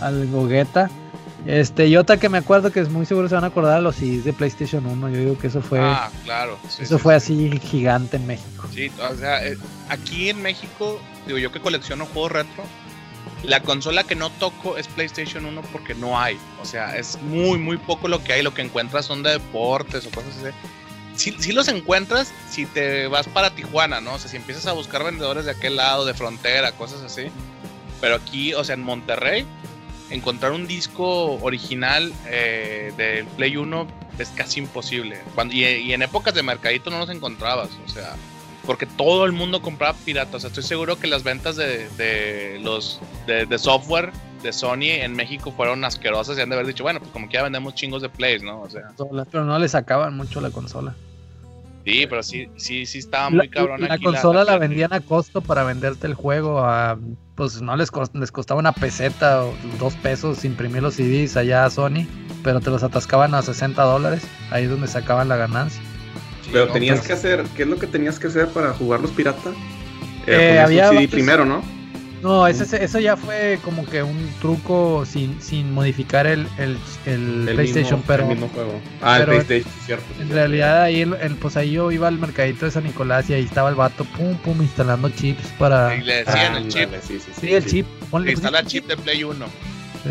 al 0.00 0.26
Gogeta. 0.28 0.88
Este, 1.46 1.86
y 1.86 1.96
otra 1.96 2.18
que 2.18 2.28
me 2.28 2.38
acuerdo 2.38 2.72
que 2.72 2.80
es 2.80 2.90
muy 2.90 3.06
seguro 3.06 3.28
se 3.28 3.34
van 3.34 3.44
a 3.44 3.48
acordar 3.48 3.82
los 3.82 3.96
CDs 3.96 4.24
de 4.24 4.32
PlayStation 4.32 4.84
1. 4.84 5.08
Yo 5.10 5.16
digo 5.16 5.38
que 5.38 5.46
eso 5.46 5.62
fue. 5.62 5.80
Ah, 5.80 6.10
claro. 6.24 6.58
eso 6.78 6.98
fue 6.98 7.14
así 7.14 7.58
gigante 7.62 8.16
en 8.16 8.26
México. 8.26 8.68
Sí, 8.72 8.90
o 9.10 9.14
sea, 9.16 9.46
eh, 9.46 9.56
aquí 9.88 10.30
en 10.30 10.42
México, 10.42 11.00
digo 11.26 11.38
yo 11.38 11.50
que 11.52 11.60
colecciono 11.60 12.06
juegos 12.06 12.32
retro, 12.32 12.64
la 13.42 13.62
consola 13.62 14.04
que 14.04 14.14
no 14.14 14.30
toco 14.30 14.76
es 14.76 14.88
PlayStation 14.88 15.44
1 15.44 15.62
porque 15.72 15.94
no 15.94 16.18
hay. 16.18 16.38
O 16.60 16.64
sea, 16.64 16.96
es 16.96 17.20
muy, 17.22 17.58
muy 17.58 17.76
poco 17.76 18.08
lo 18.08 18.22
que 18.22 18.32
hay. 18.32 18.42
Lo 18.42 18.54
que 18.54 18.62
encuentras 18.62 19.06
son 19.06 19.22
de 19.22 19.30
deportes 19.30 20.06
o 20.06 20.10
cosas 20.10 20.36
así. 20.38 20.54
Si 21.14 21.32
sí, 21.32 21.52
los 21.52 21.68
encuentras 21.68 22.32
si 22.48 22.66
te 22.66 23.08
vas 23.08 23.26
para 23.26 23.54
Tijuana, 23.54 24.00
¿no? 24.00 24.14
O 24.14 24.18
sea, 24.18 24.30
si 24.30 24.36
empiezas 24.36 24.66
a 24.66 24.72
buscar 24.72 25.02
vendedores 25.02 25.46
de 25.46 25.50
aquel 25.50 25.76
lado, 25.76 26.04
de 26.04 26.14
frontera, 26.14 26.72
cosas 26.72 27.02
así. 27.02 27.26
Pero 28.00 28.16
aquí, 28.16 28.54
o 28.54 28.62
sea, 28.62 28.74
en 28.74 28.82
Monterrey, 28.82 29.44
encontrar 30.10 30.52
un 30.52 30.66
disco 30.66 31.34
original 31.42 32.12
eh, 32.26 32.92
del 32.96 33.26
Play 33.26 33.56
1 33.56 33.86
es 34.18 34.28
casi 34.30 34.60
imposible. 34.60 35.20
Cuando, 35.34 35.54
y, 35.54 35.92
en 35.92 36.02
épocas 36.02 36.34
de 36.34 36.42
mercadito 36.42 36.90
no 36.90 36.98
los 36.98 37.10
encontrabas, 37.10 37.70
o 37.84 37.88
sea, 37.88 38.14
porque 38.68 38.84
todo 38.84 39.24
el 39.24 39.32
mundo 39.32 39.62
compraba 39.62 39.96
piratas. 40.04 40.44
estoy 40.44 40.62
seguro 40.62 41.00
que 41.00 41.06
las 41.06 41.22
ventas 41.22 41.56
de, 41.56 42.58
los 42.60 43.00
de, 43.26 43.58
software 43.58 44.12
de 44.42 44.52
Sony 44.52 44.90
en 45.00 45.14
México 45.14 45.50
fueron 45.56 45.82
asquerosas 45.86 46.36
y 46.36 46.42
han 46.42 46.50
de 46.50 46.56
haber 46.56 46.66
dicho, 46.66 46.82
bueno, 46.82 47.00
pues 47.00 47.10
como 47.10 47.28
que 47.28 47.38
ya 47.38 47.44
vendemos 47.44 47.74
chingos 47.74 48.02
de 48.02 48.10
plays, 48.10 48.42
¿no? 48.42 48.60
O 48.60 48.68
sea, 48.68 48.82
Pero 49.32 49.46
no 49.46 49.58
le 49.58 49.70
sacaban 49.70 50.14
mucho 50.14 50.42
la 50.42 50.50
consola. 50.50 50.94
sí, 51.86 52.06
pero 52.10 52.22
sí, 52.22 52.46
sí, 52.58 52.84
sí 52.84 52.98
estaba 52.98 53.30
muy 53.30 53.48
cabrón 53.48 53.80
la 53.88 53.98
consola 53.98 54.44
la, 54.44 54.58
vendían 54.58 54.92
a 54.92 55.00
costo 55.00 55.40
para 55.40 55.64
venderte 55.64 56.06
el 56.06 56.12
juego 56.12 56.58
a 56.62 56.98
pues 57.36 57.62
no 57.62 57.74
les, 57.74 57.90
cos- 57.90 58.10
les 58.12 58.30
costaba 58.30 58.60
una 58.60 58.72
peseta 58.72 59.44
o 59.46 59.54
dos 59.78 59.94
pesos 59.94 60.44
imprimir 60.44 60.82
los 60.82 60.96
CDs 60.96 61.38
allá 61.38 61.64
a 61.64 61.70
Sony, 61.70 62.06
pero 62.44 62.60
te 62.60 62.68
los 62.68 62.82
atascaban 62.82 63.34
a 63.34 63.40
60 63.40 63.82
dólares, 63.82 64.22
ahí 64.50 64.64
es 64.64 64.70
donde 64.70 64.88
sacaban 64.88 65.28
la 65.30 65.36
ganancia. 65.36 65.80
Sí, 66.48 66.54
Pero 66.54 66.68
tenías 66.72 66.96
pues, 66.98 67.06
que 67.08 67.12
hacer, 67.12 67.44
¿qué 67.56 67.62
es 67.62 67.68
lo 67.68 67.76
que 67.78 67.86
tenías 67.86 68.18
que 68.18 68.26
hacer 68.28 68.48
para 68.48 68.72
jugar 68.72 69.00
los 69.00 69.10
pirata? 69.10 69.52
Eh, 70.26 70.58
había 70.58 70.88
CD 70.90 71.06
primero, 71.08 71.44
¿no? 71.44 71.62
No, 72.22 72.48
ese, 72.48 72.82
eso 72.84 72.98
ya 72.98 73.16
fue 73.16 73.60
como 73.62 73.86
que 73.86 74.02
un 74.02 74.28
truco 74.40 75.06
sin, 75.06 75.40
sin 75.40 75.72
modificar 75.72 76.26
el, 76.26 76.48
el, 76.58 76.76
el 77.06 77.48
El 77.48 77.54
PlayStation, 77.54 78.00
mismo, 78.00 78.04
pero 78.08 78.22
el 78.24 78.28
mismo 78.30 78.48
juego. 78.48 78.80
Ah, 79.00 79.16
pero- 79.20 79.32
el 79.38 79.44
PlayStation, 79.44 79.72
sí, 79.78 79.86
cierto. 79.86 80.04
sí, 80.08 80.12
en 80.12 80.16
cierto. 80.26 80.34
realidad 80.34 80.82
ahí, 80.82 81.00
el, 81.02 81.14
el- 81.14 81.36
pues 81.36 81.56
ahí 81.56 81.70
yo 81.70 81.92
iba 81.92 82.08
al 82.08 82.18
mercadito 82.18 82.64
de 82.64 82.72
San 82.72 82.82
Nicolás 82.84 83.30
y 83.30 83.34
ahí 83.34 83.44
estaba 83.44 83.68
el 83.68 83.76
vato, 83.76 84.04
pum, 84.04 84.34
pum, 84.38 84.60
instalando 84.62 85.10
chips 85.10 85.46
para... 85.60 85.94
Y 85.94 86.00
le 86.02 86.24
decían 86.24 86.56
el 86.56 86.68
chip. 86.68 86.88
Sí, 87.02 87.20
sí, 87.20 87.20
sí, 87.24 87.40
Sí, 87.40 87.54
el 87.54 87.62
sí. 87.62 87.70
chip, 87.70 87.86
ponle... 88.10 88.26
Se 88.28 88.32
instala 88.32 88.64
chip 88.64 88.86
de 88.88 88.96
Play 88.96 89.22
1. 89.22 89.46
Sí. 89.46 90.10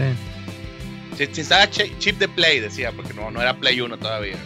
Se, 1.18 1.24
instala 1.42 1.70
chi- 1.70 1.94
chip 2.00 2.18
de 2.20 2.30
Play, 2.30 2.62
decía, 2.62 2.94
porque 2.96 3.14
no, 3.16 3.32
no 3.32 3.42
era 3.42 3.54
Play 3.58 3.82
1 3.82 3.98
todavía. 3.98 4.38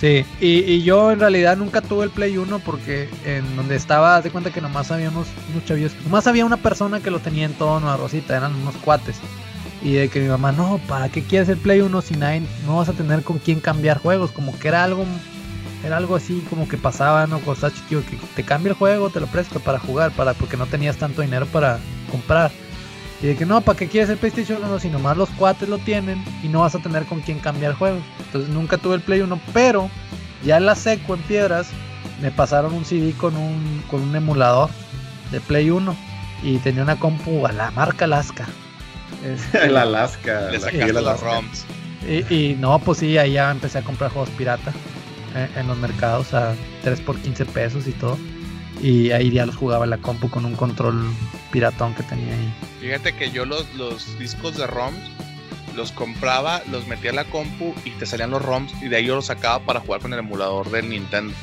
Sí, 0.00 0.24
y, 0.40 0.60
y 0.60 0.82
yo 0.82 1.12
en 1.12 1.20
realidad 1.20 1.58
nunca 1.58 1.82
tuve 1.82 2.04
el 2.04 2.10
Play 2.10 2.38
1 2.38 2.60
porque 2.60 3.10
en 3.26 3.54
donde 3.54 3.76
estaba, 3.76 4.22
de 4.22 4.30
cuenta 4.30 4.50
que 4.50 4.62
nomás 4.62 4.90
había 4.90 5.10
unos, 5.10 5.26
unos 5.52 6.02
nomás 6.04 6.26
había 6.26 6.46
una 6.46 6.56
persona 6.56 7.00
que 7.00 7.10
lo 7.10 7.18
tenía 7.18 7.44
en 7.44 7.52
todo 7.52 7.80
Nueva 7.80 7.98
Rosita, 7.98 8.34
eran 8.34 8.54
unos 8.54 8.74
cuates. 8.76 9.16
Y 9.82 9.92
de 9.92 10.08
que 10.08 10.20
mi 10.20 10.28
mamá, 10.28 10.52
no, 10.52 10.80
¿para 10.88 11.10
qué 11.10 11.22
quieres 11.22 11.50
el 11.50 11.58
Play 11.58 11.82
1 11.82 12.00
si 12.00 12.14
nadie, 12.14 12.42
no 12.64 12.78
vas 12.78 12.88
a 12.88 12.94
tener 12.94 13.22
con 13.22 13.38
quién 13.38 13.60
cambiar 13.60 13.98
juegos? 13.98 14.32
Como 14.32 14.58
que 14.58 14.68
era 14.68 14.84
algo, 14.84 15.04
era 15.84 15.98
algo 15.98 16.16
así 16.16 16.42
como 16.48 16.66
que 16.66 16.78
pasaba, 16.78 17.26
¿no? 17.26 17.38
Estás 17.52 17.74
chiquillo, 17.74 18.02
que 18.06 18.16
te 18.34 18.42
cambia 18.42 18.70
el 18.70 18.76
juego, 18.76 19.10
te 19.10 19.20
lo 19.20 19.26
presto 19.26 19.60
para 19.60 19.78
jugar, 19.78 20.12
para 20.12 20.32
porque 20.32 20.56
no 20.56 20.64
tenías 20.64 20.96
tanto 20.96 21.20
dinero 21.20 21.44
para 21.44 21.78
comprar. 22.10 22.50
Y 23.22 23.26
de 23.26 23.36
que 23.36 23.44
no, 23.44 23.60
¿para 23.60 23.78
qué 23.78 23.86
quieres 23.88 24.08
el 24.08 24.16
PlayStation 24.16 24.64
1 24.64 24.78
si 24.80 24.88
nomás 24.88 25.16
los 25.16 25.28
cuates 25.30 25.68
lo 25.68 25.78
tienen 25.78 26.24
y 26.42 26.48
no 26.48 26.60
vas 26.60 26.74
a 26.74 26.78
tener 26.78 27.04
con 27.04 27.20
quién 27.20 27.38
cambiar 27.38 27.74
juegos? 27.74 28.00
Entonces 28.26 28.50
nunca 28.50 28.78
tuve 28.78 28.94
el 28.94 29.02
Play 29.02 29.20
1, 29.20 29.38
pero 29.52 29.90
ya 30.44 30.56
en 30.56 30.64
la 30.66 30.74
seco 30.74 31.14
en 31.14 31.20
piedras 31.22 31.68
me 32.22 32.30
pasaron 32.30 32.72
un 32.72 32.84
CD 32.84 33.12
con 33.12 33.36
un, 33.36 33.82
con 33.90 34.00
un 34.00 34.16
emulador 34.16 34.70
de 35.32 35.40
Play 35.40 35.68
1 35.70 35.94
y 36.42 36.56
tenía 36.58 36.82
una 36.82 36.98
compu 36.98 37.46
a 37.46 37.52
la 37.52 37.70
marca 37.72 38.04
Alaska. 38.06 38.46
Este, 39.24 39.66
El 39.66 39.76
Alaska. 39.76 40.46
Le 40.50 40.52
la- 40.52 40.60
sacaste 40.60 40.92
los 40.94 40.96
Alaska. 41.06 41.26
ROMs. 41.26 41.64
y, 42.08 42.34
y 42.34 42.54
no, 42.54 42.78
pues 42.78 42.98
sí, 43.00 43.18
ahí 43.18 43.32
ya 43.32 43.50
empecé 43.50 43.76
a 43.78 43.82
comprar 43.82 44.10
juegos 44.10 44.30
pirata 44.30 44.72
eh, 45.36 45.46
en 45.56 45.66
los 45.66 45.76
mercados 45.76 46.32
a 46.32 46.54
3 46.82 47.00
por 47.02 47.18
15 47.18 47.44
pesos 47.44 47.86
y 47.86 47.92
todo. 47.92 48.16
Y 48.82 49.10
ahí 49.10 49.30
ya 49.30 49.46
los 49.46 49.56
jugaba 49.56 49.84
en 49.84 49.90
la 49.90 49.98
compu 49.98 50.30
con 50.30 50.44
un 50.44 50.54
control 50.54 51.10
piratón 51.52 51.94
que 51.94 52.02
tenía 52.02 52.32
ahí. 52.32 52.54
Fíjate 52.80 53.14
que 53.14 53.30
yo 53.30 53.44
los, 53.44 53.72
los 53.74 54.18
discos 54.18 54.56
de 54.56 54.66
ROMs 54.66 54.98
los 55.76 55.92
compraba, 55.92 56.62
los 56.70 56.86
metía 56.86 57.10
a 57.10 57.14
la 57.14 57.24
compu 57.24 57.74
y 57.84 57.90
te 57.90 58.06
salían 58.06 58.30
los 58.30 58.42
ROMs 58.42 58.72
y 58.82 58.88
de 58.88 58.96
ahí 58.96 59.06
yo 59.06 59.14
los 59.14 59.26
sacaba 59.26 59.60
para 59.60 59.80
jugar 59.80 60.00
con 60.00 60.12
el 60.12 60.18
emulador 60.18 60.70
del 60.70 60.88
Nintendo. 60.88 61.34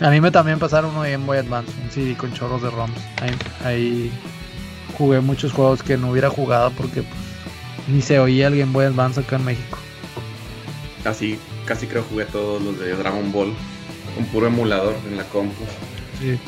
A 0.00 0.10
mí 0.10 0.20
me 0.20 0.30
también 0.30 0.58
pasaron 0.58 0.90
uno 0.90 1.02
de 1.02 1.12
Game 1.12 1.24
Boy 1.24 1.38
Advance, 1.38 1.72
un 1.82 1.90
CD 1.90 2.16
con 2.16 2.32
chorros 2.32 2.62
de 2.62 2.70
ROMs. 2.70 2.98
Ahí, 3.20 3.30
ahí 3.64 4.12
jugué 4.98 5.20
muchos 5.20 5.52
juegos 5.52 5.82
que 5.82 5.96
no 5.96 6.10
hubiera 6.10 6.30
jugado 6.30 6.70
porque 6.70 7.02
pues, 7.02 7.88
ni 7.88 8.02
se 8.02 8.18
oía 8.18 8.48
el 8.48 8.58
Game 8.58 8.72
Boy 8.72 8.86
Advance 8.86 9.20
acá 9.20 9.36
en 9.36 9.44
México. 9.44 9.78
Casi, 11.02 11.38
casi 11.64 11.86
creo 11.86 12.02
jugué 12.02 12.24
todos 12.24 12.62
los 12.62 12.78
de 12.78 12.96
Dragon 12.96 13.30
Ball. 13.30 13.54
Un 14.16 14.26
puro 14.26 14.46
emulador 14.46 14.96
en 15.08 15.16
la 15.16 15.24
compu. 15.24 15.64
Sí. 16.20 16.38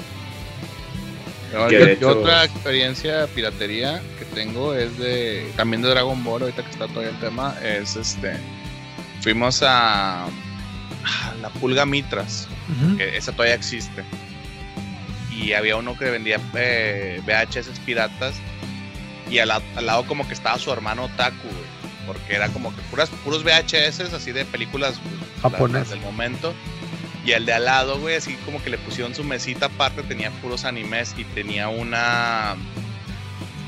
Yo- 1.53 1.69
hecho- 1.87 2.09
otra 2.21 2.45
experiencia 2.45 3.23
de 3.23 3.29
piratería 3.29 4.03
que 4.19 4.25
tengo 4.27 4.75
es 4.75 4.99
de 4.99 5.51
también 5.57 5.81
de 5.83 5.89
Dragon 5.89 6.23
Ball, 6.23 6.43
ahorita 6.43 6.63
que 6.65 6.71
está 6.71 6.87
todavía 6.89 7.11
el 7.11 7.19
tema, 7.21 7.55
es 7.63 7.97
este 7.97 8.37
fuimos 9.23 9.63
a, 9.63 10.25
a 10.25 10.29
la 11.41 11.49
Pulga 11.61 11.87
Mitras, 11.87 12.47
que 12.97 13.17
esa 13.17 13.33
todavía 13.33 13.55
existe. 13.55 14.05
Y 15.33 15.53
había 15.53 15.77
uno 15.77 15.97
que 15.99 16.07
vendía 16.11 16.41
eh, 16.55 17.21
VHS 17.25 17.79
piratas 17.85 18.35
y 19.31 19.39
al, 19.39 19.51
al 19.51 19.87
lado 19.87 20.05
como 20.07 20.27
que 20.27 20.35
estaba 20.35 20.59
su 20.59 20.73
hermano 20.73 21.05
Otaku, 21.05 21.43
güey, 21.43 22.07
porque 22.07 22.35
era 22.35 22.49
como 22.49 22.75
que 22.75 22.83
puras, 22.83 23.09
puros 23.25 23.45
VHS 23.45 24.13
así 24.15 24.33
de 24.33 24.45
películas 24.45 24.95
pues, 25.03 25.15
las 25.81 25.91
del 25.91 26.01
momento. 26.01 26.55
Y 27.27 27.33
el 27.33 27.45
de 27.45 27.53
al 27.55 27.65
lado, 27.65 27.99
güey, 27.99 28.15
así 28.15 28.35
como 28.45 28.63
que 28.63 28.71
le 28.71 28.79
pusieron 28.79 29.15
su 29.15 29.25
mesita 29.25 29.67
aparte, 29.67 30.03
tenía 30.05 30.31
puros 30.31 30.65
animes 30.65 31.15
y 31.19 31.25
tenía 31.25 31.69
una 31.69 32.57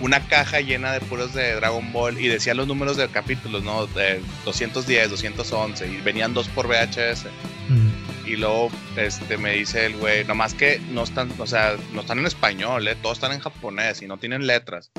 una 0.00 0.20
caja 0.28 0.60
llena 0.60 0.92
de 0.92 1.00
puros 1.00 1.34
de 1.34 1.54
Dragon 1.56 1.92
Ball 1.92 2.20
y 2.20 2.28
decía 2.28 2.54
los 2.54 2.68
números 2.68 2.96
de 2.96 3.08
capítulos, 3.08 3.64
¿no? 3.64 3.88
De 3.88 4.20
210, 4.44 5.10
211 5.10 5.88
y 5.88 5.96
venían 6.02 6.34
dos 6.34 6.46
por 6.48 6.68
VHS. 6.68 7.24
Ujú. 7.68 8.28
Y 8.30 8.36
luego 8.36 8.70
este, 8.96 9.36
me 9.38 9.54
dice 9.54 9.86
el 9.86 9.96
güey, 9.96 10.24
nomás 10.24 10.54
que 10.54 10.80
no 10.92 11.02
están, 11.02 11.28
o 11.38 11.46
sea, 11.48 11.74
no 11.94 12.02
están 12.02 12.20
en 12.20 12.26
español, 12.26 12.86
¿eh? 12.86 12.94
todos 13.02 13.16
están 13.18 13.32
en 13.32 13.40
japonés 13.40 14.00
y 14.00 14.06
no 14.06 14.18
tienen 14.18 14.46
letras. 14.46 14.90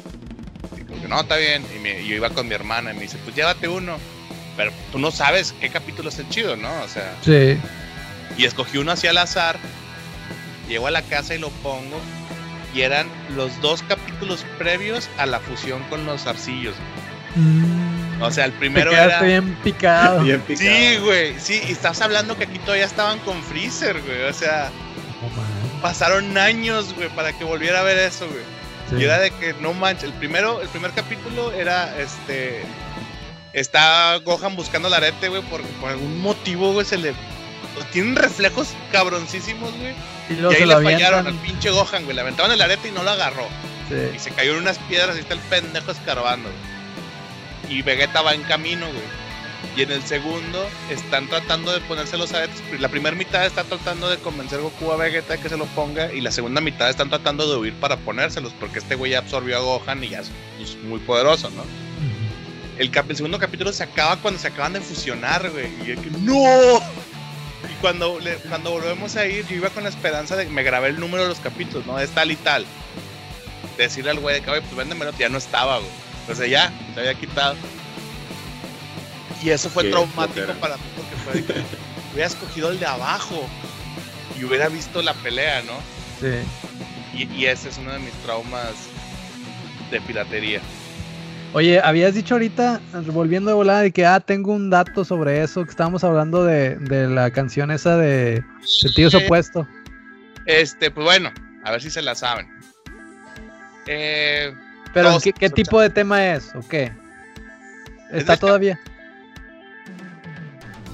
Y 0.77 0.81
como 0.81 1.01
que 1.01 1.07
no, 1.07 1.21
está 1.21 1.37
bien. 1.37 1.63
Y 1.77 1.79
me- 1.79 2.05
yo 2.05 2.15
iba 2.15 2.29
con 2.31 2.49
mi 2.49 2.55
hermana 2.55 2.91
y 2.91 2.95
me 2.95 3.03
dice, 3.03 3.17
pues 3.23 3.33
llévate 3.37 3.69
uno. 3.69 3.97
Pero 4.57 4.73
tú 4.91 4.99
no 4.99 5.11
sabes 5.11 5.55
qué 5.61 5.69
capítulo 5.69 6.09
es 6.09 6.19
el 6.19 6.27
chido, 6.27 6.57
¿no? 6.57 6.69
O 6.81 6.87
sea, 6.89 7.15
Sí. 7.23 7.57
Y 8.37 8.45
escogí 8.45 8.77
uno 8.77 8.91
así 8.91 9.07
al 9.07 9.17
azar. 9.17 9.57
Llego 10.67 10.87
a 10.87 10.91
la 10.91 11.01
casa 11.01 11.35
y 11.35 11.39
lo 11.39 11.49
pongo. 11.49 11.99
Y 12.73 12.81
eran 12.81 13.07
los 13.35 13.59
dos 13.61 13.83
capítulos 13.83 14.45
previos 14.57 15.09
a 15.17 15.25
la 15.25 15.39
fusión 15.39 15.83
con 15.89 16.05
los 16.05 16.27
arcillos. 16.27 16.75
Mm. 17.35 18.21
O 18.21 18.31
sea, 18.31 18.45
el 18.45 18.51
primero 18.53 18.91
era. 18.91 19.21
bien 19.21 19.55
picado. 19.63 20.19
Bien 20.23 20.41
picado. 20.41 20.69
Sí, 20.69 20.97
güey, 20.97 21.39
sí, 21.39 21.61
y 21.67 21.71
estás 21.71 22.01
hablando 22.01 22.37
que 22.37 22.43
aquí 22.43 22.59
todavía 22.59 22.85
estaban 22.85 23.19
con 23.19 23.41
Freezer, 23.43 24.01
güey. 24.01 24.23
O 24.23 24.33
sea, 24.33 24.69
pasaron 25.81 26.37
años, 26.37 26.93
güey, 26.95 27.09
para 27.09 27.33
que 27.33 27.43
volviera 27.43 27.79
a 27.79 27.83
ver 27.83 27.97
eso, 27.97 28.27
güey. 28.27 28.43
Sí. 28.89 28.95
Y 28.97 29.03
era 29.05 29.19
de 29.19 29.31
que 29.31 29.53
no 29.61 29.73
manches, 29.73 30.05
el 30.05 30.13
primero, 30.13 30.61
el 30.61 30.67
primer 30.69 30.91
capítulo 30.91 31.51
era 31.53 31.97
este 31.99 32.63
está 33.53 34.15
Gohan 34.17 34.55
buscando 34.55 34.87
el 34.87 34.93
arete, 34.93 35.29
güey, 35.29 35.41
porque 35.43 35.67
por 35.79 35.89
algún 35.89 36.19
motivo, 36.21 36.73
güey, 36.73 36.85
se 36.85 36.97
le 36.97 37.13
tienen 37.91 38.15
reflejos 38.15 38.69
cabroncísimos, 38.91 39.71
güey. 39.77 39.93
Y 40.29 40.33
Y 40.51 40.55
ahí 40.55 40.65
le 40.65 40.75
fallaron 40.93 41.27
al 41.27 41.33
pinche 41.35 41.69
Gohan, 41.71 42.03
güey. 42.03 42.15
Le 42.15 42.21
aventaban 42.21 42.51
el 42.51 42.61
arete 42.61 42.89
y 42.89 42.91
no 42.91 43.03
lo 43.03 43.09
agarró. 43.11 43.47
Y 44.15 44.19
se 44.19 44.31
cayó 44.31 44.53
en 44.53 44.59
unas 44.59 44.77
piedras 44.79 45.15
y 45.17 45.19
está 45.21 45.33
el 45.33 45.39
pendejo 45.39 45.91
escarbando, 45.91 46.49
güey. 46.49 47.77
Y 47.77 47.81
Vegeta 47.81 48.21
va 48.21 48.33
en 48.33 48.43
camino, 48.43 48.85
güey. 48.87 49.29
Y 49.75 49.81
en 49.83 49.91
el 49.91 50.01
segundo 50.03 50.67
están 50.89 51.27
tratando 51.27 51.71
de 51.71 51.79
ponerse 51.81 52.17
los 52.17 52.33
aretes. 52.33 52.61
La 52.79 52.87
primera 52.89 53.15
mitad 53.15 53.45
está 53.45 53.63
tratando 53.63 54.09
de 54.09 54.17
convencer 54.17 54.59
Goku 54.61 54.91
a 54.91 54.95
Vegeta 54.97 55.33
de 55.33 55.39
que 55.39 55.49
se 55.49 55.57
lo 55.57 55.65
ponga. 55.67 56.11
Y 56.13 56.21
la 56.21 56.31
segunda 56.31 56.61
mitad 56.61 56.89
están 56.89 57.09
tratando 57.09 57.49
de 57.49 57.57
huir 57.57 57.73
para 57.73 57.97
ponérselos. 57.97 58.53
Porque 58.59 58.79
este 58.79 58.95
güey 58.95 59.11
ya 59.11 59.19
absorbió 59.19 59.57
a 59.57 59.59
Gohan 59.61 60.03
y 60.03 60.09
ya 60.09 60.19
es, 60.21 60.31
es 60.61 60.75
muy 60.83 60.99
poderoso, 60.99 61.49
¿no? 61.51 61.63
El, 62.77 62.91
cap- 62.91 63.09
el 63.09 63.15
segundo 63.17 63.37
capítulo 63.39 63.73
se 63.73 63.83
acaba 63.83 64.15
cuando 64.17 64.39
se 64.39 64.47
acaban 64.47 64.71
de 64.73 64.81
fusionar, 64.81 65.49
güey. 65.49 65.67
Y 65.83 65.87
yo 65.87 66.01
que 66.01 66.09
¡No! 66.21 66.81
Cuando, 67.81 68.19
le- 68.19 68.35
cuando 68.35 68.71
volvemos 68.71 69.15
a 69.15 69.25
ir, 69.25 69.45
yo 69.47 69.55
iba 69.55 69.69
con 69.69 69.83
la 69.83 69.89
esperanza 69.89 70.35
de 70.35 70.45
que 70.45 70.51
me 70.51 70.63
grabé 70.63 70.89
el 70.89 70.99
número 70.99 71.23
de 71.23 71.29
los 71.29 71.39
capítulos, 71.39 71.85
¿no? 71.85 71.99
Es 71.99 72.09
tal 72.11 72.29
y 72.31 72.35
tal. 72.35 72.65
Decirle 73.77 74.11
al 74.11 74.19
güey 74.19 74.35
de 74.35 74.41
que, 74.41 74.51
oye, 74.51 74.61
pues 74.61 74.75
véndemelo, 74.75 75.11
ya 75.17 75.29
no 75.29 75.37
estaba, 75.37 75.77
güey. 75.79 75.89
O 76.29 76.35
sea, 76.35 76.45
ya, 76.47 76.73
se 76.93 76.99
había 76.99 77.13
quitado. 77.15 77.55
Y 79.41 79.49
eso 79.51 79.69
fue 79.69 79.83
Qué 79.83 79.89
traumático 79.91 80.51
para 80.59 80.75
mí 80.77 80.83
porque 80.97 81.15
fue 81.23 81.33
de 81.41 81.45
que 81.45 81.61
hubiera 82.11 82.27
escogido 82.27 82.71
el 82.71 82.79
de 82.79 82.85
abajo 82.85 83.47
y 84.37 84.43
hubiera 84.43 84.67
visto 84.67 85.01
la 85.01 85.13
pelea, 85.13 85.61
¿no? 85.61 85.73
Sí. 86.19 86.35
Y, 87.17 87.33
y 87.33 87.45
ese 87.45 87.69
es 87.69 87.77
uno 87.77 87.93
de 87.93 87.99
mis 87.99 88.11
traumas 88.25 88.73
de 89.91 90.01
piratería. 90.01 90.59
Oye, 91.53 91.79
habías 91.83 92.13
dicho 92.13 92.35
ahorita, 92.35 92.79
volviendo 93.07 93.49
de 93.49 93.55
volada, 93.55 93.81
de 93.81 93.91
que, 93.91 94.05
ah, 94.05 94.19
tengo 94.19 94.53
un 94.53 94.69
dato 94.69 95.03
sobre 95.03 95.41
eso, 95.41 95.63
que 95.63 95.71
estábamos 95.71 96.03
hablando 96.03 96.43
de, 96.43 96.75
de 96.75 97.07
la 97.07 97.31
canción 97.31 97.71
esa 97.71 97.97
de 97.97 98.43
Sentidos 98.63 99.13
Sí. 99.13 99.23
Opuestos. 99.25 99.65
Este, 100.45 100.91
pues 100.91 101.03
bueno, 101.05 101.31
a 101.63 101.71
ver 101.71 101.81
si 101.81 101.89
se 101.89 102.03
la 102.03 102.13
saben. 102.13 102.47
Eh, 103.87 104.53
Pero, 104.93 105.19
¿qué, 105.19 105.33
qué 105.33 105.49
tipo 105.49 105.81
de 105.81 105.89
tema 105.89 106.33
es? 106.33 106.53
¿O 106.55 106.61
qué? 106.67 106.91
¿Está 108.11 108.33
del- 108.33 108.39
todavía? 108.39 108.79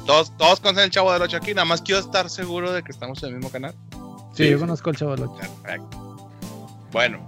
todos, 0.06 0.36
todos 0.38 0.60
conocen 0.62 0.86
el 0.86 0.90
Chavo 0.92 1.12
del 1.12 1.22
8 1.22 1.38
aquí, 1.38 1.54
nada 1.54 1.66
más 1.66 1.82
quiero 1.82 2.00
estar 2.00 2.30
seguro 2.30 2.72
de 2.72 2.82
que 2.84 2.92
estamos 2.92 3.22
en 3.24 3.30
el 3.30 3.36
mismo 3.36 3.50
canal. 3.50 3.74
Sí, 4.34 4.44
Sí, 4.46 4.50
yo 4.52 4.60
conozco 4.60 4.90
el 4.90 4.96
Chavo 4.96 5.16
del 5.16 5.24
Ocho. 5.26 5.36
Perfecto. 5.64 6.30
Bueno, 6.92 7.28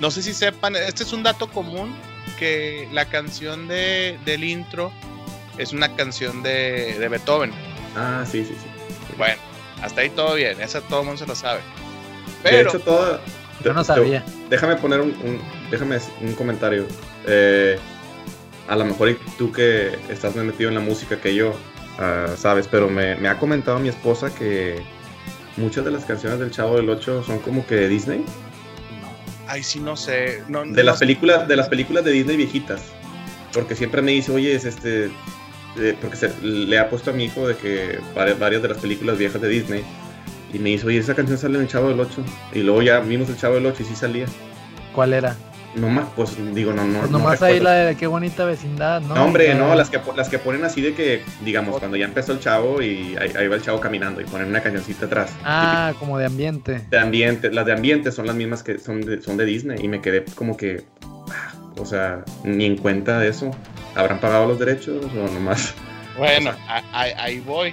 No 0.00 0.10
sé 0.10 0.22
si 0.22 0.32
sepan, 0.32 0.74
este 0.76 1.02
es 1.02 1.12
un 1.12 1.22
dato 1.22 1.46
común, 1.50 1.94
que 2.40 2.88
la 2.90 3.04
canción 3.04 3.68
de, 3.68 4.18
del 4.24 4.42
intro 4.42 4.90
es 5.58 5.72
una 5.72 5.94
canción 5.94 6.42
de, 6.42 6.98
de 6.98 7.08
Beethoven. 7.08 7.52
Ah, 7.94 8.24
sí, 8.28 8.44
sí, 8.44 8.54
sí. 8.60 9.14
Bueno, 9.16 9.36
hasta 9.82 10.00
ahí 10.00 10.10
todo 10.10 10.34
bien, 10.34 10.60
esa 10.60 10.80
todo 10.80 11.00
el 11.00 11.06
mundo 11.06 11.20
se 11.20 11.26
lo 11.28 11.34
sabe. 11.36 11.60
de 11.60 12.50
Pero, 12.50 12.70
hecho, 12.70 12.80
todo. 12.80 13.20
Yo 13.62 13.72
no 13.74 13.84
sabía. 13.84 14.24
Déjame 14.48 14.76
poner 14.76 15.00
un, 15.00 15.10
un- 15.10 15.40
déjame 15.70 15.98
un 16.22 16.34
comentario. 16.34 16.86
Eh, 17.26 17.78
a 18.68 18.74
lo 18.76 18.84
mejor 18.86 19.16
tú 19.36 19.52
que 19.52 19.98
estás 20.08 20.34
más 20.34 20.44
metido 20.46 20.70
en 20.70 20.74
la 20.76 20.80
música 20.80 21.20
que 21.20 21.34
yo, 21.34 21.54
ah, 21.98 22.26
sabes, 22.38 22.66
pero 22.68 22.88
me, 22.88 23.16
me 23.16 23.28
ha 23.28 23.38
comentado 23.38 23.78
mi 23.78 23.90
esposa 23.90 24.34
que 24.34 24.80
muchas 25.58 25.84
de 25.84 25.90
las 25.90 26.04
canciones 26.06 26.38
del 26.38 26.50
Chavo 26.50 26.76
del 26.76 26.88
8 26.88 27.22
son 27.24 27.38
como 27.40 27.66
que 27.66 27.74
de 27.74 27.88
Disney. 27.88 28.24
Ay, 29.50 29.62
sí, 29.62 29.80
no 29.80 29.96
sé. 29.96 30.42
No, 30.48 30.60
De 30.60 30.66
no 30.68 30.82
las 30.82 30.98
sé. 30.98 31.04
películas, 31.06 31.46
de 31.48 31.56
las 31.56 31.68
películas 31.68 32.04
de 32.04 32.12
Disney 32.12 32.36
viejitas. 32.36 32.80
Porque 33.52 33.74
siempre 33.74 34.00
me 34.02 34.12
dice, 34.12 34.30
oye, 34.32 34.54
es 34.54 34.64
este. 34.64 35.10
eh, 35.78 35.96
porque 36.00 36.16
se- 36.16 36.32
le 36.42 36.78
ha 36.78 36.88
puesto 36.88 37.10
a 37.10 37.12
mi 37.14 37.24
hijo 37.24 37.46
de 37.46 37.56
que 37.56 37.98
varias, 38.14 38.38
varias 38.38 38.62
de 38.62 38.68
las 38.68 38.78
películas 38.78 39.18
viejas 39.18 39.40
de 39.40 39.48
Disney. 39.48 39.82
Y 40.52 40.58
me 40.58 40.70
dice, 40.70 40.86
oye, 40.86 40.98
esa 40.98 41.14
canción 41.14 41.38
sale 41.38 41.56
en 41.56 41.62
el 41.62 41.68
Chavo 41.68 41.88
del 41.88 42.00
8. 42.00 42.24
Y 42.54 42.60
luego 42.60 42.82
ya 42.82 43.00
vimos 43.00 43.28
el 43.28 43.36
Chavo 43.36 43.54
del 43.56 43.66
8 43.66 43.82
y 43.82 43.86
sí 43.86 43.94
salía. 43.94 44.26
¿Cuál 44.94 45.12
era? 45.12 45.36
No 45.74 45.88
más, 45.88 46.06
pues 46.16 46.36
digo, 46.54 46.72
no, 46.72 46.84
no. 46.84 46.98
Pues 47.00 47.10
no 47.12 47.18
nomás 47.18 47.40
ahí 47.42 47.54
recuerdo. 47.60 47.64
la 47.64 47.84
de 47.86 47.96
qué 47.96 48.06
bonita 48.08 48.44
vecindad, 48.44 49.00
¿no? 49.02 49.14
No, 49.14 49.24
hombre, 49.24 49.54
no, 49.54 49.74
las 49.76 49.88
que, 49.88 50.00
las 50.16 50.28
que 50.28 50.38
ponen 50.40 50.64
así 50.64 50.80
de 50.80 50.94
que, 50.94 51.22
digamos, 51.44 51.78
cuando 51.78 51.96
ya 51.96 52.06
empezó 52.06 52.32
el 52.32 52.40
chavo 52.40 52.82
y 52.82 53.16
ahí, 53.20 53.32
ahí 53.38 53.46
va 53.46 53.54
el 53.54 53.62
chavo 53.62 53.78
caminando 53.78 54.20
y 54.20 54.24
ponen 54.24 54.48
una 54.48 54.60
cancioncita 54.62 55.06
atrás. 55.06 55.32
Ah, 55.44 55.92
como 56.00 56.18
de 56.18 56.26
ambiente. 56.26 56.84
De 56.90 56.98
ambiente, 56.98 57.52
las 57.52 57.66
de 57.66 57.72
ambiente 57.72 58.10
son 58.10 58.26
las 58.26 58.34
mismas 58.34 58.62
que 58.64 58.78
son 58.80 59.00
de, 59.00 59.22
son 59.22 59.36
de 59.36 59.44
Disney 59.44 59.78
y 59.80 59.86
me 59.86 60.00
quedé 60.00 60.24
como 60.34 60.56
que, 60.56 60.84
ah, 61.30 61.52
o 61.78 61.84
sea, 61.86 62.24
ni 62.42 62.64
en 62.64 62.76
cuenta 62.76 63.18
de 63.20 63.28
eso. 63.28 63.52
¿Habrán 63.94 64.18
pagado 64.20 64.48
los 64.48 64.58
derechos 64.58 65.04
o 65.04 65.32
nomás? 65.32 65.74
Bueno, 66.18 66.50
a- 66.68 66.82
a- 66.92 67.22
ahí 67.24 67.38
voy. 67.40 67.72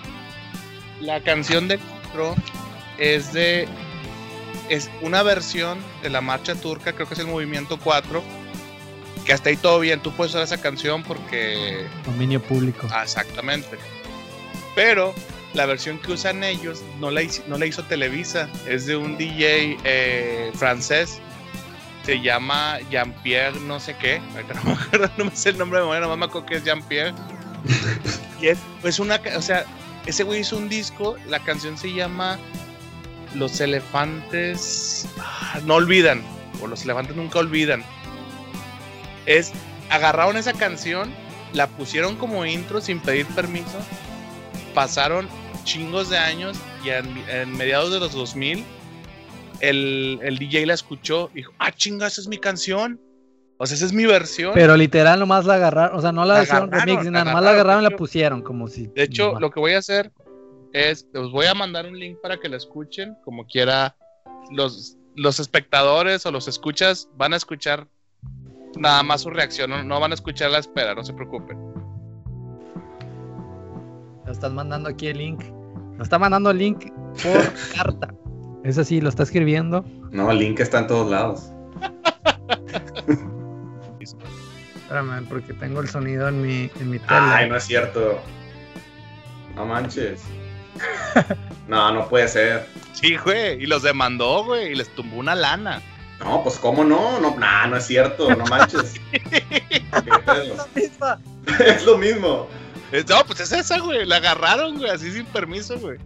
La 1.01 1.19
canción 1.21 1.67
de 1.67 1.75
intro 2.05 2.35
es 2.99 3.33
de. 3.33 3.67
Es 4.70 4.89
una 5.01 5.24
versión 5.24 5.80
de 6.01 6.09
la 6.09 6.22
marcha 6.22 6.55
turca, 6.55 6.93
creo 6.93 7.07
que 7.07 7.13
es 7.13 7.20
el 7.20 7.28
movimiento 7.28 7.80
4. 7.80 8.24
Que 9.26 9.34
hasta 9.34 9.49
ahí 9.49 9.57
todo 9.57 9.80
bien, 9.80 10.01
tú 10.01 10.11
puedes 10.13 10.32
usar 10.34 10.43
esa 10.43 10.61
canción 10.61 11.03
porque. 11.03 11.86
Dominio 12.05 12.41
público. 12.41 12.88
Ah, 12.91 13.03
exactamente. 13.03 13.78
Pero 14.76 15.13
la 15.53 15.65
versión 15.65 15.99
que 15.99 16.11
usan 16.11 16.43
ellos 16.43 16.82
no 16.99 17.11
la, 17.11 17.24
hizo, 17.24 17.43
no 17.47 17.57
la 17.57 17.65
hizo 17.65 17.84
Televisa, 17.84 18.49
es 18.68 18.86
de 18.86 18.95
un 18.95 19.18
DJ 19.18 19.78
eh, 19.84 20.51
francés. 20.55 21.20
Se 22.05 22.22
llama 22.22 22.80
Jean-Pierre, 22.89 23.59
no 23.61 23.80
sé 23.80 23.95
qué. 23.97 24.22
Ahorita 24.34 24.53
no 24.53 24.63
me 24.63 24.72
acuerdo, 24.82 25.11
no 25.18 25.26
me 25.26 25.36
sé 25.36 25.49
el 25.49 25.57
nombre 25.57 25.80
de 25.80 25.84
memoria, 25.84 26.01
nomás 26.01 26.18
me 26.18 26.26
acuerdo 26.26 26.45
que 26.45 26.55
es 26.57 26.63
Jean-Pierre. 26.63 27.13
y 28.41 28.47
es 28.47 28.59
pues 28.82 28.99
una, 28.99 29.20
o 29.36 29.41
sea, 29.41 29.65
ese 30.05 30.24
güey 30.24 30.41
hizo 30.41 30.57
un 30.57 30.70
disco, 30.70 31.18
la 31.28 31.39
canción 31.39 31.78
se 31.78 31.91
llama 31.91 32.39
Los 33.36 33.59
elefantes 33.59 35.07
ah, 35.19 35.59
no 35.65 35.75
olvidan, 35.75 36.21
o 36.61 36.67
los 36.67 36.84
elefantes 36.84 37.15
nunca 37.15 37.39
olvidan. 37.39 37.84
Es, 39.25 39.51
agarraron 39.89 40.38
esa 40.38 40.53
canción, 40.53 41.13
la 41.53 41.67
pusieron 41.67 42.15
como 42.15 42.45
intro 42.45 42.82
sin 42.82 42.99
pedir 42.99 43.25
permiso, 43.28 43.78
pasaron 44.73 45.28
chingos 45.63 46.09
de 46.09 46.17
años 46.17 46.57
y 46.84 46.89
en, 46.89 47.05
en 47.30 47.57
mediados 47.57 47.91
de 47.91 47.99
los 47.99 48.13
2000 48.13 48.63
el, 49.59 50.19
el 50.21 50.38
DJ 50.38 50.65
la 50.65 50.73
escuchó 50.73 51.30
y 51.34 51.38
dijo, 51.38 51.53
ah 51.59 51.71
chinga, 51.71 52.07
esa 52.07 52.21
es 52.21 52.28
mi 52.28 52.38
canción. 52.38 52.99
O 53.59 53.65
sea, 53.65 53.75
esa 53.75 53.88
es 53.88 53.93
mi 53.93 54.05
versión. 54.05 54.51
Pero 54.53 54.78
literal 54.78 55.19
nomás 55.19 55.45
la 55.45 55.55
agarraron, 55.55 55.97
o 55.97 56.01
sea, 56.01 56.11
no 56.11 56.25
la 56.25 56.36
La 56.36 56.43
hicieron 56.43 56.71
remix, 56.71 57.05
nada, 57.05 57.25
nomás 57.25 57.43
la 57.43 57.49
agarraron, 57.51 57.82
y 57.82 57.89
la 57.89 57.97
pusieron 57.97 58.43
como 58.43 58.67
si. 58.67 58.88
De 58.88 59.03
hecho, 59.03 59.39
lo 59.39 59.49
que 59.49 59.59
voy 59.59 59.73
a 59.73 59.80
hacer 59.80 60.11
es, 60.74 61.07
os 61.13 61.32
voy 61.32 61.45
a 61.45 61.53
mandar 61.53 61.86
un 61.86 61.97
link 61.99 62.18
para 62.22 62.38
que 62.38 62.49
la 62.49 62.57
escuchen, 62.57 63.15
como 63.24 63.45
quiera. 63.45 63.95
Los, 64.51 64.97
los 65.15 65.39
espectadores 65.39 66.26
o 66.26 66.32
los 66.32 66.47
escuchas 66.47 67.09
van 67.18 67.34
a 67.34 67.38
escuchar 67.38 67.88
nada 68.78 69.03
más 69.03 69.22
su 69.22 69.30
reacción, 69.30 69.70
no, 69.70 69.84
no 69.84 69.99
van 69.99 70.11
a 70.11 70.15
escuchar 70.15 70.51
la 70.51 70.59
espera, 70.59 70.93
no 70.95 71.03
se 71.03 71.13
preocupen. 71.13 71.57
Nos 74.26 74.38
están 74.38 74.55
mandando 74.55 74.89
aquí 74.89 75.07
el 75.07 75.18
link. 75.18 75.43
Nos 75.97 76.03
está 76.03 76.20
mandando 76.20 76.51
el 76.51 76.57
link 76.57 76.91
por 77.24 77.53
carta. 77.76 78.13
Es 78.63 78.78
así, 78.78 79.01
lo 79.01 79.09
está 79.09 79.24
escribiendo. 79.24 79.86
No, 80.11 80.30
el 80.32 80.39
link 80.39 80.59
está 80.59 80.80
en 80.80 80.88
todos 80.88 81.09
lados. 81.09 81.51
Espérame, 84.76 85.26
porque 85.28 85.53
tengo 85.53 85.82
el 85.82 85.89
sonido 85.89 86.28
en 86.28 86.41
mi, 86.41 86.70
en 86.80 86.89
mi 86.89 86.99
tele. 86.99 87.20
Ay, 87.20 87.49
no 87.49 87.57
es 87.57 87.63
cierto. 87.63 88.20
No 89.55 89.65
manches. 89.65 90.22
No, 91.67 91.91
no 91.91 92.07
puede 92.07 92.28
ser. 92.28 92.65
Sí, 92.93 93.17
güey, 93.17 93.61
y 93.61 93.65
los 93.65 93.84
demandó, 93.84 94.43
güey, 94.45 94.71
y 94.71 94.75
les 94.75 94.89
tumbó 94.95 95.17
una 95.17 95.36
lana. 95.36 95.82
No, 96.19 96.43
pues 96.43 96.57
cómo 96.57 96.84
no, 96.84 97.19
no, 97.19 97.36
nah, 97.38 97.67
no 97.67 97.78
es 97.78 97.86
cierto, 97.86 98.34
no 98.34 98.45
manches. 98.45 98.95
¿Qué 99.11 99.51
pedo? 100.25 100.67
es 101.59 101.86
lo 101.86 101.97
mismo. 101.97 102.47
No, 103.09 103.25
pues 103.25 103.41
es 103.41 103.51
esa, 103.51 103.80
güey, 103.80 104.05
la 104.05 104.15
agarraron, 104.15 104.78
güey, 104.78 104.89
así 104.89 105.11
sin 105.11 105.25
permiso, 105.25 105.78
güey. 105.78 105.97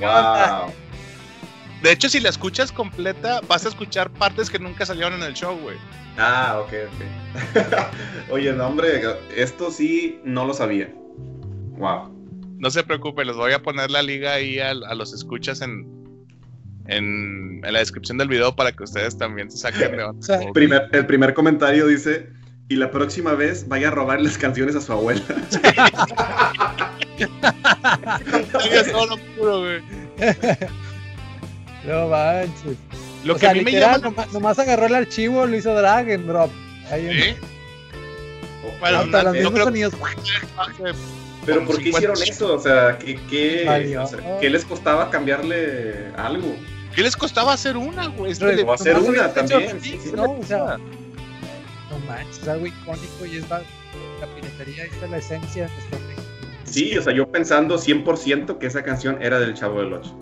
Wow. 0.00 0.72
De 1.80 1.92
hecho, 1.92 2.08
si 2.08 2.18
la 2.18 2.30
escuchas 2.30 2.72
completa, 2.72 3.40
vas 3.46 3.64
a 3.64 3.68
escuchar 3.68 4.10
partes 4.10 4.50
que 4.50 4.58
nunca 4.58 4.84
salieron 4.84 5.14
en 5.14 5.22
el 5.22 5.34
show, 5.34 5.56
güey. 5.58 5.76
Ah, 6.18 6.60
ok, 6.60 6.72
ok. 6.88 8.30
Oye, 8.30 8.52
no, 8.52 8.66
hombre, 8.66 9.02
esto 9.36 9.70
sí 9.70 10.20
no 10.24 10.44
lo 10.44 10.54
sabía. 10.54 10.92
Wow. 11.76 12.13
No 12.64 12.70
se 12.70 12.82
preocupe, 12.82 13.26
les 13.26 13.36
voy 13.36 13.52
a 13.52 13.62
poner 13.62 13.90
la 13.90 14.02
liga 14.02 14.32
ahí 14.32 14.58
a, 14.58 14.70
a 14.70 14.94
los 14.94 15.12
escuchas 15.12 15.60
en, 15.60 15.86
en, 16.86 17.60
en 17.62 17.72
la 17.74 17.78
descripción 17.80 18.16
del 18.16 18.28
video 18.28 18.56
para 18.56 18.72
que 18.72 18.84
ustedes 18.84 19.18
también 19.18 19.50
se 19.50 19.58
saquen 19.58 19.94
de 19.94 20.02
onda. 20.02 20.22
sea, 20.26 20.38
Como- 20.38 20.54
Primer- 20.54 20.88
el 20.92 21.04
primer 21.04 21.34
comentario 21.34 21.86
dice, 21.86 22.30
y 22.70 22.76
la 22.76 22.90
próxima 22.90 23.34
vez 23.34 23.68
vaya 23.68 23.88
a 23.88 23.90
robar 23.90 24.22
las 24.22 24.38
canciones 24.38 24.74
a 24.76 24.80
su 24.80 24.92
abuela. 24.92 25.20
Puro, 29.36 29.60
güey. 29.60 29.82
No 31.86 32.08
manches. 32.08 32.78
Lo 33.24 33.34
o 33.34 33.36
que 33.36 33.40
sea, 33.40 33.50
a 33.50 33.54
mí 33.54 33.60
me 33.62 33.72
llama. 33.72 33.98
nomás, 33.98 34.32
nomás 34.32 34.58
agarró 34.58 34.86
el 34.86 34.94
archivo, 34.94 35.44
lo 35.46 35.54
hizo 35.54 35.74
drag 35.74 36.10
and 36.12 36.26
drop. 36.26 36.50
Ahí 36.90 37.08
en- 37.08 37.12
¿Sí? 37.22 37.36
Bueno, 38.80 39.00
hasta 39.00 39.22
no, 39.22 39.32
los 39.32 39.42
yo 39.42 39.50
mismos 39.50 39.52
creo 39.52 39.64
sonidos. 39.66 39.94
Pero 41.46 41.64
¿por 41.64 41.76
qué 41.78 41.84
50 41.84 41.98
hicieron 41.98 42.22
eso? 42.22 42.54
O 42.54 42.58
sea, 42.58 42.98
¿qué, 42.98 43.18
qué, 43.28 43.64
Valió. 43.66 44.04
o 44.04 44.06
sea, 44.06 44.38
¿qué 44.40 44.50
les 44.50 44.64
costaba 44.64 45.10
cambiarle 45.10 46.12
algo? 46.16 46.54
¿Qué 46.94 47.02
les 47.02 47.16
costaba 47.16 47.52
hacer 47.52 47.76
una, 47.76 48.08
güey? 48.08 48.32
Es 48.32 48.38
que 48.38 48.66
hacer 48.68 48.96
una 48.96 49.32
también. 49.32 49.68
remix, 49.68 49.82
sí, 49.82 49.98
sí. 50.02 50.12
¿no? 50.14 50.32
O 50.32 50.42
sea, 50.42 50.78
no 51.90 51.98
manches, 52.06 52.38
es 52.38 52.48
algo 52.48 52.66
icónico 52.66 53.26
y 53.26 53.36
es 53.38 53.48
la, 53.50 53.62
la 54.20 54.34
piratería, 54.34 54.84
esta 54.84 55.04
es 55.04 55.10
la 55.10 55.18
esencia 55.18 55.62
de 55.64 55.72
nuestro 55.72 55.98
México. 56.00 56.22
Sí, 56.64 56.96
o 56.96 57.02
sea, 57.02 57.12
yo 57.12 57.30
pensando 57.30 57.76
100% 57.76 58.58
que 58.58 58.66
esa 58.66 58.82
canción 58.82 59.20
era 59.22 59.38
del 59.38 59.54
Chavo 59.54 59.80
del 59.80 59.92
Ocho. 59.92 60.16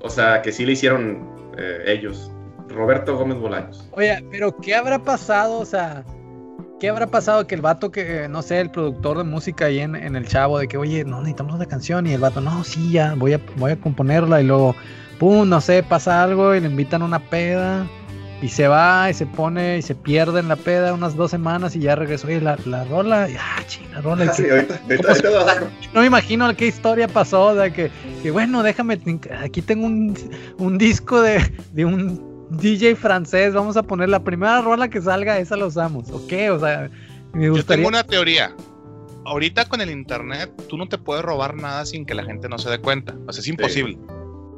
O 0.00 0.10
sea, 0.10 0.42
que 0.42 0.52
sí 0.52 0.64
le 0.66 0.72
hicieron 0.72 1.52
eh, 1.58 1.84
ellos. 1.86 2.30
Roberto 2.68 3.16
Gómez 3.16 3.38
Bolaños. 3.38 3.88
Oye, 3.92 4.24
pero 4.30 4.56
¿qué 4.56 4.74
habrá 4.74 5.02
pasado? 5.02 5.58
O 5.58 5.66
sea, 5.66 6.04
¿qué 6.80 6.88
habrá 6.88 7.06
pasado 7.06 7.46
que 7.46 7.54
el 7.54 7.60
vato 7.60 7.92
que, 7.92 8.26
no 8.28 8.42
sé, 8.42 8.58
el 8.60 8.70
productor 8.70 9.18
de 9.18 9.24
música 9.24 9.66
ahí 9.66 9.80
en, 9.80 9.94
en 9.94 10.16
el 10.16 10.26
chavo, 10.26 10.58
de 10.58 10.66
que, 10.66 10.78
oye, 10.78 11.04
no 11.04 11.18
necesitamos 11.18 11.54
una 11.54 11.66
canción, 11.66 12.06
y 12.06 12.12
el 12.14 12.20
vato, 12.20 12.40
no, 12.40 12.64
sí, 12.64 12.90
ya, 12.92 13.14
voy 13.16 13.34
a, 13.34 13.40
voy 13.56 13.72
a 13.72 13.76
componerla, 13.76 14.40
y 14.40 14.44
luego, 14.46 14.74
pum, 15.18 15.48
no 15.48 15.60
sé, 15.60 15.82
pasa 15.82 16.22
algo, 16.22 16.54
y 16.54 16.60
le 16.60 16.68
invitan 16.68 17.02
a 17.02 17.04
una 17.04 17.18
peda, 17.18 17.86
y 18.42 18.48
se 18.48 18.66
va, 18.66 19.10
y 19.10 19.14
se 19.14 19.26
pone, 19.26 19.76
y 19.76 19.82
se 19.82 19.94
pierde 19.94 20.40
en 20.40 20.48
la 20.48 20.56
peda 20.56 20.94
unas 20.94 21.14
dos 21.14 21.30
semanas, 21.30 21.76
y 21.76 21.80
ya 21.80 21.94
regresó, 21.96 22.26
oye, 22.28 22.40
la, 22.40 22.56
la 22.64 22.84
rola, 22.84 23.28
y, 23.28 23.36
ah, 23.36 23.62
ching, 23.66 23.90
la 23.92 24.00
rola, 24.00 24.24
y 24.24 24.28
Ah, 24.28 24.32
sí, 24.34 24.42
que- 24.44 24.50
ahorita, 24.50 24.80
no 25.92 26.00
me 26.00 26.06
imagino 26.06 26.56
qué 26.56 26.66
historia 26.66 27.06
pasó, 27.08 27.54
sea, 27.54 27.70
que, 27.70 27.90
que 28.22 28.30
bueno, 28.30 28.62
déjame, 28.62 28.98
aquí 29.42 29.60
tengo 29.60 29.84
un, 29.86 30.16
un 30.56 30.78
disco 30.78 31.20
de, 31.20 31.40
de 31.72 31.84
un 31.84 32.29
DJ 32.50 32.96
francés, 32.96 33.54
vamos 33.54 33.76
a 33.76 33.82
poner 33.82 34.08
la 34.08 34.22
primera 34.22 34.60
rola 34.60 34.88
que 34.88 35.00
salga, 35.00 35.38
esa 35.38 35.56
la 35.56 35.66
usamos, 35.66 36.10
¿o 36.10 36.26
qué? 36.26 36.50
O 36.50 36.58
sea, 36.58 36.90
me 37.32 37.46
Yo 37.46 37.52
gustaría... 37.52 37.84
tengo 37.84 37.88
una 37.88 38.04
teoría. 38.04 38.54
Ahorita 39.24 39.66
con 39.66 39.80
el 39.80 39.90
internet, 39.90 40.50
tú 40.68 40.76
no 40.76 40.88
te 40.88 40.98
puedes 40.98 41.24
robar 41.24 41.54
nada 41.54 41.86
sin 41.86 42.04
que 42.04 42.14
la 42.14 42.24
gente 42.24 42.48
no 42.48 42.58
se 42.58 42.70
dé 42.70 42.80
cuenta. 42.80 43.14
O 43.26 43.32
sea, 43.32 43.40
es 43.40 43.48
imposible. 43.48 43.98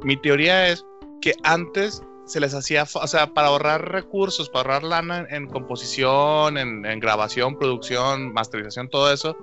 Mi 0.03 0.17
teoría 0.17 0.69
es 0.69 0.85
que 1.21 1.33
antes 1.43 2.01
se 2.25 2.39
les 2.39 2.53
hacía, 2.53 2.83
o 2.93 3.07
sea, 3.07 3.33
para 3.33 3.49
ahorrar 3.49 3.91
recursos, 3.91 4.49
para 4.49 4.75
ahorrar 4.75 4.83
lana 4.83 5.19
en, 5.29 5.43
en 5.43 5.47
composición, 5.47 6.57
en, 6.57 6.85
en 6.85 6.99
grabación, 6.99 7.57
producción, 7.57 8.33
masterización, 8.33 8.89
todo 8.89 9.11
eso. 9.13 9.37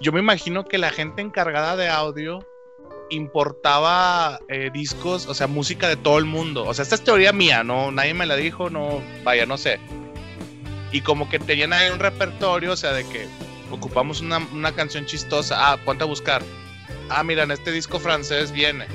Yo 0.00 0.12
me 0.12 0.20
imagino 0.20 0.64
que 0.64 0.78
la 0.78 0.90
gente 0.90 1.22
encargada 1.22 1.76
de 1.76 1.88
audio 1.88 2.40
importaba 3.12 4.40
eh, 4.48 4.70
discos, 4.72 5.26
o 5.26 5.34
sea, 5.34 5.46
música 5.46 5.88
de 5.88 5.96
todo 5.96 6.18
el 6.18 6.24
mundo. 6.24 6.64
O 6.64 6.74
sea, 6.74 6.82
esta 6.82 6.94
es 6.94 7.04
teoría 7.04 7.32
mía, 7.32 7.62
no, 7.62 7.90
nadie 7.92 8.14
me 8.14 8.26
la 8.26 8.36
dijo, 8.36 8.70
no, 8.70 9.00
vaya, 9.22 9.46
no 9.46 9.58
sé. 9.58 9.78
Y 10.92 11.02
como 11.02 11.28
que 11.28 11.38
tenían 11.38 11.72
ahí 11.72 11.90
un 11.90 11.98
repertorio, 11.98 12.72
o 12.72 12.76
sea, 12.76 12.92
de 12.92 13.04
que 13.04 13.26
ocupamos 13.70 14.20
una, 14.20 14.38
una 14.38 14.72
canción 14.72 15.06
chistosa, 15.06 15.72
ah, 15.72 15.76
ponte 15.84 16.04
a 16.04 16.06
buscar. 16.06 16.42
Ah, 17.08 17.22
mira, 17.22 17.42
en 17.42 17.50
este 17.50 17.70
disco 17.70 17.98
francés 17.98 18.52
viene. 18.52 18.86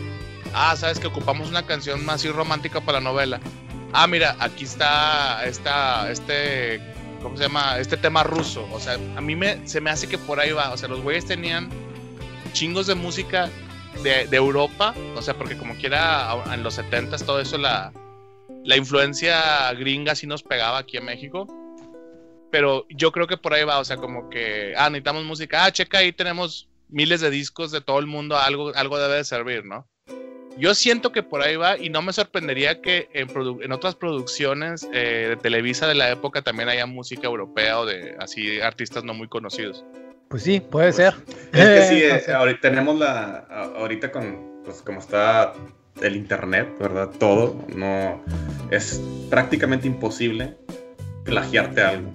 Ah, 0.54 0.76
sabes 0.76 1.00
que 1.00 1.08
ocupamos 1.08 1.50
una 1.50 1.66
canción 1.66 2.04
más 2.06 2.16
así 2.16 2.30
romántica 2.30 2.82
para 2.82 3.00
la 3.00 3.04
novela. 3.04 3.40
Ah, 3.94 4.08
mira, 4.08 4.36
aquí 4.40 4.64
está 4.64 5.46
esta, 5.46 6.10
este, 6.12 6.82
¿cómo 7.22 7.38
se 7.38 7.44
llama? 7.44 7.78
Este 7.80 7.98
tema 7.98 8.24
ruso. 8.24 8.68
O 8.72 8.80
sea, 8.80 8.98
a 9.16 9.22
mí 9.22 9.36
me, 9.36 9.68
se 9.68 9.82
me 9.82 9.90
hace 9.90 10.08
que 10.08 10.18
por 10.18 10.40
ahí 10.40 10.52
va. 10.52 10.72
O 10.72 10.78
sea, 10.78 10.90
los 10.90 11.02
güeyes 11.02 11.26
tenían 11.26 11.70
chingos 12.54 12.88
de 12.88 12.96
música 12.96 13.50
de, 14.04 14.36
Europa. 14.36 14.94
O 15.16 15.22
sea, 15.22 15.34
porque 15.34 15.58
como 15.58 15.76
quiera, 15.76 16.36
en 16.54 16.64
los 16.64 16.78
70s 16.78 17.26
todo 17.26 17.40
eso, 17.40 17.58
la, 17.58 17.92
la 18.64 18.78
influencia 18.78 19.72
gringa 19.74 20.16
sí 20.16 20.28
nos 20.28 20.44
pegaba 20.44 20.80
aquí 20.80 20.98
en 20.98 21.06
México. 21.06 21.48
Pero 22.52 22.86
yo 22.90 23.12
creo 23.12 23.28
que 23.28 23.38
por 23.38 23.54
ahí 23.54 23.64
va, 23.64 23.80
o 23.80 23.86
sea, 23.86 23.98
como 23.98 24.30
que, 24.30 24.74
ah, 24.78 24.90
necesitamos 24.90 25.26
música, 25.26 25.66
ah, 25.66 25.72
checa, 25.72 26.00
ahí 26.00 26.14
tenemos 26.14 26.70
miles 26.90 27.22
de 27.22 27.30
discos 27.30 27.72
de 27.72 27.82
todo 27.82 28.00
el 28.00 28.08
mundo, 28.08 28.38
algo, 28.38 28.72
algo 28.76 28.98
debe 28.98 29.16
de 29.16 29.24
servir, 29.26 29.66
¿no? 29.66 29.86
Yo 30.58 30.74
siento 30.74 31.12
que 31.12 31.22
por 31.22 31.44
ahí 31.44 31.56
va 31.56 31.78
y 31.78 31.90
no 31.90 32.02
me 32.02 32.14
sorprendería 32.14 32.82
que 32.82 33.10
en, 33.14 33.30
en 33.62 33.72
otras 33.72 33.96
producciones 33.96 34.88
eh, 34.92 35.28
de 35.30 35.38
Televisa 35.38 35.88
de 35.88 35.94
la 35.94 36.10
época 36.10 36.42
también 36.42 36.68
haya 36.68 36.88
música 36.88 37.28
europea 37.28 37.80
o 37.80 37.86
de 37.86 38.16
así 38.20 38.60
artistas 38.60 39.04
no 39.04 39.14
muy 39.14 39.28
conocidos. 39.28 39.86
Pues 40.30 40.44
sí, 40.44 40.60
puede 40.60 40.92
ser. 40.94 41.14
Es 41.54 41.66
que 41.66 41.82
sí, 41.88 42.02
eh, 42.30 42.34
ahorita 42.34 42.62
tenemos 42.62 42.98
la, 43.00 43.46
ahorita 43.78 44.12
con, 44.12 44.62
pues 44.66 44.82
como 44.82 45.00
está 45.00 45.54
el 46.02 46.16
internet, 46.16 46.68
¿verdad? 46.80 47.10
Todo, 47.18 47.56
no, 47.76 48.22
es 48.72 49.02
prácticamente 49.30 49.88
imposible 49.88 50.58
plagiarte 51.24 51.82
algo. 51.82 52.12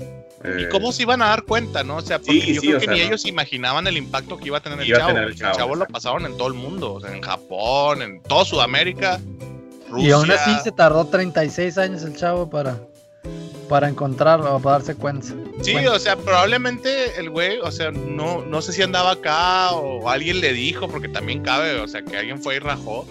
¿Y 0.58 0.68
cómo 0.70 0.90
se 0.90 1.02
iban 1.02 1.22
a 1.22 1.26
dar 1.26 1.44
cuenta, 1.44 1.84
no? 1.84 1.96
O 1.96 2.00
sea, 2.00 2.18
porque 2.18 2.40
Sí, 2.40 2.54
yo 2.54 2.60
sí, 2.60 2.66
creo 2.66 2.80
que 2.80 2.84
sea, 2.86 2.94
ni 2.94 3.00
no. 3.00 3.06
ellos 3.06 3.26
imaginaban 3.26 3.86
el 3.86 3.96
impacto 3.96 4.36
que 4.36 4.46
iba 4.48 4.58
a 4.58 4.60
tener 4.60 4.80
el 4.80 4.88
Iba 4.88 4.96
a 4.98 5.00
chavo. 5.00 5.12
tener 5.12 5.28
el 5.28 5.34
Chavo, 5.36 5.68
lo 5.76 5.84
exacto. 5.84 5.92
pasaron 5.92 6.26
en 6.26 6.36
todo 6.36 6.48
el 6.48 6.54
mundo, 6.54 6.94
o 6.94 7.00
sea, 7.00 7.14
en 7.14 7.22
Japón, 7.22 8.02
en 8.02 8.20
toda 8.24 8.44
Sudamérica, 8.44 9.20
Rusia. 9.88 10.08
Y 10.08 10.10
aún 10.10 10.30
así 10.32 10.50
se 10.64 10.72
tardó 10.72 11.04
36 11.06 11.78
años 11.78 12.02
el 12.02 12.16
chavo 12.16 12.50
para, 12.50 12.76
para 13.72 13.88
encontrarlo, 13.88 14.60
para 14.60 14.76
darse 14.76 14.94
cuenta. 14.94 15.28
Sí, 15.62 15.74
o 15.86 15.98
sea, 15.98 16.14
probablemente 16.16 17.18
el 17.18 17.30
güey, 17.30 17.58
o 17.58 17.72
sea, 17.72 17.90
no, 17.90 18.44
no 18.44 18.60
sé 18.60 18.70
si 18.74 18.82
andaba 18.82 19.12
acá 19.12 19.70
o 19.70 20.10
alguien 20.10 20.42
le 20.42 20.52
dijo, 20.52 20.88
porque 20.88 21.08
también 21.08 21.42
cabe, 21.42 21.80
o 21.80 21.88
sea, 21.88 22.02
que 22.02 22.18
alguien 22.18 22.38
fue 22.38 22.56
y 22.56 22.58
rajó. 22.58 23.06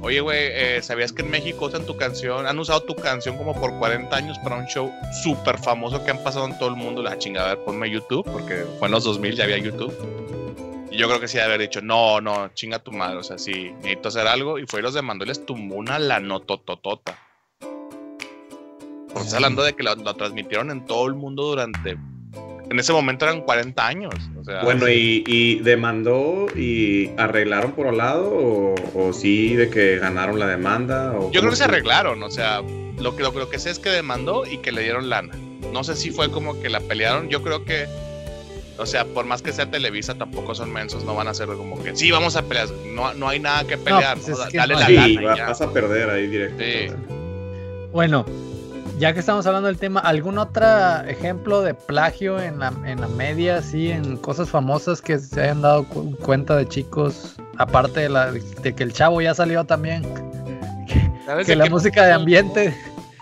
Oye, 0.00 0.22
güey, 0.22 0.38
eh, 0.50 0.80
¿sabías 0.80 1.12
que 1.12 1.20
en 1.20 1.30
México 1.30 1.66
usan 1.66 1.84
tu 1.84 1.94
canción? 1.98 2.46
Han 2.46 2.58
usado 2.58 2.84
tu 2.84 2.94
canción 2.94 3.36
como 3.36 3.52
por 3.52 3.78
40 3.78 4.16
años 4.16 4.38
para 4.38 4.56
un 4.56 4.64
show 4.64 4.90
súper 5.22 5.58
famoso 5.58 6.02
que 6.02 6.10
han 6.10 6.24
pasado 6.24 6.46
en 6.46 6.58
todo 6.58 6.70
el 6.70 6.76
mundo. 6.76 7.02
La 7.02 7.18
chingada, 7.18 7.50
a 7.50 7.54
ver, 7.56 7.64
ponme 7.66 7.90
YouTube, 7.90 8.24
porque 8.24 8.64
fue 8.78 8.88
en 8.88 8.92
los 8.92 9.04
2000, 9.04 9.36
ya 9.36 9.44
había 9.44 9.58
YouTube. 9.58 9.94
Y 10.90 10.96
yo 10.96 11.06
creo 11.06 11.20
que 11.20 11.28
sí 11.28 11.36
de 11.36 11.42
haber 11.42 11.60
dicho, 11.60 11.82
no, 11.82 12.22
no, 12.22 12.48
chinga 12.54 12.78
tu 12.78 12.92
madre, 12.92 13.18
o 13.18 13.22
sea, 13.22 13.36
sí, 13.36 13.72
necesito 13.82 14.08
hacer 14.08 14.26
algo. 14.26 14.58
Y 14.58 14.66
fue 14.66 14.80
y 14.80 14.82
los 14.84 14.94
demandó 14.94 15.26
y 15.26 15.28
les 15.28 15.44
tumbó 15.44 15.76
una 15.76 15.98
la 15.98 16.18
Estamos 19.12 19.34
hablando 19.34 19.62
de 19.62 19.74
que 19.74 19.82
lo, 19.82 19.94
lo 19.94 20.14
transmitieron 20.14 20.70
en 20.70 20.84
todo 20.86 21.06
el 21.06 21.14
mundo 21.14 21.44
durante. 21.44 21.96
En 22.70 22.78
ese 22.78 22.92
momento 22.92 23.26
eran 23.26 23.42
40 23.42 23.86
años. 23.86 24.14
O 24.40 24.44
sea, 24.44 24.62
Bueno, 24.62 24.88
y, 24.88 25.22
y 25.26 25.56
demandó 25.60 26.46
y 26.56 27.10
arreglaron 27.18 27.72
por 27.72 27.86
un 27.86 27.98
lado 27.98 28.30
o, 28.32 28.74
o 28.94 29.12
sí 29.12 29.54
de 29.54 29.68
que 29.68 29.98
ganaron 29.98 30.38
la 30.38 30.46
demanda? 30.46 31.12
O 31.12 31.30
yo 31.30 31.40
creo 31.40 31.50
que 31.50 31.56
se 31.56 31.64
arreglaron. 31.64 32.22
O 32.22 32.30
sea, 32.30 32.62
lo 32.98 33.14
que, 33.14 33.22
lo, 33.22 33.32
lo 33.32 33.50
que 33.50 33.58
sé 33.58 33.70
es 33.70 33.78
que 33.78 33.90
demandó 33.90 34.46
y 34.46 34.58
que 34.58 34.72
le 34.72 34.82
dieron 34.82 35.10
lana. 35.10 35.34
No 35.72 35.84
sé 35.84 35.96
si 35.96 36.10
fue 36.10 36.30
como 36.30 36.60
que 36.62 36.70
la 36.70 36.80
pelearon. 36.80 37.28
Yo 37.28 37.42
creo 37.42 37.64
que. 37.64 37.86
O 38.78 38.86
sea, 38.86 39.04
por 39.04 39.26
más 39.26 39.42
que 39.42 39.52
sea 39.52 39.70
Televisa, 39.70 40.14
tampoco 40.14 40.54
son 40.54 40.72
mensos. 40.72 41.04
No 41.04 41.14
van 41.14 41.28
a 41.28 41.34
ser 41.34 41.48
como 41.48 41.82
que 41.84 41.94
sí, 41.94 42.10
vamos 42.10 42.36
a 42.36 42.42
pelear. 42.42 42.68
No, 42.94 43.12
no 43.12 43.28
hay 43.28 43.38
nada 43.38 43.66
que 43.66 43.76
pelear. 43.76 44.16
pues 44.16 44.28
¿no? 44.28 44.34
es 44.34 44.40
Da- 44.40 44.48
que 44.48 44.56
Dale 44.56 44.74
no 44.74 44.80
la. 44.80 44.86
Sí, 44.86 45.16
vas 45.46 45.60
a 45.60 45.70
perder 45.72 46.08
ahí 46.08 46.26
directo. 46.26 46.62
Sí. 46.64 46.90
Bueno, 47.92 48.24
ya 48.98 49.12
que 49.12 49.20
estamos 49.20 49.46
hablando 49.46 49.66
del 49.68 49.78
tema, 49.78 50.00
¿algún 50.00 50.38
otro 50.38 50.64
ejemplo 51.06 51.62
de 51.62 51.74
plagio 51.74 52.40
en 52.40 52.58
la, 52.58 52.72
en 52.86 53.00
la 53.00 53.08
media, 53.08 53.56
así, 53.58 53.90
en 53.90 54.16
cosas 54.16 54.48
famosas 54.48 55.00
que 55.02 55.18
se 55.18 55.40
hayan 55.42 55.62
dado 55.62 55.84
cu- 55.88 56.16
cuenta 56.18 56.56
de 56.56 56.66
chicos? 56.68 57.36
Aparte 57.58 58.00
de, 58.00 58.08
la, 58.08 58.30
de 58.32 58.74
que 58.74 58.82
el 58.82 58.92
chavo 58.92 59.20
ya 59.20 59.34
salió 59.34 59.64
también, 59.64 60.02
¿Sabes 61.26 61.46
que 61.46 61.54
la 61.56 61.66
música 61.66 62.04
de 62.06 62.12
ambiente. 62.12 62.74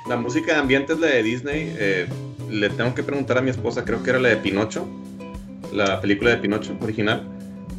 La 0.09 0.17
música 0.17 0.55
de 0.55 0.59
ambiente 0.61 0.95
es 0.95 0.99
la 1.01 1.09
de 1.09 1.23
Disney. 1.23 1.75
eh, 1.79 2.07
le 2.51 2.69
tengo 2.71 2.95
que 2.95 3.03
preguntar 3.03 3.39
a 3.39 3.43
mi 3.43 3.51
esposa, 3.51 3.85
creo 3.85 4.03
que 4.03 4.11
era 4.11 4.19
la 4.19 4.31
de 4.31 4.37
Pinocho. 4.37 4.89
La 5.73 6.01
película 6.01 6.31
de 6.31 6.39
Pinocho 6.39 6.77
original. 6.81 7.23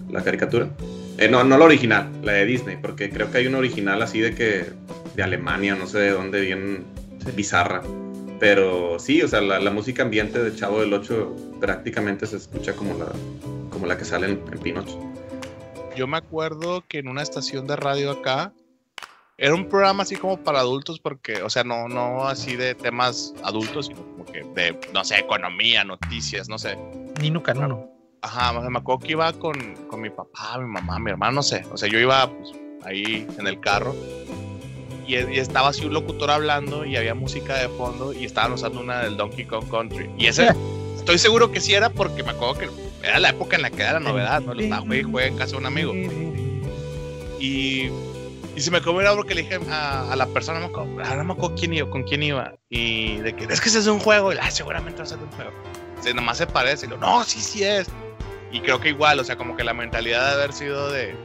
La 0.09 0.23
caricatura. 0.23 0.69
Eh, 1.17 1.27
no, 1.27 1.43
no 1.43 1.57
la 1.57 1.65
original, 1.65 2.09
la 2.23 2.33
de 2.33 2.45
Disney, 2.45 2.77
porque 2.81 3.09
creo 3.09 3.31
que 3.31 3.39
hay 3.39 3.47
una 3.47 3.57
original 3.57 4.01
así 4.01 4.19
de 4.21 4.33
que 4.35 4.65
de 5.15 5.23
Alemania, 5.23 5.75
no 5.75 5.87
sé 5.87 5.99
de 5.99 6.11
dónde, 6.11 6.41
bien 7.23 7.35
bizarra. 7.35 7.81
Pero 8.39 8.97
sí, 8.97 9.21
o 9.21 9.27
sea, 9.27 9.41
la, 9.41 9.59
la 9.59 9.69
música 9.69 10.01
ambiente 10.03 10.41
de 10.41 10.55
Chavo 10.55 10.81
del 10.81 10.93
8 10.93 11.57
prácticamente 11.59 12.25
se 12.25 12.37
escucha 12.37 12.73
como 12.73 12.97
la, 12.97 13.11
como 13.69 13.85
la 13.85 13.97
que 13.97 14.05
sale 14.05 14.27
en, 14.27 14.43
en 14.51 14.59
Pinocho. 14.59 14.99
Yo 15.95 16.07
me 16.07 16.17
acuerdo 16.17 16.83
que 16.87 16.99
en 16.99 17.07
una 17.07 17.21
estación 17.21 17.67
de 17.67 17.75
radio 17.75 18.11
acá 18.11 18.53
era 19.37 19.55
un 19.55 19.67
programa 19.67 20.03
así 20.03 20.15
como 20.15 20.37
para 20.37 20.59
adultos 20.59 20.99
porque, 20.99 21.41
o 21.41 21.49
sea, 21.49 21.63
no, 21.63 21.87
no 21.87 22.27
así 22.27 22.55
de 22.55 22.75
temas 22.75 23.33
adultos, 23.43 23.87
sino 23.87 24.01
como 24.03 24.25
que 24.25 24.43
de, 24.55 24.79
no 24.93 25.03
sé, 25.03 25.19
economía, 25.19 25.83
noticias, 25.83 26.47
no 26.47 26.57
sé. 26.57 26.77
Nino 27.19 27.41
Canuno. 27.41 27.89
Ajá, 28.21 28.53
me 28.53 28.77
acuerdo 28.77 28.99
que 28.99 29.11
iba 29.13 29.33
con, 29.33 29.75
con 29.87 29.99
mi 29.99 30.11
papá, 30.11 30.59
mi 30.59 30.67
mamá, 30.67 30.99
mi 30.99 31.09
hermano, 31.09 31.33
no 31.33 31.43
sé. 31.43 31.65
O 31.71 31.77
sea, 31.77 31.89
yo 31.89 31.97
iba 31.99 32.29
pues, 32.29 32.51
ahí 32.83 33.27
en 33.39 33.47
el 33.47 33.59
carro 33.59 33.95
y, 35.15 35.35
y 35.35 35.39
estaba 35.39 35.69
así 35.69 35.85
un 35.85 35.93
locutor 35.93 36.31
hablando 36.31 36.85
y 36.85 36.95
había 36.95 37.13
música 37.13 37.55
de 37.55 37.69
fondo 37.69 38.13
y 38.13 38.25
estaban 38.25 38.53
usando 38.53 38.79
una 38.79 39.01
del 39.01 39.17
Donkey 39.17 39.45
Kong 39.45 39.69
Country. 39.69 40.09
Y 40.17 40.27
ese, 40.27 40.49
estoy 40.97 41.17
seguro 41.17 41.51
que 41.51 41.59
sí 41.59 41.73
era 41.73 41.89
porque 41.89 42.23
me 42.23 42.31
acuerdo 42.31 42.59
que 42.59 42.69
era 43.03 43.19
la 43.19 43.29
época 43.29 43.55
en 43.55 43.63
la 43.63 43.69
que 43.69 43.81
era 43.81 43.93
la 43.93 43.99
novedad, 43.99 44.41
¿no? 44.41 44.53
Lo 44.53 44.61
estaba 44.61 44.95
y 44.95 45.03
juegue 45.03 45.27
en 45.27 45.37
casa 45.37 45.51
de 45.51 45.57
un 45.57 45.65
amigo. 45.65 45.93
Y, 47.39 47.89
y 48.55 48.61
se 48.61 48.69
me 48.69 48.77
acabó 48.77 49.01
era 49.01 49.15
porque 49.15 49.33
le 49.33 49.41
dije 49.43 49.59
a, 49.69 50.11
a 50.11 50.15
la 50.15 50.27
persona, 50.27 50.59
no 50.59 50.67
me 50.67 50.71
acuerdo, 50.71 51.03
ah, 51.03 51.15
no 51.15 51.23
me 51.23 51.33
acuerdo 51.33 51.55
quién 51.55 51.73
iba, 51.73 51.89
con 51.89 52.03
quién 52.03 52.21
iba. 52.23 52.53
Y 52.69 53.17
de 53.17 53.33
que 53.33 53.45
es 53.45 53.59
que 53.59 53.69
ese 53.69 53.79
es 53.79 53.87
un 53.87 53.99
juego. 53.99 54.31
Y, 54.33 54.37
ah, 54.39 54.51
seguramente 54.51 54.99
va 54.99 55.03
a 55.03 55.07
ser 55.07 55.17
un 55.17 55.31
juego. 55.31 55.51
O 55.99 56.03
sea, 56.03 56.13
nomás 56.13 56.37
se 56.37 56.47
parece. 56.47 56.85
Y 56.85 56.89
lo, 56.89 56.97
no, 56.97 57.23
sí, 57.23 57.39
sí 57.39 57.63
es. 57.63 57.87
Y 58.51 58.59
creo 58.61 58.79
que 58.79 58.89
igual, 58.89 59.19
o 59.19 59.23
sea, 59.23 59.37
como 59.37 59.55
que 59.55 59.63
la 59.63 59.73
mentalidad 59.73 60.27
de 60.27 60.33
haber 60.33 60.53
sido 60.53 60.91
de. 60.91 61.15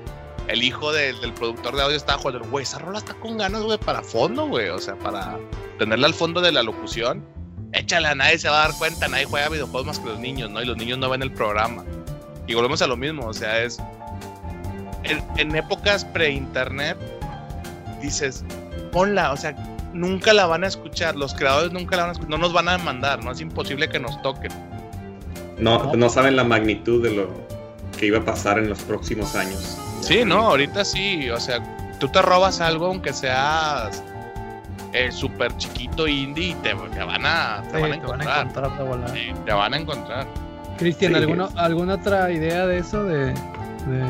El 0.48 0.62
hijo 0.62 0.93
del- 0.93 1.32
productor 1.35 1.74
de 1.77 1.82
audio 1.82 1.97
estaba 1.97 2.18
jugando, 2.18 2.48
güey, 2.48 2.62
esa 2.62 2.78
rola 2.78 2.98
está 2.98 3.14
con 3.14 3.36
ganas, 3.39 3.62
güey, 3.62 3.78
para 3.78 4.02
fondo, 4.02 4.47
güey. 4.47 4.68
O 4.68 4.78
sea, 4.78 4.97
para 4.97 5.39
tenerla 5.78 6.06
al 6.06 6.14
fondo 6.14 6.40
de 6.40 6.52
la 6.52 6.62
locución. 6.62 7.24
Échala, 7.73 8.14
nadie 8.14 8.39
se 8.39 8.48
va 8.48 8.64
a 8.64 8.68
dar 8.68 8.78
cuenta, 8.78 9.09
nadie 9.09 9.24
juega 9.24 9.48
videojuegos 9.48 9.86
más 9.86 9.98
que 9.98 10.06
los 10.09 10.18
niños, 10.18 10.51
¿no? 10.51 10.62
Y 10.62 10.66
los 10.66 10.77
niños 10.77 10.98
no 10.98 11.10
ven 11.10 11.23
el 11.23 11.32
programa. 11.32 11.85
Y 12.47 12.55
volvemos 12.55 12.81
a 12.81 12.86
lo 12.86 12.97
mismo, 12.97 13.27
o 13.27 13.35
sea, 13.35 13.62
es. 13.62 13.78
En, 15.36 15.55
épocas 15.55 16.05
pre-internet, 16.05 16.97
dices, 18.01 18.44
ponla, 18.93 19.32
o 19.32 19.36
sea, 19.36 19.55
nunca 19.93 20.32
la 20.32 20.47
van 20.47 20.64
a 20.64 20.66
escuchar, 20.66 21.14
los 21.16 21.32
creadores 21.35 21.73
nunca 21.73 21.97
la 21.97 22.02
van 22.02 22.10
a 22.10 22.12
escuchar, 22.12 22.31
no 22.31 22.39
nos 22.39 22.52
van 22.52 22.68
a 22.68 22.77
demandar, 22.77 23.23
¿no? 23.24 23.31
Es 23.31 23.40
imposible 23.40 23.89
que 23.89 24.01
nos 24.01 24.20
toquen. 24.23 24.52
No. 25.59 25.94
no 25.94 26.09
saben 26.10 26.36
la 26.36 26.44
magnitud 26.44 27.02
de 27.02 27.14
lo 27.14 27.28
que 27.98 28.06
iba 28.06 28.18
a 28.18 28.24
pasar 28.24 28.59
en 28.59 28.68
los 28.68 28.81
próximos 28.81 29.35
años. 29.36 29.78
Sí, 30.06 30.24
no, 30.24 30.38
ahorita 30.48 30.84
sí, 30.84 31.28
o 31.30 31.40
sea, 31.40 31.60
tú 31.98 32.08
te 32.08 32.22
robas 32.22 32.60
algo 32.60 32.86
aunque 32.86 33.12
seas 33.12 34.02
eh, 34.92 35.10
súper 35.10 35.56
chiquito 35.56 36.06
indie 36.06 36.50
y 36.50 36.54
te, 36.54 36.74
te 36.74 37.02
van 37.04 37.26
a, 37.26 37.62
te 37.70 37.76
Sí, 37.76 37.82
van 37.82 37.92
a 37.92 38.00
te 38.00 38.06
van 38.06 38.20
a 38.28 38.42
encontrar. 38.42 39.10
Sí, 39.12 39.32
te 39.44 39.52
van 39.52 39.74
a 39.74 39.76
encontrar. 39.76 40.26
Cristian, 40.78 41.12
Sí, 41.12 41.18
¿alguna, 41.18 41.48
¿alguna 41.56 41.94
otra 41.94 42.30
idea 42.30 42.66
de 42.66 42.78
eso? 42.78 43.02
De, 43.04 43.26
de 43.26 44.04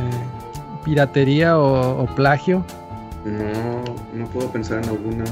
piratería 0.85 1.59
o, 1.59 2.03
o 2.03 2.07
plagio? 2.15 2.65
No, 3.25 3.83
no 4.13 4.27
puedo 4.27 4.51
pensar 4.51 4.83
en 4.85 4.89
alguna. 4.91 5.25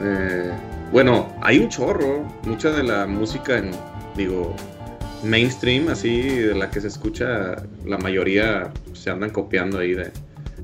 Eh, 0.00 0.52
bueno, 0.92 1.28
hay 1.42 1.58
un 1.58 1.68
chorro. 1.68 2.24
Mucha 2.44 2.70
de 2.70 2.82
la 2.82 3.06
música 3.06 3.58
en, 3.58 3.70
digo, 4.14 4.54
mainstream, 5.24 5.88
así, 5.88 6.20
de 6.22 6.54
la 6.54 6.70
que 6.70 6.80
se 6.80 6.88
escucha, 6.88 7.56
la 7.84 7.98
mayoría 7.98 8.72
se 8.92 9.10
andan 9.10 9.30
copiando 9.30 9.78
ahí 9.78 9.94
de. 9.94 10.10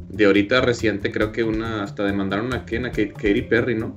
De 0.08 0.24
ahorita 0.26 0.60
reciente, 0.60 1.12
creo 1.12 1.30
que 1.30 1.44
una 1.44 1.84
hasta 1.84 2.04
demandaron 2.04 2.52
a 2.52 2.64
quién, 2.64 2.84
a 2.84 2.90
Kate- 2.90 3.12
Katy 3.12 3.42
Perry, 3.42 3.76
¿no? 3.76 3.96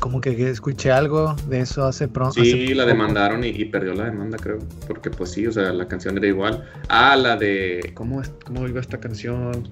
Como 0.00 0.20
que, 0.20 0.30
escuché 0.50 0.90
algo 0.90 1.36
de 1.48 1.60
eso 1.60 1.84
hace 1.84 2.08
pronto. 2.08 2.42
Sí, 2.42 2.74
la 2.74 2.86
demandaron 2.86 3.44
y, 3.44 3.48
y 3.48 3.66
perdió 3.66 3.94
la 3.94 4.06
demanda, 4.06 4.36
creo. 4.38 4.58
Porque 4.88 5.10
pues 5.10 5.30
sí, 5.30 5.46
o 5.46 5.52
sea, 5.52 5.72
la 5.72 5.86
canción 5.86 6.16
era 6.16 6.26
igual. 6.26 6.64
Ah, 6.88 7.14
la 7.16 7.36
de... 7.36 7.92
¿Cómo, 7.94 8.20
es, 8.20 8.32
cómo 8.44 8.66
iba 8.66 8.80
esta 8.80 8.98
canción? 8.98 9.68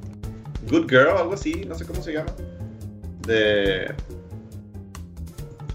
Good 0.70 0.88
Girl, 0.88 1.16
algo 1.16 1.32
así, 1.32 1.64
no 1.66 1.74
sé 1.74 1.84
cómo 1.84 2.02
se 2.02 2.12
llama. 2.12 2.32
De. 3.26 3.92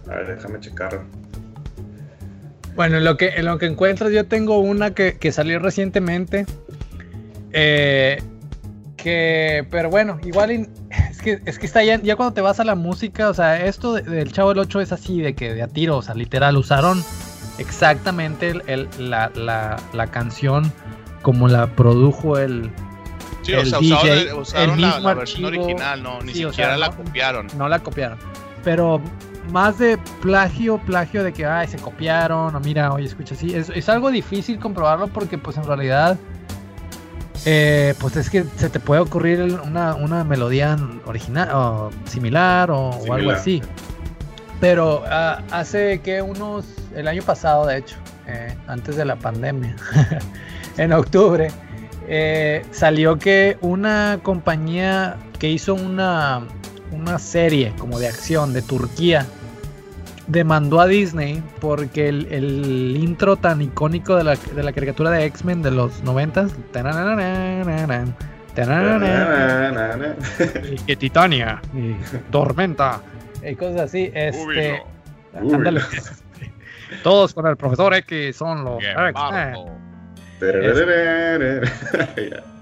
A 0.08 0.16
ver, 0.16 0.36
déjame 0.36 0.60
checar. 0.60 1.04
Bueno, 2.76 2.98
en 2.98 3.06
lo 3.06 3.16
que, 3.18 3.30
en 3.30 3.46
lo 3.46 3.58
que 3.58 3.68
encuentras, 3.68 4.12
yo 4.12 4.26
tengo 4.26 4.60
una 4.60 4.92
que, 4.94 5.18
que 5.18 5.32
salió 5.32 5.60
recientemente. 5.60 6.46
Eh, 7.54 8.22
que, 8.98 9.66
pero 9.72 9.90
bueno, 9.90 10.20
igual 10.26 10.52
in- 10.52 10.70
es 11.12 11.22
que, 11.22 11.40
es 11.46 11.60
que 11.60 11.66
está 11.66 11.84
ya, 11.84 12.02
ya 12.02 12.16
cuando 12.16 12.34
te 12.34 12.42
vas 12.42 12.60
a 12.60 12.64
la 12.66 12.76
música, 12.76 13.30
o 13.30 13.34
sea, 13.34 13.64
esto 13.66 13.94
de- 13.94 14.02
del 14.02 14.32
Chavo 14.32 14.50
del 14.50 14.60
8 14.60 14.82
es 14.82 14.92
así, 14.92 15.22
de 15.22 15.36
que 15.36 15.54
de 15.54 15.62
a 15.62 15.68
tiro, 15.68 15.98
o 15.98 16.02
sea, 16.02 16.16
literal, 16.16 16.58
usaron 16.58 17.04
exactamente 17.58 18.50
el- 18.50 18.64
el- 18.68 18.90
la, 19.10 19.32
la- 19.36 19.78
la 19.94 20.08
canción 20.08 20.72
como 21.22 21.48
la 21.48 21.68
produjo 21.68 22.38
el, 22.38 22.72
Sí, 23.44 23.54
o 23.54 23.60
El 23.62 23.68
sea, 23.70 23.78
DJ, 23.80 23.94
usaron, 23.96 24.18
el 24.18 24.34
usaron 24.34 24.82
la, 24.82 24.88
mismo 24.88 25.08
la 25.10 25.14
versión 25.14 25.46
archivo. 25.46 25.64
original, 25.66 26.02
no, 26.04 26.22
ni 26.24 26.34
Sí, 26.34 26.46
o 26.46 26.50
siquiera 26.50 26.72
sea, 26.72 26.78
la 26.80 26.88
no- 26.90 26.96
copiaron. 26.98 27.48
no 27.56 27.70
la 27.70 27.80
copiaron. 27.80 28.18
Pero 28.64 29.00
más 29.52 29.78
de 29.78 29.98
plagio, 30.22 30.78
plagio 30.80 31.24
de 31.24 31.34
que, 31.34 31.46
ay, 31.46 31.68
se 31.68 31.78
copiaron, 31.78 32.56
o 32.56 32.60
mira, 32.60 32.92
oye, 32.92 33.06
escucha 33.06 33.36
así. 33.36 33.54
Es, 33.54 33.70
es 33.70 33.90
algo 33.90 34.12
difícil 34.12 34.60
comprobarlo 34.60 35.08
porque, 35.08 35.38
pues, 35.38 35.58
en 35.58 35.64
realidad, 35.64 36.18
eh, 37.46 37.94
pues 38.00 38.16
es 38.16 38.30
que 38.30 38.44
se 38.56 38.70
te 38.70 38.80
puede 38.80 39.02
ocurrir 39.02 39.42
una, 39.42 39.96
una 39.96 40.24
melodía 40.24 40.78
original, 41.06 41.50
o 41.54 41.90
similar, 42.06 42.72
o, 42.72 42.90
o 42.90 43.14
algo 43.14 43.32
así. 43.32 43.62
Pero 44.60 45.04
ah, 45.08 45.44
hace 45.52 46.00
que 46.00 46.22
unos, 46.22 46.66
el 46.96 47.08
año 47.08 47.22
pasado, 47.22 47.66
de 47.68 47.78
hecho, 47.78 47.98
eh, 48.28 48.56
antes 48.68 48.96
de 48.96 49.06
la 49.06 49.16
pandemia, 49.16 49.76
en 50.78 50.94
octubre, 50.94 51.50
eh, 52.08 52.66
salió 52.72 53.18
que 53.20 53.58
una 53.62 54.20
compañía 54.24 55.18
que 55.40 55.50
hizo 55.50 55.76
una, 55.76 56.42
una 56.96 57.20
serie 57.20 57.74
como 57.78 58.00
de 58.00 58.08
acción 58.08 58.54
de 58.54 58.62
Turquía 58.62 59.26
demandó 60.28 60.80
a 60.80 60.88
Disney 60.88 61.44
porque 61.60 62.10
el, 62.10 62.28
el 62.32 62.98
intro 62.98 63.36
tan 63.38 63.62
icónico 63.62 64.16
de 64.16 64.24
la, 64.24 64.36
de 64.36 64.64
la 64.64 64.74
caricatura 64.74 65.12
de 65.12 65.26
X-Men 65.26 65.62
de 65.62 65.72
los 65.72 66.02
90 66.04 66.48
y 70.72 70.76
que 70.78 70.96
Titania 70.96 71.62
y 71.74 71.94
Tormenta 72.32 73.02
y 73.44 73.56
cosas 73.56 73.82
así 73.82 74.12
este 74.14 74.82
ándale. 75.34 75.82
todos 77.04 77.34
con 77.34 77.46
el 77.48 77.58
profesor 77.58 77.94
X 77.96 78.36
son 78.36 78.64
los. 78.64 78.84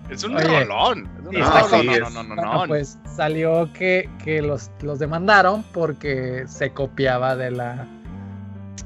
Es 0.09 0.23
un 0.23 0.35
Oye, 0.35 0.65
rolón. 0.65 1.09
Es 1.19 1.25
un 1.27 1.33
sí, 1.33 1.39
está 1.39 1.61
rolón. 1.61 1.81
sí, 1.81 1.87
no, 1.99 2.09
no, 2.09 2.23
no, 2.23 2.35
no, 2.35 2.35
Bueno, 2.35 2.61
no. 2.61 2.67
pues 2.67 2.97
salió 3.15 3.71
que, 3.73 4.09
que 4.23 4.41
los, 4.41 4.69
los 4.81 4.99
demandaron 4.99 5.63
porque 5.73 6.43
se 6.47 6.71
copiaba 6.71 7.35
de 7.35 7.51
la 7.51 7.87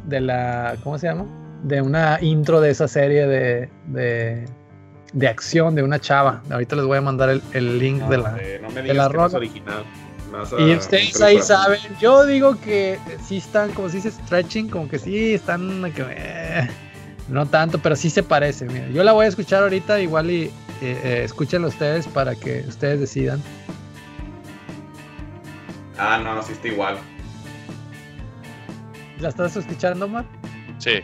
de 0.05 0.21
la 0.21 0.75
¿cómo 0.83 0.97
se 0.97 1.07
llama? 1.07 1.25
de 1.63 1.81
una 1.81 2.19
intro 2.21 2.61
de 2.61 2.69
esa 2.69 2.87
serie 2.87 3.25
de, 3.27 3.69
de, 3.87 4.45
de 5.11 5.27
acción 5.27 5.75
de 5.75 5.83
una 5.83 5.99
chava. 5.99 6.41
Ahorita 6.51 6.75
les 6.75 6.85
voy 6.85 6.97
a 6.97 7.01
mandar 7.01 7.29
el, 7.29 7.41
el 7.53 7.79
link 7.79 8.01
de 8.03 8.17
la. 8.19 8.37
Eh, 8.39 8.59
no 8.61 8.69
me 8.69 8.81
de 8.83 8.93
la 8.93 9.09
rola. 9.09 9.35
original. 9.37 9.83
Y 10.59 10.75
ustedes 10.75 11.19
ahí 11.21 11.41
saben. 11.41 11.79
Yo 11.99 12.25
digo 12.25 12.59
que 12.61 12.99
sí 13.25 13.37
están, 13.37 13.71
como 13.73 13.89
se 13.89 13.97
dice, 13.97 14.11
stretching, 14.11 14.69
como 14.69 14.87
que 14.87 14.99
sí 14.99 15.33
están. 15.33 15.91
que, 15.93 16.05
eh, 16.09 16.69
no 17.29 17.45
tanto, 17.45 17.79
pero 17.79 17.95
sí 17.95 18.09
se 18.09 18.23
parece. 18.23 18.65
Mira, 18.65 18.87
yo 18.89 19.03
la 19.03 19.11
voy 19.13 19.25
a 19.25 19.29
escuchar 19.29 19.63
ahorita, 19.63 19.99
igual 19.99 20.29
y 20.31 20.43
eh, 20.43 20.51
eh, 20.81 21.21
escúchenlo 21.25 21.67
ustedes 21.67 22.07
para 22.07 22.35
que 22.35 22.63
ustedes 22.67 22.99
decidan. 22.99 23.41
Ah, 25.97 26.19
no, 26.23 26.41
sí 26.43 26.53
está 26.53 26.67
igual. 26.67 26.97
¿La 29.19 29.29
estás 29.29 29.55
escuchando, 29.55 30.05
Omar? 30.05 30.25
Sí. 30.77 30.99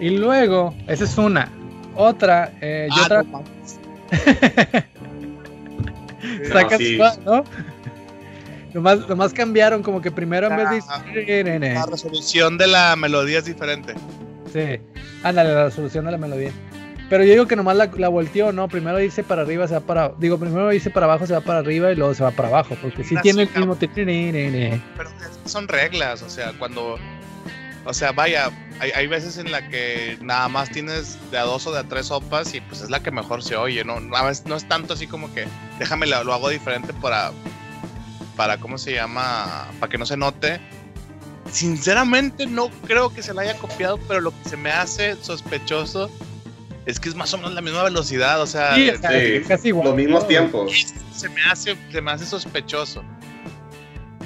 Y 0.00 0.10
luego, 0.10 0.74
esa 0.86 1.04
es 1.04 1.18
una. 1.18 1.50
Otra, 1.96 2.52
eh, 2.60 2.88
yo 2.90 3.02
Ah, 3.02 3.04
otra. 3.04 3.22
no 3.24 3.30
mames. 3.32 3.80
Está 6.42 6.62
No, 6.62 6.78
sí. 6.78 6.98
¿no? 7.24 7.44
Nomás, 8.74 9.08
nomás 9.08 9.32
cambiaron, 9.32 9.82
como 9.82 10.00
que 10.00 10.10
primero 10.10 10.48
en 10.48 10.56
vez 10.56 10.68
de. 10.70 11.74
La 11.74 11.86
resolución 11.86 12.58
de 12.58 12.66
la 12.66 12.96
melodía 12.96 13.38
es 13.38 13.44
diferente. 13.44 13.94
Sí, 14.54 14.78
ándale, 15.24 15.52
la 15.52 15.64
resolución 15.64 16.04
de 16.04 16.12
la 16.12 16.16
melodía. 16.18 16.52
Pero 17.10 17.24
yo 17.24 17.32
digo 17.32 17.46
que 17.48 17.56
nomás 17.56 17.76
la, 17.76 17.90
la 17.96 18.08
volteó, 18.08 18.52
¿no? 18.52 18.68
Primero 18.68 19.00
irse 19.00 19.24
para 19.24 19.42
arriba, 19.42 19.66
se 19.66 19.74
va 19.74 19.80
para. 19.80 20.12
Digo, 20.18 20.38
primero 20.38 20.72
irse 20.72 20.90
para 20.90 21.06
abajo, 21.06 21.26
se 21.26 21.32
va 21.32 21.40
para 21.40 21.58
arriba 21.58 21.90
y 21.90 21.96
luego 21.96 22.14
se 22.14 22.22
va 22.22 22.30
para 22.30 22.50
abajo. 22.50 22.76
Porque 22.80 23.02
sí 23.02 23.16
tiene 23.20 23.42
el 23.42 23.48
mismo. 23.48 23.74
Pero 24.96 25.10
son 25.44 25.66
reglas, 25.66 26.22
o 26.22 26.30
sea, 26.30 26.52
cuando. 26.56 26.98
O 27.84 27.92
sea, 27.92 28.12
vaya, 28.12 28.48
hay, 28.78 28.92
hay 28.92 29.08
veces 29.08 29.38
en 29.38 29.50
la 29.50 29.68
que 29.68 30.16
nada 30.22 30.48
más 30.48 30.70
tienes 30.70 31.18
de 31.32 31.38
a 31.38 31.42
dos 31.42 31.66
o 31.66 31.72
de 31.72 31.80
a 31.80 31.84
tres 31.84 32.06
sopas 32.06 32.54
y 32.54 32.60
pues 32.60 32.80
es 32.80 32.90
la 32.90 33.02
que 33.02 33.10
mejor 33.10 33.42
se 33.42 33.56
oye, 33.56 33.84
¿no? 33.84 33.94
A 34.16 34.24
veces 34.24 34.46
no 34.46 34.54
es 34.54 34.68
tanto 34.68 34.94
así 34.94 35.08
como 35.08 35.34
que 35.34 35.46
déjame 35.80 36.06
lo, 36.06 36.22
lo 36.22 36.32
hago 36.32 36.48
diferente 36.48 36.92
para. 36.94 37.32
Para, 38.36 38.58
¿cómo 38.58 38.78
se 38.78 38.92
llama? 38.92 39.68
Para 39.80 39.90
que 39.90 39.98
no 39.98 40.06
se 40.06 40.16
note. 40.16 40.60
Sinceramente 41.54 42.46
no 42.46 42.68
creo 42.84 43.14
que 43.14 43.22
se 43.22 43.32
la 43.32 43.42
haya 43.42 43.56
copiado, 43.56 43.96
pero 44.08 44.20
lo 44.20 44.32
que 44.32 44.48
se 44.48 44.56
me 44.56 44.72
hace 44.72 45.14
sospechoso 45.14 46.10
es 46.84 46.98
que 46.98 47.08
es 47.08 47.14
más 47.14 47.32
o 47.32 47.36
menos 47.36 47.54
la 47.54 47.60
misma 47.60 47.84
velocidad, 47.84 48.42
o 48.42 48.46
sea, 48.46 48.74
Sí, 48.74 48.90
casi 49.46 49.68
igual. 49.68 49.86
Los 49.86 49.96
mismos 49.96 50.26
tiempos. 50.26 50.72
se 51.14 51.28
me 51.28 51.40
hace, 51.42 51.76
se 51.92 52.02
me 52.02 52.10
hace 52.10 52.26
sospechoso. 52.26 53.04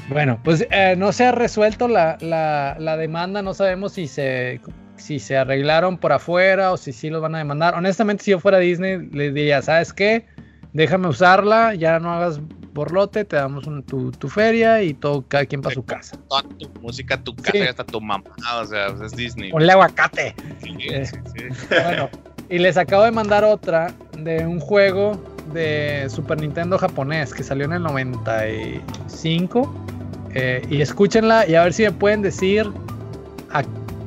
Bueno, 0.09 0.41
pues 0.43 0.67
eh, 0.71 0.95
no 0.97 1.13
se 1.13 1.27
ha 1.27 1.33
resuelto 1.33 1.87
la, 1.87 2.17
la, 2.23 2.77
la 2.79 2.97
demanda, 2.97 3.43
no 3.43 3.53
sabemos 3.53 3.93
si 3.93 4.09
se, 4.09 4.63
si 4.97 5.19
se 5.19 5.37
arreglaron 5.37 5.99
por 5.99 6.13
afuera 6.13 6.73
o 6.73 6.79
si 6.79 6.95
sí 6.95 7.11
los 7.11 7.21
van 7.21 7.35
a 7.35 7.39
demandar. 7.39 7.75
Honestamente, 7.75 8.25
si 8.25 8.31
yo 8.31 8.41
fuera 8.41 8.57
Disney, 8.59 9.07
les 9.13 9.35
diría, 9.35 9.61
¿sabes 9.61 9.93
qué? 9.93 10.25
Déjame 10.73 11.09
usarla, 11.09 11.75
ya 11.75 11.99
no 12.01 12.11
hagas 12.11 12.41
borlote, 12.73 13.25
te 13.25 13.37
damos 13.37 13.67
un- 13.67 13.83
tu, 13.83 14.11
tu 14.13 14.29
feria 14.29 14.83
y 14.83 14.95
todo, 14.95 15.25
cada 15.27 15.45
quien 15.47 15.61
para 15.63 15.75
su 15.75 15.85
casa. 15.85 16.17
Toda 16.29 16.43
tu 16.43 16.69
música, 16.81 17.21
tu 17.23 17.35
casa 17.37 17.53
Sí. 17.53 17.59
hasta 17.63 17.85
tu 17.85 18.01
mamá, 18.01 18.25
o 18.61 18.65
sea, 18.65 18.89
es 19.05 19.13
Disney. 19.13 19.51
Ponle 19.51 19.73
aguacate. 19.73 20.35
Sí, 20.63 20.77
Eh. 20.91 21.07
sí, 21.07 21.17
sí. 21.37 21.67
Bueno, 21.71 22.09
y 22.49 22.59
les 22.59 22.77
acabo 22.77 23.05
de 23.05 23.11
mandar 23.11 23.45
otra 23.45 23.93
de 24.19 24.47
un 24.47 24.61
juego 24.61 25.21
de 25.53 26.07
Super 26.11 26.41
Nintendo 26.41 26.77
japonés 26.79 27.33
que 27.33 27.43
salió 27.43 27.65
en 27.65 27.73
el 27.75 27.83
95. 27.83 29.75
eh, 30.35 30.63
y 30.69 30.83
escúchenla 30.83 31.47
y 31.49 31.55
a 31.55 31.63
ver 31.65 31.73
si 31.73 31.85
me 31.85 31.93
pueden 31.93 32.21
decir 32.23 32.71
a 33.51 33.63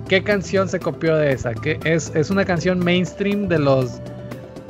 qué 0.08 0.24
canción 0.24 0.70
se 0.70 0.80
copió 0.80 1.16
de 1.16 1.32
esa. 1.34 1.54
Que 1.54 1.80
es, 1.84 2.12
es 2.16 2.30
una 2.30 2.46
canción 2.46 2.80
mainstream 2.80 3.48
de 3.48 3.58
los 3.60 4.00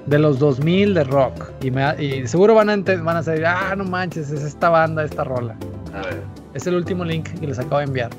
de 0.05 0.19
los 0.19 0.39
2000 0.39 0.93
de 0.93 1.03
rock. 1.03 1.51
Y, 1.61 1.71
me, 1.71 2.03
y 2.03 2.27
seguro 2.27 2.55
van 2.55 2.69
a, 2.69 2.75
van 2.77 3.17
a 3.17 3.21
decir, 3.21 3.45
ah, 3.45 3.75
no 3.75 3.83
manches, 3.83 4.29
es 4.31 4.43
esta 4.43 4.69
banda, 4.69 5.03
esta 5.03 5.23
rola. 5.23 5.55
A 5.93 6.01
ver. 6.05 6.21
Es 6.53 6.67
el 6.67 6.75
último 6.75 7.03
link 7.05 7.27
que 7.39 7.47
les 7.47 7.59
acabo 7.59 7.77
de 7.77 7.83
enviar. 7.85 8.09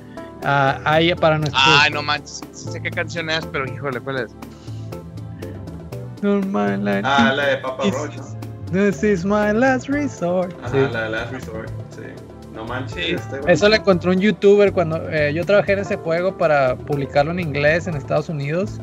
Ah, 0.45 0.81
ahí 0.85 1.15
para 1.15 1.39
nuestro... 1.39 1.61
Ay, 1.65 1.91
no 1.93 2.03
manches, 2.03 2.41
sí 2.53 2.71
sé 2.71 2.81
qué 2.83 2.91
canción 2.91 3.31
es, 3.31 3.47
pero 3.47 3.65
híjole, 3.67 4.01
¿cuál 4.01 4.19
es? 4.19 4.35
Light. 6.23 7.05
Ah, 7.05 7.33
la 7.35 7.47
de 7.47 7.57
Papa 7.59 7.83
This 7.83 7.95
Roach. 7.95 8.13
This 8.71 9.03
is 9.03 9.25
my 9.25 9.53
last 9.53 9.89
resort. 9.89 10.55
Ajá, 10.63 10.71
Sí. 10.71 10.93
la 10.93 11.03
de 11.03 11.09
Last 11.11 11.33
Resort. 11.33 11.69
Sí. 11.91 12.03
No 12.55 12.65
manches. 12.65 12.95
Sí. 12.95 13.15
este. 13.15 13.53
Eso 13.53 13.69
lo 13.69 13.75
encontró 13.77 14.13
un 14.13 14.21
youtuber 14.21 14.73
cuando 14.73 15.09
eh, 15.11 15.33
yo 15.35 15.45
trabajé 15.45 15.73
en 15.73 15.81
ese 15.81 15.97
juego 15.97 16.39
para 16.39 16.77
publicarlo 16.77 17.33
en 17.33 17.41
inglés 17.41 17.87
en 17.87 17.97
Estados 17.97 18.29
Unidos. 18.29 18.81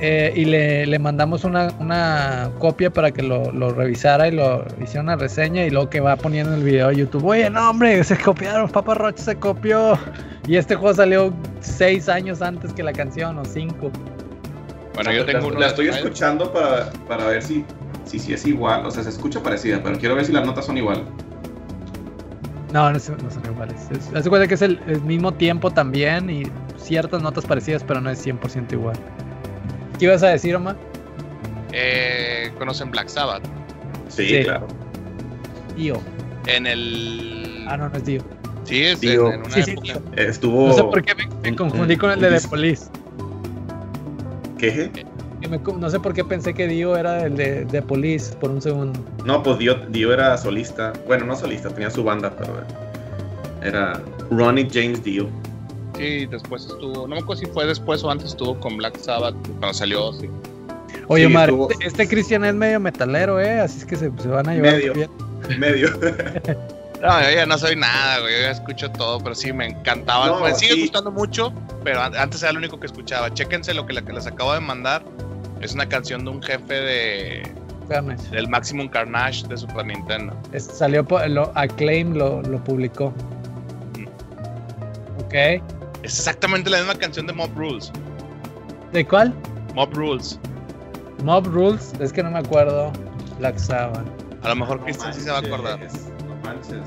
Eh, 0.00 0.32
y 0.34 0.44
le, 0.44 0.86
le 0.86 0.98
mandamos 0.98 1.44
una, 1.44 1.68
una 1.78 2.50
copia 2.58 2.90
para 2.90 3.10
que 3.12 3.22
lo, 3.22 3.52
lo 3.52 3.70
revisara 3.70 4.28
y 4.28 4.32
lo 4.32 4.64
hiciera 4.82 5.02
una 5.02 5.16
reseña. 5.16 5.64
Y 5.64 5.70
luego 5.70 5.88
que 5.90 6.00
va 6.00 6.16
poniendo 6.16 6.52
en 6.52 6.58
el 6.58 6.64
video 6.64 6.88
de 6.88 6.96
YouTube: 6.96 7.24
Oye, 7.24 7.48
no, 7.50 7.70
hombre, 7.70 8.02
se 8.04 8.16
copiaron, 8.18 8.68
Papa 8.70 8.94
Roach 8.94 9.18
se 9.18 9.36
copió. 9.36 9.98
Y 10.46 10.56
este 10.56 10.74
juego 10.74 10.94
salió 10.94 11.32
seis 11.60 12.08
años 12.08 12.42
antes 12.42 12.72
que 12.72 12.82
la 12.82 12.92
canción, 12.92 13.38
o 13.38 13.44
cinco. 13.44 13.90
Bueno, 14.94 15.10
yo 15.12 15.24
tengo 15.24 15.50
la, 15.50 15.68
estoy 15.68 15.88
escuchando 15.88 16.52
para, 16.52 16.90
para 17.08 17.24
ver 17.26 17.42
si, 17.42 17.64
si, 18.04 18.18
si 18.18 18.32
es 18.34 18.46
igual. 18.46 18.84
O 18.86 18.90
sea, 18.90 19.02
se 19.02 19.08
escucha 19.10 19.42
parecida, 19.42 19.80
pero 19.82 19.98
quiero 19.98 20.14
ver 20.16 20.24
si 20.24 20.32
las 20.32 20.44
notas 20.46 20.66
son 20.66 20.76
igual. 20.76 21.02
No, 22.72 22.90
no, 22.92 22.98
son- 22.98 23.16
no 23.22 23.30
son 23.30 23.44
iguales. 23.46 23.88
Es, 23.90 24.12
haz 24.14 24.28
cuenta 24.28 24.46
que 24.48 24.54
es 24.54 24.62
el, 24.62 24.80
el 24.86 25.00
mismo 25.02 25.32
tiempo 25.32 25.70
también 25.70 26.28
y 26.28 26.42
ciertas 26.76 27.22
notas 27.22 27.46
parecidas, 27.46 27.84
pero 27.84 28.00
no 28.00 28.10
es 28.10 28.24
100% 28.26 28.72
igual. 28.72 28.96
¿Qué 29.98 30.06
ibas 30.06 30.22
a 30.22 30.28
decir, 30.28 30.54
Omar? 30.56 30.76
Eh, 31.72 32.50
¿Conocen 32.58 32.90
Black 32.90 33.08
Sabbath? 33.08 33.42
Sí, 34.08 34.26
Sí. 34.28 34.44
claro. 34.44 34.66
Dio. 35.76 36.00
En 36.46 36.66
el. 36.66 37.64
Ah, 37.68 37.76
no, 37.76 37.88
no 37.88 37.96
es 37.96 38.04
Dio. 38.04 38.22
Sí, 38.64 38.82
es 38.82 38.94
en, 38.94 39.00
Dio. 39.00 39.32
en 39.32 39.40
una 39.40 39.50
Sí, 39.50 39.62
sí, 39.62 39.70
época. 39.72 39.84
Dio. 40.16 40.24
Estuvo. 40.28 40.68
No 40.68 40.74
sé 40.74 40.82
por 40.84 41.02
qué 41.02 41.14
me, 41.14 41.26
me 41.50 41.56
confundí 41.56 41.96
con 41.96 42.10
el 42.10 42.20
de 42.20 42.38
The 42.40 42.48
Police. 42.48 42.86
¿Qué? 44.58 44.90
me 45.48 45.58
no 45.58 45.90
sé 45.90 46.00
por 46.00 46.14
qué 46.14 46.24
pensé 46.24 46.54
que 46.54 46.66
Dio 46.66 46.96
era 46.96 47.24
el 47.26 47.36
de, 47.36 47.64
de 47.66 47.82
Police 47.82 48.34
por 48.36 48.50
un 48.50 48.62
segundo. 48.62 48.98
No, 49.26 49.42
pues 49.42 49.58
Dio, 49.58 49.74
Dio 49.90 50.12
era 50.12 50.36
solista. 50.38 50.92
Bueno, 51.06 51.26
no 51.26 51.36
solista, 51.36 51.68
tenía 51.68 51.90
su 51.90 52.02
banda, 52.02 52.34
pero 52.36 52.54
era 53.62 54.00
Ronnie 54.30 54.68
James 54.72 55.02
Dio. 55.04 55.28
Sí, 55.96 56.26
después 56.26 56.62
estuvo. 56.66 57.06
No 57.06 57.14
me 57.14 57.18
acuerdo 57.20 57.42
si 57.44 57.46
fue 57.50 57.66
después 57.66 58.02
o 58.04 58.10
antes 58.10 58.28
estuvo 58.30 58.58
con 58.60 58.76
Black 58.76 58.96
Sabbath. 58.98 59.34
Cuando 59.58 59.74
salió, 59.74 60.12
sí. 60.12 60.28
Oye, 61.08 61.24
Sí, 61.26 61.30
Omar, 61.30 61.48
estuvo- 61.50 61.70
este, 61.70 61.86
este 61.86 62.08
Cristian 62.08 62.44
es 62.44 62.54
medio 62.54 62.80
metalero, 62.80 63.40
¿eh? 63.40 63.60
Así 63.60 63.78
es 63.78 63.84
que 63.84 63.96
se, 63.96 64.10
se 64.20 64.28
van 64.28 64.48
a 64.48 64.54
llevar 64.54 64.72
Medio. 64.72 64.92
bien. 64.94 65.10
Medio. 65.58 65.88
No, 67.02 67.20
yo 67.20 67.30
ya 67.34 67.44
no 67.44 67.58
soy 67.58 67.76
nada, 67.76 68.20
güey. 68.20 68.32
Yo 68.32 68.40
ya 68.44 68.50
escucho 68.52 68.90
todo, 68.90 69.18
pero 69.20 69.34
sí 69.34 69.52
me 69.52 69.66
encantaba. 69.66 70.24
No, 70.26 70.40
me 70.40 70.54
sigue 70.54 70.72
sí. 70.72 70.80
gustando 70.82 71.10
mucho, 71.12 71.52
pero 71.82 72.00
an- 72.00 72.16
antes 72.16 72.42
era 72.42 72.52
lo 72.52 72.58
único 72.60 72.80
que 72.80 72.86
escuchaba. 72.86 73.34
Chéquense 73.34 73.74
lo 73.74 73.84
que, 73.84 73.92
la- 73.92 74.00
que 74.00 74.14
les 74.14 74.26
acabo 74.26 74.54
de 74.54 74.60
mandar. 74.60 75.02
Es 75.60 75.74
una 75.74 75.86
canción 75.86 76.24
de 76.24 76.30
un 76.30 76.42
jefe 76.42 76.72
de 76.72 77.42
Carnage. 77.90 78.30
del 78.30 78.48
Maximum 78.48 78.88
Carnage 78.88 79.46
de 79.48 79.56
Super 79.58 79.84
Nintendo. 79.84 80.34
Es- 80.54 80.64
salió, 80.64 81.06
lo, 81.28 81.52
Acclaim 81.54 82.14
lo, 82.14 82.40
lo 82.40 82.64
publicó. 82.64 83.12
Ok. 85.26 85.34
Es 86.04 86.18
exactamente 86.18 86.68
la 86.68 86.78
misma 86.78 86.94
canción 86.96 87.26
de 87.26 87.32
Mob 87.32 87.50
Rules. 87.56 87.90
¿De 88.92 89.06
cuál? 89.06 89.34
Mob 89.74 89.92
Rules. 89.94 90.38
Mob 91.24 91.46
Rules, 91.46 91.92
es 91.98 92.12
que 92.12 92.22
no 92.22 92.30
me 92.30 92.38
acuerdo. 92.40 92.92
Black 93.38 93.56
Sabbath. 93.58 94.06
A 94.42 94.48
lo 94.50 94.56
mejor 94.56 94.80
Cristian 94.84 95.14
sí 95.14 95.22
se 95.22 95.30
va 95.30 95.38
a 95.38 95.40
acordar. 95.40 95.78
No 95.80 96.36
manches. 96.44 96.82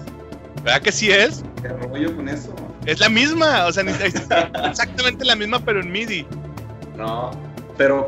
¿Verdad 0.63 0.81
que 0.81 0.91
sí 0.91 1.09
es? 1.11 1.43
¿Qué 1.61 1.69
rollo 1.69 2.15
con 2.15 2.29
eso? 2.29 2.53
Es 2.85 2.99
la 2.99 3.09
misma, 3.09 3.65
o 3.65 3.71
sea, 3.71 3.83
ni- 3.83 3.91
es 3.91 4.13
exactamente 4.69 5.25
la 5.25 5.35
misma, 5.35 5.59
pero 5.59 5.81
en 5.81 5.91
MIDI. 5.91 6.27
No, 6.95 7.31
pero. 7.77 8.05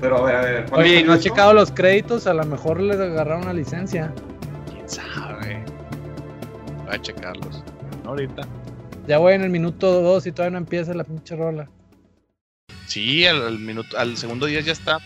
Pero 0.00 0.18
a 0.18 0.22
ver, 0.24 0.34
a 0.36 0.40
ver. 0.42 0.64
¿cuándo 0.66 0.78
Oye, 0.78 0.88
¿y 0.88 0.94
salió 0.96 1.06
no 1.06 1.14
esto? 1.14 1.28
checado 1.28 1.54
los 1.54 1.70
créditos? 1.70 2.26
A 2.26 2.34
lo 2.34 2.44
mejor 2.44 2.80
les 2.80 2.98
agarraron 2.98 3.42
una 3.44 3.52
licencia. 3.52 4.12
¿Quién 4.68 4.88
sabe? 4.88 5.64
Voy 6.84 6.94
a 6.96 7.00
checarlos. 7.00 7.62
No 8.02 8.10
ahorita. 8.10 8.42
Ya 9.06 9.18
voy 9.18 9.34
en 9.34 9.42
el 9.42 9.50
minuto 9.50 10.00
2 10.00 10.26
y 10.26 10.32
todavía 10.32 10.52
no 10.52 10.58
empieza 10.58 10.94
la 10.94 11.04
pinche 11.04 11.34
rola. 11.36 11.68
Sí, 12.86 13.26
al, 13.26 13.42
al 13.46 13.58
minuto, 13.58 13.98
al 13.98 14.16
segundo 14.16 14.46
10 14.46 14.64
ya 14.64 14.72
está. 14.72 14.98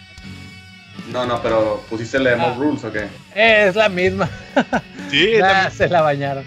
No, 1.12 1.24
no, 1.24 1.40
pero 1.42 1.84
pusiste 1.88 2.16
el 2.16 2.24
de 2.24 2.36
Mob 2.36 2.52
Ah. 2.52 2.56
Rules, 2.58 2.84
¿o 2.84 2.92
qué? 2.92 3.04
Eh, 3.34 3.66
es 3.68 3.76
la 3.76 3.88
misma. 3.88 4.28
Sí, 5.10 5.34
Ah, 5.36 5.48
también- 5.68 5.70
se 5.72 5.88
la 5.88 6.02
bañaron. 6.02 6.44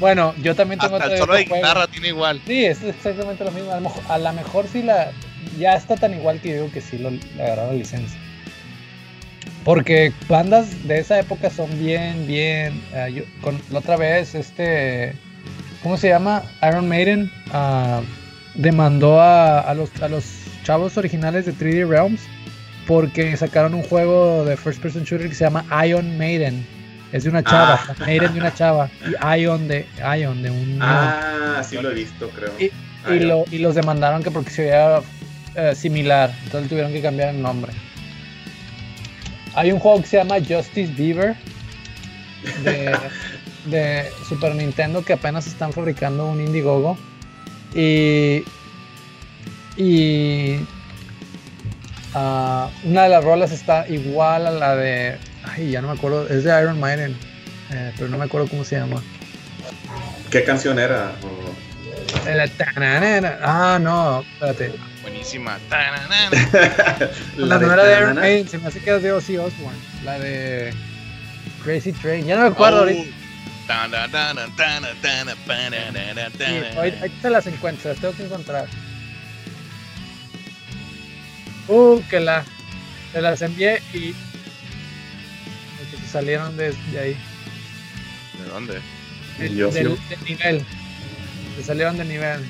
Bueno, 0.00 0.34
yo 0.42 0.56
también 0.56 0.80
tengo 0.80 0.96
hasta 0.96 1.12
el 1.12 1.18
solo 1.18 1.34
de 1.34 1.46
juego. 1.46 1.62
guitarra 1.64 1.86
tiene 1.86 2.08
igual. 2.08 2.42
Sí, 2.46 2.64
es 2.64 2.82
exactamente 2.82 3.44
lo 3.44 3.52
mismo. 3.52 3.70
A 3.70 3.76
lo 3.76 3.82
mejor, 3.82 4.02
a 4.08 4.18
la 4.18 4.32
mejor 4.32 4.66
sí 4.66 4.82
la. 4.82 5.12
Ya 5.56 5.74
está 5.76 5.94
tan 5.94 6.12
igual 6.14 6.40
que 6.40 6.54
digo 6.54 6.70
que 6.72 6.80
sí 6.80 6.98
lo, 6.98 7.10
le 7.10 7.20
agarraron 7.40 7.78
licencia. 7.78 8.18
Porque 9.64 10.12
bandas 10.28 10.86
de 10.88 10.98
esa 10.98 11.18
época 11.20 11.48
son 11.48 11.70
bien, 11.78 12.26
bien. 12.26 12.82
ah, 12.92 13.08
yo- 13.08 13.22
con, 13.40 13.60
la 13.70 13.78
otra 13.78 13.96
vez, 13.96 14.34
este. 14.34 15.14
¿Cómo 15.84 15.96
se 15.96 16.08
llama? 16.08 16.42
Iron 16.68 16.88
Maiden 16.88 17.30
ah, 17.52 18.00
demandó 18.54 19.20
a, 19.20 19.60
a 19.60 19.74
los, 19.74 19.90
a 20.02 20.08
los 20.08 20.24
chavos 20.64 20.96
originales 20.96 21.46
de 21.46 21.52
3D 21.54 21.86
Realms 21.88 22.22
porque 22.86 23.36
sacaron 23.36 23.74
un 23.74 23.82
juego 23.84 24.44
de 24.44 24.56
first 24.56 24.80
person 24.82 25.04
shooter 25.04 25.28
que 25.28 25.34
se 25.34 25.44
llama 25.44 25.64
Ion 25.86 26.18
Maiden. 26.18 26.66
Es 27.12 27.22
de 27.24 27.30
una 27.30 27.44
chava, 27.44 27.80
Ah. 27.88 27.94
Maiden 28.00 28.32
de 28.34 28.40
una 28.40 28.52
chava. 28.52 28.90
Y 29.36 29.40
Ion 29.42 29.68
de, 29.68 29.86
Ion 30.18 30.42
de 30.42 30.50
un. 30.50 30.78
Ah, 30.82 31.62
sí 31.62 31.76
lo 31.80 31.90
he 31.90 31.94
visto, 31.94 32.28
creo. 32.30 32.50
Y- 32.58 32.70
Ah, 33.06 33.14
y, 33.14 33.18
ya. 33.20 33.26
lo, 33.26 33.44
y 33.50 33.58
los 33.58 33.74
demandaron 33.74 34.22
que 34.22 34.30
porque 34.30 34.48
se 34.50 34.62
veía 34.62 35.00
eh, 35.54 35.74
similar, 35.76 36.32
entonces 36.44 36.70
tuvieron 36.70 36.90
que 36.90 37.02
cambiar 37.02 37.28
el 37.34 37.42
nombre. 37.42 37.70
Hay 39.54 39.70
un 39.72 39.78
juego 39.78 40.00
que 40.00 40.06
se 40.06 40.16
llama 40.16 40.36
Justice 40.36 40.90
Beaver 40.96 41.36
de, 42.64 42.96
de 43.64 44.10
Super 44.28 44.54
Nintendo 44.54 45.04
que 45.04 45.12
apenas 45.14 45.46
están 45.46 45.72
fabricando 45.72 46.26
un 46.26 46.40
Indiegogo. 46.40 46.96
Y, 47.74 48.44
y 49.76 50.60
ah, 52.14 52.68
una 52.84 53.02
de 53.04 53.08
las 53.08 53.24
rolas 53.24 53.52
está 53.52 53.88
igual 53.88 54.46
a 54.46 54.50
la 54.50 54.76
de. 54.76 55.18
Ay, 55.44 55.70
ya 55.70 55.82
no 55.82 55.88
me 55.88 55.94
acuerdo, 55.94 56.26
es 56.28 56.44
de 56.44 56.60
Iron 56.60 56.80
Maiden, 56.80 57.16
eh, 57.72 57.92
pero 57.96 58.08
no 58.08 58.18
me 58.18 58.24
acuerdo 58.24 58.48
cómo 58.48 58.64
se 58.64 58.76
llama. 58.76 59.02
¿Qué 60.30 60.44
canción 60.44 60.78
era? 60.78 61.12
La 62.26 62.48
tananana. 62.48 63.38
Ah, 63.42 63.78
no, 63.80 64.22
espérate. 64.22 64.72
Buenísima. 65.02 65.58
Tananana. 65.68 66.30
La, 67.36 67.58
no 67.58 67.72
era 67.72 67.84
de 67.84 67.96
Iron 67.98 68.14
Maiden, 68.16 68.48
se 68.48 68.58
me 68.58 68.68
hace 68.68 68.80
que 68.80 68.90
era 68.90 68.98
de 68.98 69.12
Ozzy 69.12 69.36
Osbourne. 69.36 69.78
La 70.04 70.18
de 70.18 70.72
Crazy 71.62 71.92
Train. 71.92 72.24
Ya 72.26 72.36
no 72.36 72.42
me 72.42 72.48
acuerdo 72.48 72.78
Oh. 72.78 72.80
ahorita. 72.80 73.16
Sí, 77.00 77.10
te 77.22 77.30
las 77.30 77.46
encuentro, 77.46 77.90
las 77.90 78.00
tengo 78.00 78.14
que 78.16 78.24
encontrar. 78.24 78.66
Uh, 81.68 82.00
que 82.10 82.20
la. 82.20 82.44
Te 83.12 83.20
las 83.22 83.40
envié 83.42 83.80
y. 83.92 84.14
se 85.90 86.08
salieron 86.10 86.56
de, 86.56 86.72
de 86.92 86.98
ahí. 87.00 87.16
¿De 88.42 88.50
dónde? 88.50 88.80
Del, 89.38 89.56
Yo 89.56 89.70
sí. 89.72 89.78
del- 89.78 89.98
del 90.08 90.24
nivel. 90.24 90.64
Se 91.56 91.62
salieron 91.64 91.96
de 91.96 92.04
nivel. 92.04 92.40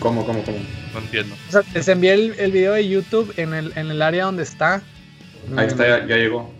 ¿Cómo, 0.00 0.24
cómo, 0.24 0.42
cómo? 0.44 0.58
No 0.94 1.00
entiendo. 1.00 1.36
O 1.48 1.52
sea, 1.52 1.62
les 1.74 1.86
envié 1.88 2.14
el, 2.14 2.34
el 2.38 2.52
video 2.52 2.72
de 2.72 2.88
YouTube 2.88 3.32
en 3.36 3.52
el, 3.52 3.72
en 3.76 3.90
el 3.90 4.00
área 4.02 4.24
donde 4.24 4.42
está. 4.42 4.82
Ahí 5.56 5.66
está, 5.66 5.86
ya, 6.00 6.06
ya 6.06 6.16
llegó. 6.16 6.52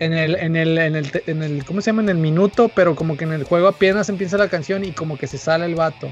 En 0.00 0.12
el, 0.12 0.34
en 0.36 0.56
el, 0.56 0.76
en 0.78 0.96
el, 0.96 1.10
te- 1.10 1.30
en 1.30 1.42
el, 1.42 1.64
¿cómo 1.64 1.80
se 1.80 1.86
llama? 1.90 2.02
En 2.02 2.08
el 2.08 2.16
minuto, 2.18 2.68
pero 2.74 2.94
como 2.96 3.16
que 3.16 3.24
en 3.24 3.32
el 3.32 3.44
juego 3.44 3.68
apenas 3.68 4.08
empieza 4.08 4.36
la 4.38 4.48
canción 4.48 4.84
y 4.84 4.92
como 4.92 5.16
que 5.16 5.26
se 5.26 5.38
sale 5.38 5.66
el 5.66 5.74
vato. 5.74 6.10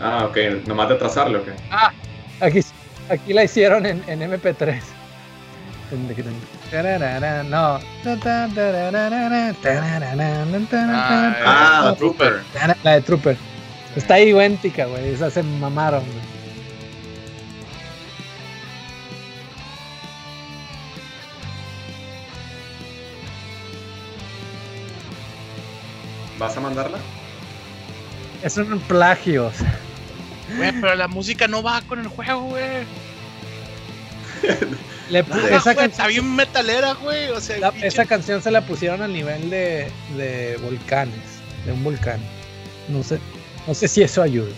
Ah, 0.00 0.24
ok. 0.24 0.66
Nomás 0.66 0.88
de 0.88 0.94
trazarle, 0.96 1.38
ok. 1.38 1.48
Ah, 1.70 1.92
aquí, 2.40 2.60
aquí 3.10 3.32
la 3.32 3.44
hicieron 3.44 3.84
en, 3.86 4.02
en 4.06 4.20
MP3. 4.20 4.80
No. 7.50 7.80
Ah, 11.44 11.90
The 11.92 11.98
Trooper. 11.98 12.40
La 12.84 12.92
de 12.92 13.00
Trooper. 13.02 13.36
Está 13.96 14.20
idéntica, 14.20 14.86
güey. 14.86 15.08
Esa 15.14 15.30
se 15.30 15.42
mamaron, 15.42 16.02
güey. 16.04 16.29
¿Vas 26.40 26.56
a 26.56 26.60
mandarla? 26.60 26.96
Es 28.42 28.56
un 28.56 28.80
plagio. 28.80 29.52
Güey, 30.56 30.72
pero 30.80 30.94
la 30.94 31.06
música 31.06 31.46
no 31.46 31.62
va 31.62 31.82
con 31.82 32.00
el 32.00 32.08
juego, 32.08 32.40
güey. 32.44 32.64
Esa 35.50 35.74
güey, 35.74 35.86
está 35.86 36.06
bien 36.06 36.34
metalera, 36.34 36.94
güey. 36.94 37.28
O 37.28 37.40
sea, 37.42 37.72
esa 37.82 38.06
canción 38.06 38.42
se 38.42 38.50
la 38.50 38.62
pusieron 38.62 39.02
al 39.02 39.12
nivel 39.12 39.50
de, 39.50 39.92
de, 40.16 40.58
volcanes, 40.62 41.20
de 41.66 41.72
un 41.72 41.84
volcán. 41.84 42.20
No 42.88 43.02
sé, 43.02 43.20
no 43.66 43.74
sé 43.74 43.86
si 43.86 44.02
eso 44.02 44.22
ayuda. 44.22 44.52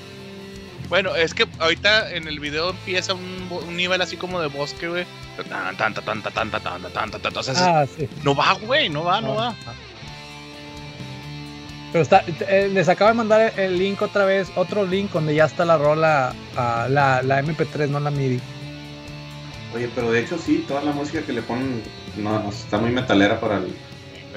Bueno, 0.89 1.17
es 1.17 1.35
que 1.35 1.49
ahorita 1.59 2.15
en 2.15 2.29
el 2.29 2.39
video 2.39 2.71
empieza 2.71 3.15
un, 3.15 3.49
un 3.51 3.77
nivel 3.77 4.01
así 4.03 4.17
como 4.17 4.41
de 4.41 4.47
bosque, 4.47 4.89
güey. 4.89 5.05
Tanta, 5.37 5.73
tanta, 5.77 6.03
tanta, 6.03 6.31
tanta, 6.31 6.61
tanta, 6.61 6.91
tanta, 6.91 7.19
tanta. 7.19 7.41
O 7.41 7.43
sea, 7.43 7.87
sí. 7.87 8.09
No 8.23 8.37
va, 8.37 8.53
güey, 8.53 8.89
no 8.89 9.03
va, 9.03 9.21
no, 9.21 9.35
va. 9.35 9.57
Pero 11.93 12.03
está, 12.03 12.25
eh, 12.49 12.71
les 12.73 12.89
acabo 12.89 13.11
de 13.11 13.17
mandar 13.17 13.53
el 13.59 13.79
link 13.79 14.01
otra 14.01 14.25
vez, 14.25 14.51
otro 14.57 14.87
link 14.87 15.11
donde 15.13 15.35
ya 15.35 15.45
está 15.45 15.65
la 15.67 15.77
rola, 15.77 16.35
ah, 16.57 16.87
la, 16.89 17.23
la 17.23 17.43
MP3, 17.43 17.89
no 17.89 18.01
la 18.01 18.11
MIDI. 18.11 18.41
Oye, 19.75 19.91
pero 19.95 20.11
de 20.11 20.21
hecho 20.21 20.39
sí, 20.39 20.65
toda 20.67 20.83
la 20.83 20.93
música 20.93 21.23
que 21.23 21.33
le 21.33 21.43
ponen 21.43 21.83
no, 22.17 22.43
no, 22.43 22.49
está 22.51 22.79
muy 22.79 22.91
metalera 22.91 23.39
para 23.41 23.59
el 23.59 23.75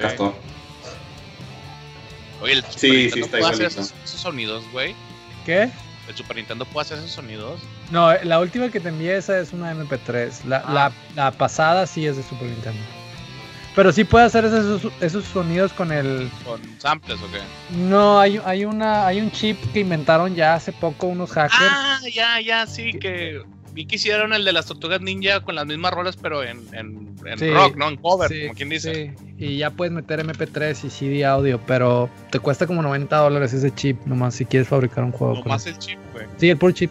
castor. 0.00 0.34
Oye, 2.42 2.52
el 2.54 2.62
Super 2.62 2.78
Sí, 2.78 2.90
Nintendo 2.90 3.14
sí, 3.14 3.20
está 3.22 3.38
puede 3.38 3.52
hacer 3.52 3.66
esos, 3.66 3.94
esos 4.04 4.20
sonidos, 4.20 4.62
güey. 4.72 4.94
¿Qué? 5.46 5.70
El 6.08 6.14
Super 6.14 6.36
Nintendo 6.36 6.64
puede 6.66 6.84
hacer 6.86 6.98
esos 6.98 7.10
sonidos. 7.12 7.60
No, 7.90 8.12
la 8.22 8.38
última 8.40 8.68
que 8.68 8.80
te 8.80 8.90
envié 8.90 9.16
esa 9.16 9.38
es 9.38 9.52
una 9.52 9.72
MP3. 9.74 10.44
La, 10.44 10.58
Ah. 10.58 10.72
la, 10.72 10.92
la 11.24 11.30
pasada 11.32 11.86
sí 11.86 12.06
es 12.06 12.16
de 12.16 12.22
Super 12.22 12.48
Nintendo. 12.48 12.80
Pero 13.76 13.92
sí 13.92 14.04
puede 14.04 14.24
hacer 14.24 14.46
esos, 14.46 14.88
esos 15.00 15.24
sonidos 15.26 15.72
con 15.74 15.92
el... 15.92 16.30
Con 16.44 16.60
samples 16.80 17.18
o 17.20 17.30
qué. 17.30 17.38
No, 17.76 18.18
hay, 18.18 18.40
hay, 18.46 18.64
una, 18.64 19.06
hay 19.06 19.20
un 19.20 19.30
chip 19.30 19.58
que 19.74 19.80
inventaron 19.80 20.34
ya 20.34 20.54
hace 20.54 20.72
poco 20.72 21.06
unos 21.06 21.30
hackers. 21.30 21.60
Ah, 21.60 21.98
ya, 22.12 22.40
ya, 22.40 22.66
sí, 22.66 22.94
que 22.94 23.42
vi 23.74 23.84
que 23.84 23.96
hicieron 23.96 24.32
el 24.32 24.46
de 24.46 24.54
las 24.54 24.64
tortugas 24.64 25.02
ninja 25.02 25.40
con 25.40 25.54
las 25.54 25.66
mismas 25.66 25.92
rolas, 25.92 26.16
pero 26.16 26.42
en, 26.42 26.66
en, 26.72 27.14
en 27.26 27.38
Sí, 27.38 27.50
rock, 27.50 27.76
¿no? 27.76 27.88
En 27.90 27.96
cover, 27.96 28.30
Sí, 28.30 28.40
como 28.44 28.54
quien 28.54 28.70
dice. 28.70 29.14
sí, 29.18 29.34
y 29.36 29.58
ya 29.58 29.70
puedes 29.70 29.92
meter 29.92 30.24
MP3 30.26 30.84
y 30.84 30.88
CD 30.88 31.26
audio, 31.26 31.60
pero 31.66 32.08
te 32.30 32.38
cuesta 32.38 32.66
como 32.66 32.80
90 32.80 33.14
dólares 33.14 33.52
ese 33.52 33.70
chip, 33.74 34.00
nomás 34.06 34.34
si 34.36 34.46
quieres 34.46 34.68
fabricar 34.68 35.04
un 35.04 35.12
juego. 35.12 35.34
Nomás 35.34 35.66
el 35.66 35.76
chip, 35.76 35.98
güey. 36.14 36.24
Sí, 36.38 36.48
el 36.48 36.56
puro 36.56 36.72
chip. 36.72 36.90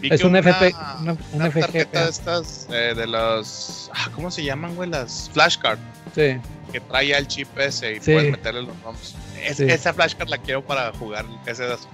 Vi 0.00 0.08
Es 0.12 0.20
que 0.20 0.26
un 0.26 0.30
una- 0.30 0.38
FP, 0.40 0.74
una- 1.00 1.12
un 1.12 1.18
una 1.32 1.46
FGP. 1.46 1.60
tarjeta 1.60 2.04
de 2.04 2.10
estas, 2.10 2.66
eh, 2.70 2.94
de 2.96 3.06
los. 3.06 3.90
ah, 3.94 4.08
¿Cómo 4.14 4.30
se 4.30 4.44
llaman, 4.44 4.74
güey? 4.76 4.88
Las 4.88 5.28
flashcards. 5.32 5.80
Sí. 6.14 6.36
Que 6.72 6.80
trae 6.80 7.16
el 7.16 7.26
chip 7.26 7.48
ese 7.58 7.94
y 7.96 8.00
Sí. 8.00 8.12
puedes 8.12 8.30
meterle 8.30 8.62
los 8.62 8.80
ROMs. 8.82 9.14
Es- 9.42 9.56
Sí. 9.56 9.64
Esa 9.64 9.92
flashcard 9.94 10.28
la 10.28 10.38
quiero 10.38 10.62
para 10.64 10.92
jugar 10.92 11.24
ese 11.46 11.64
de 11.64 11.70
las. 11.70 11.88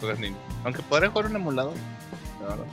Aunque 0.64 0.82
podría 0.82 1.10
jugar 1.10 1.26
un 1.26 1.36
emulador. 1.36 1.74
la 2.42 2.48
verdad. 2.50 2.64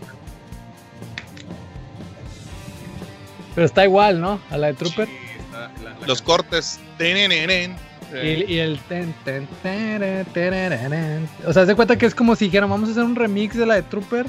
Pero 3.56 3.66
está 3.66 3.84
igual, 3.86 4.20
¿no? 4.22 4.40
A 4.50 4.58
la 4.58 4.68
de 4.68 4.74
Trooper. 4.74 5.08
Sí, 5.08 5.14
está 5.40 5.72
la- 5.84 5.90
la- 6.00 6.08
Los 6.08 6.22
cortes. 6.22 6.80
Y, 8.14 8.54
y 8.54 8.60
el 8.60 8.78
ten, 8.90 9.14
ten, 9.24 9.48
terereren. 10.34 11.30
O 11.46 11.54
sea, 11.54 11.66
se 11.66 11.76
cuenta 11.76 11.98
que 11.98 12.06
es 12.06 12.14
como 12.16 12.36
si 12.36 12.46
dijeran, 12.46 12.70
vamos 12.70 12.90
a 12.90 12.92
hacer 12.92 13.04
un 13.04 13.16
remix 13.16 13.56
de 13.56 13.66
la 13.66 13.76
de 13.76 13.84
Trooper 13.84 14.26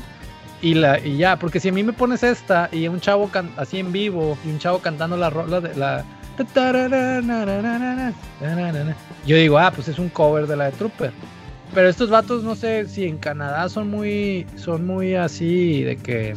y 0.62 0.74
la 0.74 0.98
y 0.98 1.18
ya, 1.18 1.39
porque 1.39 1.60
si 1.60 1.68
a 1.68 1.72
mí 1.72 1.82
me 1.82 1.93
pones 1.93 2.22
esta 2.22 2.68
y 2.72 2.89
un 2.89 3.01
chavo 3.01 3.28
can- 3.28 3.51
así 3.56 3.78
en 3.78 3.93
vivo 3.93 4.39
y 4.44 4.48
un 4.51 4.59
chavo 4.59 4.78
cantando 4.78 5.16
la 5.16 5.28
rola 5.28 5.60
de 5.60 5.76
la 5.76 6.05
yo 9.26 9.36
digo, 9.36 9.59
ah, 9.59 9.70
pues 9.74 9.89
es 9.89 9.98
un 9.98 10.09
cover 10.09 10.47
de 10.47 10.56
la 10.56 10.64
de 10.66 10.72
Trooper. 10.72 11.12
Pero 11.74 11.89
estos 11.89 12.09
vatos 12.09 12.43
no 12.43 12.55
sé 12.55 12.86
si 12.89 13.05
en 13.05 13.18
Canadá 13.18 13.68
son 13.68 13.90
muy 13.90 14.47
son 14.56 14.86
muy 14.86 15.14
así 15.14 15.82
de 15.82 15.97
que 15.97 16.34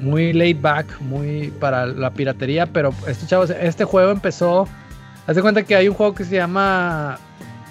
muy 0.00 0.32
laid 0.32 0.60
back, 0.60 1.00
muy 1.00 1.52
para 1.60 1.86
la 1.86 2.10
piratería, 2.10 2.66
pero 2.66 2.92
estos 3.06 3.28
chavos 3.28 3.50
este 3.50 3.84
juego 3.84 4.10
empezó 4.10 4.66
Haz 5.30 5.36
de 5.36 5.42
cuenta 5.42 5.62
que 5.62 5.76
hay 5.76 5.86
un 5.86 5.94
juego 5.94 6.12
que 6.12 6.24
se 6.24 6.34
llama 6.34 7.16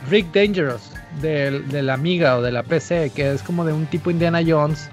Rick 0.09 0.31
Dangerous 0.33 0.93
de, 1.21 1.61
la 1.81 1.93
Amiga 1.93 2.37
o 2.37 2.41
de 2.41 2.53
la 2.53 2.63
PC, 2.63 3.11
que 3.13 3.33
es 3.33 3.43
como 3.43 3.65
de 3.65 3.73
un 3.73 3.85
tipo 3.87 4.09
Indiana 4.11 4.39
Jones. 4.47 4.89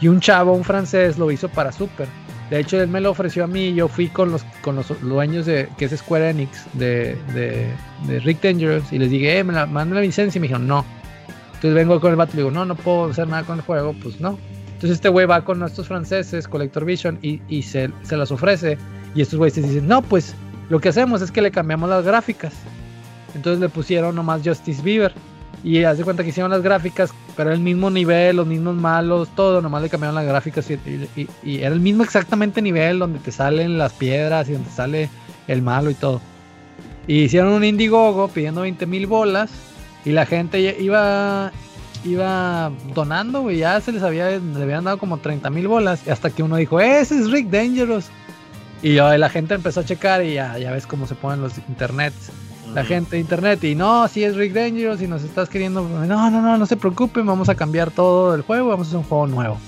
Y 0.00 0.08
un 0.08 0.20
chavo, 0.20 0.52
un 0.52 0.64
francés, 0.64 1.18
lo 1.18 1.30
hizo 1.30 1.48
para 1.48 1.72
Super. 1.72 2.08
De 2.50 2.60
hecho, 2.60 2.80
él 2.80 2.88
me 2.88 3.00
lo 3.00 3.10
ofreció 3.10 3.44
a 3.44 3.46
mí 3.46 3.66
y 3.66 3.74
yo 3.74 3.88
fui 3.88 4.08
con 4.08 4.30
los, 4.32 4.42
con 4.62 4.76
los 4.76 4.88
dueños 5.02 5.44
de, 5.44 5.68
que 5.76 5.84
es 5.84 5.96
Square 5.96 6.30
Enix, 6.30 6.64
de, 6.72 7.16
de, 7.34 7.66
de 8.06 8.20
Rick 8.20 8.42
Dangerous, 8.42 8.90
y 8.90 8.98
les 8.98 9.10
dije, 9.10 9.38
eh, 9.38 9.44
me 9.44 9.52
la, 9.52 9.66
manda 9.66 9.96
la 9.96 10.00
licencia, 10.00 10.38
y 10.38 10.40
me 10.40 10.46
dijeron, 10.46 10.66
no. 10.66 10.84
Entonces 11.48 11.74
vengo 11.74 12.00
con 12.00 12.10
el 12.10 12.16
vato 12.16 12.32
y 12.34 12.36
digo, 12.38 12.50
no, 12.50 12.64
no 12.64 12.74
puedo 12.74 13.10
hacer 13.10 13.28
nada 13.28 13.42
con 13.42 13.56
el 13.56 13.64
juego, 13.64 13.94
pues 14.02 14.20
no. 14.20 14.38
Entonces 14.66 14.92
este 14.92 15.08
güey 15.08 15.26
va 15.26 15.44
con 15.44 15.62
estos 15.62 15.88
franceses, 15.88 16.48
Collector 16.48 16.84
Vision, 16.84 17.18
y, 17.20 17.42
y 17.48 17.62
se, 17.62 17.90
se 18.02 18.16
las 18.16 18.30
ofrece. 18.30 18.78
Y 19.14 19.22
estos 19.22 19.38
güeyes 19.38 19.56
dicen, 19.56 19.88
no, 19.88 20.00
pues 20.00 20.34
lo 20.70 20.80
que 20.80 20.88
hacemos 20.88 21.20
es 21.20 21.30
que 21.30 21.42
le 21.42 21.50
cambiamos 21.50 21.90
las 21.90 22.04
gráficas. 22.04 22.54
Entonces 23.34 23.60
le 23.60 23.68
pusieron 23.68 24.14
nomás 24.14 24.40
Justice 24.44 24.80
Bieber. 24.80 25.12
Y 25.64 25.82
haz 25.82 25.98
de 25.98 26.04
cuenta 26.04 26.22
que 26.22 26.28
hicieron 26.28 26.50
las 26.50 26.62
gráficas, 26.62 27.12
pero 27.36 27.50
era 27.50 27.56
el 27.56 27.62
mismo 27.62 27.90
nivel, 27.90 28.36
los 28.36 28.46
mismos 28.46 28.76
malos, 28.76 29.28
todo, 29.34 29.60
nomás 29.60 29.82
le 29.82 29.88
cambiaron 29.88 30.14
las 30.14 30.24
gráficas 30.24 30.70
y, 30.70 31.28
era 31.44 31.74
el 31.74 31.80
mismo 31.80 32.04
exactamente 32.04 32.62
nivel 32.62 33.00
donde 33.00 33.18
te 33.18 33.32
salen 33.32 33.76
las 33.76 33.92
piedras 33.92 34.48
y 34.48 34.52
donde 34.52 34.70
sale 34.70 35.10
el 35.48 35.62
malo 35.62 35.90
y 35.90 35.94
todo. 35.94 36.20
Y 37.06 37.22
hicieron 37.22 37.52
un 37.52 37.64
Indiegogo 37.64 38.28
pidiendo 38.28 38.60
20 38.60 38.86
mil 38.86 39.06
bolas 39.06 39.50
y 40.04 40.12
la 40.12 40.26
gente 40.26 40.76
iba 40.80 41.52
iba 42.04 42.70
donando, 42.94 43.40
güey, 43.42 43.58
ya 43.58 43.80
se 43.80 43.90
les 43.90 44.04
había, 44.04 44.30
le 44.30 44.62
habían 44.62 44.84
dado 44.84 44.98
como 44.98 45.18
30 45.18 45.50
mil 45.50 45.66
bolas 45.66 46.06
hasta 46.06 46.30
que 46.30 46.44
uno 46.44 46.56
dijo, 46.56 46.80
ese 46.80 47.18
es 47.18 47.30
Rick 47.30 47.48
Dangerous. 47.48 48.06
Y 48.80 48.92
la 48.92 49.28
gente 49.28 49.54
empezó 49.54 49.80
a 49.80 49.84
checar 49.84 50.24
y 50.24 50.34
ya, 50.34 50.56
ya 50.56 50.70
ves 50.70 50.86
cómo 50.86 51.08
se 51.08 51.16
ponen 51.16 51.40
los 51.40 51.58
internets 51.68 52.30
la 52.74 52.84
gente 52.84 53.16
de 53.16 53.20
internet 53.20 53.64
y 53.64 53.74
no, 53.74 54.06
si 54.08 54.24
es 54.24 54.36
Rick 54.36 54.52
Dangerous 54.52 55.00
y 55.02 55.06
nos 55.06 55.22
estás 55.22 55.48
queriendo, 55.48 55.82
no, 55.82 56.06
no, 56.06 56.30
no, 56.30 56.58
no 56.58 56.66
se 56.66 56.76
preocupen, 56.76 57.26
vamos 57.26 57.48
a 57.48 57.54
cambiar 57.54 57.90
todo 57.90 58.34
el 58.34 58.42
juego, 58.42 58.68
vamos 58.68 58.86
a 58.86 58.90
hacer 58.90 58.98
un 58.98 59.04
juego 59.04 59.26
nuevo. 59.26 59.58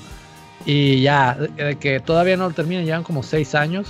Y 0.66 1.00
ya, 1.00 1.34
de 1.34 1.76
que 1.78 2.00
todavía 2.00 2.36
no 2.36 2.48
lo 2.48 2.54
terminan, 2.54 2.84
llevan 2.84 3.02
como 3.02 3.22
6 3.22 3.54
años 3.54 3.88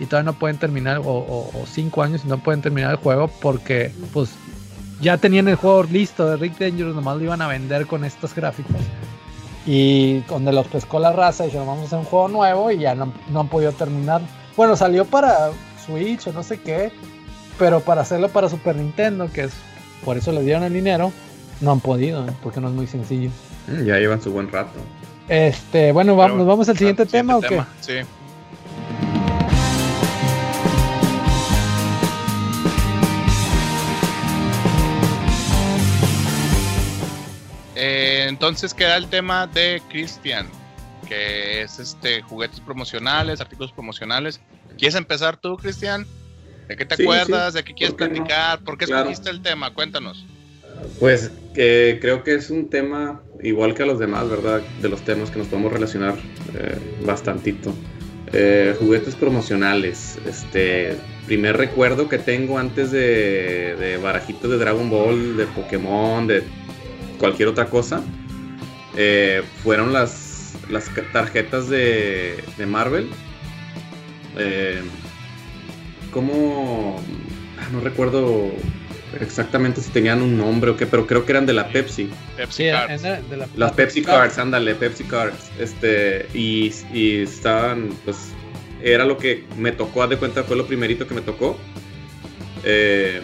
y 0.00 0.06
todavía 0.06 0.32
no 0.32 0.38
pueden 0.38 0.58
terminar, 0.58 1.00
o 1.04 1.50
5 1.66 2.02
años 2.02 2.22
y 2.24 2.28
no 2.28 2.38
pueden 2.38 2.60
terminar 2.60 2.90
el 2.90 2.96
juego 2.96 3.28
porque 3.40 3.92
pues 4.12 4.30
ya 5.00 5.16
tenían 5.16 5.48
el 5.48 5.56
juego 5.56 5.82
listo 5.84 6.28
de 6.28 6.36
Rick 6.36 6.58
Dangerous, 6.58 6.94
nomás 6.94 7.18
lo 7.18 7.24
iban 7.24 7.42
a 7.42 7.48
vender 7.48 7.86
con 7.86 8.04
estas 8.04 8.34
gráficas. 8.34 8.80
Y 9.66 10.20
donde 10.22 10.52
los 10.52 10.66
pescó 10.66 10.98
la 10.98 11.12
raza 11.12 11.44
y 11.44 11.46
dijeron 11.46 11.66
vamos 11.66 11.84
a 11.84 11.86
hacer 11.86 11.98
un 12.00 12.04
juego 12.04 12.28
nuevo 12.28 12.70
y 12.70 12.78
ya 12.78 12.94
no, 12.94 13.12
no 13.30 13.40
han 13.40 13.48
podido 13.48 13.72
terminar. 13.72 14.22
Bueno, 14.56 14.76
salió 14.76 15.04
para 15.04 15.50
Switch 15.84 16.26
o 16.26 16.32
no 16.32 16.42
sé 16.42 16.60
qué, 16.60 16.92
pero 17.58 17.80
para 17.80 18.02
hacerlo 18.02 18.28
para 18.28 18.48
Super 18.48 18.76
Nintendo, 18.76 19.30
que 19.32 19.42
es 19.44 19.52
por 20.04 20.16
eso 20.16 20.32
les 20.32 20.44
dieron 20.44 20.62
el 20.64 20.72
dinero, 20.72 21.12
no 21.60 21.72
han 21.72 21.80
podido, 21.80 22.26
¿eh? 22.26 22.32
porque 22.42 22.60
no 22.60 22.68
es 22.68 22.74
muy 22.74 22.86
sencillo. 22.86 23.30
Mm, 23.68 23.84
Ya 23.84 23.98
llevan 23.98 24.20
su 24.20 24.32
buen 24.32 24.50
rato. 24.50 24.78
Este, 25.28 25.92
bueno, 25.92 26.16
vamos, 26.16 26.38
¿nos 26.38 26.46
vamos 26.46 26.68
al 26.68 26.76
siguiente 26.76 27.02
al 27.02 27.08
tema 27.08 27.36
o 27.36 27.40
qué? 27.40 27.62
Sí. 27.80 27.94
Eh, 37.74 38.26
entonces 38.28 38.74
queda 38.74 38.96
el 38.96 39.08
tema 39.08 39.46
de 39.46 39.82
Christian, 39.88 40.48
que 41.08 41.62
es 41.62 41.78
este 41.78 42.22
juguetes 42.22 42.60
promocionales, 42.60 43.40
artículos 43.40 43.72
promocionales. 43.72 44.40
¿Quieres 44.78 44.94
empezar 44.94 45.36
tú, 45.36 45.56
Cristian? 45.56 46.06
¿De 46.72 46.76
qué 46.76 46.86
te 46.86 46.96
Sí, 46.96 47.02
acuerdas? 47.02 47.52
sí. 47.52 47.58
¿De 47.58 47.64
qué 47.64 47.74
quieres 47.74 47.94
¿Por 47.94 48.08
qué 48.08 48.14
no? 48.14 48.24
platicar? 48.24 48.60
¿Por 48.64 48.78
qué 48.78 48.86
Claro. 48.86 49.02
escogiste 49.10 49.28
el 49.28 49.42
tema? 49.42 49.74
Cuéntanos. 49.74 50.24
Pues 50.98 51.30
creo 51.52 52.24
que 52.24 52.34
es 52.34 52.48
un 52.48 52.70
tema 52.70 53.20
igual 53.42 53.74
que 53.74 53.82
a 53.82 53.86
los 53.86 53.98
demás, 53.98 54.26
¿verdad? 54.30 54.62
De 54.80 54.88
los 54.88 55.02
temas 55.02 55.30
que 55.30 55.38
nos 55.38 55.48
podemos 55.48 55.70
relacionar 55.70 56.14
eh, 56.54 56.78
bastantito. 57.04 57.74
Eh, 58.32 58.74
juguetes 58.78 59.14
promocionales. 59.16 60.18
Este 60.26 60.96
primer 61.26 61.58
recuerdo 61.58 62.08
que 62.08 62.16
tengo 62.16 62.58
antes 62.58 62.90
de, 62.90 63.76
de 63.78 63.98
barajitos 63.98 64.50
de 64.50 64.56
Dragon 64.56 64.88
Ball, 64.88 65.36
de 65.36 65.44
Pokémon, 65.48 66.26
de 66.26 66.42
cualquier 67.18 67.48
otra 67.48 67.66
cosa, 67.66 68.02
eh, 68.96 69.42
fueron 69.62 69.92
las, 69.92 70.54
tarjetas 71.12 71.68
de, 71.68 72.42
de 72.56 72.64
Marvel. 72.64 73.10
¿Cómo? 76.12 77.00
ah, 77.58 77.68
No 77.72 77.80
recuerdo 77.80 78.50
exactamente 79.20 79.80
si 79.80 79.90
tenían 79.90 80.22
un 80.22 80.36
nombre 80.38 80.70
o 80.70 80.76
qué, 80.76 80.86
pero 80.86 81.06
creo 81.06 81.24
que 81.26 81.32
eran 81.32 81.46
de 81.46 81.52
la 81.52 81.68
Pepsi. 81.68 82.08
Pepsi 82.36 82.64
Sí, 82.64 82.70
Cards. 82.70 83.04
en- 83.04 83.28
de 83.30 83.36
la- 83.36 83.46
Las 83.46 83.56
la- 83.56 83.72
Pepsi 83.72 84.02
Cards, 84.02 84.38
ándale, 84.38 84.74
Pepsi 84.74 85.04
Cards. 85.04 85.50
Este, 85.58 86.26
y, 86.34 86.72
y 86.94 87.22
estaban, 87.22 87.90
pues, 88.04 88.16
era 88.82 89.04
lo 89.04 89.18
que 89.18 89.44
me 89.58 89.72
tocó, 89.72 90.02
haz 90.02 90.10
de 90.10 90.16
cuenta, 90.18 90.44
fue 90.44 90.56
lo 90.56 90.66
primerito 90.66 91.06
que 91.06 91.14
me 91.14 91.20
tocó. 91.22 91.56
Eh, 92.64 93.20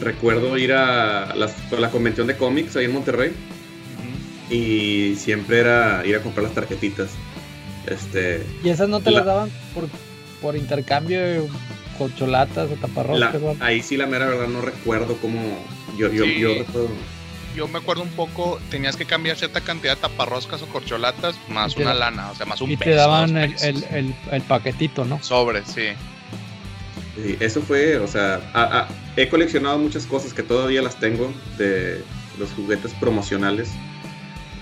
recuerdo 0.00 0.56
ir 0.58 0.72
a 0.72 1.34
las- 1.36 1.72
a 1.72 1.76
la 1.76 1.90
convención 1.90 2.26
de 2.26 2.36
cómics 2.36 2.76
ahí 2.76 2.84
en 2.86 2.92
Monterrey 2.92 3.32
y 4.50 5.14
siempre 5.16 5.60
era 5.60 6.02
ir 6.06 6.16
a 6.16 6.20
comprar 6.22 6.44
las 6.44 6.54
tarjetitas. 6.54 7.10
Este, 7.86 8.44
Y 8.62 8.68
esas 8.68 8.88
no 8.88 9.00
te 9.00 9.10
La- 9.10 9.18
las 9.18 9.26
daban 9.26 9.50
por, 9.74 9.84
por 10.42 10.56
intercambio 10.56 11.18
corcholatas 12.00 12.70
o 12.70 12.74
taparroscas. 12.76 13.42
ahí 13.60 13.82
sí 13.82 13.98
la 13.98 14.06
mera 14.06 14.26
verdad 14.26 14.48
no 14.48 14.62
recuerdo 14.62 15.18
cómo, 15.20 15.38
yo, 15.98 16.10
yo, 16.10 16.24
Sí. 16.24 16.38
yo 16.40 16.48
recuerdo. 16.54 16.88
Yo 17.54 17.68
me 17.68 17.78
acuerdo 17.78 18.02
un 18.04 18.08
poco, 18.10 18.58
tenías 18.70 18.96
que 18.96 19.04
cambiar 19.04 19.36
cierta 19.36 19.60
cantidad 19.60 19.96
de 19.96 20.00
taparroscas 20.00 20.62
o 20.62 20.66
corcholatas 20.66 21.34
más 21.50 21.72
Y 21.72 21.76
te 21.76 21.82
una 21.82 21.90
da- 21.92 21.98
lana, 22.10 22.30
o 22.30 22.34
sea, 22.34 22.46
más 22.46 22.60
un 22.62 22.70
Y 22.70 22.76
peso. 22.78 22.90
te 22.90 22.96
daban 22.96 23.36
el, 23.36 23.54
el, 23.62 23.84
el, 23.90 24.14
el 24.32 24.42
paquetito, 24.42 25.04
¿no? 25.04 25.22
Sobre, 25.22 25.62
sí. 25.66 25.88
Sí, 27.22 27.36
eso 27.40 27.60
fue, 27.60 27.98
o 27.98 28.06
sea, 28.06 28.40
a- 28.54 28.78
a- 28.80 28.88
he 29.16 29.28
coleccionado 29.28 29.78
muchas 29.78 30.06
cosas 30.06 30.32
que 30.32 30.42
todavía 30.42 30.80
las 30.80 30.98
tengo 31.00 31.34
de 31.58 32.02
los 32.38 32.50
juguetes 32.52 32.92
promocionales. 32.94 33.68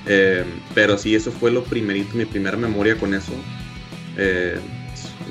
Eh, 0.07 0.45
pero 0.75 0.97
sí, 0.99 1.15
eso 1.15 1.31
fue 1.31 1.51
lo 1.51 1.63
primerito, 1.65 2.17
mi 2.17 2.25
primera 2.25 2.57
memoria 2.57 2.97
con 2.97 3.13
eso. 3.15 3.33
Eh, 4.17 4.59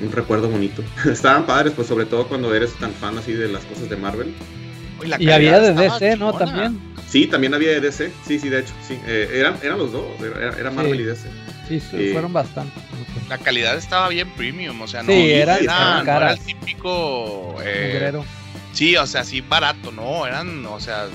un 0.02 0.12
recuerdo 0.12 0.48
bonito. 0.48 0.82
Estaban 1.10 1.46
padres, 1.46 1.72
pues 1.74 1.88
sobre 1.88 2.06
todo 2.06 2.26
cuando 2.28 2.54
eres 2.54 2.74
tan 2.74 2.92
fan 2.92 3.16
así 3.18 3.32
de 3.32 3.48
las 3.48 3.64
cosas 3.64 3.88
de 3.88 3.96
Marvel. 3.96 4.34
Y 5.18 5.30
había 5.30 5.60
de 5.60 5.74
DC, 5.74 6.16
¿no? 6.16 6.32
chingona. 6.32 6.38
También. 6.38 6.80
Sí, 7.08 7.26
también 7.26 7.54
había 7.54 7.70
de 7.70 7.80
DC. 7.80 8.10
Sí, 8.26 8.38
sí, 8.38 8.48
de 8.48 8.60
hecho, 8.60 8.72
sí. 8.86 8.98
Eh, 9.06 9.30
eran, 9.34 9.56
eran 9.62 9.78
los 9.78 9.92
dos, 9.92 10.04
era, 10.20 10.58
era 10.58 10.70
Marvel 10.70 10.96
Sí. 10.96 11.02
y 11.02 11.04
DC. 11.06 11.28
Sí, 11.68 11.80
Sí. 11.80 12.12
fueron 12.12 12.32
bastante. 12.32 12.72
La 13.28 13.38
calidad 13.38 13.76
estaba 13.76 14.08
bien 14.08 14.28
premium, 14.36 14.80
o 14.80 14.88
sea, 14.88 15.02
no, 15.02 15.12
Sí, 15.12 15.30
era, 15.30 15.58
eran 15.58 15.76
no 15.76 15.94
era 15.96 16.04
caras. 16.04 16.38
el 16.40 16.44
típico. 16.46 17.56
eh, 17.64 18.12
sí, 18.72 18.96
o 18.96 19.06
sea, 19.06 19.22
sí 19.24 19.40
barato, 19.40 19.92
no, 19.92 20.26
eran, 20.26 20.64
o 20.66 20.80
sea, 20.80 21.06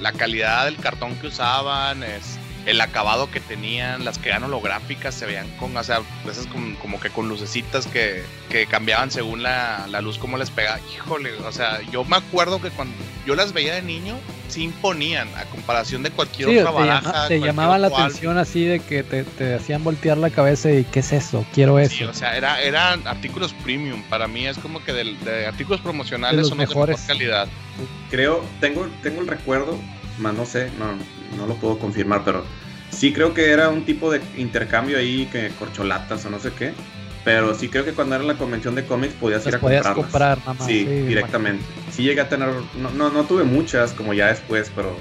la 0.00 0.12
calidad 0.12 0.64
del 0.66 0.76
cartón 0.76 1.14
que 1.16 1.26
usaban, 1.26 2.02
es, 2.04 2.35
el 2.66 2.80
acabado 2.80 3.30
que 3.30 3.40
tenían, 3.40 4.04
las 4.04 4.18
que 4.18 4.28
eran 4.28 4.42
holográficas 4.42 5.14
se 5.14 5.24
veían 5.24 5.48
con, 5.56 5.76
o 5.76 5.84
sea, 5.84 6.00
esas 6.28 6.46
como, 6.48 6.76
como 6.80 7.00
que 7.00 7.10
con 7.10 7.28
lucecitas 7.28 7.86
que, 7.86 8.24
que 8.50 8.66
cambiaban 8.66 9.10
según 9.12 9.42
la, 9.44 9.86
la, 9.88 10.00
luz 10.00 10.18
como 10.18 10.36
les 10.36 10.50
pegaba. 10.50 10.80
Híjole, 10.94 11.32
o 11.34 11.52
sea, 11.52 11.80
yo 11.92 12.04
me 12.04 12.16
acuerdo 12.16 12.60
que 12.60 12.70
cuando 12.70 12.94
yo 13.24 13.36
las 13.36 13.52
veía 13.52 13.74
de 13.74 13.82
niño, 13.82 14.16
sí 14.48 14.64
imponían 14.64 15.28
a 15.36 15.44
comparación 15.44 16.02
de 16.02 16.10
cualquier 16.10 16.48
sí, 16.48 16.58
otra 16.58 16.72
te 16.72 16.76
baraja. 16.76 17.12
Llama, 17.12 17.28
te 17.28 17.40
llamaba 17.40 17.78
la 17.78 17.86
atención 17.86 18.36
así 18.36 18.64
de 18.64 18.80
que 18.80 19.04
te, 19.04 19.22
te, 19.22 19.54
hacían 19.54 19.84
voltear 19.84 20.18
la 20.18 20.30
cabeza 20.30 20.70
y 20.72 20.84
¿qué 20.84 21.00
es 21.00 21.12
eso? 21.12 21.46
Quiero 21.54 21.78
eso. 21.78 21.94
Sí, 21.94 22.04
o 22.04 22.14
sea, 22.14 22.36
era, 22.36 22.60
eran 22.60 23.06
artículos 23.06 23.52
premium. 23.64 24.02
Para 24.04 24.26
mí 24.26 24.44
es 24.44 24.58
como 24.58 24.82
que 24.82 24.92
de, 24.92 25.14
de 25.24 25.46
artículos 25.46 25.80
promocionales 25.80 26.36
De 26.36 26.42
los 26.42 26.48
son 26.48 26.58
mejores. 26.58 26.96
de 26.96 27.02
mejor 27.02 27.16
calidad. 27.16 27.48
Creo, 28.10 28.44
tengo, 28.60 28.88
tengo 29.02 29.20
el 29.20 29.28
recuerdo, 29.28 29.78
más 30.18 30.34
no 30.34 30.46
sé, 30.46 30.70
no, 30.78 30.86
no 31.36 31.46
lo 31.46 31.54
puedo 31.56 31.78
confirmar, 31.78 32.22
pero 32.24 32.44
sí 32.90 33.12
creo 33.12 33.34
que 33.34 33.50
era 33.50 33.68
un 33.68 33.84
tipo 33.84 34.10
de 34.10 34.20
intercambio 34.36 34.98
ahí, 34.98 35.26
que 35.30 35.50
corcholatas 35.58 36.24
o 36.24 36.30
no 36.30 36.38
sé 36.38 36.52
qué. 36.52 36.72
Pero 37.24 37.54
sí 37.56 37.68
creo 37.68 37.84
que 37.84 37.92
cuando 37.92 38.14
era 38.14 38.22
la 38.22 38.34
convención 38.34 38.76
de 38.76 38.84
cómics 38.84 39.14
podías 39.14 39.44
Las 39.44 39.48
ir 39.48 39.56
a 39.56 39.60
podías 39.60 39.84
comprarlas. 39.84 40.12
comprar 40.12 40.38
nada 40.38 40.54
más. 40.54 40.66
sí, 40.66 40.84
sí, 40.84 41.06
directamente. 41.08 41.64
Sí 41.90 42.02
llegué 42.04 42.20
a 42.20 42.28
tener, 42.28 42.50
no, 42.78 42.90
no, 42.90 43.10
no 43.10 43.24
tuve 43.24 43.42
muchas 43.42 43.92
como 43.92 44.14
ya 44.14 44.28
después, 44.28 44.70
pero... 44.76 44.96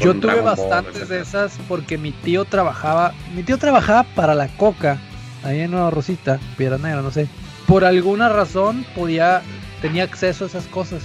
Yo 0.00 0.12
tuve 0.14 0.32
Dragon 0.32 0.44
Ball, 0.44 0.56
bastantes 0.56 1.08
de 1.08 1.20
esas 1.20 1.56
porque 1.68 1.96
mi 1.96 2.10
tío 2.10 2.44
trabajaba, 2.44 3.14
mi 3.34 3.44
tío 3.44 3.58
trabajaba 3.58 4.02
para 4.02 4.34
la 4.34 4.48
Coca, 4.48 4.98
ahí 5.44 5.60
en 5.60 5.70
Nueva 5.70 5.90
Rosita, 5.90 6.40
Piedra 6.56 6.78
Negra, 6.78 7.00
no 7.00 7.12
sé. 7.12 7.28
Por 7.66 7.84
alguna 7.84 8.28
razón 8.28 8.84
podía, 8.96 9.42
tenía 9.80 10.02
acceso 10.02 10.44
a 10.44 10.48
esas 10.48 10.66
cosas. 10.66 11.02